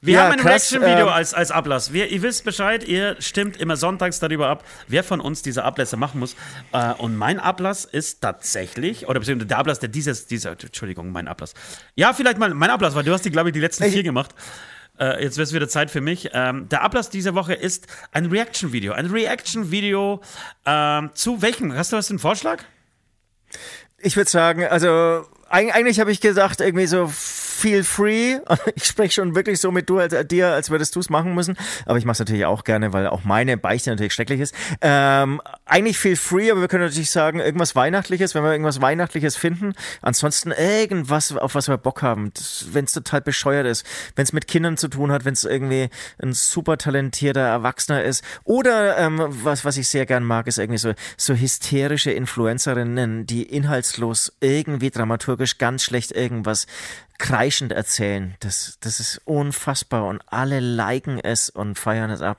Wir 0.00 0.14
Ja, 0.14 0.24
haben 0.24 0.32
ein 0.32 0.40
Reaction-Video 0.46 1.06
ähm, 1.06 1.12
als, 1.12 1.34
als 1.34 1.50
Ablass. 1.50 1.92
Wir, 1.92 2.08
ihr 2.10 2.22
wisst 2.22 2.44
Bescheid, 2.44 2.84
ihr 2.84 3.16
stimmt 3.20 3.56
immer 3.56 3.76
sonntags 3.76 4.18
darüber 4.20 4.48
ab, 4.48 4.64
wer 4.88 5.02
von 5.04 5.20
uns 5.20 5.42
diese 5.42 5.64
Ablässe 5.64 5.96
machen 5.96 6.20
muss. 6.20 6.36
Äh, 6.72 6.92
und 6.94 7.16
mein 7.16 7.38
Ablass 7.40 7.84
ist 7.84 8.20
tatsächlich, 8.20 9.08
oder 9.08 9.20
beziehungsweise 9.20 9.48
der 9.48 9.58
Ablass, 9.58 9.78
der 9.80 9.88
dieses, 9.88 10.26
dieser, 10.26 10.52
Entschuldigung, 10.52 11.10
mein 11.12 11.28
Ablass. 11.28 11.54
Ja, 11.94 12.12
vielleicht 12.12 12.38
mal 12.38 12.52
mein 12.54 12.70
Ablass, 12.70 12.94
weil 12.94 13.04
du 13.04 13.12
hast 13.12 13.24
die, 13.24 13.30
glaube 13.30 13.48
ich, 13.48 13.52
die 13.54 13.60
letzten 13.60 13.84
Ich- 13.84 13.92
vier 13.92 14.02
gemacht. 14.02 14.34
Äh, 14.98 15.22
jetzt 15.24 15.36
wird 15.36 15.46
es 15.48 15.52
wieder 15.52 15.68
Zeit 15.68 15.90
für 15.90 16.00
mich. 16.00 16.30
Ähm, 16.32 16.68
der 16.70 16.82
Ablass 16.82 17.10
dieser 17.10 17.34
Woche 17.34 17.52
ist 17.52 17.86
ein 18.12 18.26
Reaction-Video. 18.26 18.92
Ein 18.94 19.06
Reaction-Video 19.06 20.22
ähm, 20.64 21.10
zu 21.12 21.42
welchem? 21.42 21.74
Hast 21.76 21.92
du 21.92 21.96
was 21.98 22.08
einen 22.08 22.18
Vorschlag? 22.18 22.62
Ich 23.98 24.16
würde 24.16 24.30
sagen, 24.30 24.64
also 24.64 25.26
eig- 25.50 25.70
eigentlich 25.72 26.00
habe 26.00 26.10
ich 26.12 26.20
gedacht, 26.20 26.60
irgendwie 26.60 26.86
so 26.86 27.10
feel 27.56 27.84
free. 27.84 28.38
Ich 28.74 28.84
spreche 28.84 29.14
schon 29.14 29.34
wirklich 29.34 29.60
so 29.60 29.70
mit 29.70 29.88
du 29.88 29.98
als, 29.98 30.14
dir, 30.28 30.48
als 30.48 30.70
würdest 30.70 30.94
du 30.96 31.00
es 31.00 31.08
machen 31.08 31.34
müssen. 31.34 31.56
Aber 31.86 31.98
ich 31.98 32.04
mache 32.04 32.12
es 32.14 32.18
natürlich 32.18 32.44
auch 32.44 32.64
gerne, 32.64 32.92
weil 32.92 33.06
auch 33.06 33.24
meine 33.24 33.56
Beichte 33.56 33.90
natürlich 33.90 34.12
schrecklich 34.12 34.40
ist. 34.40 34.54
Ähm, 34.82 35.40
eigentlich 35.64 35.98
feel 35.98 36.16
free, 36.16 36.50
aber 36.50 36.60
wir 36.60 36.68
können 36.68 36.84
natürlich 36.84 37.10
sagen, 37.10 37.40
irgendwas 37.40 37.74
Weihnachtliches, 37.74 38.34
wenn 38.34 38.42
wir 38.42 38.52
irgendwas 38.52 38.80
Weihnachtliches 38.80 39.36
finden. 39.36 39.72
Ansonsten 40.02 40.52
irgendwas, 40.52 41.34
auf 41.36 41.54
was 41.54 41.68
wir 41.68 41.78
Bock 41.78 42.02
haben. 42.02 42.32
Wenn 42.72 42.84
es 42.84 42.92
total 42.92 43.22
bescheuert 43.22 43.66
ist, 43.66 43.86
wenn 44.14 44.24
es 44.24 44.32
mit 44.32 44.46
Kindern 44.46 44.76
zu 44.76 44.88
tun 44.88 45.10
hat, 45.10 45.24
wenn 45.24 45.32
es 45.32 45.44
irgendwie 45.44 45.88
ein 46.22 46.32
super 46.34 46.76
talentierter 46.76 47.40
Erwachsener 47.40 48.02
ist. 48.04 48.22
Oder 48.44 48.98
ähm, 48.98 49.22
was, 49.28 49.64
was 49.64 49.76
ich 49.78 49.88
sehr 49.88 50.04
gern 50.06 50.24
mag, 50.24 50.46
ist 50.46 50.58
irgendwie 50.58 50.78
so, 50.78 50.92
so 51.16 51.34
hysterische 51.34 52.10
Influencerinnen, 52.10 53.26
die 53.26 53.44
inhaltslos 53.44 54.32
irgendwie 54.40 54.90
dramaturgisch 55.36 55.58
ganz 55.58 55.84
schlecht 55.84 56.12
irgendwas 56.12 56.66
kreischend 57.18 57.72
erzählen. 57.72 58.34
Das, 58.40 58.78
das 58.80 59.00
ist 59.00 59.20
unfassbar 59.24 60.06
und 60.06 60.20
alle 60.26 60.60
liken 60.60 61.18
es 61.18 61.48
und 61.48 61.78
feiern 61.78 62.10
es 62.10 62.20
ab. 62.20 62.38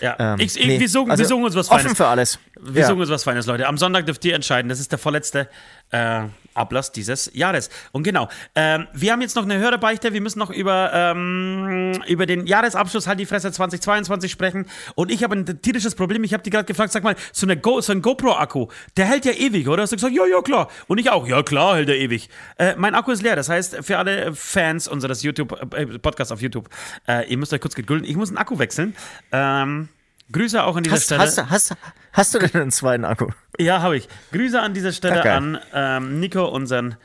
Ja, 0.00 0.16
Ähm, 0.18 0.40
ich, 0.40 0.58
ich, 0.58 0.66
nee, 0.66 0.80
wir, 0.80 0.88
suchen, 0.88 1.10
also 1.10 1.22
wir 1.22 1.28
suchen 1.28 1.44
uns 1.44 1.54
was 1.54 1.70
Offen 1.70 1.82
Feines. 1.82 1.96
für 1.96 2.06
alles. 2.06 2.38
Wir 2.60 2.82
Ja. 2.82 2.88
suchen 2.88 3.00
uns 3.00 3.10
was 3.10 3.22
Feines, 3.24 3.46
Leute. 3.46 3.66
Am 3.68 3.78
Sonntag 3.78 4.06
dürft 4.06 4.24
ihr 4.24 4.34
entscheiden. 4.34 4.68
Das 4.68 4.80
ist 4.80 4.90
der 4.90 4.98
vorletzte 4.98 5.48
äh, 5.90 6.24
Ablass 6.54 6.92
dieses 6.92 7.30
Jahres. 7.34 7.70
Und 7.92 8.02
genau, 8.02 8.28
ähm, 8.54 8.86
wir 8.92 9.12
haben 9.12 9.20
jetzt 9.20 9.36
noch 9.36 9.44
eine 9.44 9.58
Hörerbeichte. 9.58 10.12
Wir 10.12 10.20
müssen 10.20 10.38
noch 10.38 10.50
über, 10.50 10.90
ähm, 10.92 12.02
über 12.06 12.26
den 12.26 12.46
Jahresabschluss 12.46 13.06
Halt 13.06 13.20
die 13.20 13.26
Fresse 13.26 13.52
2022 13.52 14.30
sprechen. 14.30 14.66
Und 14.94 15.10
ich 15.10 15.22
habe 15.22 15.36
ein 15.36 15.62
tierisches 15.62 15.94
Problem. 15.94 16.24
Ich 16.24 16.32
habe 16.32 16.42
die 16.42 16.50
gerade 16.50 16.64
gefragt, 16.64 16.92
sag 16.92 17.02
mal, 17.02 17.16
so, 17.32 17.46
eine 17.46 17.56
Go, 17.56 17.80
so 17.80 17.92
ein 17.92 18.02
GoPro-Akku, 18.02 18.68
der 18.96 19.06
hält 19.06 19.24
ja 19.24 19.32
ewig, 19.32 19.68
oder? 19.68 19.82
Hast 19.82 19.92
du 19.92 19.96
gesagt, 19.96 20.14
ja, 20.14 20.26
ja, 20.26 20.42
klar. 20.42 20.68
Und 20.86 20.98
ich 20.98 21.10
auch, 21.10 21.26
ja, 21.26 21.42
klar, 21.42 21.76
hält 21.76 21.88
er 21.88 21.96
ewig. 21.96 22.28
Äh, 22.58 22.74
mein 22.76 22.94
Akku 22.94 23.10
ist 23.10 23.22
leer. 23.22 23.36
Das 23.36 23.48
heißt, 23.48 23.78
für 23.82 23.98
alle 23.98 24.34
Fans 24.34 24.88
unseres 24.88 25.22
YouTube, 25.22 25.74
äh, 25.74 25.98
Podcasts 25.98 26.32
auf 26.32 26.42
YouTube, 26.42 26.68
äh, 27.08 27.28
ihr 27.30 27.38
müsst 27.38 27.52
euch 27.52 27.60
kurz 27.60 27.74
gedulden. 27.74 28.06
Ich 28.08 28.16
muss 28.16 28.28
einen 28.28 28.38
Akku 28.38 28.58
wechseln. 28.58 28.94
Ähm, 29.32 29.88
Grüße 30.32 30.62
auch 30.62 30.76
an 30.76 30.82
dieser 30.84 30.96
Hast, 30.96 31.04
Stelle. 31.06 31.20
hast, 31.20 31.50
hast, 31.50 31.76
hast 32.12 32.34
du 32.34 32.38
denn 32.38 32.62
einen 32.62 32.70
zweiten 32.70 33.04
Akku? 33.04 33.28
Ja, 33.58 33.82
habe 33.82 33.96
ich. 33.96 34.08
Grüße 34.32 34.60
an 34.60 34.74
dieser 34.74 34.92
Stelle 34.92 35.24
Ja, 35.24 35.36
an 35.36 35.58
ähm, 35.74 36.20
Nico, 36.20 36.44
unseren 36.46 36.96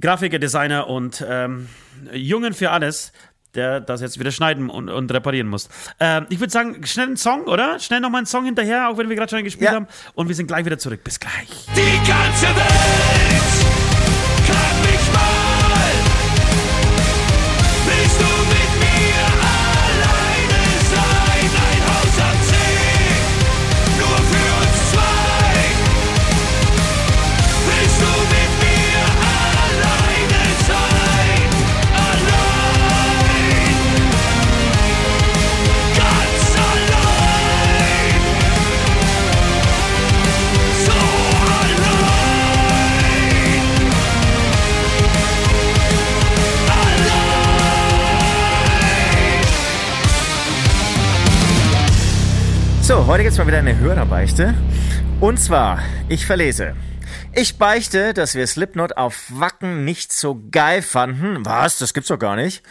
Grafiker, 0.00 0.38
Designer 0.38 0.88
und 0.88 1.24
ähm, 1.28 1.68
Jungen 2.12 2.54
für 2.54 2.70
alles, 2.70 3.12
der 3.54 3.80
das 3.80 4.00
jetzt 4.00 4.18
wieder 4.20 4.30
schneiden 4.30 4.70
und, 4.70 4.88
und 4.88 5.12
reparieren 5.12 5.48
muss. 5.48 5.68
Ähm, 6.00 6.26
ich 6.30 6.38
würde 6.40 6.52
sagen, 6.52 6.84
schnell 6.86 7.06
einen 7.06 7.16
Song, 7.16 7.44
oder? 7.44 7.78
Schnell 7.80 8.00
nochmal 8.00 8.18
einen 8.20 8.26
Song 8.26 8.44
hinterher, 8.44 8.88
auch 8.88 8.98
wenn 8.98 9.08
wir 9.08 9.16
gerade 9.16 9.30
schon 9.30 9.42
gespielt 9.44 9.70
Ja. 9.70 9.76
haben. 9.76 9.86
Und 10.14 10.28
wir 10.28 10.34
sind 10.34 10.46
gleich 10.48 10.64
wieder 10.64 10.78
zurück. 10.78 11.02
Bis 11.02 11.18
gleich. 11.18 11.48
Die 11.74 12.08
ganze 12.08 12.46
Welt 12.46 13.42
kann 14.46 14.77
So, 52.88 53.06
heute 53.06 53.22
gibt's 53.22 53.36
mal 53.36 53.46
wieder 53.46 53.58
eine 53.58 53.78
Hörerbeichte. 53.78 54.54
Und 55.20 55.38
zwar, 55.38 55.82
ich 56.08 56.24
verlese. 56.24 56.74
Ich 57.34 57.58
beichte, 57.58 58.14
dass 58.14 58.34
wir 58.34 58.46
Slipknot 58.46 58.96
auf 58.96 59.26
Wacken 59.28 59.84
nicht 59.84 60.10
so 60.10 60.42
geil 60.50 60.80
fanden. 60.80 61.44
Was? 61.44 61.76
Das 61.76 61.92
gibt's 61.92 62.08
doch 62.08 62.18
gar 62.18 62.34
nicht. 62.34 62.62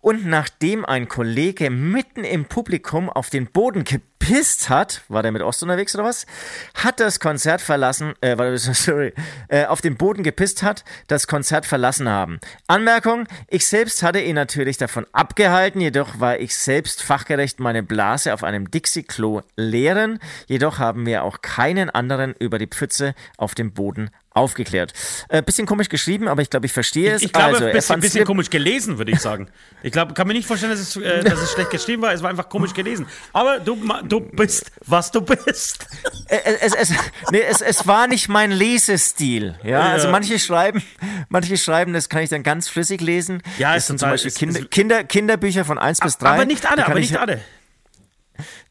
Und 0.00 0.26
nachdem 0.26 0.84
ein 0.84 1.06
Kollege 1.06 1.70
mitten 1.70 2.24
im 2.24 2.46
Publikum 2.46 3.08
auf 3.08 3.30
den 3.30 3.46
Boden 3.46 3.84
gepisst 4.20 4.68
hat, 4.68 5.02
war 5.08 5.22
der 5.22 5.32
mit 5.32 5.42
Ost 5.42 5.62
unterwegs 5.62 5.94
oder 5.94 6.04
was? 6.04 6.26
Hat 6.74 7.00
das 7.00 7.20
Konzert 7.20 7.60
verlassen, 7.60 8.14
äh, 8.20 8.36
sorry, 8.58 9.12
äh, 9.48 9.64
auf 9.64 9.80
den 9.80 9.96
Boden 9.96 10.22
gepisst 10.22 10.62
hat, 10.62 10.84
das 11.08 11.26
Konzert 11.26 11.66
verlassen 11.66 12.08
haben. 12.08 12.38
Anmerkung, 12.68 13.26
ich 13.48 13.66
selbst 13.66 14.02
hatte 14.02 14.20
ihn 14.20 14.36
natürlich 14.36 14.76
davon 14.76 15.06
abgehalten, 15.12 15.80
jedoch 15.80 16.20
war 16.20 16.38
ich 16.38 16.54
selbst 16.54 17.02
fachgerecht 17.02 17.60
meine 17.60 17.82
Blase 17.82 18.32
auf 18.32 18.44
einem 18.44 18.70
Dixie-Klo 18.70 19.40
leeren. 19.56 20.18
Jedoch 20.46 20.78
haben 20.78 21.06
wir 21.06 21.24
auch 21.24 21.40
keinen 21.42 21.90
anderen 21.90 22.34
über 22.38 22.58
die 22.58 22.68
Pfütze 22.68 23.14
auf 23.36 23.54
dem 23.54 23.72
Boden 23.72 24.10
aufgeklärt. 24.32 24.92
Äh, 25.28 25.42
bisschen 25.42 25.66
komisch 25.66 25.88
geschrieben, 25.88 26.28
aber 26.28 26.40
ich 26.42 26.50
glaube, 26.50 26.66
ich 26.66 26.72
verstehe 26.72 27.12
es. 27.14 27.22
Ich 27.22 27.32
glaube, 27.32 27.48
also, 27.54 27.64
ein 27.66 27.72
bisschen, 27.72 28.00
bisschen 28.00 28.24
komisch 28.24 28.48
gelesen, 28.48 28.96
würde 28.98 29.10
ich 29.10 29.18
sagen. 29.20 29.48
Ich 29.82 29.90
glaube, 29.90 30.14
kann 30.14 30.26
mir 30.28 30.34
nicht 30.34 30.46
vorstellen, 30.46 30.70
dass 30.70 30.80
es, 30.80 30.96
äh, 30.96 31.24
dass 31.24 31.40
es 31.40 31.50
schlecht 31.52 31.70
geschrieben 31.70 32.02
war. 32.02 32.12
Es 32.12 32.22
war 32.22 32.30
einfach 32.30 32.48
komisch 32.48 32.72
gelesen. 32.72 33.06
Aber 33.32 33.58
du, 33.58 33.76
du 34.04 34.20
bist, 34.20 34.70
was 34.86 35.10
du 35.10 35.20
bist. 35.20 35.86
Äh, 36.28 36.38
es, 36.60 36.74
es, 36.74 36.92
nee, 37.32 37.40
es, 37.40 37.60
es 37.60 37.86
war 37.88 38.06
nicht 38.06 38.28
mein 38.28 38.52
Lesestil. 38.52 39.58
Ja, 39.64 39.80
also 39.90 40.06
Ja. 40.06 40.12
manche 40.12 40.38
schreiben, 40.38 40.82
manche 41.28 41.56
schreiben, 41.56 41.92
das 41.92 42.08
kann 42.08 42.22
ich 42.22 42.30
dann 42.30 42.44
ganz 42.44 42.68
flüssig 42.68 43.00
lesen. 43.00 43.42
Ja, 43.58 43.74
ist 43.74 43.88
sind 43.88 43.98
zum 43.98 44.10
Beispiel 44.10 44.28
ist- 44.28 44.38
Kinder, 44.38 44.62
Kinder, 44.62 45.02
Kinderbücher 45.04 45.64
von 45.64 45.78
1 45.78 45.98
bis 46.00 46.18
3. 46.18 46.28
Aber 46.28 46.44
nicht 46.44 46.70
alle, 46.70 46.86
aber 46.86 46.98
ich- 47.00 47.10
nicht 47.10 47.18
alle. 47.20 47.40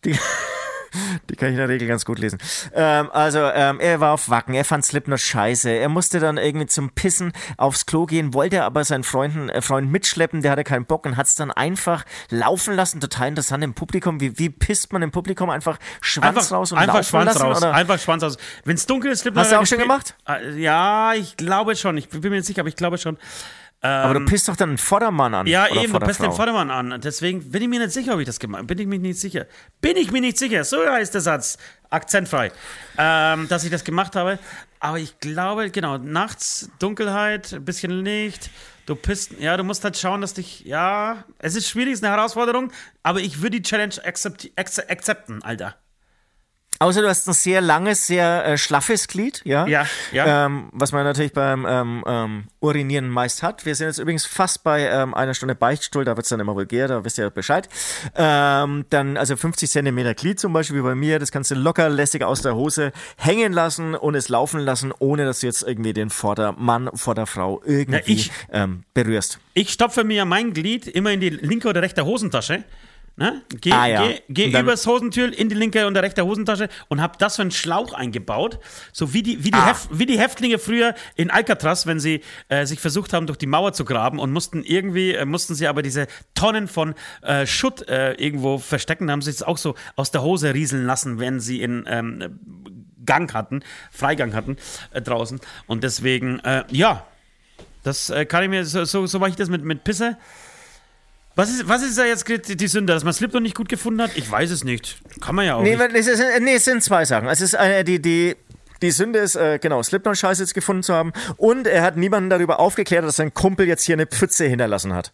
Die, 0.05 0.18
Die 1.29 1.35
kann 1.35 1.49
ich 1.49 1.53
in 1.53 1.57
der 1.57 1.69
Regel 1.69 1.87
ganz 1.87 2.05
gut 2.05 2.19
lesen. 2.19 2.39
Ähm, 2.73 3.09
also, 3.11 3.39
ähm, 3.39 3.79
er 3.79 3.99
war 3.99 4.13
auf 4.13 4.29
Wacken, 4.29 4.53
er 4.53 4.65
fand 4.65 4.85
Slipknot 4.85 5.19
scheiße. 5.19 5.69
Er 5.69 5.89
musste 5.89 6.19
dann 6.19 6.37
irgendwie 6.37 6.67
zum 6.67 6.89
Pissen 6.91 7.31
aufs 7.57 7.85
Klo 7.85 8.05
gehen, 8.05 8.33
wollte 8.33 8.63
aber 8.63 8.83
seinen 8.83 9.03
Freunden, 9.03 9.49
äh, 9.49 9.61
Freund 9.61 9.91
mitschleppen, 9.91 10.41
der 10.41 10.51
hatte 10.51 10.63
keinen 10.63 10.85
Bock 10.85 11.05
und 11.05 11.17
hat 11.17 11.27
es 11.27 11.35
dann 11.35 11.51
einfach 11.51 12.05
laufen 12.29 12.75
lassen. 12.75 12.99
Total 12.99 13.27
interessant 13.27 13.63
im 13.63 13.73
Publikum. 13.73 14.19
Wie, 14.19 14.37
wie 14.39 14.49
pisst 14.49 14.91
man 14.93 15.01
im 15.01 15.11
Publikum? 15.11 15.49
Einfach 15.49 15.77
Schwanz 16.01 16.37
Einfach, 16.37 16.51
raus 16.51 16.71
und 16.71 16.77
einfach 16.77 16.93
laufen 16.95 17.07
Schwanz 17.09 17.25
lassen? 17.33 17.41
raus. 17.41 17.57
Oder? 17.57 17.73
Einfach 17.73 17.99
Schwanz 17.99 18.23
raus. 18.23 18.37
Wenn 18.65 18.75
es 18.75 18.85
dunkel 18.85 19.11
ist, 19.11 19.19
Slipknot 19.21 19.43
Hast 19.45 19.51
du 19.51 19.59
auch 19.59 19.65
schon 19.65 19.77
gemacht? 19.79 20.15
Äh, 20.27 20.59
Ja, 20.59 21.13
ich 21.13 21.37
glaube 21.37 21.75
schon. 21.75 21.97
Ich 21.97 22.09
bin 22.09 22.21
mir 22.21 22.31
nicht 22.37 22.45
sicher, 22.45 22.61
aber 22.61 22.69
ich 22.69 22.75
glaube 22.75 22.97
schon. 22.97 23.17
Aber 23.82 24.13
du 24.19 24.25
pisst 24.25 24.47
doch 24.47 24.55
dann 24.55 24.69
einen 24.69 24.77
Vordermann 24.77 25.34
an. 25.34 25.47
Ähm, 25.47 25.53
Ja, 25.53 25.67
eben, 25.67 25.93
du 25.93 25.99
pisst 25.99 26.21
den. 26.21 26.32
Vordermann 26.32 26.69
an. 26.69 26.99
Deswegen 27.01 27.49
bin 27.51 27.61
ich 27.61 27.69
mir 27.69 27.80
nicht 27.80 27.91
sicher, 27.91 28.13
ob 28.13 28.19
ich 28.19 28.25
das 28.25 28.39
gemacht 28.39 28.59
habe. 28.59 28.67
Bin 28.67 28.80
ich 28.80 28.88
mir 28.88 28.99
nicht 28.99 29.19
sicher. 29.19 29.45
Bin 29.80 29.95
ich 29.95 30.11
mir 30.11 30.21
nicht 30.21 30.38
sicher. 30.38 30.63
So 30.63 30.77
heißt 30.86 31.13
der 31.13 31.21
Satz. 31.21 31.57
Akzentfrei. 31.89 32.51
Ähm, 32.97 33.47
dass 33.47 33.63
ich 33.63 33.71
das 33.71 33.84
gemacht 33.84 34.15
habe. 34.15 34.38
Aber 34.80 34.99
ich 34.99 35.19
glaube, 35.19 35.69
genau, 35.71 35.97
nachts, 35.97 36.69
Dunkelheit, 36.80 37.53
ein 37.53 37.65
bisschen 37.65 38.03
Licht. 38.03 38.49
Du 38.86 38.95
pisst, 38.95 39.34
ja, 39.39 39.55
du 39.55 39.63
musst 39.63 39.84
halt 39.84 39.97
schauen, 39.97 40.21
dass 40.21 40.34
dich, 40.34 40.61
ja, 40.61 41.23
es 41.38 41.55
ist 41.55 41.69
schwierig, 41.69 41.93
es 41.93 41.99
ist 41.99 42.05
eine 42.05 42.15
Herausforderung, 42.15 42.71
aber 43.03 43.19
ich 43.19 43.41
würde 43.41 43.59
die 43.59 43.61
Challenge 43.61 43.93
accept, 44.03 44.49
accepten, 44.57 45.43
Alter. 45.43 45.75
Außer 46.82 47.01
du 47.01 47.09
hast 47.09 47.27
ein 47.27 47.34
sehr 47.34 47.59
langes, 47.59 48.07
sehr 48.07 48.45
äh, 48.45 48.57
schlaffes 48.57 49.09
Glied, 49.09 49.41
ja? 49.43 49.67
Ja, 49.67 49.86
ja. 50.13 50.45
Ähm, 50.45 50.69
was 50.71 50.93
man 50.93 51.03
natürlich 51.03 51.34
beim 51.34 51.65
ähm, 51.67 52.03
ähm, 52.07 52.43
Urinieren 52.61 53.09
meist 53.09 53.43
hat. 53.43 53.65
Wir 53.65 53.75
sind 53.75 53.88
jetzt 53.88 53.99
übrigens 53.99 54.25
fast 54.25 54.63
bei 54.63 54.88
ähm, 54.88 55.13
einer 55.13 55.34
Stunde 55.34 55.55
Beichtstuhl, 55.55 56.05
da 56.05 56.15
wird 56.15 56.23
es 56.23 56.30
dann 56.30 56.39
immer 56.39 56.55
vulgär, 56.55 56.88
da 56.88 57.03
wisst 57.03 57.17
ihr 57.17 57.30
Bescheid. 57.32 57.67
Ähm, 58.15 58.86
dann 58.89 59.17
also 59.17 59.36
50 59.36 59.69
Zentimeter 59.69 60.13
Glied 60.13 60.39
zum 60.39 60.53
Beispiel 60.53 60.77
wie 60.77 60.82
bei 60.84 60.95
mir, 60.95 61.19
das 61.19 61.32
kannst 61.34 61.51
du 61.51 61.55
locker 61.55 61.89
lässig 61.89 62.23
aus 62.23 62.41
der 62.43 62.55
Hose 62.55 62.93
hängen 63.17 63.51
lassen 63.51 63.93
und 63.93 64.15
es 64.15 64.30
laufen 64.30 64.61
lassen, 64.61 64.93
ohne 64.99 65.25
dass 65.25 65.41
du 65.41 65.47
jetzt 65.47 65.63
irgendwie 65.63 65.91
den 65.91 66.09
Vordermann, 66.09 66.89
Vorderfrau 66.93 67.61
irgendwie 67.65 68.13
ich- 68.13 68.32
ähm, 68.53 68.84
berührst. 68.93 69.39
Ich 69.53 69.71
stopfe 69.71 70.05
mir 70.05 70.23
mein 70.23 70.53
Glied 70.53 70.88
immer 70.88 71.11
in 71.11 71.19
die 71.19 71.30
linke 71.30 71.67
oder 71.67 71.82
rechte 71.82 72.05
Hosentasche. 72.05 72.63
Ne? 73.20 73.41
Geh, 73.59 73.74
Ah, 73.74 73.86
ja. 73.86 74.07
geh, 74.07 74.22
geh 74.30 74.49
dann- 74.49 74.63
übers 74.63 74.88
Hosentür 74.88 75.38
in 75.38 75.49
die 75.49 75.55
linke 75.55 75.86
und 75.86 75.97
rechte 75.97 76.24
Hosentasche 76.26 76.70
und 76.88 77.01
hab 77.01 77.20
das 77.20 77.36
für 77.36 77.41
einen 77.41 77.51
Schlauch 77.51 77.91
eingebaut. 77.93 78.59
So 78.93 79.13
wie 79.13 79.22
die, 79.22 79.43
wie 79.43 79.51
die, 79.51 79.57
Ah. 79.57 79.72
Hef, 79.72 79.89
wie 79.91 80.05
die 80.05 80.17
Häftlinge 80.17 80.57
früher 80.57 80.95
in 81.17 81.30
Alcatraz, 81.30 81.86
wenn 81.86 81.99
sie 81.99 82.22
äh, 82.47 82.65
sich 82.65 82.80
versucht 82.80 83.11
haben, 83.11 83.28
durch 83.28 83.38
die 83.38 83.45
Mauer 83.45 83.74
zu 83.74 83.84
graben 83.84 84.20
und 84.20 84.32
mussten 84.32 84.63
irgendwie, 84.63 85.15
äh, 85.15 85.26
mussten 85.26 85.53
sie 85.53 85.67
aber 85.67 85.82
diese 85.82 86.07
Tonnen 86.34 86.70
von 86.70 86.95
äh, 87.22 87.45
Schutt 87.45 87.89
äh, 87.89 88.13
irgendwo 88.13 88.57
verstecken, 88.57 89.11
haben 89.11 89.22
sie 89.22 89.32
es 89.32 89.43
auch 89.43 89.57
so 89.57 89.76
aus 89.97 90.11
der 90.11 90.22
Hose 90.22 90.53
rieseln 90.53 90.86
lassen, 90.86 91.20
wenn 91.20 91.41
sie 91.41 91.61
in 91.61 91.84
ähm, 91.89 92.39
Gang 93.05 93.34
hatten, 93.34 93.63
Freigang 93.91 94.34
hatten 94.34 94.55
äh, 94.93 95.01
draußen. 95.01 95.41
Und 95.67 95.84
deswegen, 95.84 96.39
äh, 96.45 96.63
ja, 96.72 97.05
das 97.84 98.13
kann 98.30 98.43
ich 98.43 98.49
mir, 98.49 98.63
so, 98.65 98.86
so, 98.86 99.05
so 99.07 99.20
mache 99.20 99.32
ich 99.32 99.36
das 99.36 99.49
mit, 99.49 99.63
mit 99.65 99.84
Pisse. 99.84 100.15
Was 101.39 101.49
ist, 101.49 101.69
was 101.69 101.83
ist 101.83 101.97
da 101.97 102.03
jetzt 102.03 102.27
die 102.27 102.67
Sünde, 102.67 102.91
dass 102.91 103.05
man 103.05 103.13
Slipknot 103.13 103.41
nicht 103.43 103.55
gut 103.55 103.69
gefunden 103.69 104.01
hat? 104.01 104.11
Ich 104.15 104.29
weiß 104.29 104.51
es 104.51 104.65
nicht. 104.65 104.97
Kann 105.21 105.35
man 105.35 105.45
ja 105.45 105.55
auch 105.55 105.61
Nee, 105.61 105.77
nicht. 105.77 105.95
es, 105.95 106.07
ist, 106.07 106.21
nee, 106.41 106.55
es 106.55 106.65
sind 106.65 106.83
zwei 106.83 107.05
Sachen. 107.05 107.29
Es 107.29 107.39
ist 107.39 107.55
eine, 107.55 107.85
die, 107.85 108.01
die, 108.01 108.35
die 108.81 108.91
Sünde 108.91 109.19
ist, 109.19 109.35
äh, 109.35 109.57
genau, 109.57 109.81
Slipknot-Scheiße 109.81 110.41
jetzt 110.43 110.53
gefunden 110.53 110.83
zu 110.83 110.93
haben. 110.93 111.13
Und 111.37 111.65
er 111.65 111.83
hat 111.83 111.95
niemanden 111.95 112.29
darüber 112.29 112.59
aufgeklärt, 112.59 113.05
dass 113.05 113.15
sein 113.15 113.33
Kumpel 113.33 113.67
jetzt 113.67 113.83
hier 113.83 113.95
eine 113.95 114.05
Pfütze 114.05 114.47
hinterlassen 114.47 114.93
hat. 114.93 115.13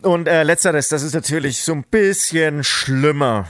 Und 0.00 0.28
äh, 0.28 0.44
letzteres, 0.44 0.88
das 0.88 1.02
ist 1.02 1.12
natürlich 1.14 1.62
so 1.62 1.72
ein 1.72 1.84
bisschen 1.90 2.64
schlimmer. 2.64 3.46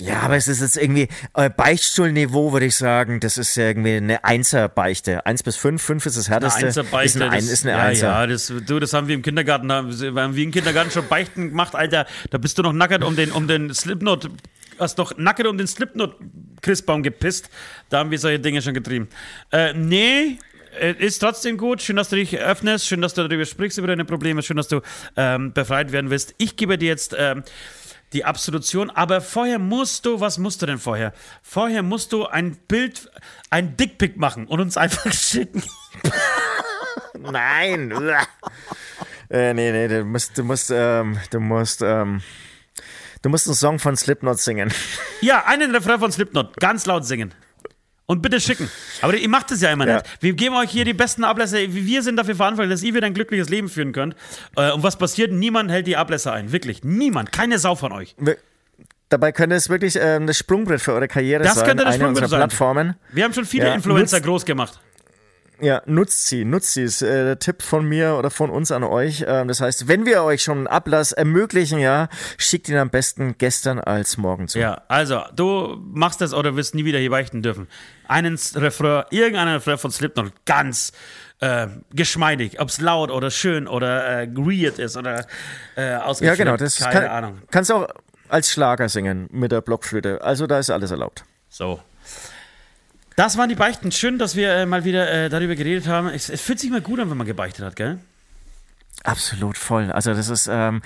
Ja, 0.00 0.22
aber 0.22 0.34
es 0.36 0.48
ist 0.48 0.60
jetzt 0.60 0.76
irgendwie 0.76 1.06
äh, 1.34 1.48
Beichtstuhlniveau, 1.50 2.52
würde 2.52 2.66
ich 2.66 2.74
sagen. 2.74 3.20
Das 3.20 3.38
ist 3.38 3.54
ja 3.54 3.68
irgendwie 3.68 3.94
eine 3.96 4.24
Einser-Beichte. 4.24 5.24
Eins 5.24 5.44
bis 5.44 5.54
fünf, 5.56 5.82
fünf 5.82 6.04
ist 6.04 6.16
das 6.16 6.28
härteste. 6.28 6.66
Einzerbeichte. 6.66 7.18
Ist, 7.18 7.22
ein, 7.22 7.30
das- 7.30 7.44
ist 7.48 7.64
eine 7.64 7.72
ja, 7.76 7.82
Einser. 7.84 8.06
Ja, 8.08 8.26
das, 8.26 8.52
du, 8.66 8.80
das 8.80 8.92
haben 8.92 9.06
wir 9.06 9.14
im 9.14 9.22
Kindergarten, 9.22 9.68
da 9.68 9.76
haben 9.76 10.34
wir 10.36 10.42
im 10.44 10.50
Kindergarten 10.50 10.90
schon 10.90 11.06
Beichten 11.06 11.50
gemacht, 11.50 11.76
Alter. 11.76 12.06
Da 12.30 12.38
bist 12.38 12.58
du 12.58 12.62
noch 12.62 12.72
nackert 12.72 13.04
um 13.04 13.14
den, 13.14 13.30
um 13.30 13.46
den 13.46 13.72
Slipknot, 13.72 14.30
hast 14.80 14.98
doch 14.98 15.16
nackert 15.16 15.46
um 15.46 15.56
den 15.58 15.68
Slipknot-Christbaum 15.68 17.04
gepisst. 17.04 17.48
Da 17.88 17.98
haben 18.00 18.10
wir 18.10 18.18
solche 18.18 18.40
Dinge 18.40 18.62
schon 18.62 18.74
getrieben. 18.74 19.08
Äh, 19.52 19.74
nee. 19.74 20.38
äh, 20.80 20.92
Ist 20.98 21.20
trotzdem 21.20 21.56
gut. 21.56 21.82
Schön, 21.82 21.94
dass 21.94 22.08
du 22.08 22.16
dich 22.16 22.36
öffnest. 22.36 22.84
Schön, 22.88 23.00
dass 23.00 23.14
du 23.14 23.22
darüber 23.28 23.44
sprichst, 23.44 23.78
über 23.78 23.86
deine 23.86 24.04
Probleme. 24.04 24.42
Schön, 24.42 24.56
dass 24.56 24.66
du 24.66 24.80
ähm, 25.16 25.52
befreit 25.52 25.92
werden 25.92 26.10
willst. 26.10 26.34
Ich 26.38 26.56
gebe 26.56 26.78
dir 26.78 26.88
jetzt 26.88 27.14
ähm, 27.16 27.44
die 28.14 28.24
Absolution. 28.24 28.90
Aber 28.90 29.20
vorher 29.20 29.58
musst 29.58 30.06
du, 30.06 30.20
was 30.20 30.38
musst 30.38 30.62
du 30.62 30.66
denn 30.66 30.78
vorher? 30.78 31.12
Vorher 31.42 31.82
musst 31.82 32.12
du 32.12 32.26
ein 32.26 32.56
Bild, 32.56 33.10
ein 33.50 33.76
Dickpick 33.76 34.16
machen 34.16 34.46
und 34.46 34.60
uns 34.60 34.76
einfach 34.76 35.12
schicken. 35.12 35.62
Nein. 37.18 37.92
Äh, 39.30 39.54
nee, 39.54 39.72
nee, 39.72 39.88
du 39.88 40.04
musst, 40.04 40.38
du 40.38 40.44
musst, 40.44 40.70
ähm, 40.70 41.18
du 41.30 41.40
musst, 41.40 41.82
ähm, 41.82 42.22
du 43.22 43.28
musst 43.28 43.46
einen 43.46 43.54
Song 43.54 43.78
von 43.78 43.96
Slipknot 43.96 44.38
singen. 44.38 44.72
Ja, 45.20 45.44
einen 45.46 45.74
Refrain 45.74 45.98
von 45.98 46.12
Slipknot, 46.12 46.56
ganz 46.58 46.86
laut 46.86 47.04
singen. 47.04 47.34
Und 48.06 48.20
bitte 48.20 48.38
schicken. 48.38 48.70
Aber 49.00 49.14
ihr 49.14 49.28
macht 49.30 49.50
es 49.50 49.62
ja 49.62 49.70
immer 49.72 49.86
Ja. 49.86 49.94
nicht. 49.94 50.06
Wir 50.20 50.32
geben 50.34 50.54
euch 50.56 50.70
hier 50.70 50.84
die 50.84 50.92
besten 50.92 51.24
Ablässe. 51.24 51.72
Wir 51.72 52.02
sind 52.02 52.16
dafür 52.16 52.34
verantwortlich, 52.34 52.74
dass 52.74 52.82
ihr 52.82 52.92
wieder 52.94 53.06
ein 53.06 53.14
glückliches 53.14 53.48
Leben 53.48 53.68
führen 53.70 53.92
könnt. 53.92 54.14
Äh, 54.56 54.72
Und 54.72 54.82
was 54.82 54.96
passiert? 54.98 55.32
Niemand 55.32 55.70
hält 55.70 55.86
die 55.86 55.96
Ablässe 55.96 56.30
ein. 56.32 56.52
Wirklich. 56.52 56.84
Niemand. 56.84 57.32
Keine 57.32 57.58
Sau 57.58 57.74
von 57.74 57.92
euch. 57.92 58.14
Wir- 58.18 58.36
Dabei 59.10 59.32
könnte 59.32 59.54
es 59.54 59.68
wirklich 59.68 59.96
ähm, 60.00 60.26
das 60.26 60.36
Sprungbrett 60.38 60.80
für 60.80 60.92
eure 60.92 61.08
Karriere 61.08 61.44
Das 61.44 61.54
sein. 61.54 61.66
könnte 61.66 61.84
das 61.84 61.94
Sprungbrett 61.96 62.28
sein. 62.28 62.40
Plattformen. 62.40 62.94
Wir 63.12 63.24
haben 63.24 63.32
schon 63.32 63.44
viele 63.44 63.66
Ja, 63.68 63.74
Influencer 63.74 64.16
nutzt- 64.16 64.26
groß 64.26 64.44
gemacht. 64.44 64.80
Ja, 65.64 65.80
nutzt 65.86 66.26
sie, 66.26 66.44
nutzt 66.44 66.74
sie. 66.74 66.82
Ist 66.82 67.00
äh, 67.00 67.24
der 67.24 67.38
Tipp 67.38 67.62
von 67.62 67.86
mir 67.86 68.16
oder 68.16 68.30
von 68.30 68.50
uns 68.50 68.70
an 68.70 68.84
euch. 68.84 69.24
Ähm, 69.26 69.48
das 69.48 69.62
heißt, 69.62 69.88
wenn 69.88 70.04
wir 70.04 70.22
euch 70.22 70.42
schon 70.42 70.58
einen 70.58 70.66
Ablass 70.66 71.12
ermöglichen, 71.12 71.78
ja, 71.78 72.08
schickt 72.36 72.68
ihn 72.68 72.76
am 72.76 72.90
besten 72.90 73.36
gestern 73.38 73.78
als 73.78 74.18
morgen 74.18 74.46
zu. 74.46 74.58
Ja, 74.58 74.82
also, 74.88 75.22
du 75.34 75.78
machst 75.82 76.20
das 76.20 76.34
oder 76.34 76.54
wirst 76.54 76.74
nie 76.74 76.84
wieder 76.84 76.98
hier 76.98 77.08
beichten 77.08 77.42
dürfen. 77.42 77.66
Einen 78.06 78.38
Refrain, 78.54 79.04
irgendeinen 79.10 79.54
Refrain 79.54 79.78
von 79.78 79.90
Slipknot, 79.90 80.32
ganz 80.44 80.92
äh, 81.40 81.68
geschmeidig, 81.94 82.60
ob 82.60 82.68
es 82.68 82.80
laut 82.80 83.10
oder 83.10 83.30
schön 83.30 83.66
oder 83.66 84.22
äh, 84.22 84.28
weird 84.36 84.78
ist 84.78 84.98
oder 84.98 85.24
äh, 85.76 85.92
Ja, 86.20 86.34
genau. 86.34 86.58
Das 86.58 86.78
keine 86.78 87.06
kann, 87.06 87.06
Ahnung. 87.06 87.38
kannst 87.50 87.72
auch 87.72 87.88
als 88.28 88.50
Schlager 88.50 88.88
singen 88.90 89.28
mit 89.32 89.50
der 89.50 89.62
Blockflöte. 89.62 90.22
Also 90.22 90.46
da 90.46 90.58
ist 90.58 90.68
alles 90.68 90.90
erlaubt. 90.90 91.24
So. 91.48 91.80
Das 93.16 93.36
waren 93.36 93.48
die 93.48 93.54
Beichten. 93.54 93.92
Schön, 93.92 94.18
dass 94.18 94.34
wir 94.34 94.52
äh, 94.52 94.66
mal 94.66 94.84
wieder 94.84 95.10
äh, 95.10 95.28
darüber 95.28 95.54
geredet 95.54 95.86
haben. 95.86 96.08
Es, 96.08 96.28
es 96.28 96.40
fühlt 96.40 96.58
sich 96.58 96.70
mal 96.70 96.80
gut 96.80 96.98
an, 96.98 97.10
wenn 97.10 97.16
man 97.16 97.26
gebeichtet 97.26 97.64
hat, 97.64 97.76
gell? 97.76 97.98
Absolut 99.04 99.56
voll. 99.56 99.92
Also 99.92 100.14
das 100.14 100.28
ist, 100.28 100.48
ähm, 100.50 100.82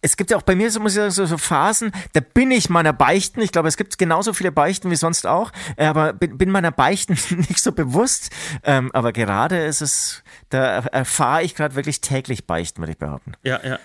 es 0.00 0.16
gibt 0.16 0.30
ja 0.30 0.36
auch 0.36 0.42
bei 0.42 0.54
mir 0.54 0.70
so, 0.70 0.80
muss 0.80 0.92
ich 0.92 0.96
sagen, 0.96 1.10
so, 1.10 1.24
so 1.24 1.38
Phasen, 1.38 1.90
da 2.12 2.20
bin 2.20 2.50
ich 2.50 2.68
meiner 2.68 2.92
Beichten. 2.92 3.40
Ich 3.40 3.52
glaube, 3.52 3.68
es 3.68 3.76
gibt 3.76 3.96
genauso 3.96 4.34
viele 4.34 4.52
Beichten 4.52 4.90
wie 4.90 4.96
sonst 4.96 5.26
auch, 5.26 5.50
äh, 5.76 5.86
aber 5.86 6.12
bin, 6.12 6.36
bin 6.36 6.50
meiner 6.50 6.70
Beichten 6.70 7.14
nicht 7.48 7.58
so 7.58 7.72
bewusst. 7.72 8.30
Ähm, 8.62 8.90
aber 8.92 9.12
gerade 9.12 9.64
ist 9.64 9.80
es, 9.80 10.22
da 10.50 10.80
erfahre 10.80 11.42
ich 11.42 11.54
gerade 11.54 11.74
wirklich 11.74 12.02
täglich 12.02 12.46
Beichten, 12.46 12.82
würde 12.82 12.92
ich 12.92 12.98
behaupten. 12.98 13.32
Ja, 13.42 13.60
ja. 13.64 13.78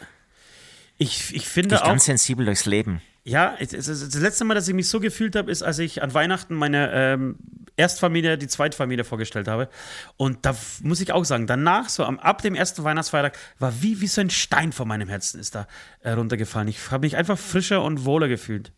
Ich, 0.97 1.33
ich 1.33 1.47
finde 1.47 1.75
ich 1.75 1.81
auch. 1.81 1.87
ganz 1.87 2.05
sensibel 2.05 2.45
durchs 2.45 2.65
Leben. 2.65 3.01
Ja, 3.29 3.55
das 3.59 4.15
letzte 4.15 4.43
Mal, 4.43 4.55
dass 4.55 4.67
ich 4.67 4.73
mich 4.73 4.89
so 4.89 4.99
gefühlt 4.99 5.35
habe, 5.35 5.51
ist, 5.51 5.61
als 5.61 5.77
ich 5.77 6.01
an 6.01 6.15
Weihnachten 6.15 6.55
meine 6.55 6.91
ähm, 6.91 7.35
Erstfamilie, 7.75 8.39
die 8.39 8.47
Zweitfamilie 8.47 9.03
vorgestellt 9.03 9.47
habe. 9.47 9.69
Und 10.17 10.47
da 10.47 10.55
muss 10.81 10.99
ich 10.99 11.11
auch 11.11 11.23
sagen, 11.25 11.45
danach, 11.45 11.89
so 11.89 12.05
am, 12.05 12.17
ab 12.17 12.41
dem 12.41 12.55
ersten 12.55 12.83
Weihnachtsfeiertag, 12.83 13.37
war 13.59 13.83
wie, 13.83 14.01
wie 14.01 14.07
so 14.07 14.21
ein 14.21 14.31
Stein 14.31 14.71
vor 14.71 14.87
meinem 14.87 15.09
Herzen 15.09 15.39
ist 15.39 15.53
da 15.53 15.67
äh, 16.01 16.09
runtergefallen. 16.09 16.69
Ich 16.69 16.89
habe 16.89 17.05
mich 17.05 17.17
einfach 17.17 17.37
frischer 17.37 17.83
und 17.83 18.03
wohler 18.03 18.29
gefühlt. 18.29 18.71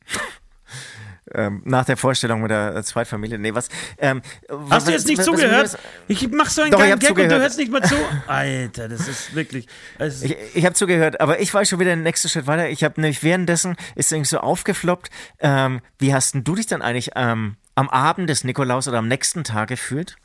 Ähm, 1.33 1.61
nach 1.65 1.85
der 1.85 1.97
Vorstellung 1.97 2.41
mit 2.41 2.51
der 2.51 2.81
Zweitfamilie. 2.83 3.37
Nee, 3.37 3.53
was? 3.53 3.69
Ähm, 3.97 4.21
Hast 4.69 4.87
du 4.87 4.91
jetzt 4.91 5.07
nicht 5.07 5.23
zugehört? 5.23 5.77
Ich 6.07 6.29
mach 6.31 6.49
so 6.49 6.61
einen 6.61 6.71
Doch, 6.71 6.79
geilen 6.79 6.99
Gag 6.99 7.09
und 7.11 7.17
du 7.17 7.21
zugehört. 7.23 7.41
hörst 7.41 7.57
nicht 7.57 7.71
mal 7.71 7.81
zu. 7.83 7.95
Alter, 8.27 8.89
das 8.89 9.07
ist 9.07 9.33
wirklich. 9.35 9.67
Es 9.97 10.21
Ich, 10.23 10.35
ich 10.53 10.65
habe 10.65 10.73
zugehört, 10.75 11.19
aber 11.21 11.39
ich 11.39 11.53
war 11.53 11.63
schon 11.65 11.79
wieder 11.79 11.91
den 11.91 12.03
nächsten 12.03 12.29
Schritt 12.29 12.47
weiter. 12.47 12.69
Ich 12.69 12.83
habe 12.83 12.99
nämlich 12.99 13.23
währenddessen 13.23 13.75
ist 13.95 14.11
irgendwie 14.11 14.29
so 14.29 14.39
aufgefloppt. 14.39 15.09
Ähm, 15.39 15.81
wie 15.99 16.13
hast 16.13 16.33
denn 16.33 16.43
du 16.43 16.55
dich 16.55 16.67
dann 16.67 16.81
eigentlich 16.81 17.11
ähm, 17.15 17.55
am 17.75 17.89
Abend 17.89 18.29
des 18.29 18.43
Nikolaus 18.43 18.87
oder 18.87 18.97
am 18.97 19.07
nächsten 19.07 19.43
Tag 19.43 19.69
gefühlt? 19.69 20.15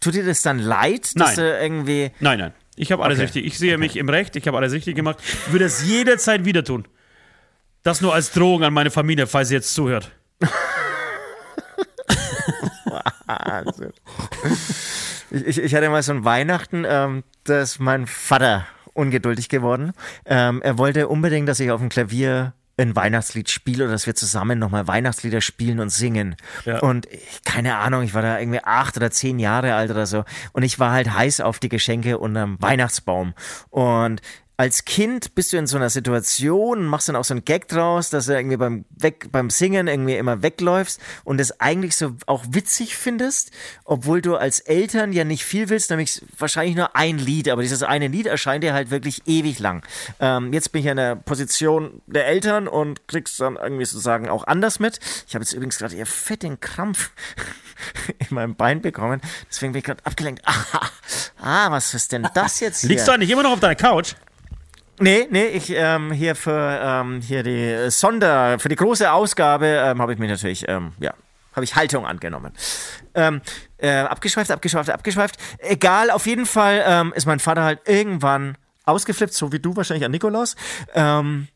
Tut 0.00 0.14
dir 0.14 0.24
das 0.24 0.42
dann 0.42 0.58
leid, 0.58 1.10
dass 1.18 1.36
Nein. 1.36 1.46
du 1.46 1.58
irgendwie 1.60 2.10
Nein, 2.20 2.38
nein. 2.38 2.52
Ich 2.74 2.90
habe 2.90 3.02
alles 3.04 3.18
Okay. 3.18 3.24
richtig. 3.24 3.44
Ich 3.46 3.58
sehe 3.58 3.76
mich 3.78 3.96
im 3.96 4.08
Recht. 4.08 4.34
Ich 4.36 4.46
habe 4.48 4.56
alles 4.56 4.72
richtig 4.72 4.96
gemacht. 4.96 5.18
Ich 5.22 5.52
würde 5.52 5.66
es 5.66 5.84
jederzeit 5.86 6.44
wieder 6.44 6.64
tun. 6.64 6.88
Das 7.82 8.00
nur 8.00 8.14
als 8.14 8.30
Drohung 8.32 8.62
an 8.64 8.72
meine 8.72 8.90
Familie, 8.90 9.26
falls 9.26 9.48
sie 9.48 9.54
jetzt 9.54 9.74
zuhört. 9.74 10.10
Wahnsinn. 13.26 13.92
ich, 15.30 15.46
ich, 15.46 15.58
ich 15.58 15.74
hatte 15.74 15.88
mal 15.88 16.02
so 16.02 16.12
ein 16.12 16.24
Weihnachten, 16.24 16.84
ähm, 16.86 17.24
da 17.44 17.60
ist 17.60 17.78
mein 17.80 18.06
Vater 18.06 18.66
ungeduldig 18.94 19.48
geworden. 19.48 19.92
Ähm, 20.24 20.60
er 20.62 20.78
wollte 20.78 21.08
unbedingt, 21.08 21.48
dass 21.48 21.60
ich 21.60 21.70
auf 21.70 21.80
dem 21.80 21.88
Klavier 21.88 22.54
ein 22.78 22.96
Weihnachtslied 22.96 23.50
spiele 23.50 23.84
oder 23.84 23.92
dass 23.92 24.06
wir 24.06 24.14
zusammen 24.14 24.58
nochmal 24.58 24.88
Weihnachtslieder 24.88 25.40
spielen 25.40 25.78
und 25.78 25.90
singen. 25.90 26.36
Ja. 26.64 26.80
Und 26.80 27.06
ich, 27.06 27.42
keine 27.44 27.76
Ahnung, 27.76 28.02
ich 28.02 28.14
war 28.14 28.22
da 28.22 28.38
irgendwie 28.38 28.64
acht 28.64 28.96
oder 28.96 29.10
zehn 29.10 29.38
Jahre 29.38 29.74
alt 29.74 29.90
oder 29.90 30.06
so. 30.06 30.24
Und 30.52 30.62
ich 30.62 30.78
war 30.78 30.92
halt 30.92 31.12
heiß 31.12 31.40
auf 31.40 31.58
die 31.58 31.68
Geschenke 31.68 32.18
unterm 32.18 32.56
Weihnachtsbaum. 32.60 33.34
Und 33.70 34.20
als 34.56 34.84
Kind 34.84 35.34
bist 35.34 35.52
du 35.52 35.56
in 35.56 35.66
so 35.66 35.76
einer 35.76 35.90
Situation 35.90 36.78
und 36.78 36.86
machst 36.86 37.08
dann 37.08 37.16
auch 37.16 37.24
so 37.24 37.34
einen 37.34 37.44
Gag 37.44 37.68
draus, 37.68 38.10
dass 38.10 38.26
du 38.26 38.34
irgendwie 38.36 38.58
beim, 38.58 38.84
Weg, 38.90 39.32
beim 39.32 39.50
Singen 39.50 39.88
irgendwie 39.88 40.16
immer 40.16 40.42
wegläufst 40.42 41.00
und 41.24 41.40
es 41.40 41.58
eigentlich 41.60 41.96
so 41.96 42.14
auch 42.26 42.44
witzig 42.50 42.96
findest, 42.96 43.50
obwohl 43.84 44.20
du 44.20 44.36
als 44.36 44.60
Eltern 44.60 45.12
ja 45.12 45.24
nicht 45.24 45.44
viel 45.44 45.68
willst, 45.68 45.90
nämlich 45.90 46.22
wahrscheinlich 46.38 46.76
nur 46.76 46.94
ein 46.94 47.18
Lied, 47.18 47.48
aber 47.48 47.62
dieses 47.62 47.82
eine 47.82 48.08
Lied 48.08 48.26
erscheint 48.26 48.62
dir 48.62 48.74
halt 48.74 48.90
wirklich 48.90 49.22
ewig 49.26 49.58
lang. 49.58 49.84
Ähm, 50.20 50.52
jetzt 50.52 50.70
bin 50.70 50.82
ich 50.82 50.86
in 50.86 50.96
der 50.96 51.16
Position 51.16 52.02
der 52.06 52.26
Eltern 52.26 52.68
und 52.68 53.08
kriegst 53.08 53.40
dann 53.40 53.56
irgendwie 53.56 53.86
sozusagen 53.86 54.28
auch 54.28 54.46
anders 54.46 54.78
mit. 54.78 55.00
Ich 55.26 55.34
habe 55.34 55.42
jetzt 55.42 55.54
übrigens 55.54 55.78
gerade 55.78 55.96
eher 55.96 56.06
fetten 56.06 56.60
Krampf 56.60 57.10
in 58.18 58.34
meinem 58.34 58.54
Bein 58.54 58.82
bekommen, 58.82 59.22
deswegen 59.50 59.72
bin 59.72 59.78
ich 59.80 59.86
gerade 59.86 60.04
abgelenkt. 60.04 60.42
Ah, 61.44 61.66
ah, 61.66 61.70
was 61.72 61.92
ist 61.94 62.12
denn 62.12 62.28
das 62.34 62.60
jetzt 62.60 62.82
hier? 62.82 62.90
Liegst 62.90 63.08
du 63.08 63.12
eigentlich 63.12 63.30
immer 63.30 63.42
noch 63.42 63.52
auf 63.52 63.60
deiner 63.60 63.74
Couch? 63.74 64.14
Nee, 65.00 65.26
nee, 65.30 65.46
ich 65.46 65.70
ähm, 65.70 66.12
hier 66.12 66.34
für 66.34 66.80
ähm, 66.82 67.20
hier 67.20 67.42
die 67.42 67.90
Sonder, 67.90 68.58
für 68.58 68.68
die 68.68 68.76
große 68.76 69.10
Ausgabe 69.10 69.66
ähm, 69.66 70.00
habe 70.00 70.12
ich 70.12 70.18
mich 70.18 70.30
natürlich, 70.30 70.68
ähm, 70.68 70.92
ja, 71.00 71.14
habe 71.54 71.64
ich 71.64 71.74
Haltung 71.76 72.06
angenommen. 72.06 72.52
Ähm, 73.14 73.40
äh, 73.78 73.90
abgeschweift, 73.90 74.50
abgeschweift, 74.50 74.90
abgeschweift. 74.90 75.36
Egal, 75.58 76.10
auf 76.10 76.26
jeden 76.26 76.46
Fall 76.46 76.82
ähm, 76.86 77.12
ist 77.14 77.26
mein 77.26 77.40
Vater 77.40 77.64
halt 77.64 77.80
irgendwann 77.88 78.56
ausgeflippt, 78.84 79.34
so 79.34 79.52
wie 79.52 79.60
du 79.60 79.76
wahrscheinlich 79.76 80.04
an 80.04 80.12
Nikolaus. 80.12 80.56
Ähm, 80.94 81.48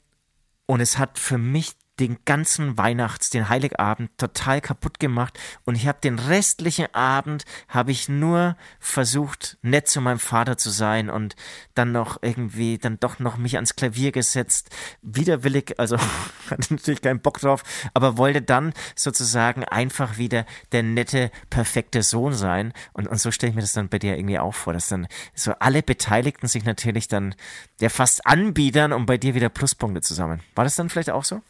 und 0.67 0.81
es 0.81 0.99
hat 0.99 1.19
für 1.19 1.39
mich 1.39 1.73
den 2.01 2.19
ganzen 2.25 2.77
Weihnachts-, 2.77 3.31
den 3.31 3.49
Heiligabend 3.49 4.11
total 4.19 4.61
kaputt 4.61 5.01
gemacht 5.01 5.39
und 5.65 5.75
ich 5.75 5.87
habe 5.87 5.99
den 6.01 6.19
restlichen 6.19 6.95
Abend 6.95 7.45
habe 7.69 7.91
ich 7.91 8.09
nur 8.09 8.57
versucht 8.79 9.59
nett 9.63 9.89
zu 9.89 10.01
meinem 10.01 10.19
Vater 10.19 10.59
zu 10.59 10.71
sein 10.71 11.09
und 11.11 11.37
dann 11.75 11.93
noch 11.93 12.19
irgendwie 12.23 12.79
dann 12.79 13.01
doch 13.01 13.19
noch 13.19 13.37
mich 13.39 13.57
ans 13.57 13.77
Klavier 13.77 14.13
gesetzt, 14.13 14.71
widerwillig, 15.03 15.79
also 15.79 15.97
hatte 16.51 16.75
natürlich 16.75 17.03
keinen 17.03 17.21
Bock 17.21 17.41
drauf, 17.41 17.63
aber 17.95 18.19
wollte 18.19 18.43
dann 18.43 18.73
sozusagen 18.95 19.65
einfach 19.65 20.19
wieder 20.19 20.45
der 20.73 20.83
nette, 20.83 21.31
perfekte 21.51 22.03
Sohn 22.03 22.35
sein 22.35 22.73
und, 22.93 23.09
und 23.09 23.19
so 23.19 23.31
stelle 23.31 23.51
ich 23.51 23.57
mir 23.57 23.63
das 23.63 23.73
dann 23.73 23.89
bei 23.89 23.99
dir 23.99 24.17
irgendwie 24.17 24.39
auch 24.39 24.55
vor, 24.55 24.73
dass 24.73 24.89
dann 24.89 25.07
so 25.35 25.53
alle 25.59 25.83
Beteiligten 25.83 26.49
sich 26.49 26.65
natürlich 26.65 27.09
dann 27.09 27.35
ja 27.81 27.89
fast 27.89 28.27
anbiedern, 28.27 28.93
um 28.93 29.07
bei 29.07 29.17
dir 29.17 29.35
wieder 29.35 29.49
Pluspunkte 29.49 30.03
zu 30.03 30.15
sammeln. 30.15 30.41
War 30.55 30.65
das 30.65 30.77
dann 30.77 30.89
vielleicht 30.89 31.11
auch 31.11 31.25
so? 31.25 31.43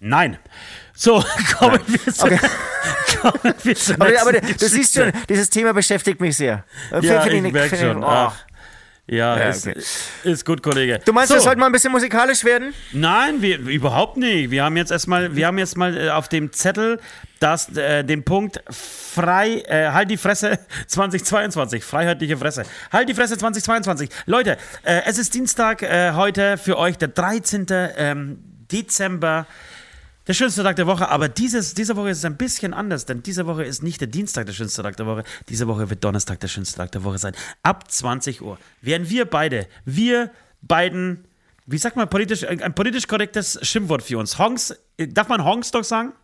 Nein. 0.00 0.38
So, 0.94 1.24
kommen 1.58 1.80
wir 1.86 2.12
zu. 2.12 2.24
Okay. 2.24 2.38
Kommen 3.20 3.54
wir 3.62 3.74
zur 3.74 3.94
Aber, 3.94 4.20
aber 4.20 4.32
du 4.32 4.68
siehst 4.68 4.94
schon, 4.94 5.10
dieses 5.28 5.48
Thema 5.48 5.72
beschäftigt 5.72 6.20
mich 6.20 6.36
sehr. 6.36 6.64
Ja, 7.00 7.22
Finde 7.22 7.48
ich 7.48 7.52
merke 7.52 7.76
schon. 7.76 8.02
oh. 8.04 8.06
Ach. 8.06 8.34
Ja, 9.06 9.36
Ja, 9.36 9.48
ist, 9.50 9.66
okay. 9.66 9.82
ist 10.24 10.46
gut, 10.46 10.62
Kollege. 10.62 10.98
Du 11.04 11.12
meinst, 11.12 11.28
so. 11.28 11.34
wir 11.34 11.40
sollten 11.42 11.60
mal 11.60 11.66
ein 11.66 11.72
bisschen 11.72 11.92
musikalisch 11.92 12.42
werden? 12.42 12.72
Nein, 12.92 13.42
wir, 13.42 13.58
überhaupt 13.58 14.16
nicht. 14.16 14.50
Wir 14.50 14.64
haben 14.64 14.76
jetzt 14.78 14.90
erstmal, 14.90 15.36
wir 15.36 15.46
haben 15.46 15.58
jetzt 15.58 15.76
mal 15.76 15.96
äh, 15.96 16.10
auf 16.10 16.28
dem 16.28 16.52
Zettel 16.52 16.98
das, 17.38 17.74
äh, 17.76 18.02
den 18.02 18.24
Punkt 18.24 18.62
frei, 18.70 19.62
äh, 19.66 19.90
halt 19.90 20.10
die 20.10 20.16
Fresse 20.16 20.58
2022, 20.86 21.84
freiheitliche 21.84 22.38
Fresse. 22.38 22.64
Halt 22.92 23.10
die 23.10 23.14
Fresse 23.14 23.36
2022. 23.36 24.08
Leute, 24.24 24.56
äh, 24.84 25.02
es 25.04 25.18
ist 25.18 25.34
Dienstag 25.34 25.82
äh, 25.82 26.12
heute 26.12 26.56
für 26.56 26.78
euch, 26.78 26.96
der 26.96 27.08
13. 27.08 27.66
Ähm, 27.70 28.38
Dezember. 28.72 29.46
Der 30.26 30.32
schönste 30.32 30.62
Tag 30.62 30.76
der 30.76 30.86
Woche, 30.86 31.10
aber 31.10 31.28
dieses, 31.28 31.74
diese 31.74 31.96
Woche 31.96 32.08
ist 32.08 32.18
es 32.18 32.24
ein 32.24 32.38
bisschen 32.38 32.72
anders, 32.72 33.04
denn 33.04 33.22
diese 33.22 33.46
Woche 33.46 33.62
ist 33.62 33.82
nicht 33.82 34.00
der 34.00 34.08
Dienstag 34.08 34.46
der 34.46 34.54
schönste 34.54 34.82
Tag 34.82 34.96
der 34.96 35.06
Woche. 35.06 35.22
Diese 35.50 35.68
Woche 35.68 35.90
wird 35.90 36.02
Donnerstag 36.02 36.40
der 36.40 36.48
schönste 36.48 36.78
Tag 36.78 36.92
der 36.92 37.04
Woche 37.04 37.18
sein. 37.18 37.34
Ab 37.62 37.90
20 37.90 38.40
Uhr 38.40 38.58
werden 38.80 39.10
wir 39.10 39.26
beide, 39.26 39.66
wir 39.84 40.30
beiden, 40.62 41.26
wie 41.66 41.76
sagt 41.76 41.96
man 41.96 42.08
politisch, 42.08 42.46
ein 42.46 42.74
politisch 42.74 43.06
korrektes 43.06 43.58
Schimpfwort 43.60 44.02
für 44.02 44.16
uns. 44.16 44.38
Honks, 44.38 44.74
darf 44.96 45.28
man 45.28 45.44
Honks 45.44 45.72
doch 45.72 45.84
sagen? 45.84 46.14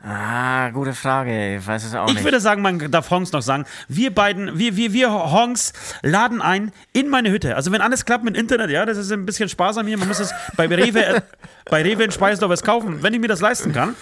Ah, 0.00 0.70
gute 0.70 0.94
Frage. 0.94 1.56
Ich 1.56 1.66
weiß 1.66 1.84
es 1.84 1.94
auch 1.94 2.08
Ich 2.08 2.14
nicht. 2.14 2.24
würde 2.24 2.40
sagen, 2.40 2.62
man 2.62 2.90
darf 2.90 3.10
Honks 3.10 3.32
noch 3.32 3.42
sagen. 3.42 3.64
Wir 3.88 4.14
beiden, 4.14 4.58
wir, 4.58 4.76
wir, 4.76 4.92
wir 4.92 5.10
Honks 5.10 5.72
laden 6.02 6.40
ein 6.40 6.70
in 6.92 7.08
meine 7.08 7.30
Hütte. 7.30 7.56
Also 7.56 7.72
wenn 7.72 7.80
alles 7.80 8.04
klappt 8.04 8.24
mit 8.24 8.36
Internet, 8.36 8.70
ja, 8.70 8.86
das 8.86 8.96
ist 8.96 9.10
ein 9.10 9.26
bisschen 9.26 9.48
sparsam 9.48 9.86
hier. 9.86 9.98
Man 9.98 10.06
muss 10.08 10.20
es 10.20 10.32
bei 10.56 10.66
Rewe, 10.66 11.04
äh, 11.04 11.20
bei 11.70 11.82
Rewe 11.82 12.04
in 12.04 12.12
Speisdorf 12.12 12.50
was 12.50 12.62
kaufen, 12.62 13.02
wenn 13.02 13.12
ich 13.12 13.20
mir 13.20 13.28
das 13.28 13.40
leisten 13.40 13.72
kann. 13.72 13.96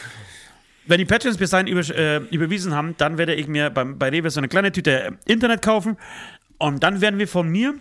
Wenn 0.86 0.98
die 0.98 1.04
Patrons 1.06 1.38
bis 1.38 1.50
dahin 1.50 1.66
über, 1.66 1.80
äh, 1.80 2.18
überwiesen 2.30 2.74
haben, 2.74 2.94
dann 2.98 3.18
werde 3.18 3.34
ich 3.34 3.48
mir 3.48 3.70
beim, 3.70 3.98
bei 3.98 4.10
Rewe 4.10 4.30
so 4.30 4.38
eine 4.38 4.48
kleine 4.48 4.72
Tüte 4.72 5.02
äh, 5.02 5.12
Internet 5.24 5.62
kaufen. 5.62 5.96
Und 6.58 6.82
dann 6.82 7.00
werden 7.00 7.18
wir 7.18 7.26
von 7.26 7.48
mir 7.48 7.74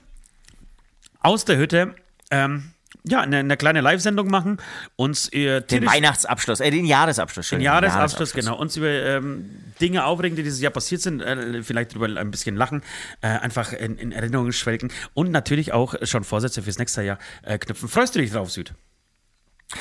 aus 1.20 1.46
der 1.46 1.58
Hütte 1.58 1.96
ähm, 2.32 2.72
ja, 3.04 3.22
eine, 3.22 3.38
eine 3.38 3.58
kleine 3.58 3.82
Live-Sendung 3.82 4.30
machen, 4.30 4.58
uns 4.96 5.32
äh, 5.34 5.62
den 5.62 5.86
Weihnachtsabschluss, 5.86 6.60
äh, 6.60 6.72
den 6.72 6.86
Jahresabschluss. 6.86 7.50
den 7.50 7.60
Entschuldigung, 7.60 7.84
Jahresabschluss, 7.84 8.34
genau. 8.34 8.58
Uns 8.58 8.78
über 8.78 8.88
ähm, 8.88 9.50
Dinge 9.82 10.06
aufregen, 10.06 10.36
die 10.36 10.44
dieses 10.44 10.62
Jahr 10.62 10.72
passiert 10.72 11.02
sind, 11.02 11.22
äh, 11.22 11.62
vielleicht 11.64 11.92
darüber 11.92 12.20
ein 12.20 12.32
bisschen 12.32 12.56
lachen, 12.56 12.82
äh, 13.22 13.28
einfach 13.28 13.74
in, 13.74 13.98
in 13.98 14.12
Erinnerungen 14.12 14.54
schwelgen 14.54 14.92
und 15.14 15.32
natürlich 15.32 15.74
auch 15.74 15.96
schon 16.04 16.24
Vorsätze 16.24 16.62
fürs 16.62 16.78
nächste 16.78 17.04
Jahr 17.04 17.20
äh, 17.44 17.58
knüpfen. 17.58 17.90
Freust 17.90 18.16
du 18.16 18.20
dich 18.20 18.32
drauf, 18.32 18.52
Süd? 18.52 18.74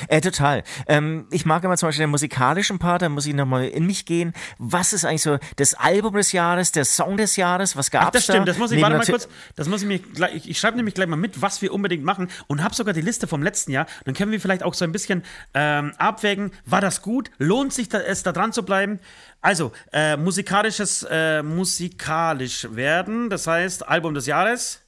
Äh, 0.09 0.21
total. 0.23 0.63
Ähm, 0.87 1.27
ich 1.31 1.45
mag 1.45 1.63
immer 1.63 1.77
zum 1.77 1.89
Beispiel 1.89 2.05
den 2.05 2.11
musikalischen 2.11 2.79
Part, 2.79 3.03
da 3.03 3.09
muss 3.09 3.27
ich 3.27 3.35
nochmal 3.35 3.69
in 3.69 3.85
mich 3.85 4.07
gehen. 4.07 4.33
Was 4.59 4.93
ist 4.93 5.05
eigentlich 5.05 5.23
so 5.23 5.39
das 5.57 5.75
Album 5.75 6.15
des 6.15 6.33
Jahres, 6.33 6.73
der 6.73 6.87
Song 6.87 7.19
des 7.19 7.37
Jahres? 7.37 7.77
Was 7.77 7.91
gab's 7.91 8.07
Ach, 8.07 8.11
das 8.11 8.27
da? 8.27 8.33
stimmt, 8.33 8.49
das 8.49 8.57
muss 8.57 8.71
ich, 8.71 8.77
Neben 8.77 8.91
warte 8.91 8.97
mal 8.97 9.19
kurz, 9.19 9.29
das 9.57 9.69
muss 9.69 9.83
ich 9.83 9.89
mir 9.89 9.99
gleich, 9.99 10.35
ich, 10.35 10.49
ich 10.51 10.59
schreibe 10.59 10.79
nämlich 10.79 10.95
gleich 10.95 11.07
mal 11.07 11.17
mit, 11.17 11.43
was 11.43 11.61
wir 11.61 11.73
unbedingt 11.73 12.03
machen 12.03 12.29
und 12.47 12.65
habe 12.65 12.75
sogar 12.75 12.95
die 12.95 13.03
Liste 13.03 13.27
vom 13.27 13.43
letzten 13.43 13.73
Jahr. 13.73 13.87
Dann 14.05 14.15
können 14.15 14.33
wir 14.33 14.41
vielleicht 14.41 14.63
auch 14.63 14.75
so 14.75 14.85
ein 14.87 14.93
bisschen 14.93 15.23
ähm, 15.53 15.93
abwägen, 15.99 16.53
war 16.65 16.81
das 16.81 17.03
gut? 17.03 17.31
Lohnt 17.39 17.75
sich 17.75 17.91
da, 17.91 18.01
es 18.01 18.23
da 18.23 18.33
dran 18.33 18.53
zu 18.53 18.65
bleiben? 18.65 19.01
Also, 19.43 19.73
äh, 19.93 20.17
musikalisches, 20.17 21.07
äh, 21.11 21.43
musikalisch 21.43 22.69
werden, 22.71 23.29
das 23.29 23.47
heißt 23.47 23.87
Album 23.87 24.15
des 24.15 24.25
Jahres 24.25 24.81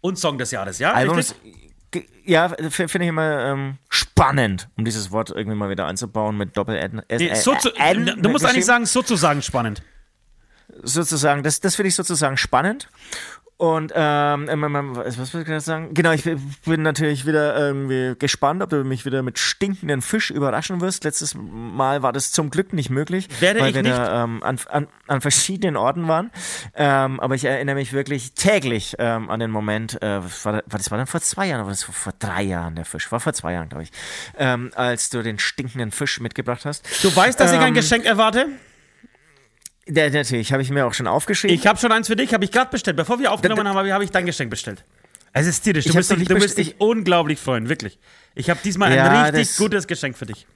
und 0.00 0.18
Song 0.18 0.38
des 0.38 0.50
Jahres, 0.50 0.78
ja? 0.78 0.92
Album 0.92 1.16
Richtig? 1.16 1.61
Ja, 2.24 2.48
finde 2.70 3.02
ich 3.04 3.08
immer 3.08 3.44
ähm, 3.46 3.78
spannend, 3.88 4.68
um 4.76 4.84
dieses 4.84 5.10
Wort 5.10 5.30
irgendwie 5.30 5.56
mal 5.56 5.70
wieder 5.70 5.86
einzubauen 5.86 6.36
mit 6.36 6.56
Doppel 6.56 6.76
N. 6.76 7.02
S- 7.08 7.20
Nee, 7.20 7.34
so 7.34 7.54
du 7.54 8.28
musst 8.28 8.44
eigentlich 8.44 8.64
sagen, 8.66 8.86
sozusagen 8.86 9.42
spannend. 9.42 9.82
sozusagen, 10.82 11.42
das, 11.42 11.60
das 11.60 11.76
finde 11.76 11.88
ich 11.88 11.94
sozusagen 11.94 12.36
spannend. 12.36 12.88
Und 13.58 13.92
ähm, 13.94 14.48
ähm, 14.48 14.64
ähm, 14.64 14.96
was 14.96 15.18
was 15.18 15.32
wollte 15.32 15.42
ich 15.42 15.46
gerade 15.46 15.60
sagen? 15.60 15.94
Genau, 15.94 16.10
ich 16.10 16.24
bin 16.64 16.82
natürlich 16.82 17.26
wieder 17.26 17.56
irgendwie 17.56 18.14
gespannt, 18.18 18.60
ob 18.60 18.70
du 18.70 18.82
mich 18.82 19.04
wieder 19.04 19.22
mit 19.22 19.38
stinkenden 19.38 20.02
Fisch 20.02 20.30
überraschen 20.30 20.80
wirst. 20.80 21.04
Letztes 21.04 21.36
Mal 21.36 22.02
war 22.02 22.12
das 22.12 22.32
zum 22.32 22.50
Glück 22.50 22.72
nicht 22.72 22.90
möglich, 22.90 23.28
Werde 23.40 23.60
weil 23.60 23.68
ich 23.68 23.74
wir 23.76 23.82
nicht. 23.82 23.96
da 23.96 24.24
ähm, 24.24 24.42
an, 24.42 24.58
an, 24.68 24.88
an 25.06 25.20
verschiedenen 25.20 25.76
Orten 25.76 26.08
waren. 26.08 26.32
Ähm, 26.74 27.20
aber 27.20 27.36
ich 27.36 27.44
erinnere 27.44 27.76
mich 27.76 27.92
wirklich 27.92 28.32
täglich 28.34 28.96
ähm, 28.98 29.30
an 29.30 29.38
den 29.38 29.52
Moment, 29.52 30.02
äh, 30.02 30.24
was 30.24 30.44
war, 30.44 30.62
das 30.68 30.90
war 30.90 30.98
dann 30.98 31.06
vor 31.06 31.20
zwei 31.20 31.46
Jahren, 31.46 31.60
oder 31.60 31.66
war 31.66 31.72
das 31.72 31.84
vor, 31.84 31.94
vor 31.94 32.14
drei 32.18 32.42
Jahren 32.42 32.74
der 32.74 32.84
Fisch? 32.84 33.12
War 33.12 33.20
vor 33.20 33.32
zwei 33.32 33.52
Jahren, 33.52 33.68
glaube 33.68 33.84
ich, 33.84 33.92
ähm, 34.38 34.72
als 34.74 35.08
du 35.10 35.22
den 35.22 35.38
stinkenden 35.38 35.92
Fisch 35.92 36.18
mitgebracht 36.20 36.64
hast. 36.64 36.84
Du 37.04 37.14
weißt, 37.14 37.38
dass 37.38 37.52
ich 37.52 37.58
ein 37.58 37.68
Ähm, 37.68 37.74
Geschenk 37.74 38.06
erwarte? 38.06 38.48
Der, 39.88 40.10
natürlich, 40.10 40.52
habe 40.52 40.62
ich 40.62 40.70
mir 40.70 40.86
auch 40.86 40.94
schon 40.94 41.06
aufgeschrieben. 41.08 41.56
Ich 41.56 41.66
habe 41.66 41.78
schon 41.78 41.90
eins 41.90 42.06
für 42.06 42.14
dich, 42.16 42.32
habe 42.34 42.44
ich 42.44 42.52
gerade 42.52 42.70
bestellt. 42.70 42.96
Bevor 42.96 43.18
wir 43.18 43.32
aufgenommen 43.32 43.66
haben, 43.66 43.76
habe 43.76 43.88
ich- 43.88 43.94
habe 43.94 44.04
ich 44.04 44.10
dein 44.10 44.26
Geschenk 44.26 44.50
bestellt. 44.50 44.84
Es 45.32 45.46
ist 45.46 45.62
tierisch. 45.62 45.84
Du 45.84 45.90
Ich 45.90 45.96
wirst 45.96 46.10
dich, 46.10 46.28
du 46.28 46.34
wirst 46.36 46.58
dich 46.58 46.74
unglaublich 46.78 47.40
freuen, 47.40 47.68
wirklich. 47.68 47.98
Ich 48.34 48.50
habe 48.50 48.60
diesmal 48.62 48.94
Ja, 48.94 49.24
ein 49.24 49.34
richtig 49.34 49.56
gutes 49.56 49.86
Geschenk 49.86 50.16
für 50.16 50.26
dich. 50.26 50.46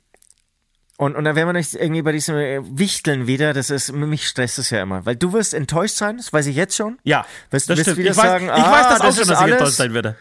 Und, 0.99 1.17
und 1.17 1.25
dann 1.25 1.35
wären 1.37 1.49
wir 1.49 1.53
nicht 1.55 1.75
irgendwie 1.75 2.03
bei 2.03 2.13
diesem 2.13 2.37
äh, 2.37 2.61
Wichteln 2.63 3.27
wieder, 3.27 3.53
das 3.53 3.71
ist, 3.71 3.93
mich 3.93 4.29
stresst 4.29 4.59
es 4.59 4.71
ja 4.71 4.83
immer. 4.83 5.05
Weil 5.05 5.17
du 5.17 5.33
wirst 5.33 5.55
enttäuscht 5.55 5.97
sein, 5.97 6.19
das 6.19 6.33
weiß 6.33 6.47
ich 6.47 6.57
jetzt 6.57 6.77
schon. 6.77 6.99
Ja, 7.05 7.27
Wirst- 7.51 7.69
das 7.69 7.79
wirst 7.79 7.83
stimmt. 7.91 7.99
wieder 7.99 8.11
ich 8.13 8.17
weiß, 8.17 8.25
sagen, 8.25 8.47
ich 8.47 8.53
ah, 8.53 8.73
weiß 8.73 8.89
das 8.89 9.01
auch 9.01 9.07
das 9.07 9.17
schon, 9.17 9.29
dass 9.29 9.39
ich 9.39 9.43
alles- 9.43 9.53
enttäuscht 9.57 9.77
sein 9.77 9.95
werde. 9.95 10.17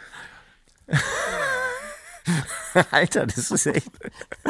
Alter, 2.91 3.25
das 3.27 3.51
ist 3.51 3.65
echt. 3.67 3.87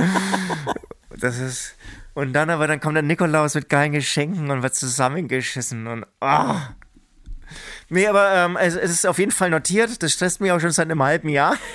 Das 1.17 1.39
ist. 1.39 1.75
Und 2.15 2.31
dann 2.33 2.49
aber, 2.49 2.65
dann 2.65 2.79
kommt 2.79 2.95
der 2.95 3.03
Nikolaus 3.03 3.55
mit 3.55 3.69
geilen 3.69 3.91
Geschenken 3.91 4.49
und 4.49 4.63
wird 4.63 4.73
zusammengeschissen 4.73 5.85
und 5.85 6.05
ah. 6.21 6.69
Nee, 7.89 8.07
aber 8.07 8.33
ähm, 8.33 8.57
es, 8.57 8.75
es 8.75 8.89
ist 8.89 9.05
auf 9.05 9.19
jeden 9.19 9.31
Fall 9.31 9.49
notiert. 9.49 10.01
Das 10.01 10.13
stresst 10.13 10.41
mich 10.41 10.51
auch 10.51 10.59
schon 10.59 10.71
seit 10.71 10.89
einem 10.89 11.03
halben 11.03 11.29
Jahr. 11.29 11.55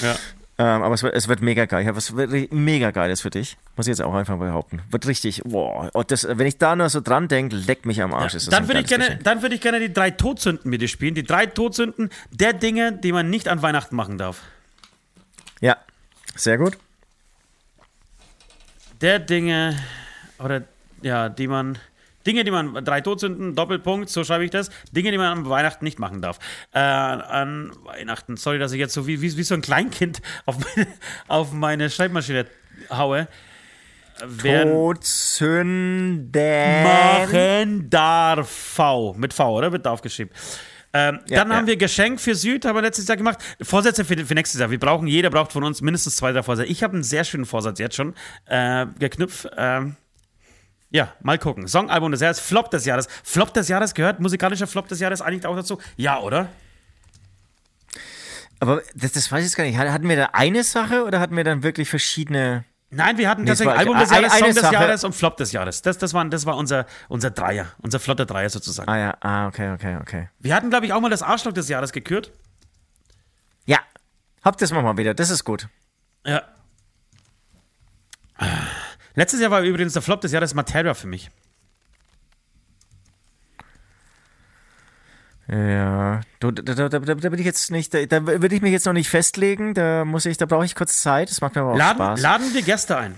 Ja. 0.00 0.16
Ähm, 0.56 0.82
aber 0.82 0.94
es 0.94 1.02
wird, 1.02 1.14
es 1.14 1.28
wird 1.28 1.42
mega 1.42 1.66
geil. 1.66 1.82
Ich 1.82 1.88
habe 1.88 1.96
was 1.98 2.16
wirklich 2.16 2.50
mega 2.50 2.90
Geiles 2.90 3.20
für 3.20 3.28
dich. 3.28 3.58
Muss 3.76 3.86
ich 3.86 3.90
jetzt 3.90 4.00
auch 4.00 4.14
einfach 4.14 4.38
behaupten. 4.38 4.80
Wird 4.90 5.06
richtig, 5.06 5.42
boah. 5.44 5.90
Und 5.92 6.10
das, 6.10 6.26
wenn 6.26 6.46
ich 6.46 6.56
da 6.56 6.74
nur 6.74 6.88
so 6.88 7.02
dran 7.02 7.28
denke, 7.28 7.54
leckt 7.54 7.84
mich 7.84 8.00
am 8.00 8.14
Arsch. 8.14 8.32
Das 8.32 8.46
Dann 8.46 8.66
würde 8.66 8.80
ich, 8.80 8.86
gerne, 8.86 9.18
dann 9.22 9.42
würde 9.42 9.54
ich 9.54 9.60
gerne 9.60 9.78
die 9.78 9.92
drei 9.92 10.10
Todsünden 10.10 10.70
mit 10.70 10.80
dir 10.80 10.88
spielen. 10.88 11.14
Die 11.14 11.22
drei 11.22 11.44
Todsünden 11.44 12.08
der 12.30 12.54
Dinge, 12.54 12.92
die 12.92 13.12
man 13.12 13.28
nicht 13.28 13.46
an 13.46 13.60
Weihnachten 13.60 13.94
machen 13.94 14.16
darf. 14.16 14.40
Sehr 16.34 16.56
gut. 16.56 16.78
Der 19.00 19.20
Dinge, 19.20 19.78
oder 20.38 20.62
ja, 21.02 21.28
die 21.28 21.46
man. 21.46 21.78
Dinge, 22.26 22.42
die 22.44 22.50
man, 22.50 22.84
drei 22.84 23.00
Todsünden, 23.00 23.54
Doppelpunkt, 23.54 24.10
so 24.10 24.24
schreibe 24.24 24.44
ich 24.44 24.50
das. 24.50 24.70
Dinge, 24.90 25.12
die 25.12 25.18
man 25.18 25.38
an 25.38 25.48
Weihnachten 25.48 25.84
nicht 25.84 26.00
machen 26.00 26.20
darf. 26.20 26.38
Äh, 26.72 26.80
an 26.80 27.72
Weihnachten, 27.84 28.36
sorry, 28.36 28.58
dass 28.58 28.72
ich 28.72 28.78
jetzt 28.78 28.92
so 28.92 29.06
wie, 29.06 29.22
wie, 29.22 29.36
wie 29.36 29.42
so 29.44 29.54
ein 29.54 29.62
Kleinkind 29.62 30.20
auf 30.44 30.58
meine, 30.58 30.88
auf 31.28 31.52
meine 31.52 31.90
Schreibmaschine 31.90 32.46
haue. 32.90 33.28
Todsünden. 34.42 36.32
machen 36.82 37.88
darf. 37.88 38.50
V. 38.50 39.14
Mit 39.14 39.32
V, 39.32 39.56
oder? 39.56 39.70
Wird 39.70 39.86
aufgeschrieben. 39.86 40.34
Ähm, 40.92 41.20
Ja, 41.28 41.44
dann 41.44 41.52
haben 41.52 41.66
ja. 41.66 41.72
wir 41.72 41.76
Geschenk 41.76 42.20
für 42.20 42.34
Süd, 42.34 42.64
haben 42.64 42.76
wir 42.76 42.82
letztes 42.82 43.06
Jahr 43.08 43.16
gemacht. 43.16 43.38
Vorsätze 43.62 44.04
für, 44.04 44.16
für 44.24 44.34
nächstes 44.34 44.60
Jahr. 44.60 44.70
Wir 44.70 44.78
brauchen, 44.78 45.06
jeder 45.06 45.30
braucht 45.30 45.52
von 45.52 45.64
uns 45.64 45.80
mindestens 45.82 46.16
zwei, 46.16 46.32
drei 46.32 46.42
Vorsätze. 46.42 46.70
Ich 46.70 46.82
habe 46.82 46.94
einen 46.94 47.02
sehr 47.02 47.24
schönen 47.24 47.44
Vorsatz 47.44 47.78
jetzt 47.78 47.96
schon 47.96 48.14
äh, 48.46 48.86
geknüpft. 48.98 49.48
Ähm, 49.56 49.96
ja, 50.90 51.12
mal 51.20 51.38
gucken. 51.38 51.66
Songalbum 51.66 52.12
des 52.12 52.20
Jahres, 52.22 52.40
Flop 52.40 52.70
des 52.70 52.86
Jahres. 52.86 53.08
Flop 53.22 53.52
des 53.52 53.68
Jahres 53.68 53.94
gehört, 53.94 54.20
musikalischer 54.20 54.66
Flop 54.66 54.88
des 54.88 55.00
Jahres 55.00 55.20
eigentlich 55.20 55.46
auch 55.46 55.56
dazu. 55.56 55.78
Ja, 55.96 56.20
oder? 56.20 56.48
Aber 58.60 58.82
das, 58.94 59.12
das 59.12 59.30
weiß 59.30 59.40
ich 59.40 59.46
jetzt 59.46 59.56
gar 59.56 59.64
nicht. 59.64 59.76
Hatten 59.76 60.08
wir 60.08 60.16
da 60.16 60.30
eine 60.32 60.64
Sache 60.64 61.04
oder 61.04 61.20
hatten 61.20 61.36
wir 61.36 61.44
dann 61.44 61.62
wirklich 61.62 61.88
verschiedene? 61.88 62.64
Nein, 62.90 63.18
wir 63.18 63.28
hatten 63.28 63.42
Nee, 63.42 63.48
tatsächlich 63.48 63.78
Album 63.78 63.98
des 63.98 64.10
Jahres, 64.10 64.38
Song 64.38 64.48
des 64.48 64.60
Sache. 64.60 64.72
Jahres 64.72 65.04
und 65.04 65.14
Flop 65.14 65.36
des 65.36 65.52
Jahres. 65.52 65.82
Das, 65.82 65.98
das, 65.98 66.14
war, 66.14 66.24
das 66.24 66.46
war 66.46 66.56
unser, 66.56 66.86
unser 67.08 67.30
Dreier, 67.30 67.66
unser 67.82 68.00
flotter 68.00 68.24
Dreier 68.24 68.48
sozusagen. 68.48 68.88
Ah 68.88 68.96
ja, 68.98 69.16
ah, 69.20 69.46
okay, 69.46 69.72
okay, 69.72 69.98
okay. 70.00 70.28
Wir 70.38 70.54
hatten, 70.54 70.70
glaube 70.70 70.86
ich, 70.86 70.92
auch 70.94 71.00
mal 71.00 71.10
das 71.10 71.22
Arschloch 71.22 71.52
des 71.52 71.68
Jahres 71.68 71.92
gekürt. 71.92 72.32
Ja, 73.66 73.78
habt 74.42 74.62
das 74.62 74.72
mal 74.72 74.96
wieder, 74.96 75.12
das 75.12 75.28
ist 75.28 75.44
gut. 75.44 75.68
Ja. 76.24 76.42
Letztes 79.14 79.40
Jahr 79.40 79.50
war 79.50 79.60
übrigens 79.62 79.92
der 79.92 80.02
Flop 80.02 80.22
des 80.22 80.32
Jahres 80.32 80.54
Materia 80.54 80.94
für 80.94 81.08
mich. 81.08 81.30
Ja, 85.50 86.20
da, 86.40 86.50
da, 86.50 86.88
da, 86.88 86.98
da 86.98 87.14
bin 87.14 87.38
ich 87.38 87.46
jetzt 87.46 87.70
nicht, 87.70 87.94
da, 87.94 88.04
da 88.04 88.26
würde 88.26 88.54
ich 88.54 88.60
mich 88.60 88.72
jetzt 88.72 88.84
noch 88.84 88.92
nicht 88.92 89.08
festlegen, 89.08 89.72
da 89.72 90.04
muss 90.04 90.26
ich, 90.26 90.36
da 90.36 90.44
brauche 90.44 90.66
ich 90.66 90.74
kurz 90.74 91.00
Zeit, 91.00 91.30
das 91.30 91.40
macht 91.40 91.54
mir 91.54 91.62
aber 91.62 91.72
auch 91.72 91.78
Laden, 91.78 91.96
Spaß. 91.96 92.20
laden 92.20 92.52
wir 92.54 92.62
Gäste 92.62 92.98
ein. 92.98 93.14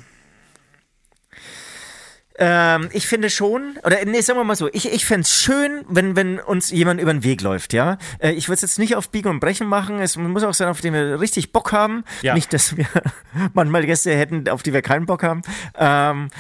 Ähm, 2.43 2.89
ich 2.93 3.07
finde 3.09 3.29
schon, 3.29 3.77
oder 3.85 4.03
nee, 4.05 4.21
sagen 4.21 4.39
wir 4.39 4.45
mal 4.45 4.57
so, 4.57 4.69
ich, 4.73 4.91
ich 4.91 5.05
fände 5.05 5.23
es 5.23 5.35
schön, 5.35 5.85
wenn, 5.89 6.15
wenn 6.15 6.39
uns 6.39 6.71
jemand 6.71 7.01
über 7.01 7.13
den 7.13 7.25
Weg 7.25 7.43
läuft, 7.43 7.73
ja. 7.73 7.99
Äh, 8.19 8.31
ich 8.31 8.49
würde 8.49 8.55
es 8.55 8.63
jetzt 8.63 8.79
nicht 8.79 8.95
auf 8.95 9.11
Biegen 9.11 9.29
und 9.29 9.41
Brechen 9.41 9.67
machen, 9.67 9.99
es 9.99 10.17
muss 10.17 10.45
auch 10.45 10.55
sein, 10.55 10.69
auf 10.69 10.81
den 10.81 10.95
wir 10.95 11.21
richtig 11.21 11.53
Bock 11.53 11.73
haben. 11.73 12.05
Ja. 12.23 12.35
Nicht, 12.35 12.53
dass 12.53 12.77
wir 12.77 12.87
manchmal 13.55 13.85
Gäste 13.85 14.15
hätten, 14.17 14.49
auf 14.49 14.63
die 14.63 14.73
wir 14.73 14.83
keinen 14.83 15.05
Bock 15.05 15.23
haben. 15.23 15.43
Ähm, 15.77 16.31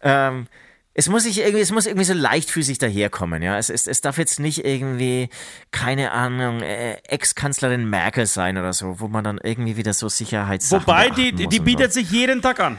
ähm, 0.00 0.46
es 1.00 1.08
muss 1.08 1.22
sich 1.22 1.38
irgendwie, 1.38 1.60
es 1.60 1.72
muss 1.72 1.86
irgendwie 1.86 2.04
so 2.04 2.12
leichtfüßig 2.12 2.76
daherkommen, 2.76 3.42
ja. 3.42 3.56
Es, 3.56 3.70
es, 3.70 3.86
es 3.86 4.02
darf 4.02 4.18
jetzt 4.18 4.38
nicht 4.38 4.66
irgendwie, 4.66 5.30
keine 5.70 6.12
Ahnung, 6.12 6.60
äh, 6.60 6.96
Ex-Kanzlerin 7.04 7.88
Merkel 7.88 8.26
sein 8.26 8.58
oder 8.58 8.74
so, 8.74 9.00
wo 9.00 9.08
man 9.08 9.24
dann 9.24 9.40
irgendwie 9.42 9.78
wieder 9.78 9.94
so 9.94 10.10
Sicherheitssachen 10.10 10.86
Wobei, 10.86 11.08
die, 11.08 11.32
die 11.32 11.60
bietet 11.60 11.94
so. 11.94 12.00
sich 12.00 12.10
jeden 12.10 12.42
Tag 12.42 12.60
an. 12.60 12.76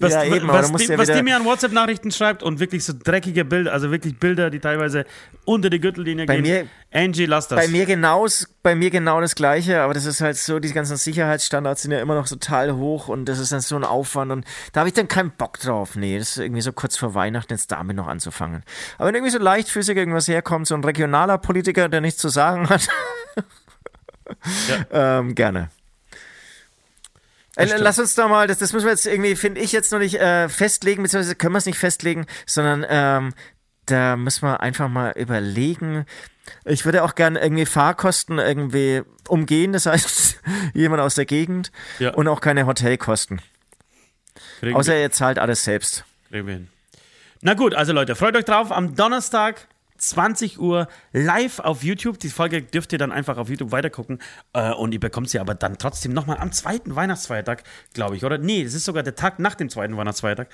Was, 0.00 0.12
Ja, 0.12 0.22
eben, 0.22 0.46
was, 0.46 0.70
musst 0.70 0.86
die, 0.86 0.92
ja 0.92 0.98
was 0.98 1.10
die 1.10 1.22
mir 1.24 1.34
an 1.36 1.44
WhatsApp-Nachrichten 1.44 2.12
schreibt 2.12 2.44
und 2.44 2.60
wirklich 2.60 2.84
so 2.84 2.92
dreckige 2.96 3.44
Bilder, 3.44 3.72
also 3.72 3.90
wirklich 3.90 4.16
Bilder, 4.16 4.48
die 4.48 4.60
teilweise 4.60 5.04
unter 5.44 5.70
die 5.70 5.80
Gürtellinie 5.80 6.24
Bei 6.26 6.36
gehen. 6.40 6.42
mir- 6.44 6.66
Angie, 6.92 7.26
lass 7.26 7.48
das. 7.48 7.58
Bei 7.60 7.68
mir, 7.68 7.84
genau, 7.84 8.26
bei 8.62 8.74
mir 8.76 8.90
genau 8.90 9.20
das 9.20 9.34
Gleiche, 9.34 9.80
aber 9.80 9.94
das 9.94 10.04
ist 10.04 10.20
halt 10.20 10.36
so, 10.36 10.60
die 10.60 10.72
ganzen 10.72 10.96
Sicherheitsstandards 10.96 11.82
sind 11.82 11.90
ja 11.90 12.00
immer 12.00 12.14
noch 12.14 12.28
total 12.28 12.76
hoch 12.76 13.08
und 13.08 13.24
das 13.26 13.40
ist 13.40 13.50
dann 13.50 13.60
so 13.60 13.74
ein 13.74 13.82
Aufwand 13.84 14.30
und 14.30 14.44
da 14.72 14.80
habe 14.80 14.88
ich 14.88 14.94
dann 14.94 15.08
keinen 15.08 15.32
Bock 15.32 15.58
drauf. 15.58 15.96
Nee, 15.96 16.16
das 16.18 16.30
ist 16.30 16.38
irgendwie 16.38 16.62
so 16.62 16.72
kurz 16.72 16.96
vor 16.96 17.14
Weihnachten 17.14 17.52
jetzt 17.52 17.72
damit 17.72 17.96
noch 17.96 18.06
anzufangen. 18.06 18.62
Aber 18.98 19.08
wenn 19.08 19.16
irgendwie 19.16 19.32
so 19.32 19.38
leichtfüßig 19.38 19.96
irgendwas 19.96 20.28
herkommt, 20.28 20.68
so 20.68 20.76
ein 20.76 20.84
regionaler 20.84 21.38
Politiker, 21.38 21.88
der 21.88 22.00
nichts 22.00 22.20
zu 22.20 22.28
sagen 22.28 22.68
hat, 22.68 22.88
ähm, 24.92 25.34
gerne. 25.34 25.70
Äh. 27.58 27.76
Lass 27.78 27.98
uns 27.98 28.14
da 28.14 28.28
mal, 28.28 28.46
das, 28.46 28.58
das 28.58 28.72
müssen 28.72 28.86
wir 28.86 28.92
jetzt 28.92 29.06
irgendwie, 29.06 29.34
finde 29.36 29.60
ich, 29.60 29.72
jetzt 29.72 29.90
noch 29.92 29.98
nicht 29.98 30.14
äh, 30.20 30.48
festlegen, 30.48 31.02
beziehungsweise 31.02 31.34
können 31.34 31.54
wir 31.54 31.58
es 31.58 31.66
nicht 31.66 31.78
festlegen, 31.78 32.26
sondern 32.46 32.86
ähm, 32.88 33.34
da 33.86 34.16
müssen 34.16 34.42
wir 34.42 34.60
einfach 34.60 34.88
mal 34.88 35.12
überlegen. 35.16 36.04
Ich 36.64 36.84
würde 36.84 37.02
auch 37.02 37.14
gerne 37.14 37.40
irgendwie 37.40 37.66
Fahrkosten 37.66 38.38
irgendwie 38.38 39.02
umgehen, 39.28 39.72
das 39.72 39.86
heißt, 39.86 40.40
jemand 40.74 41.02
aus 41.02 41.14
der 41.16 41.26
Gegend 41.26 41.72
Ja. 41.98 42.14
und 42.14 42.28
auch 42.28 42.40
keine 42.40 42.66
Hotelkosten. 42.66 43.40
Kriegen 44.60 44.76
Außer 44.76 44.96
ihr 44.98 45.10
zahlt 45.10 45.38
alles 45.38 45.64
selbst. 45.64 46.04
Kriegen 46.30 46.46
wir 46.46 46.54
hin. 46.54 46.68
Na 47.40 47.54
gut, 47.54 47.74
also 47.74 47.92
Leute, 47.92 48.14
freut 48.16 48.36
euch 48.36 48.44
drauf. 48.44 48.72
Am 48.72 48.94
Donnerstag, 48.96 49.68
20 49.98 50.58
Uhr, 50.58 50.88
live 51.12 51.58
auf 51.58 51.82
YouTube. 51.82 52.18
Die 52.18 52.30
Folge 52.30 52.62
dürft 52.62 52.92
ihr 52.92 52.98
dann 52.98 53.12
einfach 53.12 53.36
auf 53.36 53.48
YouTube 53.48 53.72
weitergucken. 53.72 54.18
Äh, 54.52 54.72
und 54.72 54.92
ihr 54.92 55.00
bekommt 55.00 55.28
sie 55.28 55.38
aber 55.38 55.54
dann 55.54 55.78
trotzdem 55.78 56.12
nochmal 56.12 56.38
am 56.38 56.52
zweiten 56.52 56.96
Weihnachtsfeiertag, 56.96 57.64
glaube 57.92 58.16
ich, 58.16 58.24
oder? 58.24 58.38
Nee, 58.38 58.64
das 58.64 58.74
ist 58.74 58.84
sogar 58.84 59.02
der 59.02 59.14
Tag 59.14 59.38
nach 59.38 59.54
dem 59.54 59.68
zweiten 59.68 59.96
Weihnachtsfeiertag. 59.96 60.48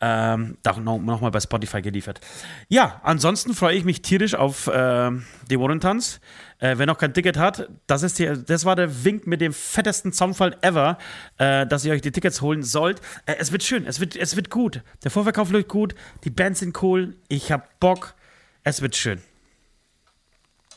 Ähm, 0.00 0.58
da 0.62 0.78
noch, 0.78 0.98
noch 0.98 1.20
mal 1.20 1.30
bei 1.30 1.40
Spotify 1.40 1.80
geliefert. 1.80 2.20
Ja, 2.68 3.00
ansonsten 3.02 3.54
freue 3.54 3.76
ich 3.76 3.84
mich 3.84 4.02
tierisch 4.02 4.34
auf 4.34 4.66
äh, 4.66 5.10
die 5.50 5.58
Warrentanz. 5.58 6.20
Äh, 6.62 6.78
wer 6.78 6.86
noch 6.86 6.98
kein 6.98 7.12
Ticket 7.12 7.36
hat, 7.36 7.68
das, 7.88 8.04
ist 8.04 8.20
die, 8.20 8.32
das 8.46 8.64
war 8.64 8.76
der 8.76 9.04
Wink 9.04 9.26
mit 9.26 9.40
dem 9.40 9.52
fettesten 9.52 10.12
Zaunfall 10.12 10.56
ever, 10.62 10.96
äh, 11.38 11.66
dass 11.66 11.84
ihr 11.84 11.92
euch 11.92 12.02
die 12.02 12.12
Tickets 12.12 12.40
holen 12.40 12.62
sollt. 12.62 13.00
Äh, 13.26 13.34
es 13.40 13.50
wird 13.50 13.64
schön, 13.64 13.84
es 13.84 13.98
wird, 13.98 14.14
es 14.14 14.36
wird 14.36 14.48
gut. 14.48 14.82
Der 15.02 15.10
Vorverkauf 15.10 15.50
läuft 15.50 15.68
gut, 15.68 15.96
die 16.22 16.30
Bands 16.30 16.60
sind 16.60 16.80
cool, 16.80 17.16
ich 17.26 17.50
hab 17.50 17.80
Bock, 17.80 18.14
es 18.64 18.82
wird 18.82 18.96
schön. 18.96 19.22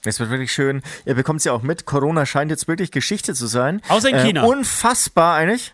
Es 0.04 0.20
wird 0.20 0.30
wirklich 0.30 0.52
schön. 0.52 0.82
Ihr 1.06 1.16
bekommt 1.16 1.40
es 1.40 1.46
ja 1.46 1.52
auch 1.52 1.64
mit. 1.64 1.86
Corona 1.86 2.26
scheint 2.26 2.52
jetzt 2.52 2.68
wirklich 2.68 2.92
Geschichte 2.92 3.34
zu 3.34 3.48
sein. 3.48 3.82
Außer 3.90 4.10
in 4.10 4.18
China. 4.18 4.44
Äh, 4.44 4.48
unfassbar 4.48 5.36
eigentlich. 5.36 5.74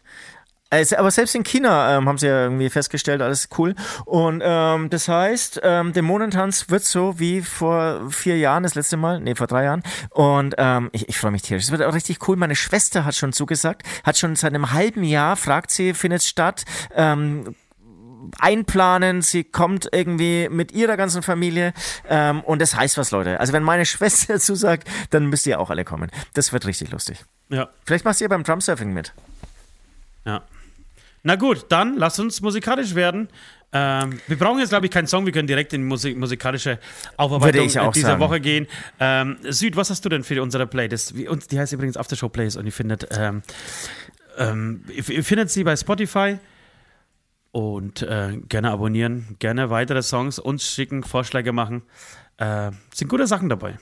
Äh, 0.69 0.85
Aber 0.95 1.11
selbst 1.11 1.35
in 1.35 1.43
China 1.43 1.97
ähm, 1.97 2.07
haben 2.07 2.17
sie 2.17 2.27
ja 2.27 2.43
irgendwie 2.43 2.69
festgestellt, 2.69 3.21
alles 3.21 3.49
cool. 3.57 3.75
Und 4.05 4.41
ähm, 4.43 4.89
das 4.89 5.07
heißt, 5.07 5.59
ähm, 5.63 5.93
der 5.93 6.01
Monentanz 6.01 6.69
wird 6.69 6.83
so 6.83 7.19
wie 7.19 7.41
vor 7.41 8.09
vier 8.09 8.37
Jahren, 8.37 8.63
das 8.63 8.75
letzte 8.75 8.97
Mal, 8.97 9.19
nee, 9.19 9.35
vor 9.35 9.47
drei 9.47 9.65
Jahren. 9.65 9.83
Und 10.11 10.55
ähm, 10.57 10.89
ich, 10.93 11.09
ich 11.09 11.17
freue 11.17 11.31
mich 11.31 11.41
tierisch. 11.41 11.65
Es 11.65 11.71
wird 11.71 11.83
auch 11.83 11.93
richtig 11.93 12.27
cool. 12.27 12.37
Meine 12.37 12.55
Schwester 12.55 13.03
hat 13.03 13.15
schon 13.15 13.33
zugesagt, 13.33 13.83
hat 14.03 14.17
schon 14.17 14.35
seit 14.35 14.53
einem 14.53 14.71
halben 14.71 15.03
Jahr, 15.03 15.35
fragt 15.35 15.71
sie, 15.71 15.93
findet 15.93 16.21
es 16.21 16.29
statt. 16.29 16.63
Ähm, 16.95 17.53
einplanen, 18.39 19.21
sie 19.21 19.43
kommt 19.43 19.87
irgendwie 19.91 20.47
mit 20.49 20.71
ihrer 20.71 20.97
ganzen 20.97 21.23
Familie 21.23 21.73
ähm, 22.09 22.41
und 22.41 22.61
das 22.61 22.75
heißt 22.75 22.97
was, 22.97 23.11
Leute. 23.11 23.39
Also 23.39 23.53
wenn 23.53 23.63
meine 23.63 23.85
Schwester 23.91 24.39
zusagt, 24.39 24.87
dann 25.09 25.27
müsst 25.27 25.45
ihr 25.47 25.59
auch 25.59 25.69
alle 25.69 25.83
kommen. 25.85 26.09
Das 26.33 26.53
wird 26.53 26.65
richtig 26.65 26.91
lustig. 26.91 27.23
Ja, 27.49 27.69
Vielleicht 27.85 28.05
machst 28.05 28.21
du 28.21 28.25
ja 28.25 28.29
beim 28.29 28.43
Drumsurfing 28.43 28.93
mit. 28.93 29.13
ja. 30.25 30.41
Na 31.23 31.35
gut, 31.35 31.67
dann 31.69 31.97
lasst 31.97 32.19
uns 32.19 32.41
musikalisch 32.41 32.95
werden. 32.95 33.29
Ähm, 33.73 34.19
wir 34.27 34.39
brauchen 34.39 34.57
jetzt, 34.59 34.69
glaube 34.69 34.87
ich, 34.87 34.91
keinen 34.91 35.05
Song, 35.05 35.23
wir 35.27 35.31
können 35.31 35.47
direkt 35.47 35.71
in 35.71 35.81
die 35.81 35.87
Musik 35.87 36.17
musikalische 36.17 36.79
Aufarbeitung 37.15 37.67
dieser 37.67 37.91
sagen. 38.01 38.19
Woche 38.19 38.39
gehen. 38.41 38.65
Ähm, 38.99 39.37
Süd, 39.43 39.75
was 39.75 39.91
hast 39.91 40.03
du 40.03 40.09
denn 40.09 40.23
für 40.23 40.41
unsere 40.41 40.65
Playlist? 40.65 41.13
Und 41.13 41.51
die 41.51 41.59
heißt 41.59 41.73
übrigens 41.73 41.95
Aftershow 41.95 42.27
Plays 42.27 42.55
und 42.55 42.65
ihr 42.65 42.71
findet, 42.71 43.07
ähm, 43.11 43.43
ähm, 44.39 44.83
ihr, 44.89 45.07
ihr 45.09 45.23
findet 45.23 45.51
sie 45.51 45.63
bei 45.63 45.75
Spotify. 45.75 46.39
Und 47.51 48.01
äh, 48.01 48.37
gerne 48.47 48.71
abonnieren, 48.71 49.35
gerne 49.39 49.69
weitere 49.69 50.01
Songs 50.01 50.39
uns 50.39 50.65
schicken, 50.65 51.03
Vorschläge 51.03 51.51
machen. 51.51 51.83
Äh, 52.37 52.71
sind 52.93 53.09
gute 53.09 53.27
Sachen 53.27 53.49
dabei. 53.49 53.77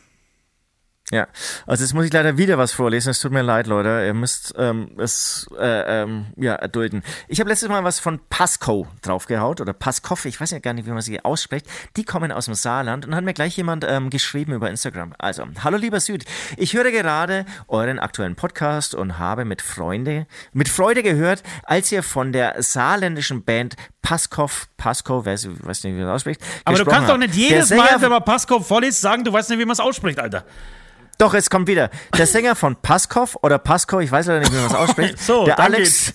Ja, 1.11 1.27
also 1.65 1.83
jetzt 1.83 1.93
muss 1.95 2.05
ich 2.05 2.13
leider 2.13 2.37
wieder 2.37 2.59
was 2.59 2.71
vorlesen. 2.71 3.09
Es 3.09 3.19
tut 3.19 3.31
mir 3.31 3.41
leid, 3.41 3.65
Leute. 3.65 4.03
Ihr 4.05 4.13
müsst 4.13 4.53
ähm, 4.59 4.91
es 4.99 5.49
äh, 5.59 6.03
ähm, 6.03 6.27
ja, 6.35 6.53
erdulden. 6.53 7.01
Ich 7.27 7.39
habe 7.39 7.49
letztes 7.49 7.67
Mal 7.67 7.83
was 7.83 7.99
von 7.99 8.19
Pasco 8.29 8.85
draufgehaut 9.01 9.59
oder 9.59 9.73
Paskov, 9.73 10.25
ich 10.25 10.39
weiß 10.39 10.51
ja 10.51 10.59
gar 10.59 10.73
nicht, 10.73 10.85
wie 10.85 10.91
man 10.91 11.01
sie 11.01 11.23
ausspricht. 11.25 11.65
Die 11.97 12.03
kommen 12.03 12.31
aus 12.31 12.45
dem 12.45 12.53
Saarland 12.53 13.07
und 13.07 13.15
hat 13.15 13.23
mir 13.23 13.33
gleich 13.33 13.57
jemand 13.57 13.85
ähm, 13.89 14.11
geschrieben 14.11 14.53
über 14.53 14.69
Instagram. 14.69 15.13
Also, 15.17 15.45
hallo 15.63 15.77
lieber 15.77 15.99
Süd, 15.99 16.25
ich 16.57 16.75
höre 16.75 16.91
gerade 16.91 17.45
euren 17.67 17.97
aktuellen 17.97 18.35
Podcast 18.35 18.93
und 18.93 19.17
habe 19.17 19.45
mit 19.45 19.63
Freunde, 19.63 20.27
mit 20.53 20.69
Freude 20.69 21.01
gehört, 21.01 21.41
als 21.63 21.91
ihr 21.91 22.03
von 22.03 22.33
der 22.33 22.61
saarländischen 22.61 23.43
Band 23.43 23.75
Paskov, 24.03 24.67
Pasco, 24.77 25.25
weiß, 25.25 25.49
weiß 25.63 25.83
nicht, 25.85 25.93
wie 25.93 25.97
man 25.97 26.07
das 26.07 26.15
ausspricht. 26.17 26.41
Aber 26.65 26.77
du 26.77 26.85
kannst 26.85 27.09
doch 27.09 27.13
habt. 27.13 27.19
nicht 27.19 27.35
Der 27.35 27.57
jedes 27.57 27.71
Mal, 27.71 27.99
wenn 27.99 28.09
man 28.11 28.23
Pascal 28.23 28.61
vorliest, 28.61 29.01
sagen, 29.01 29.23
du 29.23 29.33
weißt 29.33 29.49
nicht, 29.49 29.59
wie 29.59 29.65
man 29.65 29.73
es 29.73 29.79
ausspricht, 29.79 30.19
Alter. 30.19 30.45
Doch, 31.19 31.33
es 31.33 31.49
kommt 31.49 31.67
wieder. 31.67 31.89
Der 32.17 32.25
Sänger 32.25 32.55
von 32.55 32.77
Paskov 32.77 33.37
oder 33.41 33.57
Pasco, 33.57 33.99
ich 33.99 34.09
weiß 34.09 34.27
leider 34.27 34.39
nicht, 34.39 34.53
wie 34.53 34.55
man 34.55 34.69
das 34.69 34.75
ausspricht. 34.75 35.19
So, 35.29 35.43
der 35.43 35.59
Alex, 35.59 36.13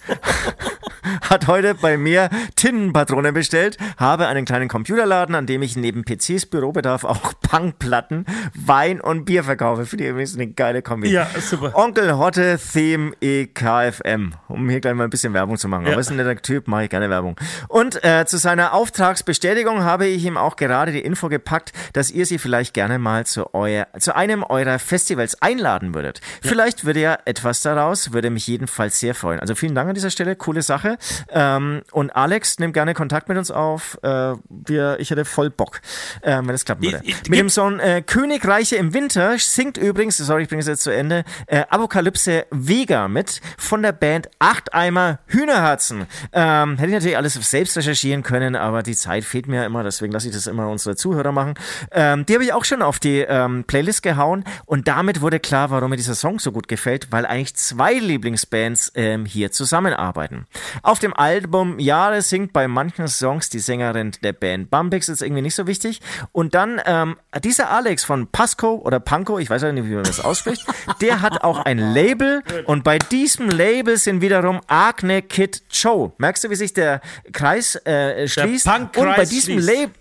hat 1.28 1.46
heute 1.46 1.74
bei 1.74 1.98
mir 1.98 2.30
Tinnenpatronen 2.56 3.34
bestellt, 3.34 3.76
habe 3.98 4.26
einen 4.26 4.46
kleinen 4.46 4.68
Computerladen, 4.68 5.34
an 5.34 5.46
dem 5.46 5.60
ich 5.62 5.76
neben 5.76 6.04
PCs 6.04 6.46
Bürobedarf 6.46 7.04
auch 7.04 7.34
Punkplatten, 7.42 8.24
Wein 8.54 9.00
und 9.00 9.26
Bier 9.26 9.44
verkaufe. 9.44 9.84
Finde 9.84 10.04
ich 10.04 10.10
übrigens 10.10 10.34
eine 10.36 10.46
geile 10.48 10.80
Kombi. 10.80 11.10
Ja, 11.10 11.26
super. 11.38 11.76
Onkel 11.76 12.16
Hotte 12.16 12.58
Theme 12.58 13.12
EKFM, 13.20 14.32
um 14.48 14.68
hier 14.70 14.80
gleich 14.80 14.94
mal 14.94 15.04
ein 15.04 15.10
bisschen 15.10 15.34
Werbung 15.34 15.58
zu 15.58 15.68
machen. 15.68 15.84
Ja. 15.84 15.92
Aber 15.92 16.00
ist 16.00 16.10
ein 16.10 16.16
netter 16.16 16.36
Typ, 16.36 16.66
mache 16.66 16.84
ich 16.84 16.90
gerne 16.90 17.10
Werbung. 17.10 17.36
Und 17.68 18.02
äh, 18.02 18.24
zu 18.24 18.38
seiner 18.38 18.72
Auftragsbestätigung 18.72 19.84
habe 19.84 20.06
ich 20.06 20.24
ihm 20.24 20.38
auch 20.38 20.56
gerade 20.56 20.92
die 20.92 21.00
Info 21.00 21.28
gepackt, 21.28 21.72
dass 21.92 22.10
ihr 22.10 22.24
sie 22.24 22.38
vielleicht 22.38 22.72
gerne 22.72 22.98
mal 22.98 23.26
zu, 23.26 23.52
euer, 23.54 23.86
zu 23.98 24.16
einem 24.16 24.42
eurer 24.42 24.78
Festivals 24.98 25.42
einladen 25.42 25.92
würdet. 25.92 26.20
Vielleicht 26.40 26.84
würde 26.84 27.00
ja 27.00 27.18
etwas 27.24 27.62
daraus, 27.62 28.12
würde 28.12 28.30
mich 28.30 28.46
jedenfalls 28.46 29.00
sehr 29.00 29.12
freuen. 29.16 29.40
Also 29.40 29.56
vielen 29.56 29.74
Dank 29.74 29.88
an 29.88 29.94
dieser 29.96 30.10
Stelle, 30.10 30.36
coole 30.36 30.62
Sache. 30.62 30.98
Ähm, 31.30 31.82
und 31.90 32.14
Alex, 32.14 32.60
nimm 32.60 32.72
gerne 32.72 32.94
Kontakt 32.94 33.28
mit 33.28 33.36
uns 33.36 33.50
auf. 33.50 33.98
Äh, 34.04 34.34
wir, 34.48 35.00
ich 35.00 35.10
hätte 35.10 35.24
voll 35.24 35.50
Bock, 35.50 35.80
äh, 36.22 36.36
wenn 36.36 36.46
das 36.46 36.64
klappen 36.64 36.84
würde. 36.84 37.00
Ich- 37.02 37.16
ich- 37.22 37.28
mit 37.28 37.40
dem 37.40 37.48
Song 37.50 37.80
äh, 37.80 38.02
Königreiche 38.06 38.76
im 38.76 38.94
Winter 38.94 39.36
singt 39.36 39.78
übrigens, 39.78 40.16
sorry, 40.18 40.44
ich 40.44 40.48
bringe 40.48 40.60
es 40.60 40.68
jetzt 40.68 40.84
zu 40.84 40.90
Ende, 40.90 41.24
äh, 41.48 41.64
Apokalypse 41.70 42.46
Vega 42.52 43.08
mit 43.08 43.40
von 43.58 43.82
der 43.82 43.90
Band 43.92 44.28
Acht 44.38 44.74
Eimer 44.74 45.18
Hühnerherzen. 45.26 46.06
Ähm, 46.32 46.76
hätte 46.76 46.86
ich 46.88 46.94
natürlich 46.94 47.16
alles 47.16 47.34
selbst 47.34 47.76
recherchieren 47.76 48.22
können, 48.22 48.54
aber 48.54 48.84
die 48.84 48.94
Zeit 48.94 49.24
fehlt 49.24 49.48
mir 49.48 49.56
ja 49.62 49.66
immer, 49.66 49.82
deswegen 49.82 50.12
lasse 50.12 50.28
ich 50.28 50.34
das 50.34 50.46
immer 50.46 50.68
unsere 50.68 50.94
Zuhörer 50.94 51.32
machen. 51.32 51.54
Ähm, 51.90 52.24
die 52.26 52.34
habe 52.34 52.44
ich 52.44 52.52
auch 52.52 52.64
schon 52.64 52.80
auf 52.80 53.00
die 53.00 53.18
ähm, 53.28 53.64
Playlist 53.66 54.04
gehauen 54.04 54.44
und 54.66 54.83
damit 54.84 55.20
wurde 55.20 55.40
klar, 55.40 55.70
warum 55.70 55.90
mir 55.90 55.96
dieser 55.96 56.14
Song 56.14 56.38
so 56.38 56.52
gut 56.52 56.68
gefällt, 56.68 57.08
weil 57.10 57.26
eigentlich 57.26 57.56
zwei 57.56 57.94
Lieblingsbands 57.94 58.92
ähm, 58.94 59.26
hier 59.26 59.50
zusammenarbeiten. 59.50 60.46
Auf 60.82 60.98
dem 60.98 61.14
Album 61.14 61.78
Jahre 61.78 62.22
singt 62.22 62.52
bei 62.52 62.68
manchen 62.68 63.08
Songs 63.08 63.48
die 63.48 63.58
Sängerin 63.58 64.12
der 64.22 64.32
Band 64.32 64.70
Bambix, 64.70 65.08
ist 65.08 65.22
irgendwie 65.22 65.42
nicht 65.42 65.54
so 65.54 65.66
wichtig. 65.66 66.00
Und 66.32 66.54
dann 66.54 66.80
ähm, 66.86 67.16
dieser 67.42 67.70
Alex 67.70 68.04
von 68.04 68.26
Pasco 68.28 68.74
oder 68.76 69.00
Panko, 69.00 69.38
ich 69.38 69.50
weiß 69.50 69.62
ja 69.62 69.72
nicht, 69.72 69.88
wie 69.88 69.94
man 69.94 70.04
das 70.04 70.20
ausspricht, 70.20 70.64
der 71.00 71.20
hat 71.22 71.42
auch 71.42 71.58
ein 71.64 71.78
Label 71.78 72.42
und 72.66 72.84
bei 72.84 72.98
diesem 72.98 73.48
Label 73.48 73.96
sind 73.96 74.20
wiederum 74.20 74.60
Agne 74.66 75.22
Kid 75.22 75.62
Joe. 75.70 76.12
Merkst 76.18 76.44
du, 76.44 76.50
wie 76.50 76.56
sich 76.56 76.72
der 76.72 77.00
Kreis 77.32 77.76
äh, 77.86 78.28
schließt? 78.28 78.66
Punkkreis 78.66 78.96
und 78.96 79.16
bei 79.16 79.24
diesem. 79.24 79.58
Label 79.58 79.94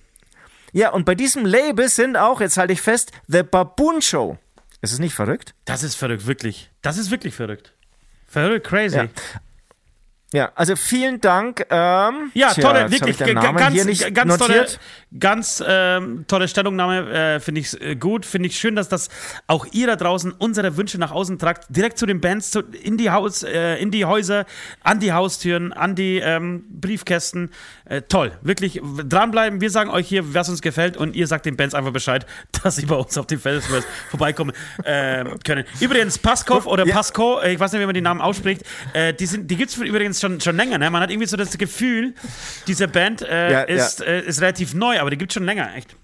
ja, 0.76 0.90
und 0.90 1.06
bei 1.06 1.14
diesem 1.14 1.46
Label 1.46 1.88
sind 1.88 2.18
auch, 2.18 2.42
jetzt 2.42 2.58
halte 2.58 2.74
ich 2.74 2.82
fest, 2.82 3.12
The 3.28 3.44
Baboon 3.44 4.02
Show. 4.02 4.40
Ist 4.84 4.92
es 4.92 5.00
nicht 5.00 5.16
verrückt? 5.16 5.56
Das 5.64 5.82
ist 5.82 5.96
verrückt, 5.96 6.28
wirklich. 6.28 6.70
Das 6.82 6.98
ist 6.98 7.10
wirklich 7.10 7.34
verrückt. 7.34 7.72
Verrückt, 8.28 8.68
crazy. 8.68 8.98
Ja. 8.98 9.08
Ja, 10.34 10.52
also 10.56 10.76
vielen 10.76 11.22
Dank. 11.22 11.66
Ähm, 11.70 12.32
Ja, 12.34 12.52
tja, 12.52 12.64
tolle, 12.64 12.92
wirklich, 12.92 13.20
ganz, 13.20 14.14
ganz 14.14 14.38
tolle, 14.40 14.66
ganz 15.20 15.64
ähm, 15.66 16.26
tolle 16.28 16.48
Stellungnahme, 16.48 17.08
äh, 17.14 17.40
finde 17.40 17.62
ich 17.62 17.80
äh, 17.80 17.96
gut, 17.96 18.26
finde 18.26 18.50
ich 18.50 18.58
schön, 18.60 18.76
dass 18.76 18.90
das 18.90 19.10
auch 19.46 19.68
ihr 19.72 19.86
da 19.86 19.96
draußen 19.96 20.32
unsere 20.32 20.76
Wünsche 20.76 20.98
nach 20.98 21.12
außen 21.12 21.38
tragt, 21.38 21.68
direkt 21.70 22.00
zu 22.00 22.08
den 22.08 22.20
Bands, 22.20 22.50
zu, 22.50 22.62
in 22.62 22.98
die 22.98 23.12
Haus, 23.12 23.44
äh, 23.44 23.76
in 23.76 23.92
die 23.92 24.06
Häuser, 24.06 24.48
an 24.82 25.00
die 25.00 25.14
Haustüren, 25.14 25.72
an 25.72 25.94
die 25.94 26.18
ähm, 26.18 26.66
Briefkästen, 26.68 27.52
äh, 27.86 28.02
toll, 28.02 28.32
wirklich 28.42 28.82
dranbleiben. 28.84 29.62
Wir 29.62 29.70
sagen 29.70 29.90
euch 29.90 30.08
hier, 30.08 30.34
was 30.34 30.50
uns 30.50 30.62
gefällt, 30.62 30.96
und 30.98 31.16
ihr 31.16 31.28
sagt 31.28 31.46
den 31.46 31.58
Bands 31.58 31.76
einfach 31.76 31.92
Bescheid, 31.92 32.26
dass 32.64 32.76
sie 32.78 32.86
bei 32.86 32.96
uns 32.96 33.18
auf 33.18 33.28
die 33.28 33.38
Festivals 33.38 33.86
vorbeikommen 34.10 34.54
äh, 34.84 35.26
können. 35.44 35.66
Übrigens 35.80 36.18
Paskov 36.18 36.66
oder 36.66 36.86
Ja. 36.86 36.96
Pasco, 36.96 37.40
äh, 37.40 37.54
ich 37.54 37.60
weiß 37.60 37.72
nicht, 37.72 37.82
wie 37.82 37.86
man 37.86 37.96
den 37.96 38.04
Namen 38.04 38.22
ausspricht, 38.22 38.64
äh, 38.94 39.14
die, 39.14 39.26
sind, 39.26 39.50
die 39.50 39.56
gibt 39.58 39.72
es 39.72 39.78
übrigens 39.78 40.22
schon, 40.22 40.40
schon 40.40 40.56
länger. 40.56 40.78
Ne? 40.78 40.90
Man 40.90 41.02
hat 41.02 41.10
irgendwie 41.10 41.28
so 41.28 41.38
das 41.38 41.58
Gefühl, 41.58 42.14
diese 42.68 42.88
Band 42.88 43.22
äh, 43.22 43.52
Ja, 43.52 43.60
ja. 43.60 43.62
ist, 43.64 44.02
Äh, 44.02 44.22
ist 44.22 44.42
relativ 44.42 44.74
neu, 44.74 45.00
aber 45.00 45.10
die 45.10 45.18
gibt 45.18 45.32
es 45.32 45.34
schon 45.34 45.46
länger, 45.46 45.74
echt. 45.76 45.96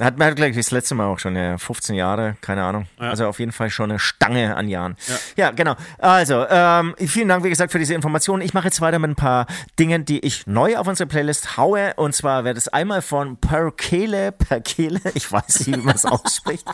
Hat 0.00 0.18
man 0.18 0.34
gleich 0.34 0.56
das 0.56 0.70
letzte 0.70 0.94
Mal 0.94 1.06
auch 1.06 1.18
schon, 1.18 1.36
ja, 1.36 1.58
15 1.58 1.94
Jahre, 1.94 2.36
keine 2.40 2.62
Ahnung. 2.64 2.86
Also 2.98 3.26
auf 3.26 3.38
jeden 3.38 3.52
Fall 3.52 3.70
schon 3.70 3.90
eine 3.90 3.98
Stange 3.98 4.56
an 4.56 4.68
Jahren. 4.68 4.96
Ja, 5.36 5.50
genau. 5.50 5.76
Also, 5.98 6.46
ähm, 6.48 6.94
vielen 6.98 7.28
Dank, 7.28 7.44
wie 7.44 7.50
gesagt, 7.50 7.72
für 7.72 7.78
diese 7.78 7.94
Informationen. 7.94 8.42
Ich 8.42 8.54
mache 8.54 8.66
jetzt 8.66 8.80
weiter 8.80 8.98
mit 8.98 9.10
ein 9.10 9.16
paar 9.16 9.46
Dingen, 9.78 10.04
die 10.04 10.20
ich 10.24 10.46
neu 10.46 10.76
auf 10.76 10.86
unsere 10.86 11.06
Playlist 11.06 11.56
haue. 11.56 11.94
Und 11.96 12.14
zwar 12.14 12.44
wäre 12.44 12.54
das 12.54 12.68
einmal 12.68 13.02
von 13.02 13.36
Perkele, 13.36 14.32
Perkele, 14.32 15.00
ich 15.14 15.30
weiß 15.30 15.66
nicht, 15.66 15.78
wie 15.78 15.82
man 15.82 15.94
es 15.94 16.04
ausspricht. 16.06 16.66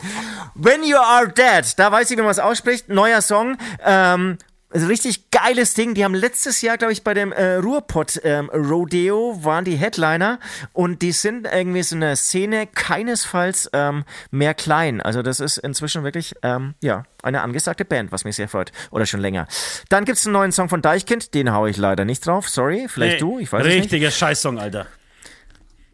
When 0.55 0.83
You 0.83 0.97
Are 0.97 1.27
Dead, 1.27 1.73
da 1.77 1.91
weiß 1.91 2.09
ich, 2.11 2.17
wie 2.17 2.21
man 2.21 2.31
es 2.31 2.39
ausspricht. 2.39 2.89
Neuer 2.89 3.21
Song. 3.21 3.57
Ähm, 3.83 4.37
also 4.69 4.87
richtig 4.87 5.31
geiles 5.31 5.73
Ding. 5.75 5.93
Die 5.93 6.03
haben 6.03 6.13
letztes 6.13 6.61
Jahr, 6.61 6.77
glaube 6.77 6.91
ich, 6.91 7.03
bei 7.03 7.13
dem 7.13 7.31
äh, 7.31 7.55
Ruhrpott 7.55 8.19
ähm, 8.23 8.49
Rodeo 8.53 9.39
waren 9.43 9.63
die 9.63 9.75
Headliner 9.77 10.39
und 10.73 11.01
die 11.01 11.13
sind 11.13 11.47
irgendwie 11.51 11.83
so 11.83 11.95
eine 11.95 12.15
Szene 12.17 12.67
keinesfalls 12.67 13.69
ähm, 13.73 14.03
mehr 14.29 14.53
klein. 14.53 15.01
Also 15.01 15.21
das 15.21 15.39
ist 15.39 15.57
inzwischen 15.57 16.03
wirklich 16.03 16.35
ähm, 16.43 16.73
ja 16.81 17.03
eine 17.23 17.41
angesagte 17.41 17.85
Band, 17.85 18.11
was 18.11 18.25
mich 18.25 18.35
sehr 18.35 18.49
freut. 18.49 18.71
Oder 18.91 19.05
schon 19.05 19.21
länger. 19.21 19.47
Dann 19.89 20.03
gibt 20.05 20.17
es 20.17 20.25
einen 20.25 20.33
neuen 20.33 20.51
Song 20.51 20.67
von 20.69 20.81
Deichkind, 20.81 21.33
den 21.33 21.53
haue 21.53 21.69
ich 21.69 21.77
leider 21.77 22.03
nicht 22.03 22.25
drauf. 22.25 22.49
Sorry, 22.49 22.87
vielleicht 22.89 23.15
Nee, 23.15 23.19
du, 23.19 23.39
ich 23.39 23.51
weiß 23.51 23.63
nicht. 23.65 23.83
Richtiger 23.83 24.11
Scheißsong, 24.11 24.59
Alter. 24.59 24.87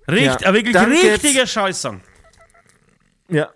Richt, 0.10 0.42
Ja. 0.42 0.54
wirklich 0.54 0.76
richtiger 0.76 1.46
Scheißsong. 1.48 2.02
Ja. 3.30 3.52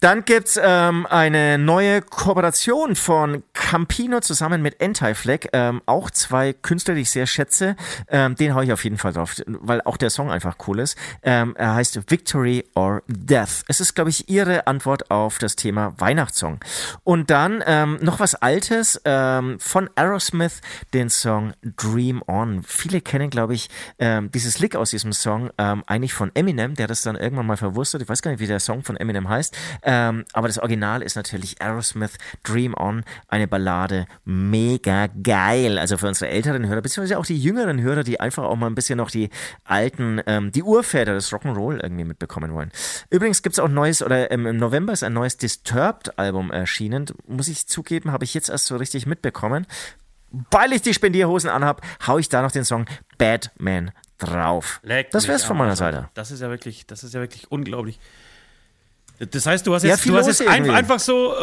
Dann 0.00 0.24
gibt's 0.24 0.56
ähm, 0.62 1.06
eine 1.10 1.58
neue 1.58 2.02
Kooperation 2.02 2.94
von 2.94 3.42
Campino 3.52 4.20
zusammen 4.20 4.62
mit 4.62 4.80
Anti-Flag. 4.80 5.48
Ähm, 5.52 5.82
auch 5.86 6.12
zwei 6.12 6.52
Künstler, 6.52 6.94
die 6.94 7.00
ich 7.00 7.10
sehr 7.10 7.26
schätze. 7.26 7.74
Ähm, 8.06 8.36
den 8.36 8.54
hau 8.54 8.60
ich 8.60 8.72
auf 8.72 8.84
jeden 8.84 8.96
Fall 8.96 9.12
drauf, 9.12 9.34
weil 9.46 9.80
auch 9.82 9.96
der 9.96 10.10
Song 10.10 10.30
einfach 10.30 10.56
cool 10.68 10.78
ist. 10.78 10.96
Ähm, 11.24 11.56
er 11.58 11.74
heißt 11.74 12.10
Victory 12.12 12.64
or 12.76 13.02
Death. 13.08 13.64
Es 13.66 13.80
ist, 13.80 13.94
glaube 13.94 14.10
ich, 14.10 14.28
ihre 14.28 14.68
Antwort 14.68 15.10
auf 15.10 15.38
das 15.38 15.56
Thema 15.56 15.94
Weihnachtssong. 15.98 16.60
Und 17.02 17.30
dann 17.30 17.64
ähm, 17.66 17.98
noch 18.00 18.20
was 18.20 18.36
Altes 18.36 19.00
ähm, 19.04 19.58
von 19.58 19.90
Aerosmith, 19.96 20.60
den 20.94 21.10
Song 21.10 21.54
Dream 21.76 22.22
On. 22.28 22.62
Viele 22.62 23.00
kennen, 23.00 23.30
glaube 23.30 23.54
ich, 23.54 23.68
ähm, 23.98 24.30
dieses 24.30 24.60
Lick 24.60 24.76
aus 24.76 24.90
diesem 24.90 25.12
Song 25.12 25.50
ähm, 25.58 25.82
eigentlich 25.88 26.14
von 26.14 26.30
Eminem, 26.34 26.76
der 26.76 26.86
das 26.86 27.02
dann 27.02 27.16
irgendwann 27.16 27.46
mal 27.46 27.56
verwurstet. 27.56 28.02
Ich 28.02 28.08
weiß 28.08 28.22
gar 28.22 28.30
nicht, 28.30 28.40
wie 28.40 28.46
der 28.46 28.60
Song 28.60 28.84
von 28.84 28.96
Eminem 28.96 29.28
heißt. 29.28 29.56
Ähm, 29.90 30.26
aber 30.34 30.48
das 30.48 30.58
Original 30.58 31.00
ist 31.00 31.16
natürlich 31.16 31.62
Aerosmith 31.62 32.18
Dream 32.42 32.74
On, 32.74 33.04
eine 33.26 33.48
Ballade, 33.48 34.04
mega 34.26 35.06
geil. 35.06 35.78
Also 35.78 35.96
für 35.96 36.08
unsere 36.08 36.30
älteren 36.30 36.66
Hörer, 36.66 36.82
beziehungsweise 36.82 37.18
auch 37.18 37.24
die 37.24 37.38
jüngeren 37.38 37.80
Hörer, 37.80 38.04
die 38.04 38.20
einfach 38.20 38.44
auch 38.44 38.56
mal 38.56 38.66
ein 38.66 38.74
bisschen 38.74 38.98
noch 38.98 39.10
die 39.10 39.30
alten, 39.64 40.20
ähm, 40.26 40.52
die 40.52 40.62
Urväter 40.62 41.14
des 41.14 41.32
Rock'n'Roll 41.32 41.82
irgendwie 41.82 42.04
mitbekommen 42.04 42.52
wollen. 42.52 42.70
Übrigens 43.08 43.42
gibt 43.42 43.54
es 43.54 43.60
auch 43.60 43.68
neues, 43.68 44.02
oder 44.02 44.30
ähm, 44.30 44.46
im 44.46 44.58
November 44.58 44.92
ist 44.92 45.04
ein 45.04 45.14
neues 45.14 45.38
Disturbed-Album 45.38 46.50
erschienen. 46.50 47.06
Muss 47.26 47.48
ich 47.48 47.66
zugeben, 47.66 48.12
habe 48.12 48.24
ich 48.24 48.34
jetzt 48.34 48.50
erst 48.50 48.66
so 48.66 48.76
richtig 48.76 49.06
mitbekommen. 49.06 49.66
Weil 50.50 50.74
ich 50.74 50.82
die 50.82 50.92
Spendierhosen 50.92 51.48
anhab, 51.48 51.80
hau 52.06 52.18
ich 52.18 52.28
da 52.28 52.42
noch 52.42 52.52
den 52.52 52.66
Song 52.66 52.84
Batman 53.16 53.92
drauf. 54.18 54.80
Leck 54.82 55.12
das 55.12 55.28
wär's 55.28 55.44
von 55.44 55.56
meiner 55.56 55.76
Seite. 55.76 56.10
Das 56.12 56.30
ist 56.30 56.42
ja 56.42 56.50
wirklich, 56.50 56.86
das 56.86 57.04
ist 57.04 57.14
ja 57.14 57.20
wirklich 57.20 57.50
unglaublich. 57.50 57.98
Das 59.18 59.46
heißt, 59.46 59.66
du 59.66 59.74
hast 59.74 59.82
jetzt, 59.82 60.06
du 60.06 60.16
hast 60.16 60.26
jetzt 60.26 60.46
ein, 60.46 60.70
einfach 60.70 61.00
so 61.00 61.32
äh, 61.32 61.36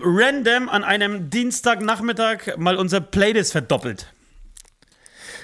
random 0.00 0.68
an 0.68 0.84
einem 0.84 1.30
Dienstagnachmittag 1.30 2.56
mal 2.58 2.76
unsere 2.76 3.02
Playlist 3.02 3.52
verdoppelt. 3.52 4.06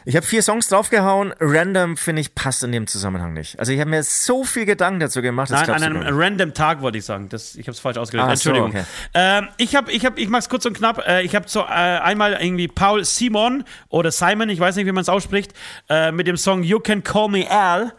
Ich 0.05 0.17
habe 0.17 0.25
vier 0.25 0.43
Songs 0.43 0.69
draufgehauen. 0.69 1.35
Random, 1.39 1.99
finde 1.99 2.21
ich, 2.21 2.35
passt 2.35 2.63
in 2.63 2.73
dem 2.73 2.87
Zusammenhang 2.87 3.35
nicht. 3.35 3.59
Also 3.59 3.73
ich 3.73 3.81
habe 3.81 3.91
mir 3.91 4.03
so 4.03 4.43
viel 4.45 4.65
Gedanken 4.65 5.01
dazu 5.01 5.21
gemacht. 5.21 5.51
Nein, 5.51 5.69
an 5.69 5.83
einem 5.83 6.19
random 6.19 6.55
Tag 6.55 6.81
wollte 6.81 6.97
ich 6.97 7.05
sagen. 7.05 7.29
Das, 7.29 7.57
ich 7.57 7.67
habe 7.67 7.73
es 7.73 7.81
falsch 7.81 7.99
ausgedrückt. 7.99 8.31
Ah, 8.31 8.37
so, 8.37 8.51
Entschuldigung. 8.51 8.71
okay. 8.71 8.85
ähm, 9.13 9.49
ich 9.59 9.77
habe, 9.77 9.93
ich 9.93 10.07
habe, 10.07 10.19
ich 10.19 10.29
mach's 10.29 10.49
kurz 10.49 10.65
und 10.65 10.75
knapp. 10.75 11.07
Äh, 11.07 11.23
ich 11.25 11.35
habe 11.35 11.47
so 11.49 11.61
äh, 11.61 11.65
einmal 11.65 12.39
irgendwie 12.41 12.69
Paul 12.69 13.05
Simon 13.05 13.65
oder 13.91 14.11
Simon, 14.11 14.49
ich 14.49 14.61
weiß 14.61 14.77
nicht, 14.77 14.87
wie 14.87 14.93
man 14.93 15.03
es 15.03 15.11
ausspricht, 15.11 15.53
äh, 15.91 16.11
mit 16.11 16.27
dem 16.27 16.39
Song 16.39 16.63
You 16.63 16.81
Can 16.81 17.03
Call 17.03 17.29
Me 17.29 17.51
Al. 17.51 17.93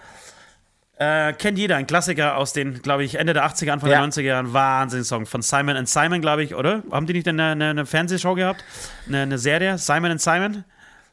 Äh, 1.01 1.31
kennt 1.31 1.57
jeder, 1.57 1.77
ein 1.77 1.87
Klassiker 1.87 2.35
aus 2.35 2.51
den, 2.51 2.81
glaube 2.81 3.05
ich, 3.05 3.15
Ende 3.15 3.31
der 3.33 3.45
80er, 3.45 3.71
Anfang 3.71 3.89
Ja. 3.89 3.99
der 3.99 4.09
90er 4.09 4.21
Jahren. 4.21 4.51
Wahnsinnssong 4.53 5.25
von 5.25 5.41
Simon 5.41 5.77
and 5.77 5.87
Simon, 5.87 6.19
glaube 6.19 6.43
ich, 6.43 6.55
oder? 6.55 6.83
Haben 6.91 7.05
die 7.07 7.13
nicht 7.13 7.27
eine, 7.27 7.51
eine, 7.51 7.69
eine 7.69 7.85
Fernsehshow 7.85 8.35
gehabt? 8.35 8.65
Eine, 9.07 9.21
eine 9.21 9.37
Serie? 9.37 9.77
Simon 9.77 10.11
and 10.11 10.21
Simon? 10.21 10.65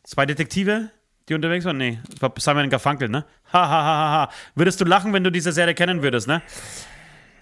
Zwei 0.02 0.26
Detektive, 0.26 0.90
die 1.28 1.34
unterwegs 1.34 1.64
waren? 1.64 1.76
Nee, 1.76 2.00
das 2.10 2.20
war 2.20 2.32
Simon 2.36 2.62
and 2.64 2.70
Garfunkel, 2.72 3.08
ne? 3.08 3.24
Ha, 3.52 3.60
ha, 3.60 3.68
ha, 3.68 3.84
ha, 3.84 4.12
ha. 4.26 4.30
Würdest 4.56 4.80
du 4.80 4.84
lachen, 4.84 5.12
wenn 5.12 5.22
du 5.22 5.30
diese 5.30 5.52
Serie 5.52 5.74
kennen 5.74 6.02
würdest, 6.02 6.26
ne? 6.26 6.42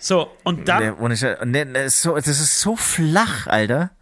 So, 0.05 0.31
und 0.43 0.69
dann. 0.69 0.99
Ohne 0.99 1.17
Scheiß. 1.17 1.39
nee, 1.47 1.65
nee, 1.65 1.89
so, 1.89 2.15
das 2.15 2.27
ist 2.27 2.61
so 2.61 2.77
flach, 2.77 3.47
Alter. 3.47 3.91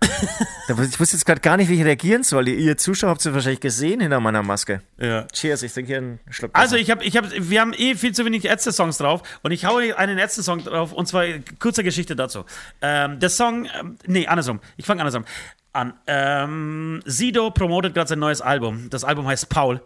Ich 0.69 1.01
wusste 1.01 1.17
jetzt 1.17 1.27
gerade 1.27 1.41
gar 1.41 1.57
nicht, 1.57 1.69
wie 1.69 1.75
ich 1.75 1.85
reagieren 1.85 2.23
soll. 2.23 2.47
Ihr, 2.47 2.57
ihr 2.57 2.77
Zuschauer 2.77 3.11
habt 3.11 3.27
es 3.27 3.35
wahrscheinlich 3.35 3.61
gesehen 3.61 4.01
hinter 4.01 4.21
meiner 4.21 4.43
Maske. 4.43 4.81
Ja. 4.97 5.27
Cheers, 5.27 5.65
ich 5.65 5.73
trinke 5.73 5.89
hier 5.89 5.99
einen 5.99 6.21
Schluck. 6.31 6.53
Also 6.55 6.77
ich 6.77 6.91
habe, 6.93 7.05
ich 7.05 7.17
hab, 7.17 7.25
wir 7.37 7.61
haben 7.61 7.73
eh 7.73 7.97
viel 7.97 8.15
zu 8.15 8.25
wenig 8.25 8.45
Ärzte-Songs 8.45 8.99
drauf 8.99 9.23
und 9.43 9.51
ich 9.51 9.65
haue 9.65 9.99
einen 9.99 10.19
Ärzte-Song 10.19 10.63
drauf 10.63 10.93
und 10.93 11.07
zwar 11.07 11.25
kurze 11.59 11.83
Geschichte 11.83 12.15
dazu. 12.15 12.45
Ähm, 12.81 13.19
der 13.19 13.31
Song, 13.31 13.69
ähm, 13.79 13.97
nee, 14.07 14.29
andersrum, 14.29 14.61
ich 14.77 14.87
fange 14.87 15.03
andersrum. 15.03 15.25
an. 15.73 15.95
Ähm, 16.07 17.03
Sido 17.05 17.51
promotet 17.51 17.95
gerade 17.95 18.09
sein 18.09 18.21
neues 18.21 18.41
Album. 18.41 18.89
Das 18.91 19.03
Album 19.03 19.27
heißt 19.27 19.49
Paul. 19.49 19.83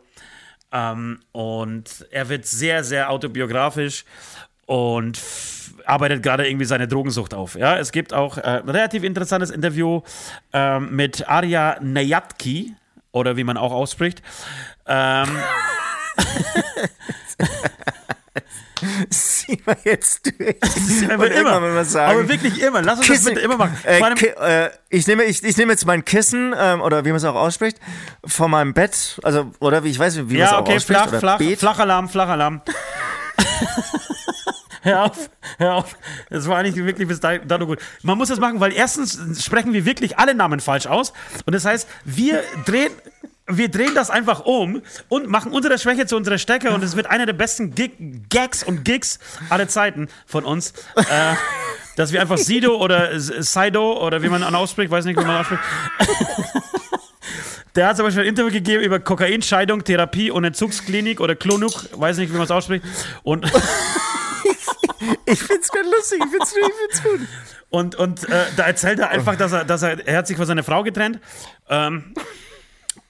Ähm, 0.70 1.20
und 1.32 2.06
er 2.10 2.28
wird 2.28 2.44
sehr, 2.46 2.84
sehr 2.84 3.10
autobiografisch 3.10 4.04
und 4.66 5.18
arbeitet 5.86 6.22
gerade 6.22 6.48
irgendwie 6.48 6.66
seine 6.66 6.88
Drogensucht 6.88 7.34
auf. 7.34 7.54
Ja, 7.54 7.78
es 7.78 7.92
gibt 7.92 8.12
auch 8.12 8.38
äh, 8.38 8.42
ein 8.42 8.68
relativ 8.68 9.04
interessantes 9.04 9.50
Interview 9.50 10.02
ähm, 10.52 10.94
mit 10.94 11.28
Arya 11.28 11.78
Nayatki, 11.80 12.74
oder 13.16 13.36
wie 13.36 13.44
man 13.44 13.56
auch 13.56 13.72
ausspricht. 13.72 14.22
Ähm, 14.86 15.26
Sieh 19.08 19.58
mal 19.64 19.78
jetzt 19.84 20.26
durch. 20.26 20.56
aber 21.10 21.30
immer, 21.30 21.60
mal 21.60 21.84
sagen, 21.86 22.12
aber 22.12 22.28
wirklich 22.28 22.60
immer. 22.60 22.82
Lass 22.82 22.98
uns 22.98 23.06
Kissen, 23.06 23.24
das 23.24 23.34
bitte 23.34 23.46
immer 23.46 23.56
machen. 23.56 23.78
Äh, 23.84 24.64
äh, 24.66 24.70
ich, 24.90 25.06
nehme, 25.06 25.24
ich, 25.24 25.42
ich 25.42 25.56
nehme 25.56 25.72
jetzt 25.72 25.86
mein 25.86 26.04
Kissen, 26.04 26.54
ähm, 26.56 26.82
oder 26.82 27.06
wie 27.06 27.08
man 27.08 27.16
es 27.16 27.24
auch 27.24 27.34
ausspricht, 27.34 27.78
von 28.24 28.50
meinem 28.50 28.74
Bett, 28.74 29.18
also, 29.22 29.50
oder 29.60 29.82
wie 29.82 29.90
ich 29.90 29.98
weiß, 29.98 30.16
nicht, 30.16 30.28
wie 30.28 30.34
man 30.34 30.42
es 30.42 30.50
ja, 30.50 30.56
auch 30.58 30.60
okay, 30.60 30.76
ausspricht. 30.76 31.00
flach, 31.00 31.08
oder 31.08 31.20
flach, 31.20 31.38
Beet. 31.38 31.58
Flachalarm, 31.58 32.10
Flachalarm. 32.10 32.60
hör 34.86 35.04
auf, 35.04 35.30
hör 35.58 35.74
auf. 35.74 35.96
Das 36.30 36.48
war 36.48 36.58
eigentlich 36.58 36.76
wirklich 36.76 37.08
bis 37.08 37.20
dahin 37.20 37.42
gut. 37.66 37.78
Man 38.02 38.16
muss 38.16 38.28
das 38.28 38.40
machen, 38.40 38.60
weil 38.60 38.72
erstens 38.72 39.44
sprechen 39.44 39.72
wir 39.72 39.84
wirklich 39.84 40.18
alle 40.18 40.34
Namen 40.34 40.60
falsch 40.60 40.86
aus. 40.86 41.12
Und 41.44 41.54
das 41.54 41.64
heißt, 41.64 41.86
wir 42.04 42.42
drehen. 42.64 42.92
Wir 43.48 43.68
drehen 43.68 43.94
das 43.94 44.10
einfach 44.10 44.44
um 44.44 44.82
und 45.08 45.28
machen 45.28 45.52
unsere 45.52 45.78
Schwäche 45.78 46.04
zu 46.06 46.16
unserer 46.16 46.36
Stärke 46.36 46.72
und 46.72 46.82
es 46.82 46.96
wird 46.96 47.06
einer 47.06 47.26
der 47.26 47.32
besten 47.32 47.76
Gig 47.76 47.92
Gags 48.28 48.64
und 48.64 48.84
Gigs 48.84 49.20
aller 49.50 49.68
Zeiten 49.68 50.08
von 50.26 50.44
uns. 50.44 50.72
Äh, 50.96 51.36
dass 51.94 52.10
wir 52.10 52.20
einfach 52.20 52.38
Sido 52.38 52.74
oder 52.74 53.12
S- 53.12 53.32
Saido 53.52 54.04
oder 54.04 54.20
wie 54.22 54.28
man 54.28 54.42
ausspricht, 54.42 54.90
weiß 54.90 55.04
nicht, 55.04 55.16
wie 55.16 55.24
man 55.24 55.36
ausspricht. 55.42 55.62
Der 57.76 57.86
hat 57.86 57.96
zum 57.96 58.06
Beispiel 58.06 58.24
ein 58.24 58.30
Interview 58.30 58.50
gegeben 58.50 58.82
über 58.82 58.98
Kokainscheidung, 58.98 59.84
Therapie 59.84 60.32
und 60.32 60.42
Entzugsklinik 60.44 61.20
oder 61.20 61.36
Klonuk, 61.36 61.72
weiß 61.92 62.16
nicht, 62.16 62.32
wie 62.32 62.36
man 62.36 62.46
es 62.46 62.50
ausspricht. 62.50 62.84
Und, 63.22 63.46
Ich 65.24 65.42
find's 65.42 65.70
ganz 65.70 65.88
lustig, 65.90 66.20
ich 66.24 66.30
find's, 66.30 66.54
ich 66.56 66.74
find's 66.74 67.02
gut. 67.02 67.28
und, 67.70 67.94
und 67.96 68.28
äh, 68.28 68.44
da 68.56 68.64
erzählt 68.64 68.98
er 68.98 69.10
einfach, 69.10 69.36
dass 69.36 69.52
er, 69.52 69.64
dass 69.64 69.82
er, 69.82 70.06
er 70.06 70.18
hat 70.18 70.26
sich 70.26 70.36
von 70.36 70.46
seiner 70.46 70.62
Frau 70.62 70.82
getrennt. 70.82 71.20
Ähm, 71.68 72.14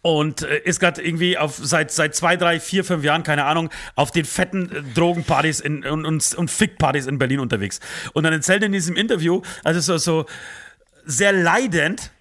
und 0.03 0.43
äh, 0.43 0.61
ist 0.61 0.79
gerade 0.79 1.03
irgendwie 1.03 1.37
auf 1.37 1.57
seit 1.57 1.91
seit 1.91 2.15
zwei, 2.15 2.37
drei, 2.37 2.61
vier, 2.61 2.85
fünf 2.85 3.03
Jahren, 3.03 3.25
keine 3.25 3.45
Ahnung, 3.45 3.71
auf 3.97 4.13
den 4.13 4.25
fetten 4.25 4.71
äh, 4.71 4.83
Drogenpartys 4.95 5.59
in, 5.59 5.85
und, 5.85 6.07
und, 6.07 6.35
und 6.35 6.49
Fickpartys 6.49 7.07
in 7.07 7.19
Berlin 7.19 7.41
unterwegs. 7.41 7.81
Und 8.13 8.23
dann 8.23 8.33
erzählt 8.33 8.63
er 8.63 8.67
in 8.67 8.73
diesem 8.73 8.95
Interview, 8.95 9.43
also 9.65 9.81
so, 9.81 9.99
so 9.99 10.27
sehr 11.05 11.33
leidend, 11.33 12.13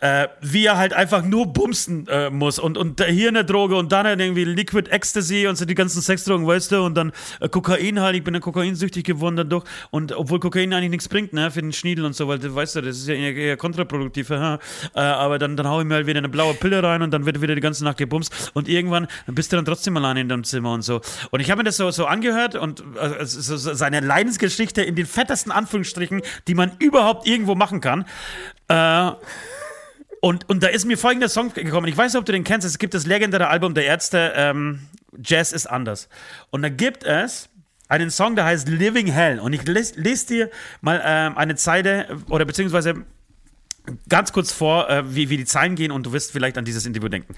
äh, 0.00 0.28
wie 0.40 0.66
er 0.66 0.78
halt 0.78 0.92
einfach 0.92 1.22
nur 1.22 1.52
bumsen 1.52 2.06
äh, 2.08 2.30
muss 2.30 2.58
und, 2.58 2.78
und 2.78 3.04
hier 3.04 3.28
eine 3.28 3.44
Droge 3.44 3.76
und 3.76 3.92
dann 3.92 4.06
halt 4.06 4.20
irgendwie 4.20 4.44
Liquid 4.44 4.90
Ecstasy 4.90 5.46
und 5.46 5.56
so 5.56 5.64
die 5.64 5.74
ganzen 5.74 6.02
Sexdrogen, 6.02 6.46
weißt 6.46 6.72
du, 6.72 6.82
und 6.82 6.94
dann 6.94 7.12
äh, 7.40 7.48
Kokain 7.48 8.00
halt, 8.00 8.16
ich 8.16 8.24
bin 8.24 8.32
dann 8.32 8.42
kokainsüchtig 8.42 9.04
geworden 9.04 9.36
dadurch 9.36 9.64
und 9.90 10.12
obwohl 10.12 10.40
Kokain 10.40 10.72
eigentlich 10.72 10.90
nichts 10.90 11.08
bringt, 11.08 11.32
ne, 11.32 11.50
für 11.50 11.60
den 11.60 11.72
Schniedel 11.72 12.04
und 12.04 12.14
so, 12.14 12.28
weil, 12.28 12.40
weißt 12.42 12.76
du, 12.76 12.80
das 12.80 12.96
ist 12.96 13.08
ja 13.08 13.14
eher, 13.14 13.34
eher 13.34 13.56
kontraproduktiv, 13.56 14.30
haha. 14.30 14.58
äh, 14.94 15.00
aber 15.00 15.38
dann, 15.38 15.56
dann 15.56 15.68
hau 15.68 15.80
ich 15.80 15.86
mir 15.86 15.94
halt 15.94 16.06
wieder 16.06 16.18
eine 16.18 16.28
blaue 16.28 16.54
Pille 16.54 16.82
rein 16.82 17.02
und 17.02 17.10
dann 17.10 17.26
wird 17.26 17.40
wieder 17.42 17.54
die 17.54 17.60
ganze 17.60 17.84
Nacht 17.84 17.98
gebumst 17.98 18.52
und 18.54 18.68
irgendwann 18.68 19.06
bist 19.26 19.52
du 19.52 19.56
dann 19.56 19.64
trotzdem 19.64 19.96
alleine 19.96 20.20
in 20.20 20.28
deinem 20.28 20.44
Zimmer 20.44 20.72
und 20.72 20.82
so. 20.82 21.00
Und 21.30 21.40
ich 21.40 21.50
habe 21.50 21.58
mir 21.58 21.64
das 21.64 21.76
so, 21.76 21.90
so 21.90 22.06
angehört 22.06 22.54
und 22.54 22.82
äh, 22.96 23.24
so 23.24 23.56
seine 23.56 24.00
Leidensgeschichte 24.00 24.82
in 24.82 24.94
den 24.94 25.06
fettesten 25.06 25.52
Anführungsstrichen, 25.52 26.22
die 26.48 26.54
man 26.54 26.72
überhaupt 26.78 27.26
irgendwo 27.26 27.54
machen 27.54 27.80
kann. 27.80 28.06
Äh, 28.68 29.12
und, 30.20 30.48
und 30.48 30.62
da 30.62 30.68
ist 30.68 30.84
mir 30.84 30.98
folgender 30.98 31.28
Song 31.28 31.52
gekommen. 31.52 31.88
Ich 31.88 31.96
weiß 31.96 32.12
nicht, 32.12 32.20
ob 32.20 32.26
du 32.26 32.32
den 32.32 32.44
kennst. 32.44 32.66
Es 32.66 32.78
gibt 32.78 32.94
das 32.94 33.06
legendäre 33.06 33.48
Album 33.48 33.74
der 33.74 33.86
Ärzte, 33.86 34.32
ähm, 34.36 34.80
Jazz 35.22 35.52
ist 35.52 35.66
anders. 35.66 36.08
Und 36.50 36.62
da 36.62 36.68
gibt 36.68 37.04
es 37.04 37.48
einen 37.88 38.10
Song, 38.10 38.36
der 38.36 38.44
heißt 38.44 38.68
Living 38.68 39.08
Hell. 39.08 39.40
Und 39.40 39.52
ich 39.52 39.66
lese 39.66 40.00
les 40.00 40.26
dir 40.26 40.50
mal 40.80 41.02
ähm, 41.04 41.36
eine 41.36 41.56
Zeile 41.56 42.18
oder 42.28 42.44
beziehungsweise 42.44 43.04
ganz 44.08 44.32
kurz 44.32 44.52
vor, 44.52 44.88
äh, 44.88 45.14
wie, 45.14 45.30
wie 45.30 45.36
die 45.36 45.44
Zeilen 45.44 45.74
gehen 45.74 45.90
und 45.90 46.04
du 46.04 46.12
wirst 46.12 46.32
vielleicht 46.32 46.58
an 46.58 46.64
dieses 46.64 46.86
Interview 46.86 47.08
denken. 47.08 47.34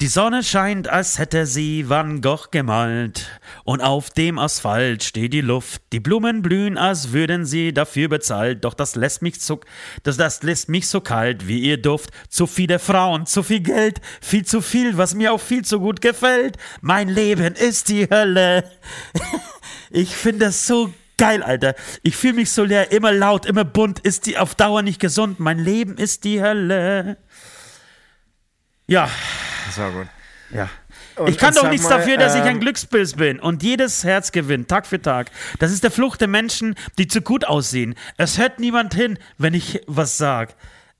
Die 0.00 0.08
Sonne 0.08 0.42
scheint, 0.42 0.88
als 0.88 1.20
hätte 1.20 1.46
sie 1.46 1.88
Van 1.88 2.20
Gogh 2.20 2.48
gemalt. 2.50 3.40
Und 3.62 3.80
auf 3.82 4.10
dem 4.10 4.36
Asphalt 4.36 5.04
steht 5.04 5.32
die 5.32 5.40
Luft. 5.42 5.80
Die 5.92 6.00
Blumen 6.00 6.42
blühen, 6.42 6.76
als 6.76 7.12
würden 7.12 7.46
sie 7.46 7.72
dafür 7.72 8.08
bezahlt. 8.08 8.64
Doch 8.64 8.74
das 8.74 8.96
lässt 8.96 9.22
mich 9.22 9.40
so, 9.40 9.60
das, 10.02 10.16
das 10.16 10.42
lässt 10.42 10.68
mich 10.68 10.88
so 10.88 11.00
kalt 11.00 11.46
wie 11.46 11.60
ihr 11.60 11.80
Duft. 11.80 12.10
Zu 12.28 12.48
viele 12.48 12.80
Frauen, 12.80 13.26
zu 13.26 13.44
viel 13.44 13.60
Geld, 13.60 14.00
viel 14.20 14.44
zu 14.44 14.60
viel, 14.60 14.96
was 14.96 15.14
mir 15.14 15.32
auch 15.32 15.40
viel 15.40 15.64
zu 15.64 15.78
gut 15.78 16.00
gefällt. 16.00 16.56
Mein 16.80 17.08
Leben 17.08 17.54
ist 17.54 17.88
die 17.88 18.08
Hölle. 18.10 18.64
Ich 19.94 20.16
finde 20.16 20.46
das 20.46 20.66
so 20.66 20.90
geil, 21.18 21.42
Alter. 21.42 21.74
Ich 22.02 22.16
fühle 22.16 22.32
mich 22.32 22.50
so 22.50 22.64
leer, 22.64 22.92
immer 22.92 23.12
laut, 23.12 23.44
immer 23.44 23.64
bunt. 23.64 24.00
Ist 24.00 24.24
die 24.26 24.38
auf 24.38 24.54
Dauer 24.54 24.80
nicht 24.82 25.00
gesund? 25.00 25.38
Mein 25.38 25.58
Leben 25.58 25.98
ist 25.98 26.24
die 26.24 26.42
Hölle. 26.42 27.18
Ja, 28.86 29.08
Das 29.66 29.78
war 29.78 29.90
gut. 29.90 30.06
ja. 30.50 30.68
Und- 31.16 31.28
ich 31.28 31.36
kann 31.36 31.54
doch 31.54 31.68
nichts 31.68 31.88
mal, 31.88 31.98
dafür, 31.98 32.16
dass 32.16 32.34
ich 32.34 32.40
ähm, 32.40 32.46
ein 32.48 32.60
Glückspilz 32.60 33.14
bin 33.14 33.38
und 33.38 33.62
jedes 33.62 34.02
Herz 34.02 34.32
gewinnt, 34.32 34.68
Tag 34.68 34.86
für 34.86 35.00
Tag. 35.00 35.30
Das 35.58 35.70
ist 35.70 35.84
der 35.84 35.90
Fluch 35.90 36.16
der 36.16 36.28
Menschen, 36.28 36.74
die 36.98 37.06
zu 37.06 37.20
gut 37.20 37.44
aussehen. 37.44 37.94
Es 38.16 38.38
hört 38.38 38.58
niemand 38.60 38.94
hin, 38.94 39.18
wenn 39.36 39.52
ich 39.52 39.82
was 39.86 40.16
sag. 40.16 40.54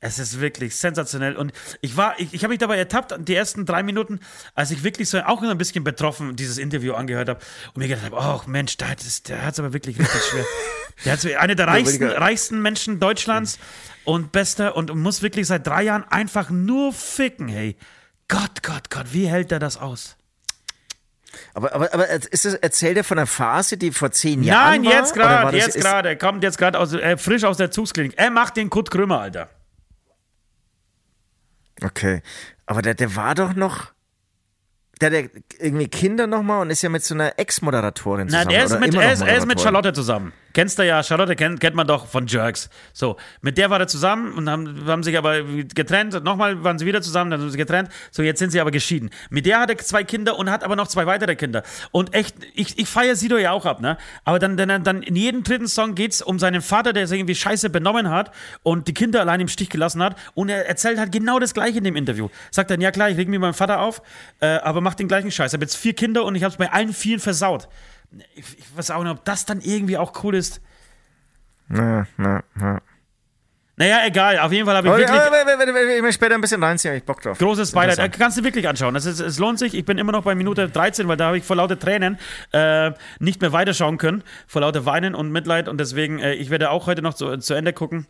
Es 0.04 0.18
ist 0.18 0.40
wirklich 0.40 0.74
sensationell. 0.74 1.36
Und 1.36 1.52
ich 1.80 1.96
war, 1.96 2.18
ich, 2.18 2.34
ich 2.34 2.42
habe 2.42 2.50
mich 2.50 2.58
dabei 2.58 2.76
ertappt, 2.76 3.14
die 3.28 3.36
ersten 3.36 3.64
drei 3.64 3.84
Minuten, 3.84 4.18
als 4.56 4.72
ich 4.72 4.82
wirklich 4.82 5.08
so 5.08 5.20
auch 5.20 5.40
ein 5.42 5.56
bisschen 5.56 5.84
betroffen 5.84 6.34
dieses 6.34 6.58
Interview 6.58 6.94
angehört 6.94 7.28
habe 7.28 7.38
und 7.68 7.76
mir 7.76 7.86
gedacht 7.86 8.10
habe, 8.10 8.16
oh 8.18 8.42
Mensch, 8.50 8.76
der 8.78 8.90
hat 8.90 9.00
es 9.00 9.22
der 9.22 9.40
aber 9.40 9.72
wirklich 9.72 9.98
richtig 10.00 10.22
schwer. 10.22 10.44
Der 11.06 11.14
hat 11.14 11.24
einer 11.24 11.54
der 11.54 11.66
reichsten, 11.66 12.04
reichsten 12.04 12.60
Menschen 12.60 13.00
Deutschlands 13.00 13.58
und 14.04 14.30
bester 14.30 14.76
und 14.76 14.94
muss 14.94 15.22
wirklich 15.22 15.46
seit 15.46 15.66
drei 15.66 15.84
Jahren 15.84 16.04
einfach 16.04 16.50
nur 16.50 16.92
ficken, 16.92 17.48
hey. 17.48 17.76
Gott, 18.28 18.62
Gott, 18.62 18.90
Gott, 18.90 19.06
wie 19.12 19.26
hält 19.26 19.50
er 19.52 19.58
das 19.58 19.78
aus? 19.78 20.16
Aber, 21.54 21.74
aber, 21.74 21.94
aber 21.94 22.08
ist 22.10 22.44
das, 22.44 22.54
erzählt 22.54 22.98
er 22.98 23.04
von 23.04 23.18
einer 23.18 23.26
Phase, 23.26 23.78
die 23.78 23.90
vor 23.90 24.12
zehn 24.12 24.42
Jahren 24.42 24.82
Nein, 24.82 24.84
war? 24.84 24.92
jetzt 24.92 25.14
Oder 25.14 25.24
war 25.24 25.40
gerade, 25.42 25.56
jetzt 25.56 25.80
gerade. 25.80 26.08
Er 26.10 26.16
kommt 26.16 26.44
jetzt 26.44 26.58
gerade 26.58 26.78
aus, 26.78 26.92
äh, 26.92 27.16
frisch 27.16 27.44
aus 27.44 27.56
der 27.56 27.70
Zugsklinik. 27.70 28.12
Er 28.16 28.30
macht 28.30 28.58
den 28.58 28.68
Kurt 28.68 28.90
Krümmer, 28.90 29.20
Alter. 29.20 29.48
Okay. 31.84 32.22
Aber 32.66 32.82
der, 32.82 32.94
der 32.94 33.16
war 33.16 33.34
doch 33.34 33.54
noch. 33.54 33.92
Der 35.00 35.10
hat 35.10 35.30
irgendwie 35.58 35.88
Kinder 35.88 36.26
nochmal 36.26 36.62
und 36.62 36.70
ist 36.70 36.82
ja 36.82 36.88
mit 36.88 37.02
so 37.02 37.14
einer 37.14 37.38
Ex-Moderatorin 37.38 38.28
zusammen. 38.28 38.46
Nein, 38.46 38.56
er 38.56 38.64
ist, 38.64 38.70
oder 38.70 38.80
mit, 38.80 38.94
immer 38.94 39.02
er, 39.02 39.12
ist, 39.12 39.22
er 39.22 39.36
ist 39.36 39.46
mit. 39.46 39.60
Charlotte 39.60 39.92
zusammen. 39.92 40.32
Kennst 40.52 40.78
du 40.78 40.86
ja, 40.86 41.02
Charlotte 41.02 41.36
kennt, 41.36 41.60
kennt 41.60 41.74
man 41.76 41.86
doch 41.86 42.06
von 42.06 42.26
Jerks. 42.26 42.68
So, 42.92 43.16
mit 43.40 43.58
der 43.58 43.70
war 43.70 43.80
er 43.80 43.86
zusammen 43.86 44.32
und 44.34 44.48
haben, 44.48 44.86
haben 44.86 45.02
sich 45.02 45.16
aber 45.16 45.42
getrennt. 45.42 46.22
Nochmal 46.24 46.62
waren 46.62 46.78
sie 46.78 46.86
wieder 46.86 47.02
zusammen, 47.02 47.30
dann 47.30 47.40
haben 47.40 47.50
sie 47.50 47.58
getrennt. 47.58 47.88
So, 48.10 48.22
jetzt 48.22 48.38
sind 48.38 48.50
sie 48.50 48.60
aber 48.60 48.70
geschieden. 48.70 49.10
Mit 49.30 49.46
der 49.46 49.60
hat 49.60 49.70
er 49.70 49.78
zwei 49.78 50.04
Kinder 50.04 50.38
und 50.38 50.50
hat 50.50 50.64
aber 50.64 50.76
noch 50.76 50.88
zwei 50.88 51.06
weitere 51.06 51.36
Kinder. 51.36 51.62
Und 51.90 52.14
echt, 52.14 52.36
ich, 52.54 52.78
ich 52.78 52.88
feiere 52.88 53.16
Sido 53.16 53.36
ja 53.38 53.52
auch 53.52 53.66
ab, 53.66 53.80
ne? 53.80 53.96
Aber 54.24 54.38
dann, 54.38 54.56
dann, 54.56 54.84
dann 54.84 55.02
in 55.02 55.16
jedem 55.16 55.42
dritten 55.42 55.68
Song 55.68 55.94
geht 55.94 56.12
es 56.12 56.22
um 56.22 56.38
seinen 56.38 56.62
Vater, 56.62 56.92
der 56.92 57.06
sich 57.06 57.18
irgendwie 57.18 57.34
scheiße 57.34 57.70
benommen 57.70 58.10
hat 58.10 58.32
und 58.62 58.88
die 58.88 58.94
Kinder 58.94 59.20
allein 59.20 59.40
im 59.40 59.48
Stich 59.48 59.70
gelassen 59.70 60.02
hat. 60.02 60.16
Und 60.34 60.48
er 60.48 60.66
erzählt 60.66 60.98
halt 60.98 61.12
genau 61.12 61.38
das 61.38 61.54
Gleiche 61.54 61.78
in 61.78 61.84
dem 61.84 61.96
Interview. 61.96 62.28
Sagt 62.50 62.70
dann, 62.70 62.80
ja 62.80 62.90
klar, 62.90 63.10
ich 63.10 63.16
reg 63.16 63.28
mir 63.28 63.38
meinen 63.38 63.54
Vater 63.54 63.80
auf, 63.80 64.02
äh, 64.40 64.46
aber 64.46 64.80
mach 64.80 64.94
den 64.94 65.08
gleichen 65.08 65.30
Scheiß. 65.30 65.52
Ich 65.52 65.54
habe 65.54 65.64
jetzt 65.64 65.76
vier 65.76 65.94
Kinder 65.94 66.24
und 66.24 66.34
ich 66.34 66.42
habe 66.42 66.52
es 66.52 66.58
bei 66.58 66.70
allen 66.70 66.92
vielen 66.92 67.20
versaut. 67.20 67.68
Ich, 68.34 68.58
ich 68.58 68.76
weiß 68.76 68.90
auch 68.92 69.02
nicht, 69.02 69.12
ob 69.12 69.24
das 69.24 69.46
dann 69.46 69.60
irgendwie 69.60 69.96
auch 69.98 70.24
cool 70.24 70.34
ist. 70.34 70.60
Ja, 71.70 72.06
ja, 72.18 72.42
ja. 72.60 72.80
Naja, 73.76 74.00
egal. 74.06 74.38
Auf 74.38 74.52
jeden 74.52 74.66
Fall 74.66 74.76
habe 74.76 74.86
ich 74.86 74.94
wirklich 74.94 75.10
aber, 75.10 75.96
ich 75.96 76.02
mir 76.02 76.12
später 76.12 76.34
ein 76.34 76.42
bisschen 76.42 76.62
reinziehen, 76.62 76.94
ich 76.94 77.04
Bock 77.04 77.22
drauf. 77.22 77.38
großes 77.38 77.72
Beileid. 77.72 77.98
Äh. 77.98 78.10
Kannst 78.10 78.36
du 78.36 78.44
wirklich 78.44 78.68
anschauen. 78.68 78.92
Das 78.92 79.06
ist, 79.06 79.18
es 79.18 79.38
lohnt 79.38 79.58
sich. 79.58 79.74
Ich 79.74 79.86
bin 79.86 79.96
immer 79.96 80.12
noch 80.12 80.24
bei 80.24 80.34
Minute 80.34 80.68
13, 80.68 81.08
weil 81.08 81.16
da 81.16 81.26
habe 81.26 81.38
ich 81.38 81.44
vor 81.44 81.56
lauter 81.56 81.78
Tränen 81.78 82.18
äh, 82.52 82.92
nicht 83.18 83.40
mehr 83.40 83.52
weiterschauen 83.52 83.96
können. 83.96 84.24
Vor 84.46 84.60
lauter 84.60 84.84
Weinen 84.84 85.14
und 85.14 85.32
Mitleid. 85.32 85.68
Und 85.68 85.78
deswegen, 85.78 86.18
äh, 86.18 86.34
ich 86.34 86.50
werde 86.50 86.70
auch 86.70 86.86
heute 86.86 87.00
noch 87.00 87.14
zu, 87.14 87.38
zu 87.38 87.54
Ende 87.54 87.72
gucken. 87.72 88.06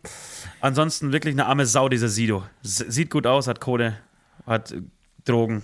Ansonsten 0.59 1.13
wirklich 1.13 1.33
eine 1.33 1.45
arme 1.45 1.65
Sau, 1.65 1.87
dieser 1.87 2.09
Sido. 2.09 2.43
S 2.63 2.77
sieht 2.77 3.09
gut 3.09 3.25
aus, 3.25 3.47
hat 3.47 3.61
Kohle, 3.61 3.97
hat 4.45 4.73
äh, 4.73 4.81
Drogen. 5.23 5.63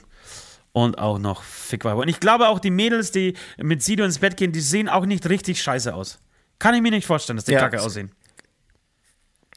Und 0.71 0.97
auch 0.99 1.17
noch 1.19 1.41
Fickweiber. 1.43 2.01
Und 2.01 2.07
ich 2.09 2.19
glaube 2.19 2.47
auch, 2.47 2.59
die 2.59 2.69
Mädels, 2.71 3.11
die 3.11 3.35
mit 3.57 3.81
Sido 3.83 4.03
ins 4.05 4.19
Bett 4.19 4.37
gehen, 4.37 4.51
die 4.51 4.61
sehen 4.61 4.87
auch 4.87 5.05
nicht 5.05 5.27
richtig 5.27 5.61
scheiße 5.61 5.93
aus. 5.93 6.19
Kann 6.59 6.75
ich 6.75 6.81
mir 6.81 6.91
nicht 6.91 7.07
vorstellen, 7.07 7.37
dass 7.37 7.45
die 7.45 7.53
Ja, 7.53 7.59
kacke 7.61 7.81
aussehen. 7.81 8.11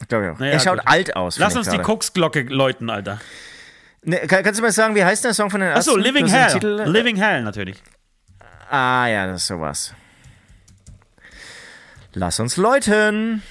Glaub 0.08 0.22
ich 0.22 0.30
auch. 0.30 0.38
Naja, 0.38 0.52
er 0.52 0.60
schaut 0.60 0.78
gut. 0.78 0.88
alt 0.88 1.14
aus. 1.16 1.38
Lass 1.38 1.54
uns 1.54 1.66
ich 1.66 1.70
die 1.72 1.76
gerade. 1.76 1.86
Koksglocke 1.86 2.42
läuten, 2.44 2.90
Alter. 2.90 3.20
Ne, 4.04 4.16
kann, 4.26 4.42
kannst 4.42 4.58
du 4.58 4.62
mal 4.64 4.72
sagen, 4.72 4.94
wie 4.96 5.04
heißt 5.04 5.24
der 5.24 5.34
Song 5.34 5.50
von 5.50 5.60
den 5.60 5.70
Achso, 5.70 5.92
Ärzten? 5.92 6.02
Living 6.02 6.26
Du 6.26 6.32
hast 6.32 6.38
Hell. 6.54 6.60
Titel- 6.60 6.82
Living 6.90 7.16
Hell 7.16 7.42
natürlich. 7.42 7.80
Ah 8.70 9.06
ja, 9.06 9.26
das 9.26 9.42
ist 9.42 9.46
sowas. 9.48 9.94
Lass 12.14 12.40
uns 12.40 12.56
läuten. 12.56 13.42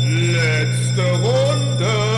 Letzte 0.00 1.02
Runde. 1.02 2.09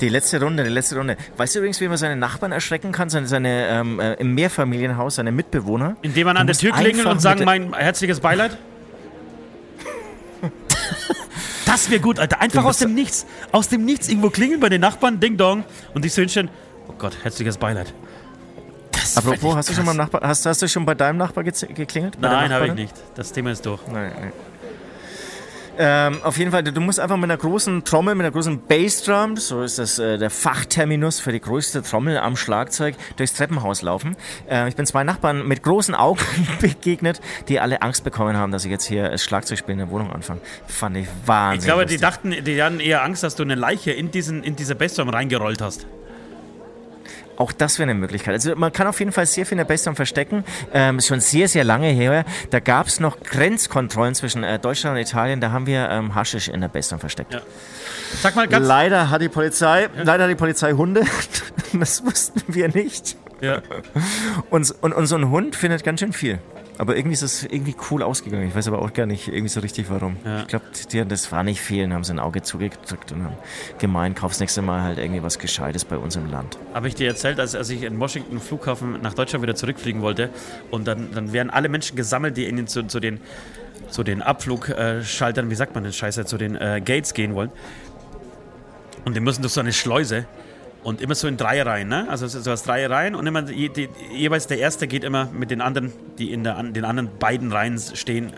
Die 0.00 0.08
letzte 0.08 0.40
Runde, 0.40 0.62
die 0.64 0.70
letzte 0.70 0.96
Runde. 0.96 1.16
Weißt 1.36 1.54
du 1.54 1.58
übrigens, 1.58 1.80
wie 1.80 1.88
man 1.88 1.96
seine 1.96 2.16
Nachbarn 2.16 2.52
erschrecken 2.52 2.92
kann, 2.92 3.10
seine, 3.10 3.26
seine 3.26 3.68
ähm, 3.68 4.00
äh, 4.00 4.14
im 4.14 4.34
Mehrfamilienhaus, 4.34 5.16
seine 5.16 5.32
Mitbewohner? 5.32 5.96
Indem 6.02 6.26
man 6.26 6.36
an 6.36 6.46
der 6.46 6.56
Tür 6.56 6.72
klingelt 6.72 7.06
und 7.06 7.20
sagen, 7.20 7.44
mein 7.44 7.74
herzliches 7.74 8.20
Beileid? 8.20 8.56
das 11.66 11.90
wäre 11.90 12.00
gut, 12.00 12.18
Alter. 12.20 12.40
Einfach 12.40 12.64
aus 12.64 12.78
dem 12.78 12.94
Nichts. 12.94 13.26
Aus 13.50 13.68
dem 13.68 13.84
Nichts 13.84 14.08
irgendwo 14.08 14.30
klingeln 14.30 14.60
bei 14.60 14.68
den 14.68 14.80
Nachbarn, 14.80 15.18
Ding 15.18 15.36
Dong. 15.36 15.64
Und 15.94 16.04
dich 16.04 16.14
so 16.14 16.20
hinstellen. 16.20 16.50
Oh 16.88 16.94
Gott, 16.96 17.16
herzliches 17.22 17.58
Beileid. 17.58 17.92
Das 18.92 19.16
Apropos, 19.16 19.56
hast 19.56 19.68
du, 19.68 19.74
schon 19.74 19.84
mal 19.84 19.94
Nachbar, 19.94 20.20
hast, 20.22 20.46
hast, 20.46 20.62
du 20.62 20.68
schon 20.68 20.84
bei 20.84 20.94
deinem 20.94 21.16
Nachbar 21.16 21.44
geklingelt? 21.44 22.18
Nein, 22.20 22.52
habe 22.52 22.68
ich 22.68 22.74
nicht. 22.74 22.94
Das 23.14 23.32
Thema 23.32 23.50
ist 23.50 23.64
durch. 23.64 23.80
Nein, 23.86 24.12
nein. 24.20 24.32
Ähm, 25.80 26.20
auf 26.24 26.36
jeden 26.38 26.50
Fall, 26.50 26.64
du 26.64 26.80
musst 26.80 26.98
einfach 26.98 27.16
mit 27.16 27.30
einer 27.30 27.36
großen 27.36 27.84
Trommel, 27.84 28.16
mit 28.16 28.24
einer 28.24 28.32
großen 28.32 28.60
Bassdrum, 28.66 29.36
so 29.36 29.62
ist 29.62 29.78
das 29.78 30.00
äh, 30.00 30.18
der 30.18 30.28
Fachterminus 30.28 31.20
für 31.20 31.30
die 31.30 31.40
größte 31.40 31.82
Trommel 31.82 32.18
am 32.18 32.36
Schlagzeug, 32.36 32.96
durchs 33.16 33.34
Treppenhaus 33.34 33.82
laufen. 33.82 34.16
Äh, 34.50 34.68
ich 34.68 34.74
bin 34.74 34.86
zwei 34.86 35.04
Nachbarn 35.04 35.46
mit 35.46 35.62
großen 35.62 35.94
Augen 35.94 36.18
begegnet, 36.60 37.20
die 37.46 37.60
alle 37.60 37.80
Angst 37.80 38.02
bekommen 38.02 38.36
haben, 38.36 38.50
dass 38.50 38.64
ich 38.64 38.72
jetzt 38.72 38.86
hier 38.86 39.08
das 39.08 39.22
Schlagzeugspiel 39.22 39.74
in 39.74 39.78
der 39.78 39.90
Wohnung 39.90 40.12
anfange. 40.12 40.40
Fand 40.66 40.96
ich 40.96 41.06
wahnsinnig. 41.24 41.60
Ich 41.60 41.64
glaube, 41.66 41.82
lustig. 41.82 41.98
die 41.98 42.02
dachten, 42.02 42.44
die 42.44 42.60
hatten 42.60 42.80
eher 42.80 43.04
Angst, 43.04 43.22
dass 43.22 43.36
du 43.36 43.44
eine 43.44 43.54
Leiche 43.54 43.92
in, 43.92 44.10
diesen, 44.10 44.42
in 44.42 44.56
diese 44.56 44.74
Bassdrum 44.74 45.08
reingerollt 45.10 45.62
hast. 45.62 45.86
Auch 47.38 47.52
das 47.52 47.78
wäre 47.78 47.88
eine 47.88 47.98
Möglichkeit. 47.98 48.34
Also 48.34 48.56
man 48.56 48.72
kann 48.72 48.88
auf 48.88 48.98
jeden 48.98 49.12
Fall 49.12 49.24
sehr 49.24 49.46
viel 49.46 49.52
in 49.52 49.58
der 49.58 49.64
Bestung 49.64 49.94
verstecken. 49.94 50.44
Ähm, 50.74 51.00
schon 51.00 51.20
sehr, 51.20 51.46
sehr 51.46 51.62
lange 51.62 51.86
her. 51.86 52.24
Da 52.50 52.58
gab 52.58 52.88
es 52.88 52.98
noch 52.98 53.20
Grenzkontrollen 53.20 54.16
zwischen 54.16 54.42
äh, 54.42 54.58
Deutschland 54.58 54.96
und 54.96 55.02
Italien. 55.02 55.40
Da 55.40 55.52
haben 55.52 55.66
wir 55.66 55.88
ähm, 55.88 56.16
Haschisch 56.16 56.48
in 56.48 56.60
der 56.60 56.68
Bestung 56.68 56.98
versteckt. 56.98 57.32
Ja. 57.32 57.40
Sag 58.20 58.34
mal 58.34 58.48
ganz 58.48 58.66
leider 58.66 59.10
hat 59.10 59.22
die 59.22 59.28
Polizei, 59.28 59.82
ja. 59.82 59.88
leider 60.02 60.24
hat 60.24 60.30
die 60.30 60.34
Polizei 60.34 60.72
Hunde. 60.72 61.02
das 61.72 62.04
wussten 62.04 62.42
wir 62.48 62.68
nicht. 62.68 63.16
Ja. 63.40 63.62
Und, 64.50 64.74
und, 64.80 64.92
und 64.92 65.06
so 65.06 65.14
ein 65.14 65.30
Hund 65.30 65.54
findet 65.54 65.84
ganz 65.84 66.00
schön 66.00 66.12
viel. 66.12 66.40
Aber 66.78 66.96
irgendwie 66.96 67.14
ist 67.14 67.22
es 67.22 67.42
irgendwie 67.42 67.74
cool 67.90 68.02
ausgegangen. 68.02 68.48
Ich 68.48 68.54
weiß 68.54 68.68
aber 68.68 68.80
auch 68.80 68.92
gar 68.92 69.06
nicht 69.06 69.28
irgendwie 69.28 69.48
so 69.48 69.60
richtig 69.60 69.90
warum. 69.90 70.16
Ja. 70.24 70.40
Ich 70.42 70.46
glaube, 70.46 70.64
das 71.06 71.32
war 71.32 71.42
nicht 71.42 71.60
viel 71.60 71.84
und 71.84 71.92
haben 71.92 72.04
sie 72.04 72.12
ein 72.12 72.20
Auge 72.20 72.42
zugedrückt 72.42 73.10
und 73.12 73.24
haben 73.24 73.36
gemeint, 73.78 74.16
kaufst 74.16 74.40
nächste 74.40 74.62
Mal 74.62 74.82
halt 74.82 74.98
irgendwie 74.98 75.22
was 75.22 75.38
Gescheites 75.38 75.84
bei 75.84 75.96
uns 75.96 76.14
im 76.14 76.30
Land. 76.30 76.56
Habe 76.74 76.86
ich 76.86 76.94
dir 76.94 77.08
erzählt, 77.08 77.40
als, 77.40 77.56
als 77.56 77.68
ich 77.70 77.82
in 77.82 77.98
Washington 77.98 78.38
Flughafen 78.38 79.00
nach 79.02 79.14
Deutschland 79.14 79.42
wieder 79.42 79.56
zurückfliegen 79.56 80.02
wollte 80.02 80.30
und 80.70 80.86
dann, 80.86 81.12
dann 81.12 81.32
werden 81.32 81.50
alle 81.50 81.68
Menschen 81.68 81.96
gesammelt, 81.96 82.36
die 82.36 82.46
in 82.46 82.56
den, 82.56 82.68
zu, 82.68 82.84
zu 82.84 83.00
den 83.00 83.20
zu 83.90 84.02
den 84.02 84.20
Abflugschaltern, 84.20 85.50
wie 85.50 85.54
sagt 85.54 85.74
man 85.74 85.82
denn 85.82 85.94
Scheiße, 85.94 86.26
zu 86.26 86.36
den 86.36 86.56
äh, 86.56 86.82
Gates 86.84 87.14
gehen 87.14 87.34
wollen. 87.34 87.50
Und 89.04 89.16
die 89.16 89.20
müssen 89.20 89.40
durch 89.42 89.54
so 89.54 89.60
eine 89.60 89.72
Schleuse 89.72 90.26
und 90.82 91.00
immer 91.00 91.14
so 91.14 91.28
in 91.28 91.36
drei 91.36 91.62
Reihen, 91.62 91.88
ne? 91.88 92.06
Also 92.08 92.26
so 92.26 92.50
als 92.50 92.62
drei 92.62 92.86
Reihen 92.86 93.14
und 93.14 93.26
immer 93.26 93.48
je, 93.48 93.68
die, 93.68 93.88
jeweils 94.12 94.46
der 94.46 94.58
erste 94.58 94.86
geht 94.86 95.04
immer 95.04 95.26
mit 95.26 95.50
den 95.50 95.60
anderen, 95.60 95.92
die 96.18 96.32
in 96.32 96.44
der, 96.44 96.62
den 96.62 96.84
anderen 96.84 97.10
beiden 97.18 97.52
Reihen 97.52 97.78
stehen, 97.78 98.32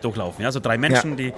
durchlaufen. 0.00 0.42
Ja, 0.42 0.52
so 0.52 0.60
drei 0.60 0.78
Menschen, 0.78 1.10
ja. 1.10 1.16
die 1.16 1.32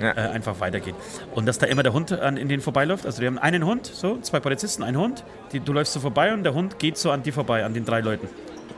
ja. 0.00 0.10
Äh, 0.12 0.30
einfach 0.30 0.60
weitergehen. 0.60 0.96
Und 1.34 1.46
dass 1.46 1.58
da 1.58 1.66
immer 1.66 1.82
der 1.82 1.92
Hund 1.92 2.12
an, 2.12 2.36
in 2.36 2.48
denen 2.48 2.62
vorbeiläuft. 2.62 3.06
Also 3.06 3.20
wir 3.20 3.28
haben 3.28 3.38
einen 3.38 3.64
Hund, 3.64 3.86
so 3.86 4.18
zwei 4.20 4.40
Polizisten, 4.40 4.82
einen 4.82 4.98
Hund. 4.98 5.24
Die, 5.52 5.60
du 5.60 5.72
läufst 5.72 5.92
so 5.92 6.00
vorbei 6.00 6.32
und 6.32 6.44
der 6.44 6.54
Hund 6.54 6.78
geht 6.78 6.96
so 6.96 7.10
an 7.10 7.22
die 7.22 7.32
vorbei, 7.32 7.64
an 7.64 7.74
den 7.74 7.84
drei 7.84 8.00
Leuten. 8.00 8.28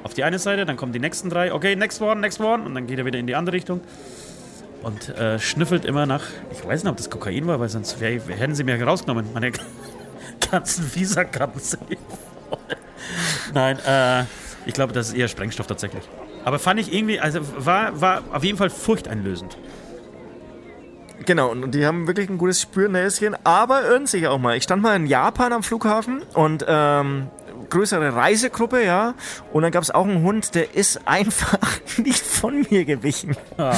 Auf 0.03 0.15
die 0.15 0.25
eine 0.25 0.39
Seite, 0.39 0.67
dann 0.67 0.77
kommen 0.77 0.93
die 0.93 0.99
nächsten 0.99 1.31
drei. 1.31 1.53
Okay, 1.53 1.77
next 1.77 2.01
one, 2.03 2.21
next 2.21 2.41
one. 2.41 2.65
Und 2.65 2.75
dann 2.75 2.87
geht 2.87 2.99
er 2.99 3.05
wieder 3.05 3.19
in 3.19 3.27
die 3.27 3.35
andere 3.35 3.57
Richtung 3.57 3.81
und 4.83 5.09
äh, 5.09 5.39
schnüffelt 5.39 5.85
immer 5.85 6.07
nach. 6.07 6.25
Ich 6.53 6.65
weiß 6.65 6.85
nicht, 6.85 6.91
ob 6.91 6.97
das 6.97 7.09
Kokain 7.09 7.47
war, 7.47 7.59
weil 7.59 7.69
sonst 7.69 8.01
wär, 8.01 8.21
hätten 8.21 8.55
sie 8.55 8.65
mir 8.65 8.81
rausgenommen. 8.83 9.27
Meine 9.33 9.53
ganzen 10.55 10.95
Visa-Karten 10.95 11.61
voll. 11.61 11.97
Nein, 13.53 13.79
äh, 13.87 14.25
ich 14.67 14.75
glaube, 14.75 14.93
das 14.93 15.09
ist 15.09 15.15
eher 15.15 15.29
Sprengstoff 15.29 15.67
tatsächlich. 15.67 16.05
Aber 16.45 16.59
fand 16.59 16.79
ich 16.81 16.93
irgendwie, 16.93 17.19
also 17.21 17.41
war, 17.57 18.01
war 18.01 18.23
auf 18.33 18.45
jeden 18.45 18.59
Fall 18.59 18.71
furchteinlösend. 18.71 19.57
Genau, 21.27 21.51
und 21.51 21.75
die 21.75 21.87
haben 21.87 22.07
wirklich 22.07 22.29
ein 22.29 22.39
gutes 22.39 22.61
Spürnäschen, 22.61 23.35
aber 23.45 23.85
irren 23.85 24.07
sich 24.07 24.27
auch 24.27 24.39
mal. 24.39 24.57
Ich 24.57 24.65
stand 24.65 24.83
mal 24.83 24.95
in 24.95 25.07
Japan 25.07 25.53
am 25.53 25.63
Flughafen 25.63 26.23
und 26.35 26.65
ähm, 26.69 27.29
größere 27.69 28.15
Reisegruppe, 28.15 28.85
ja. 28.85 29.15
Und 29.53 29.63
dann 29.63 29.73
gab 29.73 29.83
es 29.83 29.91
auch 29.91 30.07
einen 30.07 30.23
Hund, 30.23 30.55
der 30.55 30.75
ist 30.75 31.01
einfach 31.07 31.59
nicht 31.97 32.25
von 32.25 32.67
mir 32.71 32.85
gewichen. 32.85 33.37
Ah. 33.59 33.75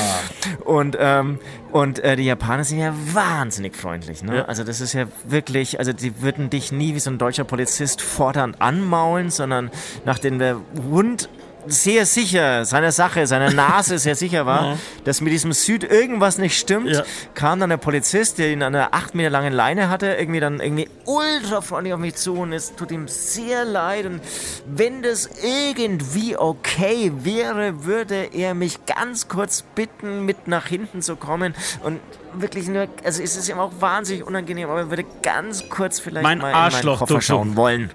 Und, 0.64 0.96
ähm, 0.98 1.38
und 1.72 1.98
äh, 1.98 2.16
die 2.16 2.24
Japaner 2.24 2.64
sind 2.64 2.78
ja 2.78 2.94
wahnsinnig 3.12 3.76
freundlich. 3.76 4.22
Ne? 4.22 4.36
Ja. 4.38 4.44
Also 4.46 4.64
das 4.64 4.80
ist 4.80 4.92
ja 4.92 5.06
wirklich, 5.24 5.78
also 5.78 5.92
die 5.92 6.22
würden 6.22 6.50
dich 6.50 6.72
nie 6.72 6.94
wie 6.94 7.00
so 7.00 7.10
ein 7.10 7.18
deutscher 7.18 7.44
Polizist 7.44 8.02
fordernd 8.02 8.60
anmaulen, 8.60 9.30
sondern 9.30 9.70
nachdem 10.04 10.38
der 10.38 10.60
Hund 10.90 11.28
sehr 11.66 12.06
sicher 12.06 12.64
seiner 12.64 12.92
Sache, 12.92 13.26
seiner 13.26 13.52
Nase 13.52 13.98
sehr 13.98 14.14
sicher 14.14 14.46
war, 14.46 14.64
ja. 14.64 14.78
dass 15.04 15.20
mit 15.20 15.32
diesem 15.32 15.52
Süd 15.52 15.84
irgendwas 15.84 16.38
nicht 16.38 16.58
stimmt, 16.58 16.90
ja. 16.90 17.04
kam 17.34 17.60
dann 17.60 17.70
der 17.70 17.76
Polizist, 17.76 18.38
der 18.38 18.50
ihn 18.50 18.62
an 18.62 18.74
einer 18.74 18.94
acht 18.94 19.14
Meter 19.14 19.30
langen 19.30 19.52
Leine 19.52 19.88
hatte, 19.88 20.06
irgendwie 20.18 20.40
dann 20.40 20.60
irgendwie 20.60 20.88
ultra 21.04 21.60
freundlich 21.60 21.94
auf 21.94 22.00
mich 22.00 22.16
zu 22.16 22.34
und 22.34 22.52
es 22.52 22.74
tut 22.74 22.90
ihm 22.90 23.08
sehr 23.08 23.64
leid 23.64 24.06
und 24.06 24.20
wenn 24.66 25.02
das 25.02 25.28
irgendwie 25.42 26.36
okay 26.36 27.12
wäre, 27.22 27.84
würde 27.84 28.28
er 28.32 28.54
mich 28.54 28.86
ganz 28.86 29.28
kurz 29.28 29.62
bitten, 29.62 30.24
mit 30.24 30.48
nach 30.48 30.66
hinten 30.66 31.02
zu 31.02 31.16
kommen 31.16 31.54
und 31.82 32.00
wirklich 32.34 32.68
nur, 32.68 32.88
also 33.04 33.22
es 33.22 33.36
ist 33.36 33.48
ihm 33.48 33.58
auch 33.58 33.72
wahnsinnig 33.80 34.24
unangenehm, 34.24 34.68
aber 34.68 34.80
er 34.80 34.90
würde 34.90 35.04
ganz 35.22 35.68
kurz 35.68 36.00
vielleicht 36.00 36.22
mein 36.22 36.38
mal 36.38 36.52
Arschloch 36.52 36.82
in 36.82 36.98
meinen 37.00 37.08
Koffer 37.08 37.20
schauen 37.20 37.56
wollen. 37.56 37.90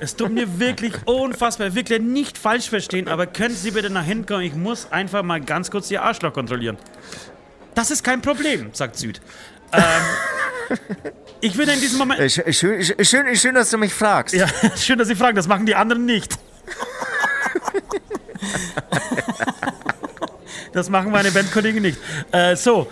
Es 0.00 0.16
tut 0.16 0.32
mir 0.32 0.58
wirklich 0.58 0.94
unfassbar, 1.06 1.74
wirklich 1.74 2.00
nicht 2.00 2.38
falsch 2.38 2.68
verstehen, 2.68 3.08
aber 3.08 3.26
können 3.26 3.54
Sie 3.54 3.70
bitte 3.70 3.90
nach 3.90 4.04
hinten 4.04 4.26
kommen? 4.26 4.42
Ich 4.42 4.54
muss 4.54 4.90
einfach 4.90 5.22
mal 5.22 5.40
ganz 5.40 5.70
kurz 5.70 5.90
Ihr 5.90 6.02
Arschloch 6.02 6.32
kontrollieren. 6.32 6.76
Das 7.74 7.90
ist 7.90 8.04
kein 8.04 8.20
Problem, 8.20 8.70
sagt 8.72 8.96
Süd. 8.96 9.20
Ähm, 9.72 9.80
ich 11.40 11.56
würde 11.56 11.72
in 11.72 11.80
diesem 11.80 11.98
Moment. 11.98 12.20
Äh, 12.20 12.52
schön, 12.52 12.82
schön, 12.82 13.36
schön, 13.36 13.54
dass 13.54 13.70
du 13.70 13.78
mich 13.78 13.94
fragst. 13.94 14.34
Ja, 14.34 14.46
schön, 14.76 14.98
dass 14.98 15.08
Sie 15.08 15.16
fragen, 15.16 15.36
das 15.36 15.48
machen 15.48 15.66
die 15.66 15.74
anderen 15.74 16.04
nicht. 16.04 16.38
das 20.72 20.88
machen 20.90 21.10
meine 21.10 21.30
Bandkollegen 21.30 21.82
nicht. 21.82 21.98
Äh, 22.30 22.56
so, 22.56 22.88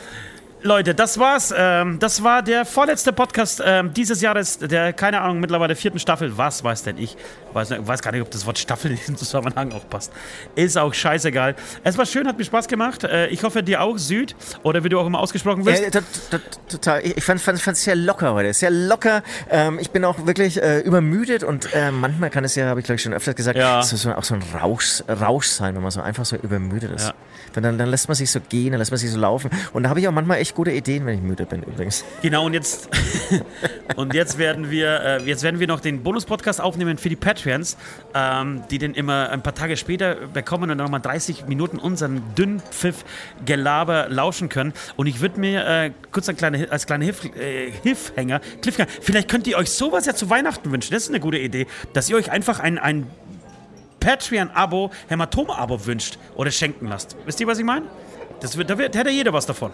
Leute, 0.62 0.95
das 0.95 1.19
war's. 1.19 1.55
Ähm, 1.57 1.99
das 2.01 2.23
war 2.23 2.43
der 2.43 2.66
vorletzte 2.66 3.15
Podcast 3.15 3.62
ähm, 3.65 3.95
dieses 3.95 4.20
Jahres, 4.20 4.59
der, 4.59 4.93
keine 4.93 5.23
Ahnung, 5.23 5.41
mittlerweile 5.41 5.74
vierten 5.74 5.99
Staffel. 5.99 6.37
Was 6.37 6.62
weiß 6.62 6.82
denn 6.82 6.99
ich? 6.99 7.16
Weiß, 7.55 7.70
weiß 7.78 8.03
gar 8.03 8.12
nicht, 8.12 8.20
ob 8.20 8.31
das 8.31 8.45
Wort 8.45 8.59
Staffel 8.59 8.91
in 8.91 8.99
diesem 8.99 9.16
Zusammenhang 9.16 9.73
auch 9.73 9.89
passt. 9.89 10.12
Ist 10.57 10.77
auch 10.77 10.93
scheißegal. 10.93 11.57
Es 11.82 11.97
war 11.97 12.05
schön, 12.05 12.28
hat 12.28 12.37
mir 12.37 12.45
Spaß 12.45 12.69
gemacht. 12.69 13.05
Äh, 13.05 13.28
ich 13.28 13.43
hoffe, 13.43 13.62
dir 13.62 13.81
auch, 13.81 13.97
Süd. 13.97 14.37
Oder 14.62 14.85
wie 14.85 14.91
du 14.91 15.01
auch 15.01 15.07
immer 15.07 15.20
ausgesprochen 15.20 15.65
wirst. 15.65 15.95
Ja, 15.95 16.03
total. 16.69 17.01
Ich 17.07 17.24
fand 17.24 17.41
es 17.41 17.62
fand, 17.62 17.77
sehr 17.78 17.97
locker 17.97 18.35
heute. 18.35 18.53
Sehr 18.53 18.70
locker. 18.70 19.23
Ähm, 19.49 19.78
ich 19.78 19.91
bin 19.91 20.05
auch 20.05 20.27
wirklich 20.27 20.62
äh, 20.62 20.81
übermüdet 20.81 21.43
und 21.43 21.73
äh, 21.73 21.91
manchmal 21.91 22.28
kann 22.28 22.45
es 22.45 22.55
ja, 22.55 22.66
habe 22.66 22.81
ich 22.81 22.87
glaube 22.87 22.97
ich 22.97 23.03
schon 23.03 23.15
öfters 23.15 23.35
gesagt, 23.35 23.57
ja. 23.57 23.82
so, 23.82 24.12
auch 24.12 24.24
so 24.24 24.35
ein 24.35 24.43
Rausch, 24.61 25.03
Rausch 25.09 25.47
sein, 25.47 25.74
wenn 25.74 25.82
man 25.82 25.91
so 25.91 26.03
einfach 26.03 26.27
so 26.27 26.37
übermüdet 26.37 26.93
ist. 26.93 27.09
Ja. 27.09 27.15
Dann, 27.55 27.78
dann 27.78 27.89
lässt 27.89 28.09
man 28.09 28.15
sich 28.15 28.31
so 28.31 28.41
gehen, 28.41 28.73
dann 28.73 28.78
lässt 28.78 28.91
man 28.91 28.99
sich 28.99 29.11
so 29.11 29.19
laufen. 29.19 29.51
Und 29.73 29.85
da 29.85 29.89
habe 29.89 30.01
ich 30.01 30.07
auch 30.07 30.12
manchmal 30.12 30.39
echt 30.39 30.49
gute 30.55 30.72
Ideen, 30.72 31.06
wenn 31.06 31.14
ich 31.14 31.22
müde 31.22 31.47
bin 31.47 31.62
übrigens. 31.62 32.05
Genau, 32.22 32.47
und 32.47 32.55
jetzt, 32.55 32.89
und 33.97 34.14
jetzt 34.14 34.39
werden 34.39 34.70
wir, 34.70 35.01
äh, 35.01 35.22
jetzt 35.24 35.43
werden 35.43 35.60
wir 35.60 35.66
noch 35.66 35.81
den 35.81 36.02
Bonus-Podcast 36.02 36.60
aufnehmen 36.60 36.98
für 36.98 37.09
die 37.09 37.16
Patreons, 37.16 37.77
ähm, 38.14 38.62
die 38.70 38.78
den 38.78 38.94
immer 38.94 39.31
ein 39.31 39.43
paar 39.43 39.55
Tage 39.55 39.77
später 39.77 40.14
bekommen 40.14 40.64
und 40.64 40.68
dann 40.70 40.78
nochmal 40.78 41.01
30 41.01 41.47
Minuten 41.47 41.78
unseren 41.78 42.22
Dünnpfiff-Gelaber 42.36 44.09
lauschen 44.09 44.48
können. 44.48 44.72
Und 44.97 45.06
ich 45.06 45.20
würde 45.20 45.40
mir 45.40 45.66
äh, 45.66 45.90
kurz 46.12 46.28
ein 46.28 46.36
kleine, 46.36 46.70
als 46.70 46.86
kleiner 46.86 47.05
Hilf, 47.05 47.24
äh, 47.36 47.70
Hilfhänger, 47.82 48.40
vielleicht 49.01 49.28
könnt 49.28 49.47
ihr 49.47 49.56
euch 49.56 49.70
sowas 49.70 50.06
ja 50.06 50.14
zu 50.14 50.31
Weihnachten 50.31 50.70
wünschen. 50.72 50.93
Das 50.93 51.05
ist 51.05 51.09
eine 51.09 51.20
gute 51.20 51.39
Idee, 51.39 51.66
dass 51.93 52.09
ihr 52.09 52.16
euch 52.16 52.31
einfach 52.31 52.60
ein, 52.60 52.78
ein 52.78 53.06
Patreon-Abo, 54.01 54.90
Hämatom-Abo 55.09 55.86
wünscht 55.86 56.18
oder 56.35 56.51
schenken 56.51 56.86
lasst. 56.86 57.16
Wisst 57.27 57.40
ihr, 57.40 57.47
was 57.47 57.59
ich 57.59 57.64
meine? 57.64 57.86
Das 58.40 58.56
wird, 58.56 58.70
da, 58.70 58.78
wird, 58.78 58.94
da 58.94 59.01
hätte 59.01 59.10
jeder 59.10 59.32
was 59.32 59.47
davon. 59.47 59.70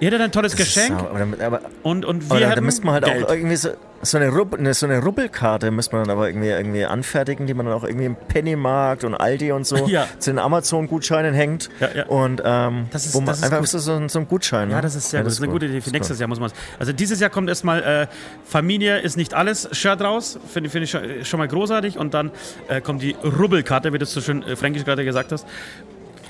Jeder 0.00 0.18
hat 0.18 0.24
ein 0.24 0.32
tolles 0.32 0.52
das 0.52 0.60
Geschenk. 0.60 0.98
Sau, 0.98 1.08
aber, 1.08 1.44
aber, 1.44 1.60
und, 1.82 2.04
und 2.04 2.30
wir 2.30 2.40
da 2.40 2.60
müsste 2.60 2.84
man 2.86 2.94
halt 2.94 3.04
Geld. 3.04 3.26
auch 3.26 3.30
irgendwie 3.30 3.56
so, 3.56 3.70
so 4.02 4.16
eine, 4.16 4.30
Rub, 4.30 4.54
eine, 4.54 4.72
so 4.72 4.86
eine 4.86 5.02
Rubbelkarte 5.02 5.70
müsste 5.70 5.94
man 5.94 6.06
dann 6.06 6.16
aber 6.16 6.28
irgendwie, 6.28 6.48
irgendwie 6.48 6.84
anfertigen, 6.86 7.46
die 7.46 7.52
man 7.52 7.66
dann 7.66 7.74
auch 7.74 7.84
irgendwie 7.84 8.06
im 8.06 8.16
Pennymarkt 8.16 9.04
und 9.04 9.14
Aldi 9.14 9.52
und 9.52 9.66
so 9.66 9.76
ja. 9.86 10.06
zu 10.18 10.30
den 10.30 10.38
Amazon-Gutscheinen 10.38 11.34
hängt. 11.34 11.68
Ja, 11.80 11.88
ja. 11.94 12.06
Und 12.06 12.42
ähm, 12.44 12.86
das 12.90 13.06
ist, 13.06 13.14
wo 13.14 13.20
man 13.20 13.26
das 13.26 13.42
einfach 13.42 13.64
so, 13.66 13.78
so, 13.78 14.18
ein 14.18 14.28
Gutschein. 14.28 14.70
Ja, 14.70 14.76
ne? 14.76 14.82
das 14.82 14.94
ist 14.94 15.10
sehr 15.10 15.20
gut. 15.20 15.26
Das 15.26 15.34
ist 15.34 15.42
eine 15.42 15.52
gute 15.52 15.66
Idee. 15.66 15.82
Für 15.82 15.90
nächstes 15.90 16.18
Jahr 16.18 16.28
muss 16.28 16.40
man 16.40 16.50
Also 16.78 16.92
dieses 16.92 17.20
Jahr 17.20 17.30
kommt 17.30 17.50
erstmal 17.50 17.82
äh, 17.82 18.06
Familie 18.44 18.98
ist 18.98 19.16
nicht 19.16 19.34
alles 19.34 19.68
Shirt 19.72 20.00
raus. 20.00 20.38
Finde 20.50 20.70
find 20.70 20.84
ich 20.84 21.28
schon 21.28 21.38
mal 21.38 21.48
großartig. 21.48 21.98
Und 21.98 22.14
dann 22.14 22.30
äh, 22.68 22.80
kommt 22.80 23.02
die 23.02 23.16
Rubbelkarte, 23.22 23.92
wie 23.92 23.98
du 23.98 24.06
so 24.06 24.22
schön 24.22 24.42
äh, 24.42 24.56
fränkisch 24.56 24.84
gerade 24.84 25.04
gesagt 25.04 25.32
hast. 25.32 25.46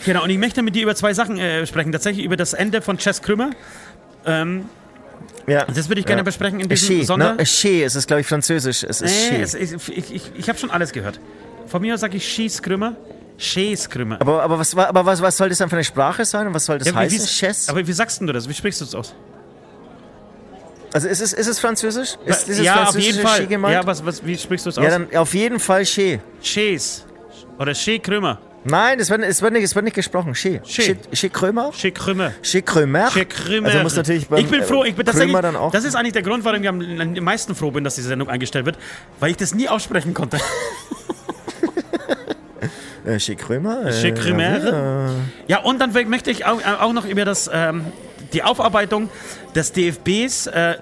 Genau, 0.04 0.24
und 0.24 0.30
ich 0.30 0.38
möchte 0.38 0.62
mit 0.62 0.74
dir 0.74 0.82
über 0.84 0.94
zwei 0.94 1.12
Sachen 1.14 1.38
äh, 1.38 1.66
sprechen. 1.66 1.92
Tatsächlich 1.92 2.24
über 2.24 2.36
das 2.36 2.52
Ende 2.54 2.80
von 2.82 2.96
Chess 2.98 3.20
Krümmer. 3.22 3.50
Ähm, 4.26 4.66
Ja. 5.46 5.64
Das 5.66 5.88
würde 5.88 6.00
ich 6.00 6.06
gerne 6.06 6.20
ja. 6.20 6.24
besprechen 6.24 6.60
in 6.60 6.68
diesem 6.68 6.98
Che, 7.00 7.04
Sonder... 7.04 7.34
ne? 7.34 7.44
Che, 7.44 7.82
es 7.84 7.94
ist, 7.96 8.06
glaube 8.06 8.20
ich, 8.22 8.26
französisch. 8.26 8.84
Es 8.84 9.00
ist 9.00 9.10
Nee, 9.30 9.36
Che. 9.38 9.42
es, 9.42 9.54
ist- 9.54 9.88
ich 9.88 10.14
ich, 10.14 10.30
ich 10.36 10.48
habe 10.48 10.58
schon 10.58 10.70
alles 10.70 10.92
gehört. 10.92 11.18
Von 11.66 11.82
mir 11.82 11.94
aus 11.94 12.00
sage 12.00 12.16
ich 12.16 12.26
Schießkrümmer. 12.26 12.96
Schießkrümmer. 13.38 14.20
aber 14.20 14.42
aber, 14.42 14.58
was, 14.58 14.76
wa- 14.76 14.86
aber 14.86 15.06
was, 15.06 15.22
was 15.22 15.36
soll 15.36 15.48
das 15.48 15.58
dann 15.58 15.70
für 15.70 15.76
eine 15.76 15.84
Sprache 15.84 16.24
sein 16.26 16.46
und 16.46 16.52
was 16.54 16.66
soll 16.66 16.78
das 16.78 16.88
Ja, 16.88 16.94
heißen? 16.94 17.18
wie- 17.18 17.24
Chess? 17.26 17.68
Aber 17.70 17.86
wie 17.86 17.92
sagst 17.92 18.20
du 18.20 18.26
das? 18.26 18.48
Wie 18.48 18.54
sprichst 18.54 18.80
du 18.82 18.84
es 18.84 18.94
aus? 18.94 19.14
Also 20.92 21.08
ist 21.08 21.20
es, 21.20 21.32
ist 21.32 21.46
es 21.46 21.58
französisch? 21.60 22.16
Ist 22.26 22.48
dieses 22.48 22.64
ja, 22.64 22.84
auf 22.88 22.98
jeden 22.98 23.20
Fall. 23.20 23.46
Che? 23.46 23.54
Ja, 23.72 23.86
was, 23.86 24.04
was, 24.04 24.24
wie 24.26 24.36
sprichst 24.36 24.66
du 24.66 24.70
es 24.70 24.76
Ja, 24.76 24.82
aus? 24.82 24.88
dann 24.90 25.16
auf 25.16 25.32
jeden 25.34 25.60
Fall 25.60 25.84
Che. 25.84 26.20
Schieß. 26.42 27.04
Oder 27.58 27.74
Schießkrümmer. 27.74 28.38
Nein, 28.64 29.00
es 29.00 29.08
wird, 29.08 29.22
es 29.22 29.40
wird, 29.40 29.54
nicht, 29.54 29.64
es 29.64 29.74
wird 29.74 29.84
nicht 29.84 29.94
gesprochen. 29.94 30.34
Che. 30.34 30.60
Che. 30.64 30.96
Che 31.12 31.28
Krömer? 31.30 31.72
Schießkrümmer. 31.72 32.32
Che 32.42 32.52
Krömer? 32.60 33.10
Schießkrümmer. 33.10 33.68
Also 33.68 33.82
muss 33.82 33.96
natürlich 33.96 34.28
beim, 34.28 34.40
ich 34.40 34.50
bin 34.50 34.62
froh, 34.62 34.84
ich 34.84 34.94
bin 34.94 35.02
äh, 35.02 35.06
tatsächlich, 35.06 35.32
Krömer 35.32 35.42
dann 35.42 35.56
auch. 35.56 35.72
das 35.72 35.84
ist 35.84 35.94
eigentlich 35.94 36.12
der 36.12 36.22
Grund, 36.22 36.44
warum 36.44 36.62
ich 36.62 36.68
am, 36.68 37.14
meisten 37.24 37.54
froh 37.54 37.70
bin, 37.70 37.84
dass 37.84 37.94
diese 37.94 38.08
Sendung 38.08 38.28
eingestellt 38.28 38.66
wird, 38.66 38.76
weil 39.18 39.30
ich 39.30 39.38
das 39.38 39.54
nie 39.54 39.68
aussprechen 39.68 40.12
konnte. 40.12 40.38
Che 43.18 43.34
Krömer? 43.34 43.90
Che 43.90 44.12
Krömer. 44.12 45.14
Ja, 45.48 45.60
und 45.60 45.80
dann 45.80 45.92
möchte 46.08 46.30
ich 46.30 46.44
auch, 46.44 46.60
auch 46.80 46.92
noch 46.92 47.06
über 47.06 47.24
das, 47.24 47.50
ähm, 47.52 47.86
die 48.32 48.42
Aufarbeitung 48.42 49.08
des 49.54 49.72
DFBs 49.72 50.46
äh, 50.48 50.76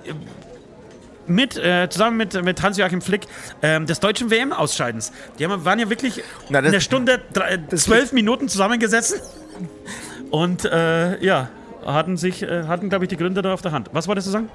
mit, 1.29 1.57
äh, 1.57 1.89
zusammen 1.91 2.17
mit, 2.17 2.43
mit 2.45 2.63
Hans-Joachim 2.63 3.01
Flick 3.03 3.23
ähm, 3.63 3.87
des 3.87 4.01
deutschen 4.01 4.31
WM-Ausscheidens. 4.31 5.13
Die 5.39 5.45
haben, 5.45 5.65
waren 5.65 5.79
ja 5.79 5.89
wirklich 5.91 6.23
Na, 6.49 6.61
das- 6.61 6.73
eine 6.73 6.81
Stunde, 6.81 7.21
drei, 7.33 7.59
zwölf 7.77 8.13
Minuten 8.13 8.49
zusammengesessen 8.49 9.21
und 10.31 10.65
äh, 10.65 11.23
ja, 11.25 11.49
hatten 11.87 12.17
sich, 12.17 12.43
äh, 12.43 12.65
hatten 12.65 12.89
glaube 12.89 13.05
ich 13.05 13.09
die 13.09 13.17
Gründe 13.17 13.43
da 13.43 13.53
auf 13.55 13.63
der 13.63 13.73
Hand. 13.73 13.91
Was 13.93 14.09
wolltest 14.09 14.27
du 14.29 14.33
sagen? 14.33 14.51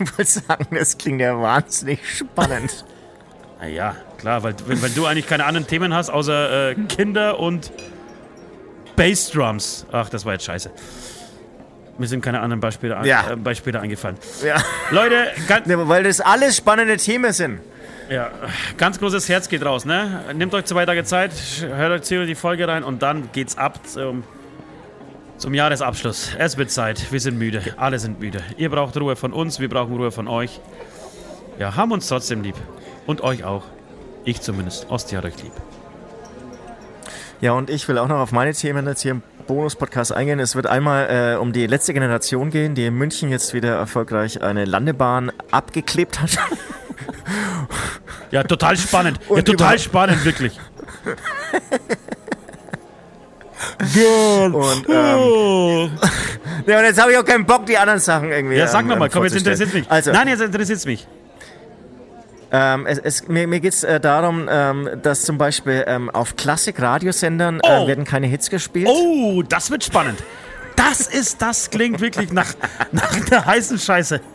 Ich 0.00 0.16
wollte 0.16 0.30
sagen, 0.30 0.66
das 0.76 0.96
klingt 0.96 1.20
ja 1.20 1.40
wahnsinnig 1.40 1.98
spannend. 2.08 2.84
Na 3.60 3.66
ja, 3.66 3.96
klar, 4.18 4.44
weil, 4.44 4.54
weil, 4.66 4.80
weil 4.82 4.90
du 4.90 5.06
eigentlich 5.06 5.26
keine 5.26 5.44
anderen 5.44 5.66
Themen 5.66 5.92
hast, 5.92 6.10
außer 6.10 6.70
äh, 6.70 6.74
Kinder 6.88 7.40
und 7.40 7.72
Bassdrums. 8.94 9.86
Ach, 9.90 10.08
das 10.08 10.24
war 10.24 10.34
jetzt 10.34 10.44
scheiße. 10.44 10.70
Mir 11.98 12.06
sind 12.06 12.20
keine 12.22 12.40
anderen 12.40 12.60
Beispiele, 12.60 12.96
ein- 12.96 13.04
Ja. 13.04 13.30
äh, 13.32 13.36
Beispiele 13.36 13.80
eingefallen. 13.80 14.16
ja. 14.44 14.56
Leute, 14.90 15.26
ganz, 15.48 15.66
ja, 15.68 15.88
weil 15.88 16.04
das 16.04 16.20
alles 16.20 16.56
spannende 16.56 16.96
Themen 16.96 17.32
sind. 17.32 17.60
ja, 18.08 18.30
ganz 18.76 18.98
großes 18.98 19.28
Herz 19.28 19.48
geht 19.48 19.64
raus, 19.64 19.84
ne? 19.84 20.20
Nehmt 20.34 20.54
euch 20.54 20.64
zwei 20.64 20.86
Tage 20.86 21.04
Zeit, 21.04 21.32
hört 21.60 21.92
euch 22.10 22.26
die 22.26 22.34
Folge 22.34 22.66
rein 22.68 22.84
und 22.84 23.02
dann 23.02 23.30
geht's 23.32 23.58
ab 23.58 23.80
zum, 23.86 24.22
zum 25.38 25.54
Jahresabschluss. 25.54 26.30
Es 26.38 26.56
wird 26.56 26.70
Zeit, 26.70 27.10
wir 27.12 27.20
sind 27.20 27.36
müde, 27.38 27.62
alle 27.76 27.98
sind 27.98 28.20
müde. 28.20 28.40
Ihr 28.56 28.70
braucht 28.70 28.96
Ruhe 28.96 29.16
von 29.16 29.32
uns, 29.32 29.58
wir 29.60 29.68
brauchen 29.68 29.96
Ruhe 29.96 30.10
von 30.12 30.28
euch. 30.28 30.60
Ja, 31.58 31.74
haben 31.76 31.90
uns 31.92 32.06
trotzdem 32.08 32.42
lieb. 32.42 32.54
Und 33.06 33.22
euch 33.22 33.42
auch. 33.42 33.64
Ich 34.24 34.40
zumindest. 34.40 34.88
Osti 34.90 35.16
hat 35.16 35.24
euch 35.24 35.42
lieb. 35.42 35.52
Ja, 37.40 37.52
und 37.52 37.70
ich 37.70 37.86
will 37.88 37.98
auch 37.98 38.08
noch 38.08 38.18
auf 38.18 38.32
meine 38.32 38.52
Themen 38.52 38.86
jetzt 38.86 39.02
hier 39.02 39.12
im 39.12 39.22
Bonus-Podcast 39.48 40.12
eingehen. 40.12 40.38
Es 40.38 40.54
wird 40.54 40.66
einmal 40.68 41.34
äh, 41.34 41.36
um 41.36 41.52
die 41.52 41.66
letzte 41.66 41.92
Generation 41.92 42.50
gehen, 42.50 42.76
die 42.76 42.86
in 42.86 42.94
München 42.94 43.30
jetzt 43.30 43.52
wieder 43.54 43.74
erfolgreich 43.74 44.40
eine 44.42 44.64
Landebahn 44.64 45.32
abgeklebt 45.50 46.20
hat. 46.20 46.38
Ja, 48.30 48.44
total 48.44 48.76
spannend. 48.76 49.18
ja, 49.28 49.36
Und 49.36 49.44
total 49.44 49.74
über- 49.74 49.78
spannend, 49.78 50.24
wirklich. 50.24 50.60
und, 54.52 54.88
ähm, 54.88 55.90
ja, 56.66 56.78
und 56.78 56.84
jetzt 56.84 57.00
habe 57.00 57.12
ich 57.12 57.18
auch 57.18 57.24
keinen 57.24 57.44
Bock, 57.44 57.66
die 57.66 57.76
anderen 57.76 58.00
Sachen 58.00 58.30
irgendwie. 58.30 58.56
Ja, 58.56 58.66
sag 58.66 58.82
ähm, 58.82 58.88
nochmal, 58.88 59.08
ähm, 59.08 59.12
komm, 59.12 59.24
jetzt 59.24 59.36
interessiert 59.36 59.74
mich. 59.74 59.90
Also, 59.90 60.12
Nein, 60.12 60.28
jetzt 60.28 60.42
interessiert 60.42 60.84
mich. 60.86 61.06
Ähm, 62.50 62.86
es, 62.86 62.98
es, 62.98 63.28
mir 63.28 63.46
mir 63.46 63.60
geht 63.60 63.74
es 63.74 63.84
äh, 63.84 64.00
darum, 64.00 64.48
ähm, 64.50 64.88
dass 65.02 65.22
zum 65.24 65.36
Beispiel 65.36 65.84
ähm, 65.86 66.08
auf 66.10 66.34
Klassik-Radiosendern 66.36 67.60
äh, 67.60 67.78
Oh. 67.82 67.86
werden 67.86 68.04
keine 68.04 68.26
Hits 68.26 68.48
gespielt. 68.48 68.88
Oh, 68.90 69.42
das 69.42 69.70
wird 69.70 69.84
spannend. 69.84 70.18
Das 70.76 71.00
ist, 71.06 71.42
das 71.42 71.68
klingt 71.70 72.00
wirklich 72.00 72.32
nach, 72.32 72.54
nach 72.92 73.20
der 73.26 73.44
heißen 73.44 73.78
Scheiße. 73.78 74.20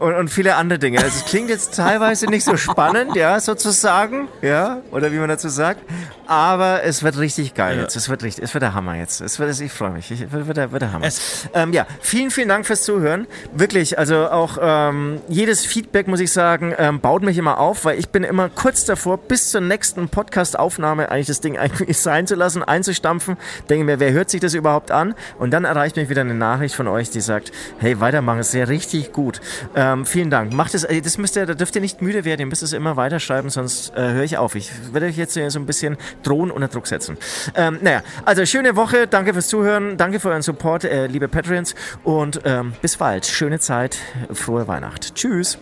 Und, 0.00 0.14
und 0.14 0.28
viele 0.28 0.54
andere 0.54 0.78
Dinge. 0.78 0.98
Also 0.98 1.08
es 1.08 1.24
klingt 1.24 1.50
jetzt 1.50 1.74
teilweise 1.74 2.26
nicht 2.26 2.44
so 2.44 2.56
spannend, 2.56 3.16
ja, 3.16 3.40
sozusagen, 3.40 4.28
ja, 4.42 4.78
oder 4.92 5.10
wie 5.12 5.16
man 5.16 5.28
dazu 5.28 5.48
sagt. 5.48 5.80
Aber 6.26 6.82
es 6.84 7.02
wird 7.02 7.18
richtig 7.18 7.54
geil 7.54 7.76
Ja. 7.76 7.82
jetzt. 7.82 7.96
Es 7.96 8.08
wird 8.08 8.22
richtig, 8.22 8.44
es 8.44 8.54
wird 8.54 8.62
der 8.62 8.74
Hammer 8.74 8.94
jetzt. 8.96 9.20
Es 9.22 9.38
wird, 9.38 9.58
ich 9.60 9.72
freue 9.72 9.90
mich. 9.90 10.10
Ich, 10.10 10.30
wird, 10.30 10.56
der, 10.56 10.72
wird 10.72 10.82
der 10.82 10.92
Hammer. 10.92 11.06
Es- 11.06 11.48
ähm, 11.54 11.72
ja, 11.72 11.86
vielen, 12.00 12.30
vielen 12.30 12.48
Dank 12.48 12.66
fürs 12.66 12.82
Zuhören. 12.82 13.26
Wirklich, 13.54 13.98
also 13.98 14.28
auch 14.28 14.58
ähm, 14.60 15.20
jedes 15.28 15.64
Feedback, 15.64 16.06
muss 16.06 16.20
ich 16.20 16.30
sagen, 16.32 16.74
ähm, 16.78 17.00
baut 17.00 17.22
mich 17.22 17.36
immer 17.38 17.58
auf, 17.58 17.84
weil 17.84 17.98
ich 17.98 18.10
bin 18.10 18.24
immer 18.24 18.50
kurz 18.50 18.84
davor, 18.84 19.16
bis 19.18 19.50
zur 19.50 19.62
nächsten 19.62 20.08
Podcast-Aufnahme 20.08 21.10
eigentlich 21.10 21.26
das 21.28 21.40
Ding 21.40 21.56
eigentlich 21.58 21.98
sein 22.00 22.26
zu 22.26 22.34
lassen, 22.34 22.62
einzustampfen. 22.62 23.36
Denke 23.70 23.84
mir, 23.84 23.98
wer 23.98 24.12
hört 24.12 24.30
sich 24.30 24.40
das 24.40 24.54
überhaupt 24.54 24.90
an? 24.90 25.14
Und 25.38 25.50
dann 25.52 25.64
erreicht 25.64 25.96
mich 25.96 26.08
wieder 26.08 26.20
eine 26.20 26.34
Nachricht 26.34 26.74
von 26.74 26.86
euch, 26.88 27.10
die 27.10 27.20
sagt, 27.20 27.50
hey, 27.78 28.00
weitermachen, 28.00 28.40
ist 28.40 28.52
ja 28.54 28.64
richtig 28.64 29.12
gut. 29.12 29.40
Ähm, 29.74 29.87
vielen 30.04 30.30
Dank. 30.30 30.52
Macht 30.52 30.74
es, 30.74 30.84
äh, 30.84 31.00
das 31.00 31.18
müsst 31.18 31.36
ihr, 31.36 31.46
da 31.46 31.54
dürft 31.54 31.74
ihr 31.74 31.80
nicht 31.80 32.02
müde 32.02 32.24
werden, 32.24 32.40
ihr 32.40 32.46
müsst 32.46 32.62
es 32.62 32.72
immer 32.72 32.96
weiterschreiben, 32.96 33.50
sonst 33.50 33.94
äh, 33.94 34.12
höre 34.12 34.24
ich 34.24 34.38
auf. 34.38 34.54
Ich 34.54 34.70
werde 34.92 35.06
euch 35.06 35.16
jetzt 35.16 35.34
so 35.34 35.58
ein 35.58 35.66
bisschen 35.66 35.96
drohen, 36.22 36.50
unter 36.50 36.68
Druck 36.68 36.86
setzen. 36.86 37.16
Ähm, 37.54 37.78
naja, 37.82 38.02
also 38.24 38.44
schöne 38.46 38.76
Woche, 38.76 39.06
danke 39.06 39.32
fürs 39.32 39.48
Zuhören, 39.48 39.96
danke 39.96 40.20
für 40.20 40.30
euren 40.30 40.42
Support, 40.42 40.84
äh, 40.84 41.06
liebe 41.06 41.28
Patreons 41.28 41.74
und 42.04 42.40
ähm, 42.44 42.72
bis 42.82 42.96
bald. 42.96 43.26
Schöne 43.26 43.58
Zeit, 43.58 43.98
frohe 44.32 44.68
Weihnacht. 44.68 45.14
Tschüss. 45.14 45.58